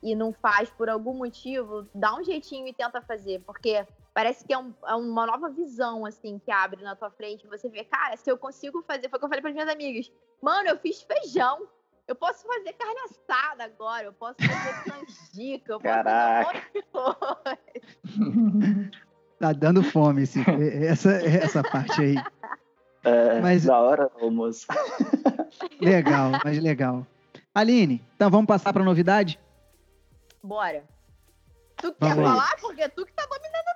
e 0.02 0.16
não 0.16 0.34
faz 0.34 0.68
por 0.72 0.90
algum 0.90 1.14
motivo, 1.14 1.88
dá 1.94 2.16
um 2.16 2.24
jeitinho 2.24 2.68
e 2.68 2.74
tenta 2.74 3.04
fazer, 3.04 3.40
porque 3.46 3.86
parece 4.14 4.46
que 4.46 4.54
é, 4.54 4.58
um, 4.58 4.74
é, 4.86 4.96
uma 4.96 5.26
nova 5.26 5.50
visão, 5.50 6.06
assim, 6.06 6.40
que 6.40 6.52
abre 6.52 6.82
na 6.84 6.96
tua 6.96 7.10
frente. 7.10 7.48
Você 7.48 7.70
vê, 7.70 7.84
cara, 7.84 8.16
se 8.16 8.30
eu 8.30 8.38
consigo 8.38 8.84
fazer, 8.84 9.10
foi 9.10 9.18
o 9.18 9.20
que 9.20 9.26
eu 9.26 9.30
falei 9.30 9.42
para 9.42 9.52
minhas 9.52 9.70
amigas. 9.70 10.12
Mano, 10.42 10.70
eu 10.70 10.78
fiz 10.78 11.02
feijão. 11.02 11.68
Eu 12.08 12.16
posso 12.16 12.46
fazer 12.46 12.74
carne 12.74 13.00
assada 13.06 13.64
agora, 13.64 14.06
eu 14.06 14.14
posso 14.14 14.36
fazer 14.36 14.84
canjica, 14.92 15.74
eu 15.74 15.80
posso 15.80 15.96
Caraca. 15.96 16.62
fazer 16.62 16.86
um 16.94 17.04
monte 17.04 18.92
de 18.92 18.92
Tá 19.40 19.52
dando 19.52 19.84
fome 19.84 20.24
esse, 20.24 20.40
essa, 20.86 21.12
essa 21.12 21.64
parte 21.64 22.02
aí. 22.02 22.16
É, 23.04 23.42
mas, 23.42 23.66
da 23.66 23.78
hora, 23.80 24.12
almoço. 24.22 24.68
legal, 25.82 26.32
mas 26.44 26.60
legal. 26.60 27.06
Aline, 27.54 28.02
então 28.16 28.30
vamos 28.30 28.48
passar 28.48 28.72
para 28.72 28.84
novidade? 28.84 29.40
Bora. 30.42 30.84
Tu 31.78 31.94
quer 31.94 32.16
falar? 32.16 32.56
Porque 32.62 32.88
tu 32.90 33.06
que 33.06 33.14
tá 33.14 33.26
dominando. 33.26 33.73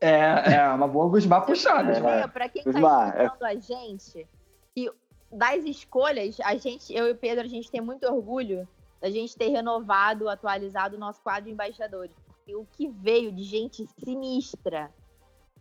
É, 0.00 0.54
é 0.54 0.68
uma 0.68 0.86
boa 0.86 1.08
Gusmar 1.08 1.46
puxada. 1.46 1.92
É, 1.92 2.26
pra 2.28 2.48
quem 2.48 2.62
tá 2.62 2.70
Gusmar, 2.70 3.08
escutando 3.08 3.48
é... 3.48 3.52
a 3.52 3.54
gente, 3.58 4.28
e 4.76 4.90
das 5.32 5.64
escolhas, 5.64 6.38
a 6.40 6.56
gente, 6.56 6.94
eu 6.94 7.08
e 7.08 7.12
o 7.12 7.16
Pedro, 7.16 7.44
a 7.44 7.48
gente 7.48 7.70
tem 7.70 7.80
muito 7.80 8.06
orgulho 8.06 8.68
da 9.00 9.10
gente 9.10 9.36
ter 9.36 9.48
renovado, 9.48 10.28
atualizado 10.28 10.96
o 10.96 10.98
nosso 10.98 11.22
quadro 11.22 11.44
de 11.44 11.50
embaixadores. 11.50 12.14
Porque 12.26 12.54
o 12.54 12.66
que 12.66 12.88
veio 12.88 13.32
de 13.32 13.42
gente 13.42 13.86
sinistra 13.98 14.92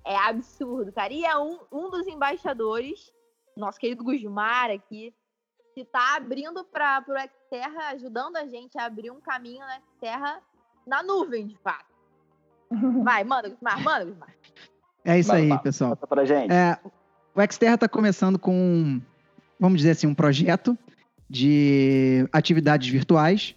é 0.03 0.15
absurdo, 0.15 0.91
cara. 0.91 1.11
E 1.11 1.25
é 1.25 1.37
um, 1.37 1.59
um 1.71 1.89
dos 1.89 2.07
embaixadores, 2.07 3.11
nosso 3.55 3.79
querido 3.79 4.03
Gusmar 4.03 4.69
aqui, 4.69 5.13
que 5.73 5.83
tá 5.83 6.15
abrindo 6.15 6.63
para 6.63 7.03
o 7.07 7.47
Xterra, 7.47 7.89
ajudando 7.89 8.37
a 8.37 8.45
gente 8.45 8.77
a 8.77 8.85
abrir 8.85 9.11
um 9.11 9.19
caminho 9.19 9.59
na 9.59 9.81
Xterra 9.81 10.41
na 10.85 11.01
nuvem, 11.01 11.47
de 11.47 11.57
fato. 11.57 11.94
Vai, 13.03 13.23
manda, 13.23 13.49
Gusmar, 13.49 13.83
manda, 13.83 14.05
Gusmar. 14.05 14.29
É 15.03 15.19
isso 15.19 15.31
aí, 15.31 15.57
pessoal. 15.59 15.91
Conta 15.91 16.07
pra 16.07 16.25
gente. 16.25 16.51
É, 16.51 16.77
o 17.35 17.53
Xterra 17.53 17.75
está 17.75 17.87
começando 17.87 18.39
com, 18.39 18.99
vamos 19.59 19.77
dizer 19.77 19.91
assim, 19.91 20.07
um 20.07 20.15
projeto 20.15 20.77
de 21.29 22.27
atividades 22.31 22.87
virtuais 22.89 23.55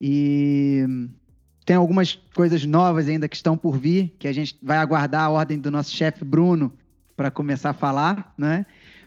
e 0.00 0.84
tem 1.64 1.76
algumas 1.76 2.14
coisas 2.34 2.64
novas 2.64 3.08
ainda 3.08 3.28
que 3.28 3.36
estão 3.36 3.56
por 3.56 3.76
vir, 3.76 4.14
que 4.18 4.26
a 4.26 4.32
gente 4.32 4.58
vai 4.62 4.78
aguardar 4.78 5.24
a 5.24 5.30
ordem 5.30 5.58
do 5.58 5.70
nosso 5.70 5.94
chefe 5.94 6.24
Bruno 6.24 6.72
para 7.16 7.30
começar 7.30 7.70
a 7.70 7.74
falar, 7.74 8.34
né? 8.36 8.66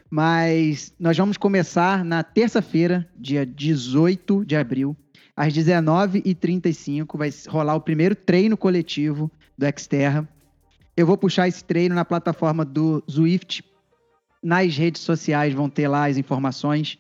Mas 0.10 0.94
nós 1.00 1.18
vamos 1.18 1.36
começar 1.36 2.06
na 2.06 2.24
terça-feira, 2.24 3.10
dia 3.18 3.46
18 3.46 4.46
de 4.46 4.56
abril, 4.56 4.96
às 5.36 5.52
19h35 5.52 7.18
vai 7.18 7.32
rolar 7.50 7.76
o 7.76 7.82
primeiro 7.82 8.16
treino 8.16 8.56
coletivo 8.56 9.32
do 9.58 9.66
Xterra. 9.80 10.28
Eu 10.96 11.08
vou 11.08 11.18
puxar 11.18 11.48
esse 11.48 11.64
treino 11.64 11.96
na 11.96 12.06
plataforma 12.06 12.64
do 12.64 13.04
Zwift. 13.10 13.64
Nas 14.42 14.76
redes 14.76 15.02
sociais 15.02 15.54
vão 15.54 15.70
ter 15.70 15.88
lá 15.88 16.08
as 16.08 16.18
informações 16.18 17.00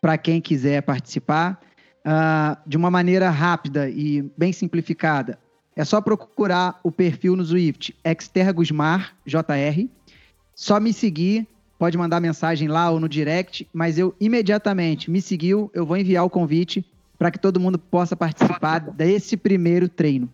para 0.00 0.16
quem 0.16 0.40
quiser 0.40 0.82
participar. 0.82 1.60
Uh, 2.06 2.56
de 2.68 2.76
uma 2.76 2.90
maneira 2.90 3.30
rápida 3.30 3.88
e 3.88 4.30
bem 4.36 4.52
simplificada. 4.52 5.38
É 5.74 5.84
só 5.84 6.02
procurar 6.02 6.78
o 6.84 6.92
perfil 6.92 7.34
no 7.34 7.42
Zwift, 7.42 7.96
Xterra 8.20 8.52
Gusmar, 8.52 9.16
JR. 9.26 9.88
Só 10.54 10.78
me 10.78 10.92
seguir, 10.92 11.48
pode 11.78 11.96
mandar 11.96 12.20
mensagem 12.20 12.68
lá 12.68 12.90
ou 12.90 13.00
no 13.00 13.08
direct, 13.08 13.66
mas 13.72 13.98
eu 13.98 14.14
imediatamente 14.20 15.10
me 15.10 15.20
seguiu, 15.22 15.70
eu 15.74 15.84
vou 15.84 15.96
enviar 15.96 16.24
o 16.24 16.30
convite 16.30 16.84
para 17.18 17.30
que 17.30 17.38
todo 17.38 17.58
mundo 17.58 17.78
possa 17.78 18.14
participar 18.14 18.80
desse 18.80 19.36
primeiro 19.36 19.88
treino. 19.88 20.30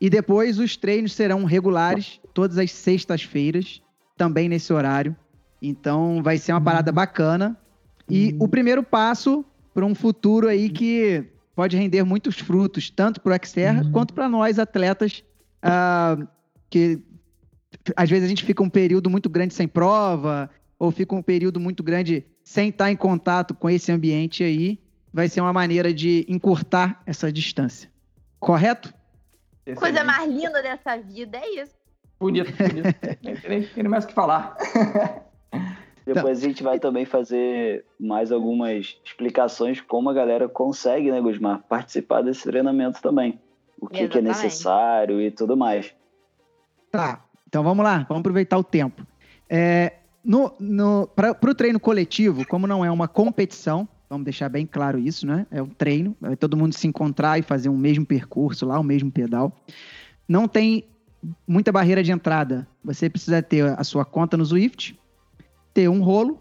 E 0.00 0.10
depois 0.10 0.58
os 0.58 0.76
treinos 0.76 1.12
serão 1.12 1.44
regulares, 1.44 2.20
todas 2.34 2.58
as 2.58 2.70
sextas-feiras, 2.70 3.82
também 4.16 4.48
nesse 4.48 4.72
horário. 4.72 5.16
Então 5.60 6.22
vai 6.22 6.38
ser 6.38 6.52
uma 6.52 6.60
parada 6.60 6.92
bacana. 6.92 7.56
E 8.08 8.36
o 8.38 8.46
primeiro 8.46 8.82
passo 8.82 9.44
para 9.74 9.84
um 9.84 9.94
futuro 9.94 10.48
aí 10.48 10.68
que 10.68 11.24
pode 11.54 11.76
render 11.76 12.04
muitos 12.04 12.38
frutos, 12.38 12.90
tanto 12.90 13.20
para 13.20 13.34
o 13.34 13.46
Xterra 13.46 13.82
uhum. 13.82 13.92
quanto 13.92 14.14
para 14.14 14.28
nós 14.28 14.58
atletas, 14.58 15.24
uh, 15.64 16.26
que 16.68 17.00
às 17.96 18.08
vezes 18.08 18.26
a 18.26 18.28
gente 18.28 18.44
fica 18.44 18.62
um 18.62 18.68
período 18.68 19.08
muito 19.10 19.28
grande 19.28 19.54
sem 19.54 19.66
prova, 19.66 20.50
ou 20.78 20.90
fica 20.90 21.14
um 21.14 21.22
período 21.22 21.58
muito 21.58 21.82
grande 21.82 22.24
sem 22.44 22.68
estar 22.68 22.90
em 22.90 22.96
contato 22.96 23.54
com 23.54 23.68
esse 23.68 23.90
ambiente 23.90 24.44
aí, 24.44 24.78
vai 25.12 25.28
ser 25.28 25.40
uma 25.40 25.52
maneira 25.52 25.92
de 25.92 26.26
encurtar 26.28 27.02
essa 27.06 27.32
distância. 27.32 27.90
Correto? 28.38 28.92
Excelente. 29.66 29.80
Coisa 29.80 30.04
mais 30.04 30.30
linda 30.30 30.62
dessa 30.62 30.96
vida 30.96 31.38
é 31.38 31.62
isso. 31.62 31.74
Bonito, 32.20 32.52
bonito. 32.52 32.86
nem, 33.48 33.68
nem 33.76 33.88
mais 33.88 34.04
o 34.04 34.06
que 34.06 34.14
falar. 34.14 34.56
Depois 36.06 36.38
a 36.38 36.40
gente 36.40 36.62
vai 36.62 36.78
também 36.78 37.04
fazer 37.04 37.84
mais 37.98 38.30
algumas 38.30 38.96
explicações 39.04 39.80
como 39.80 40.08
a 40.08 40.14
galera 40.14 40.48
consegue, 40.48 41.10
né, 41.10 41.20
Gusmar, 41.20 41.64
participar 41.68 42.22
desse 42.22 42.44
treinamento 42.44 43.02
também. 43.02 43.40
O 43.80 43.88
que, 43.88 44.06
que 44.06 44.18
é 44.18 44.22
necessário 44.22 45.20
e 45.20 45.32
tudo 45.32 45.56
mais. 45.56 45.92
Tá, 46.92 47.24
então 47.46 47.64
vamos 47.64 47.84
lá, 47.84 48.06
vamos 48.08 48.20
aproveitar 48.20 48.56
o 48.56 48.62
tempo. 48.62 49.04
É, 49.50 49.94
no, 50.24 50.52
no, 50.60 51.08
Para 51.08 51.32
o 51.32 51.54
treino 51.54 51.80
coletivo, 51.80 52.46
como 52.46 52.68
não 52.68 52.84
é 52.84 52.90
uma 52.90 53.08
competição, 53.08 53.86
vamos 54.08 54.24
deixar 54.24 54.48
bem 54.48 54.66
claro 54.66 54.98
isso, 54.98 55.26
né? 55.26 55.46
É 55.50 55.62
um 55.62 55.68
treino, 55.68 56.16
vai 56.20 56.36
todo 56.36 56.56
mundo 56.56 56.74
se 56.74 56.86
encontrar 56.86 57.38
e 57.38 57.42
fazer 57.42 57.68
um 57.68 57.76
mesmo 57.76 58.04
percurso 58.04 58.66
lá, 58.66 58.78
o 58.78 58.84
mesmo 58.84 59.10
pedal. 59.10 59.52
Não 60.28 60.46
tem 60.48 60.84
muita 61.46 61.72
barreira 61.72 62.02
de 62.02 62.12
entrada. 62.12 62.66
Você 62.84 63.10
precisa 63.10 63.42
ter 63.42 63.64
a 63.78 63.84
sua 63.84 64.04
conta 64.04 64.36
no 64.36 64.44
Swift, 64.44 64.98
ter 65.74 65.88
um 65.88 66.02
rolo, 66.02 66.40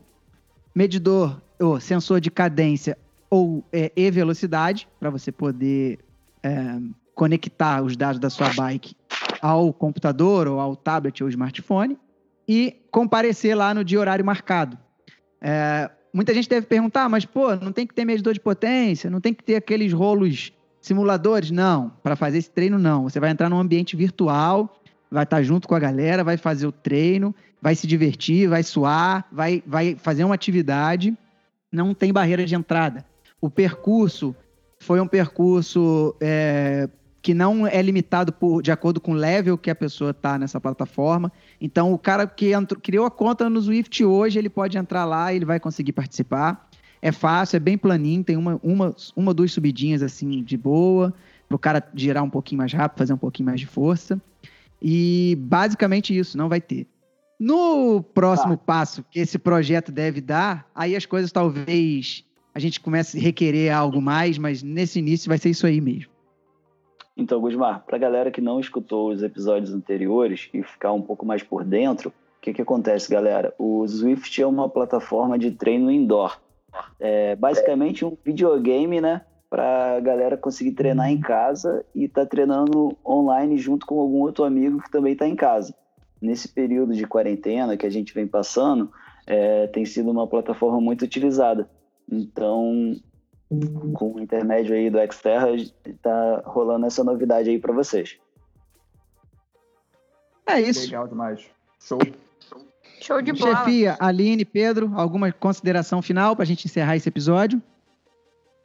medidor 0.74 1.42
ou 1.60 1.80
sensor 1.80 2.20
de 2.20 2.30
cadência 2.30 2.98
ou 3.30 3.66
é, 3.72 3.92
e 3.96 4.12
velocidade, 4.12 4.88
para 5.00 5.10
você 5.10 5.32
poder 5.32 6.00
é, 6.44 6.80
conectar 7.14 7.82
os 7.82 7.96
dados 7.98 8.20
da 8.20 8.30
sua 8.30 8.50
bike 8.54 8.96
ao 9.42 9.74
computador 9.74 10.48
ou 10.48 10.60
ao 10.60 10.76
tablet 10.76 11.24
ou 11.24 11.30
smartphone 11.30 11.98
e 12.48 12.76
comparecer 12.92 13.56
lá 13.56 13.74
no 13.74 13.84
dia 13.84 14.00
horário 14.00 14.24
marcado. 14.24 14.78
É, 15.42 15.90
muita 16.16 16.34
gente 16.34 16.50
deve 16.50 16.66
perguntar, 16.66 17.08
mas 17.10 17.26
pô, 17.26 17.56
não 17.56 17.72
tem 17.72 17.86
que 17.86 17.94
ter 17.94 18.06
medidor 18.06 18.34
de 18.34 18.40
potência, 18.40 19.10
não 19.10 19.22
tem 19.22 19.34
que 19.34 19.44
ter 19.44 19.58
aqueles 19.58 19.94
rolos 19.94 20.52
simuladores? 20.82 21.52
Não, 21.52 21.92
para 22.02 22.16
fazer 22.16 22.38
esse 22.38 22.50
treino 22.50 22.80
não. 22.80 23.04
Você 23.04 23.20
vai 23.20 23.30
entrar 23.30 23.50
num 23.50 23.60
ambiente 23.60 23.96
virtual, 23.96 24.82
vai 25.12 25.24
estar 25.24 25.44
junto 25.44 25.68
com 25.68 25.76
a 25.76 25.80
galera, 25.80 26.24
vai 26.24 26.38
fazer 26.38 26.66
o 26.66 26.72
treino 26.72 27.36
vai 27.66 27.74
se 27.74 27.88
divertir, 27.88 28.48
vai 28.48 28.62
suar, 28.62 29.26
vai, 29.32 29.64
vai 29.66 29.96
fazer 29.96 30.24
uma 30.24 30.36
atividade, 30.36 31.18
não 31.72 31.96
tem 31.96 32.14
barreira 32.14 32.46
de 32.46 32.54
entrada. 32.54 33.04
O 33.42 33.50
percurso 33.50 34.36
foi 34.78 35.02
um 35.02 35.08
percurso 35.08 36.16
é, 36.22 36.88
que 37.26 37.34
não 37.34 37.66
é 37.66 37.82
limitado 37.82 38.32
por, 38.32 38.62
de 38.62 38.72
acordo 38.72 39.02
com 39.02 39.14
o 39.14 39.16
level 39.16 39.58
que 39.58 39.72
a 39.72 39.74
pessoa 39.74 40.12
está 40.12 40.38
nessa 40.38 40.62
plataforma. 40.62 41.34
Então, 41.60 41.92
o 41.92 41.98
cara 41.98 42.28
que 42.28 42.54
entrou, 42.54 42.80
criou 42.80 43.04
a 43.04 43.10
conta 43.10 43.50
no 43.50 43.60
Swift 43.60 44.06
hoje, 44.06 44.38
ele 44.38 44.48
pode 44.48 44.78
entrar 44.78 45.06
lá 45.06 45.34
e 45.34 45.38
ele 45.38 45.46
vai 45.46 45.60
conseguir 45.60 45.92
participar. 45.92 46.70
É 47.02 47.12
fácil, 47.12 47.58
é 47.58 47.60
bem 47.60 47.80
planinho, 47.80 48.24
tem 48.24 48.38
uma, 48.38 48.60
uma, 48.62 48.96
uma 49.16 49.34
duas 49.34 49.52
subidinhas 49.52 50.04
assim 50.04 50.44
de 50.44 50.56
boa, 50.56 51.12
para 51.50 51.56
o 51.56 51.58
cara 51.58 51.84
girar 51.96 52.24
um 52.24 52.30
pouquinho 52.30 52.60
mais 52.60 52.72
rápido, 52.72 53.00
fazer 53.00 53.14
um 53.14 53.18
pouquinho 53.18 53.48
mais 53.48 53.60
de 53.60 53.66
força. 53.66 54.22
E 54.80 55.36
basicamente 55.40 56.16
isso, 56.16 56.38
não 56.38 56.48
vai 56.48 56.62
ter. 56.62 56.86
No 57.40 58.04
próximo 58.04 58.56
tá. 58.56 58.64
passo 58.64 59.04
que 59.10 59.20
esse 59.20 59.40
projeto 59.40 59.92
deve 59.92 60.22
dar, 60.22 60.70
aí 60.76 60.96
as 60.96 61.08
coisas 61.08 61.32
talvez 61.32 62.24
a 62.54 62.60
gente 62.60 62.80
comece 62.80 63.18
a 63.18 63.22
requerer 63.22 63.74
algo 63.74 64.00
mais, 64.00 64.38
mas 64.38 64.62
nesse 64.62 65.00
início 65.00 65.28
vai 65.28 65.40
ser 65.40 65.50
isso 65.50 65.66
aí 65.66 65.82
mesmo. 65.82 66.14
Então, 67.18 67.40
Gusmar, 67.40 67.84
para 67.86 67.96
a 67.96 68.00
galera 68.00 68.32
que 68.32 68.42
não 68.42 68.60
escutou 68.60 69.10
os 69.10 69.24
episódios 69.24 69.74
anteriores 69.74 70.50
e 70.54 70.62
ficar 70.64 70.92
um 70.92 71.02
pouco 71.02 71.26
mais 71.26 71.42
por 71.42 71.64
dentro, 71.64 72.10
o 72.10 72.42
que, 72.42 72.54
que 72.54 72.62
acontece, 72.62 73.10
galera? 73.10 73.54
O 73.58 73.88
Swift 73.88 74.42
é 74.42 74.46
uma 74.46 74.70
plataforma 74.70 75.40
de 75.40 75.52
treino 75.52 75.90
indoor. 75.90 76.38
É 77.00 77.36
basicamente 77.36 78.04
um 78.04 78.18
videogame, 78.24 79.00
né? 79.00 79.22
Para 79.50 79.96
a 79.96 80.00
galera 80.00 80.36
conseguir 80.36 80.74
treinar 80.74 81.10
em 81.10 81.20
casa 81.20 81.86
e 81.96 82.08
tá 82.08 82.26
treinando 82.26 82.98
online 83.06 83.58
junto 83.58 83.86
com 83.86 84.00
algum 84.00 84.20
outro 84.20 84.44
amigo 84.44 84.82
que 84.82 84.92
também 84.92 85.14
está 85.14 85.28
em 85.28 85.36
casa 85.36 85.74
nesse 86.22 86.48
período 86.48 86.94
de 86.94 87.06
quarentena 87.06 87.78
que 87.78 87.86
a 87.86 87.90
gente 87.90 88.14
vem 88.14 88.28
passando, 88.28 88.92
é, 89.28 89.68
tem 89.68 89.86
sido 89.86 90.10
uma 90.10 90.28
plataforma 90.28 90.82
muito 90.82 91.04
utilizada. 91.04 91.70
Então, 92.12 92.96
com 93.50 94.14
o 94.14 94.20
intermédio 94.20 94.76
aí 94.76 94.90
do 94.90 94.98
Xterra, 95.12 95.50
está 95.56 96.42
rolando 96.46 96.86
essa 96.88 97.04
novidade 97.04 97.50
aí 97.50 97.60
para 97.60 97.74
vocês. 97.74 98.20
É 100.48 100.60
isso. 100.60 100.86
Legal 100.86 101.08
demais. 101.08 101.50
Show. 101.80 102.00
Show 103.02 103.22
de 103.22 103.34
bola. 103.34 103.58
Chefia, 103.58 103.98
Aline, 104.00 104.46
Pedro, 104.46 104.92
alguma 104.96 105.32
consideração 105.32 106.02
final 106.02 106.36
para 106.36 106.44
a 106.44 106.48
gente 106.48 106.66
encerrar 106.66 106.96
esse 106.96 107.10
episódio? 107.10 107.62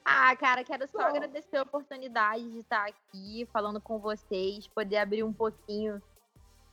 Ah, 0.05 0.35
cara, 0.37 0.65
quero 0.65 0.89
só 0.89 1.03
agradecer 1.03 1.57
a 1.57 1.63
oportunidade 1.63 2.51
de 2.51 2.59
estar 2.59 2.87
aqui 2.87 3.47
falando 3.53 3.81
com 3.81 3.99
vocês, 3.99 4.67
poder 4.69 4.97
abrir 4.97 5.23
um 5.23 5.33
pouquinho 5.33 6.01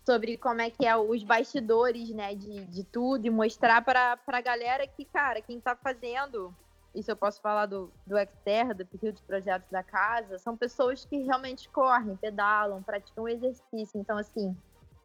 sobre 0.06 0.38
como 0.38 0.62
é 0.62 0.70
que 0.70 0.86
é 0.86 0.96
os 0.96 1.24
bastidores, 1.24 2.10
né, 2.12 2.34
de, 2.34 2.66
de 2.66 2.84
tudo 2.86 3.28
e 3.28 3.30
mostrar 3.30 3.84
para 3.84 4.18
a 4.26 4.42
galera 4.42 4.88
que, 4.88 5.04
cara, 5.04 5.42
quem 5.42 5.58
está 5.58 5.76
fazendo, 5.76 6.56
isso 6.98 7.12
eu 7.12 7.16
posso 7.16 7.42
falar 7.42 7.66
do, 7.66 7.92
do 8.06 8.18
Exterra, 8.18 8.74
do 8.74 8.86
perfil 8.86 9.14
dos 9.14 9.22
projetos 9.22 9.70
da 9.70 9.84
casa, 9.84 10.40
são 10.40 10.58
pessoas 10.58 11.06
que 11.06 11.18
realmente 11.20 11.70
correm, 11.70 12.16
pedalam, 12.18 12.82
praticam 12.82 13.28
exercício. 13.28 14.00
Então, 14.00 14.18
assim, 14.18 14.56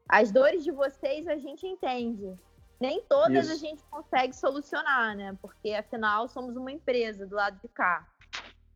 as 0.09 0.31
dores 0.31 0.65
de 0.65 0.71
vocês 0.71 1.27
a 1.29 1.37
gente 1.37 1.67
entende. 1.67 2.35
Nem 2.81 3.01
todas 3.03 3.47
isso. 3.47 3.53
a 3.53 3.57
gente 3.57 3.83
consegue 3.85 4.35
solucionar, 4.35 5.17
né? 5.17 5.37
Porque 5.41 5.73
afinal 5.73 6.29
somos 6.29 6.57
uma 6.57 6.73
empresa 6.73 7.27
do 7.27 7.37
lado 7.37 7.61
de 7.61 7.69
cá. 7.69 8.09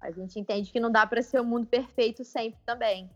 A 0.01 0.11
gente 0.11 0.39
entende 0.39 0.71
que 0.71 0.79
não 0.79 0.93
dá 0.93 1.07
para 1.07 1.23
ser 1.23 1.41
o 1.41 1.43
um 1.43 1.47
mundo 1.47 1.67
perfeito 1.67 2.23
sempre 2.23 2.61
também 2.65 3.11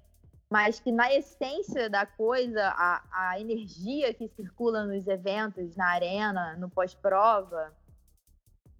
mas 0.51 0.81
que 0.81 0.91
na 0.91 1.15
essência 1.15 1.89
da 1.89 2.05
coisa, 2.05 2.75
a, 2.77 3.03
a 3.13 3.41
energia 3.41 4.13
que 4.13 4.27
circula 4.27 4.85
nos 4.85 5.07
eventos, 5.07 5.77
na 5.77 5.87
arena, 5.87 6.57
no 6.57 6.69
pós-prova, 6.69 7.73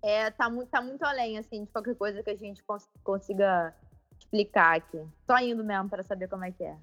é, 0.03 0.31
tá, 0.31 0.49
muito, 0.49 0.69
tá 0.69 0.81
muito 0.81 1.03
além, 1.05 1.39
assim, 1.39 1.65
de 1.65 1.71
qualquer 1.71 1.95
coisa 1.95 2.23
que 2.23 2.31
a 2.31 2.37
gente 2.37 2.63
cons 2.65 2.89
consiga 3.03 3.75
explicar 4.19 4.77
aqui. 4.77 5.01
Só 5.27 5.39
indo 5.39 5.65
mesmo 5.65 5.89
para 5.89 6.03
saber 6.03 6.29
como 6.29 6.45
é 6.45 6.51
que 6.51 6.65
é. 6.65 6.77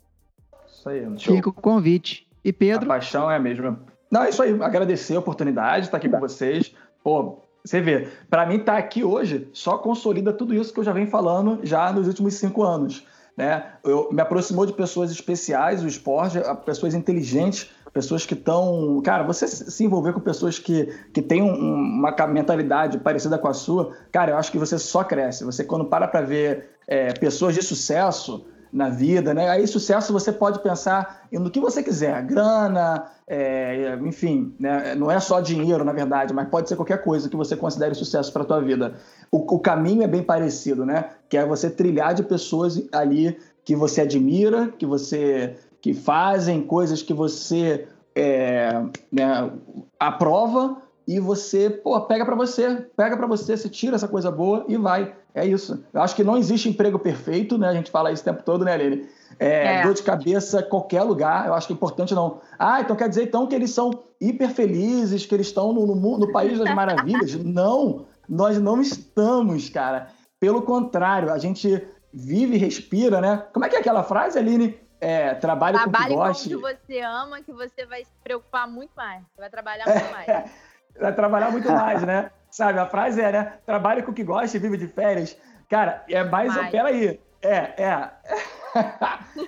Isso 0.68 0.90
aí. 0.90 1.02
Show. 1.20 1.36
Fica 1.36 1.50
o 1.50 1.54
convite. 1.54 2.28
E 2.44 2.54
Pedro? 2.54 2.86
A 2.86 2.88
paixão 2.88 3.30
é 3.30 3.36
a 3.36 3.40
mesma. 3.40 3.80
Não, 4.12 4.24
é 4.24 4.30
isso 4.30 4.42
aí. 4.42 4.52
Agradecer 4.62 5.16
a 5.16 5.20
oportunidade 5.20 5.82
de 5.82 5.88
estar 5.88 5.98
aqui 5.98 6.10
com 6.10 6.20
vocês. 6.20 6.76
Pô, 7.04 7.42
você 7.64 7.82
vê, 7.82 8.08
para 8.30 8.46
mim 8.46 8.58
estar 8.58 8.74
tá 8.74 8.78
aqui 8.78 9.04
hoje 9.04 9.50
só 9.54 9.78
consolida 9.78 10.32
tudo 10.32 10.54
isso 10.54 10.74
que 10.74 10.80
eu 10.80 10.84
já 10.84 10.94
venho 10.94 11.10
falando 11.10 11.60
já 11.64 11.92
nos 11.92 12.08
últimos 12.08 12.36
cinco 12.36 12.64
anos. 12.64 13.06
Né? 13.38 13.64
Eu, 13.84 14.10
me 14.12 14.20
aproximou 14.20 14.66
de 14.66 14.74
pessoas 14.74 15.12
especiais, 15.12 15.84
o 15.84 15.88
esporte, 15.88 16.40
pessoas 16.66 16.96
inteligentes, 16.96 17.70
pessoas 17.94 18.26
que 18.26 18.34
estão. 18.34 19.00
Cara, 19.04 19.24
você 19.24 19.48
se 19.48 19.84
envolver 19.84 20.12
com 20.14 20.20
pessoas 20.20 20.58
que, 20.58 20.86
que 21.14 21.22
têm 21.22 21.44
um, 21.44 21.54
uma 21.54 22.12
mentalidade 22.28 22.98
parecida 22.98 23.38
com 23.38 23.48
a 23.48 23.54
sua, 23.54 23.94
cara, 24.12 24.32
eu 24.32 24.38
acho 24.38 24.52
que 24.52 24.58
você 24.58 24.80
só 24.80 25.04
cresce. 25.04 25.44
Você, 25.46 25.64
quando 25.64 25.86
para 25.86 26.08
para 26.08 26.22
ver 26.22 26.72
é, 26.88 27.14
pessoas 27.14 27.54
de 27.54 27.62
sucesso 27.62 28.44
na 28.72 28.90
vida, 28.90 29.34
né? 29.34 29.50
Aí, 29.50 29.66
sucesso 29.66 30.12
você 30.12 30.32
pode 30.32 30.60
pensar 30.60 31.28
no 31.32 31.50
que 31.50 31.60
você 31.60 31.82
quiser, 31.82 32.22
grana, 32.24 33.06
é, 33.28 33.98
enfim, 34.04 34.54
né? 34.60 34.94
não 34.96 35.10
é 35.10 35.20
só 35.20 35.40
dinheiro, 35.40 35.84
na 35.84 35.94
verdade, 35.94 36.34
mas 36.34 36.48
pode 36.50 36.68
ser 36.70 36.76
qualquer 36.76 37.04
coisa 37.04 37.30
que 37.30 37.36
você 37.36 37.56
considere 37.56 37.96
sucesso 37.96 38.32
para 38.32 38.44
a 38.44 38.46
tua 38.46 38.62
vida. 38.62 38.96
O, 39.32 39.56
o, 39.56 39.60
caminho 39.60 40.04
é 40.04 40.08
bem 40.08 40.24
parecido, 40.24 40.86
né? 40.86 41.10
Que 41.30 41.38
é 41.38 41.46
você 41.46 41.70
trilhar 41.70 42.14
de 42.14 42.24
pessoas 42.24 42.82
ali 42.92 43.38
que 43.64 43.76
você 43.76 44.02
admira, 44.02 44.70
que 44.78 44.86
você 44.86 45.58
que 45.82 45.94
fazem 45.94 46.62
coisas 46.62 47.02
que 47.02 47.14
você 47.14 47.88
é, 48.16 48.82
né, 49.12 49.52
aprova 50.00 50.82
e 51.08 51.20
você, 51.20 51.70
pô, 51.70 52.02
pega 52.02 52.26
para 52.26 52.36
você, 52.36 52.86
pega 52.98 53.16
para 53.16 53.28
você, 53.28 53.56
se 53.56 53.70
tira 53.70 53.96
essa 53.96 54.08
coisa 54.08 54.30
boa 54.30 54.66
e 54.68 54.76
vai. 54.76 55.16
É 55.34 55.46
isso. 55.46 55.82
Eu 55.94 56.02
acho 56.02 56.16
que 56.16 56.24
não 56.24 56.36
existe 56.36 56.68
emprego 56.68 57.00
perfeito, 57.00 57.58
né? 57.58 57.70
A 57.70 57.74
gente 57.74 57.92
fala 57.92 58.12
isso 58.12 58.24
o 58.24 58.26
tempo 58.26 58.44
todo, 58.44 58.66
né, 58.66 58.76
Lene? 58.76 59.08
É, 59.40 59.76
é. 59.76 59.84
Dor 59.84 59.94
de 59.94 60.02
cabeça 60.02 60.64
qualquer 60.64 61.04
lugar. 61.04 61.48
Eu 61.48 61.54
acho 61.54 61.68
que 61.68 61.74
é 61.74 61.76
importante 61.76 62.14
não. 62.14 62.40
Ah, 62.58 62.82
então 62.82 62.96
quer 62.96 63.08
dizer 63.08 63.24
então 63.24 63.48
que 63.48 63.56
eles 63.56 63.70
são 63.70 63.92
hiper 64.20 64.50
felizes, 64.50 65.26
que 65.26 65.36
eles 65.36 65.48
estão 65.48 65.72
no, 65.72 65.86
no, 65.86 66.18
no 66.18 66.32
país 66.32 66.58
das 66.58 66.74
maravilhas? 66.74 67.36
não, 67.36 68.07
nós 68.28 68.60
não 68.60 68.82
estamos, 68.82 69.70
cara. 69.70 70.10
Pelo 70.40 70.62
contrário, 70.62 71.32
a 71.32 71.38
gente 71.38 71.88
vive 72.14 72.56
e 72.56 72.60
respira, 72.60 73.22
né? 73.22 73.46
Como 73.54 73.66
é 73.66 73.70
que 73.70 73.76
é 73.76 73.80
aquela 73.80 74.04
frase, 74.04 74.38
Aline? 74.38 74.80
é, 75.00 75.36
trabalhe, 75.36 75.78
com 75.78 75.90
o 75.90 75.94
que 75.94 76.16
com 76.16 76.34
que 76.34 76.56
você 76.56 77.02
ama, 77.02 77.42
que 77.42 77.52
você 77.52 77.86
vai 77.86 78.04
se 78.04 78.12
preocupar 78.24 78.68
muito 78.68 78.92
mais. 78.96 79.22
Você 79.24 79.42
vai 79.42 79.50
trabalhar 79.50 79.86
muito 79.86 80.12
mais. 80.12 80.28
vai 81.00 81.16
trabalhar 81.16 81.52
muito 81.52 81.72
mais, 81.72 82.04
né? 82.04 82.32
Sabe, 82.50 82.80
a 82.80 82.86
frase 82.86 83.22
é, 83.22 83.32
né? 83.32 83.54
Trabalhe 83.66 84.02
com 84.02 84.12
o 84.12 84.14
que 84.14 84.24
gosta 84.24 84.58
e 84.58 84.60
vive 84.60 84.78
de 84.78 84.88
férias. 84.88 85.38
Cara, 85.70 86.04
é 86.10 86.24
mais. 86.24 86.56
Mais. 86.56 86.72
Peraí. 86.72 87.20
É, 87.42 87.84
é. 87.84 88.12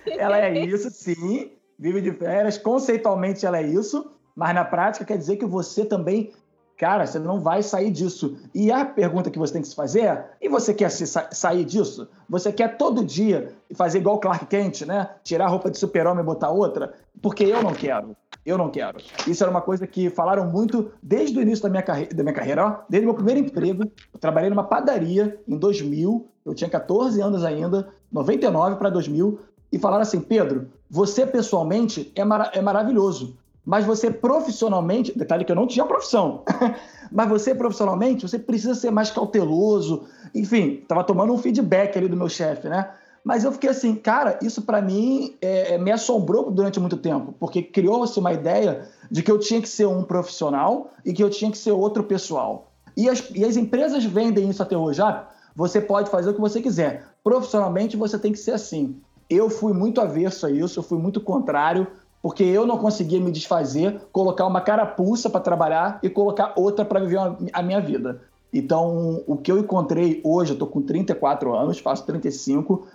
ela 0.20 0.38
é 0.38 0.54
isso, 0.54 0.92
sim. 0.92 1.58
Vive 1.80 2.02
de 2.02 2.12
férias. 2.12 2.58
Conceitualmente 2.58 3.46
ela 3.46 3.58
é 3.58 3.64
isso. 3.64 4.16
Mas 4.36 4.54
na 4.54 4.64
prática 4.64 5.06
quer 5.06 5.18
dizer 5.18 5.38
que 5.38 5.46
você 5.46 5.86
também. 5.86 6.32
Cara, 6.80 7.06
você 7.06 7.20
não 7.20 7.42
vai 7.42 7.62
sair 7.62 7.92
disso. 7.92 8.38
E 8.56 8.72
a 8.72 8.86
pergunta 8.86 9.30
que 9.30 9.38
você 9.38 9.52
tem 9.52 9.62
que 9.62 9.68
se 9.68 9.76
fazer 9.76 10.00
é: 10.00 10.30
e 10.42 10.48
você 10.48 10.74
quer 10.74 10.90
se 10.90 11.06
sa- 11.06 11.28
sair 11.30 11.66
disso? 11.66 12.08
Você 12.30 12.54
quer 12.54 12.78
todo 12.78 13.04
dia 13.04 13.52
fazer 13.76 13.98
igual 13.98 14.18
Clark 14.18 14.46
Kent, 14.46 14.84
né? 14.84 15.10
Tirar 15.22 15.46
a 15.48 15.50
roupa 15.50 15.70
de 15.70 15.78
super-homem 15.78 16.24
e 16.24 16.26
botar 16.26 16.50
outra? 16.52 16.94
Porque 17.22 17.44
eu 17.44 17.62
não 17.62 17.74
quero. 17.74 18.16
Eu 18.46 18.58
não 18.58 18.70
quero. 18.70 18.98
Isso 19.28 19.44
era 19.44 19.52
uma 19.52 19.62
coisa 19.62 19.86
que 19.86 20.10
falaram 20.10 20.48
muito 20.50 20.90
desde 21.04 21.38
o 21.38 21.42
início 21.42 21.64
da 21.64 21.70
minha, 21.70 21.84
carre 21.84 22.06
da 22.06 22.24
minha 22.24 22.34
carreira. 22.34 22.66
Ó, 22.66 22.76
desde 22.90 23.06
meu 23.06 23.14
primeiro 23.14 23.42
emprego. 23.42 23.84
Eu 24.14 24.20
trabalhei 24.20 24.50
numa 24.50 24.64
padaria 24.64 25.38
em 25.46 25.58
2000. 25.58 26.28
Eu 26.46 26.56
tinha 26.56 26.70
14 26.70 27.20
anos 27.22 27.44
ainda, 27.44 27.90
99 28.10 28.78
para 28.78 28.90
2000. 28.90 29.38
E 29.70 29.78
falaram 29.78 30.04
assim: 30.04 30.22
Pedro, 30.22 30.70
você 30.90 31.26
pessoalmente 31.28 32.10
é, 32.16 32.24
mara 32.24 32.50
é 32.54 32.62
maravilhoso. 32.62 33.38
Mas 33.70 33.86
você 33.86 34.10
profissionalmente, 34.10 35.16
detalhe 35.16 35.46
que 35.46 35.52
eu 35.52 35.56
não 35.56 35.68
tinha 35.68 35.86
profissão, 35.86 36.42
mas 37.12 37.30
você 37.30 37.54
profissionalmente, 37.54 38.28
você 38.28 38.40
precisa 38.40 38.74
ser 38.74 38.90
mais 38.90 39.12
cauteloso. 39.12 40.06
Enfim, 40.34 40.84
tava 40.88 41.04
tomando 41.04 41.32
um 41.32 41.38
feedback 41.38 41.96
ali 41.96 42.08
do 42.08 42.18
meu 42.18 42.28
chefe, 42.28 42.68
né? 42.68 42.90
Mas 43.24 43.44
eu 43.44 43.52
fiquei 43.52 43.70
assim, 43.70 43.94
cara, 43.94 44.40
isso 44.42 44.64
para 44.64 44.82
mim 44.82 45.36
é, 45.40 45.78
me 45.78 45.92
assombrou 45.92 46.50
durante 46.50 46.80
muito 46.80 46.98
tempo, 46.98 47.36
porque 47.40 47.62
criou-se 47.62 48.18
uma 48.18 48.34
ideia 48.34 48.90
de 49.12 49.22
que 49.22 49.30
eu 49.30 49.38
tinha 49.38 49.62
que 49.62 49.70
ser 49.70 49.86
um 49.86 50.02
profissional 50.02 50.90
e 51.06 51.14
que 51.14 51.24
eu 51.24 51.30
tinha 51.30 51.52
que 51.52 51.58
ser 51.60 51.72
outro 51.72 52.04
pessoal. 52.04 52.72
E 52.98 53.08
as, 53.08 53.24
e 53.36 53.46
as 53.46 53.56
empresas 53.56 54.04
vendem 54.04 54.50
isso 54.50 54.64
até 54.64 54.76
hoje. 54.76 55.00
Ah, 55.00 55.28
você 55.56 55.80
pode 55.80 56.10
fazer 56.10 56.32
o 56.32 56.34
que 56.34 56.42
você 56.42 56.60
quiser. 56.60 57.06
Profissionalmente, 57.24 57.96
você 57.96 58.18
tem 58.18 58.32
que 58.32 58.40
ser 58.40 58.54
assim. 58.54 59.00
Eu 59.30 59.48
fui 59.48 59.74
muito 59.74 60.02
averso 60.02 60.48
a 60.48 60.50
isso, 60.50 60.80
eu 60.80 60.84
fui 60.84 60.98
muito 60.98 61.22
contrário, 61.22 61.86
porque 62.22 62.44
eu 62.44 62.66
não 62.66 62.78
conseguia 62.78 63.20
me 63.20 63.32
desfazer, 63.32 64.02
colocar 64.12 64.46
uma 64.46 64.62
carapuça 64.62 65.30
para 65.30 65.40
trabalhar 65.40 66.00
e 66.04 66.10
colocar 66.10 66.54
outra 66.56 66.84
para 66.84 67.00
viver 67.00 67.20
a 67.54 67.62
minha 67.62 67.80
vida. 67.80 68.22
Então, 68.52 69.24
o 69.28 69.38
que 69.38 69.52
eu 69.52 69.60
encontrei 69.60 70.20
hoje, 70.24 70.54
eu 70.54 70.58
tô 70.58 70.68
com 70.68 70.82
34 70.82 71.56
anos, 71.56 71.80
faço 71.80 72.06
35, 72.06 72.88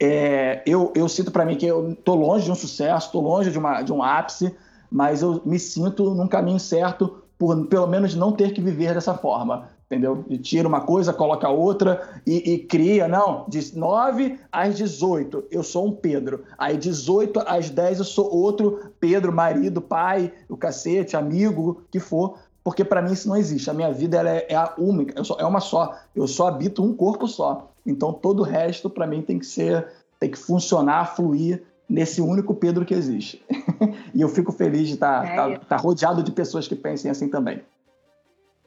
é, 0.00 0.62
eu, 0.64 0.92
eu 0.94 1.08
sinto 1.08 1.32
para 1.32 1.44
mim 1.44 1.56
que 1.56 1.66
eu 1.66 1.96
tô 2.04 2.14
longe 2.14 2.44
de 2.44 2.52
um 2.52 2.54
sucesso, 2.54 3.10
tô 3.10 3.20
longe 3.20 3.50
de, 3.50 3.58
uma, 3.58 3.82
de 3.82 3.92
um 3.92 4.02
ápice, 4.02 4.54
mas 4.90 5.22
eu 5.22 5.40
me 5.44 5.58
sinto 5.58 6.14
num 6.14 6.28
caminho 6.28 6.60
certo 6.60 7.22
por 7.38 7.66
pelo 7.66 7.86
menos 7.86 8.14
não 8.14 8.32
ter 8.32 8.52
que 8.52 8.60
viver 8.60 8.94
dessa 8.94 9.14
forma, 9.14 9.68
entendeu? 9.90 10.22
E 10.28 10.36
tira 10.36 10.68
uma 10.68 10.82
coisa, 10.82 11.14
coloca 11.14 11.48
outra 11.48 12.20
e, 12.26 12.52
e, 12.52 12.58
cria, 12.58 13.08
não, 13.08 13.46
de 13.48 13.76
9 13.76 14.38
às 14.52 14.76
18 14.76 15.44
eu 15.50 15.62
sou 15.62 15.86
um 15.86 15.92
Pedro, 15.92 16.44
aí 16.58 16.76
18 16.76 17.40
às 17.46 17.70
10 17.70 17.98
eu 18.00 18.04
sou 18.04 18.32
outro 18.32 18.92
Pedro, 19.00 19.32
marido, 19.32 19.80
pai, 19.80 20.30
o 20.48 20.56
cacete, 20.56 21.16
amigo, 21.16 21.82
que 21.90 21.98
for, 21.98 22.38
porque 22.62 22.84
para 22.84 23.00
mim 23.00 23.12
isso 23.12 23.28
não 23.28 23.36
existe, 23.36 23.70
a 23.70 23.74
minha 23.74 23.90
vida 23.90 24.18
ela 24.18 24.30
é, 24.30 24.46
é 24.50 24.54
a 24.54 24.74
única, 24.76 25.24
só, 25.24 25.36
é 25.38 25.44
uma 25.46 25.60
só, 25.60 25.96
eu 26.14 26.28
só 26.28 26.48
habito 26.48 26.84
um 26.84 26.94
corpo 26.94 27.26
só, 27.26 27.70
então 27.86 28.12
todo 28.12 28.40
o 28.40 28.44
resto 28.44 28.90
para 28.90 29.06
mim 29.06 29.22
tem 29.22 29.38
que 29.38 29.46
ser, 29.46 29.88
tem 30.20 30.30
que 30.30 30.38
funcionar, 30.38 31.16
fluir 31.16 31.62
nesse 31.88 32.20
único 32.20 32.54
Pedro 32.54 32.84
que 32.84 32.92
existe. 32.92 33.42
e 34.12 34.20
eu 34.20 34.28
fico 34.28 34.52
feliz 34.52 34.88
de 34.88 34.94
estar 34.94 35.24
É 35.24 35.34
tá, 35.34 35.58
tá 35.60 35.76
rodeado 35.78 36.22
de 36.22 36.30
pessoas 36.30 36.68
que 36.68 36.76
pensem 36.76 37.10
assim 37.10 37.28
também. 37.28 37.62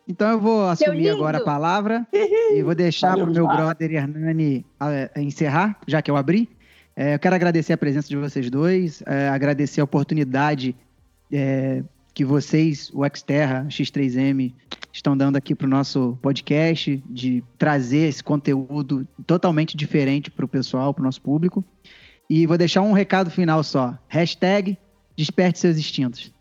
Então 0.07 0.31
eu 0.31 0.39
vou 0.39 0.67
assumir 0.67 1.09
agora 1.09 1.37
a 1.37 1.43
palavra 1.43 2.07
e 2.13 2.61
vou 2.61 2.75
deixar 2.75 3.13
para 3.13 3.23
o 3.23 3.25
meu 3.25 3.35
Gilmar. 3.35 3.57
brother 3.57 3.91
Hernani 3.91 4.65
ah, 4.79 5.09
encerrar, 5.17 5.79
já 5.87 6.01
que 6.01 6.09
eu 6.09 6.17
abri. 6.17 6.49
É, 6.95 7.15
eu 7.15 7.19
quero 7.19 7.35
agradecer 7.35 7.73
a 7.73 7.77
presença 7.77 8.09
de 8.09 8.17
vocês 8.17 8.49
dois, 8.49 9.01
é, 9.05 9.29
agradecer 9.29 9.79
a 9.79 9.83
oportunidade 9.83 10.75
é, 11.31 11.83
que 12.13 12.25
vocês, 12.25 12.91
o 12.93 13.03
Xterra, 13.07 13.65
X3M, 13.69 14.53
estão 14.91 15.15
dando 15.15 15.37
aqui 15.37 15.55
para 15.55 15.65
o 15.65 15.69
nosso 15.69 16.17
podcast, 16.21 17.01
de 17.09 17.43
trazer 17.57 18.09
esse 18.09 18.23
conteúdo 18.23 19.07
totalmente 19.25 19.77
diferente 19.77 20.29
para 20.29 20.43
o 20.43 20.47
pessoal, 20.47 20.93
para 20.93 21.01
o 21.01 21.05
nosso 21.05 21.21
público. 21.21 21.63
E 22.29 22.45
vou 22.45 22.57
deixar 22.57 22.81
um 22.81 22.91
recado 22.91 23.29
final 23.29 23.63
só. 23.63 23.97
Hashtag 24.07 24.77
desperte 25.15 25.59
seus 25.59 25.77
instintos. 25.77 26.33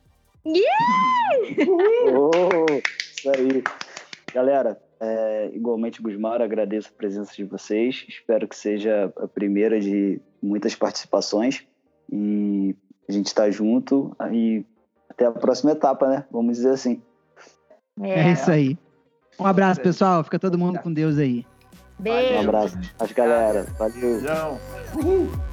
Oh, 2.06 2.66
isso 3.20 3.30
aí. 3.30 3.62
Galera, 4.34 4.80
é, 5.00 5.50
igualmente, 5.52 6.00
Gusmar, 6.00 6.40
agradeço 6.40 6.88
a 6.88 6.96
presença 6.96 7.34
de 7.34 7.44
vocês. 7.44 8.04
Espero 8.08 8.48
que 8.48 8.56
seja 8.56 9.12
a 9.16 9.28
primeira 9.28 9.80
de 9.80 10.20
muitas 10.42 10.74
participações. 10.74 11.64
E 12.10 12.74
a 13.08 13.12
gente 13.12 13.26
está 13.26 13.50
junto. 13.50 14.16
E 14.32 14.64
até 15.08 15.26
a 15.26 15.32
próxima 15.32 15.72
etapa, 15.72 16.08
né? 16.08 16.24
Vamos 16.30 16.56
dizer 16.56 16.70
assim. 16.70 17.02
É, 18.00 18.32
isso 18.32 18.50
aí. 18.50 18.78
Um 19.38 19.46
abraço, 19.46 19.80
pessoal. 19.80 20.24
Fica 20.24 20.38
todo 20.38 20.58
mundo 20.58 20.78
com 20.80 20.92
Deus 20.92 21.18
aí. 21.18 21.46
Um 21.98 22.02
Beijo. 22.02 22.48
abraço. 22.48 22.78
As 22.98 23.12
galera. 23.12 23.66
Valeu. 23.78 24.00
Beijão. 24.00 25.49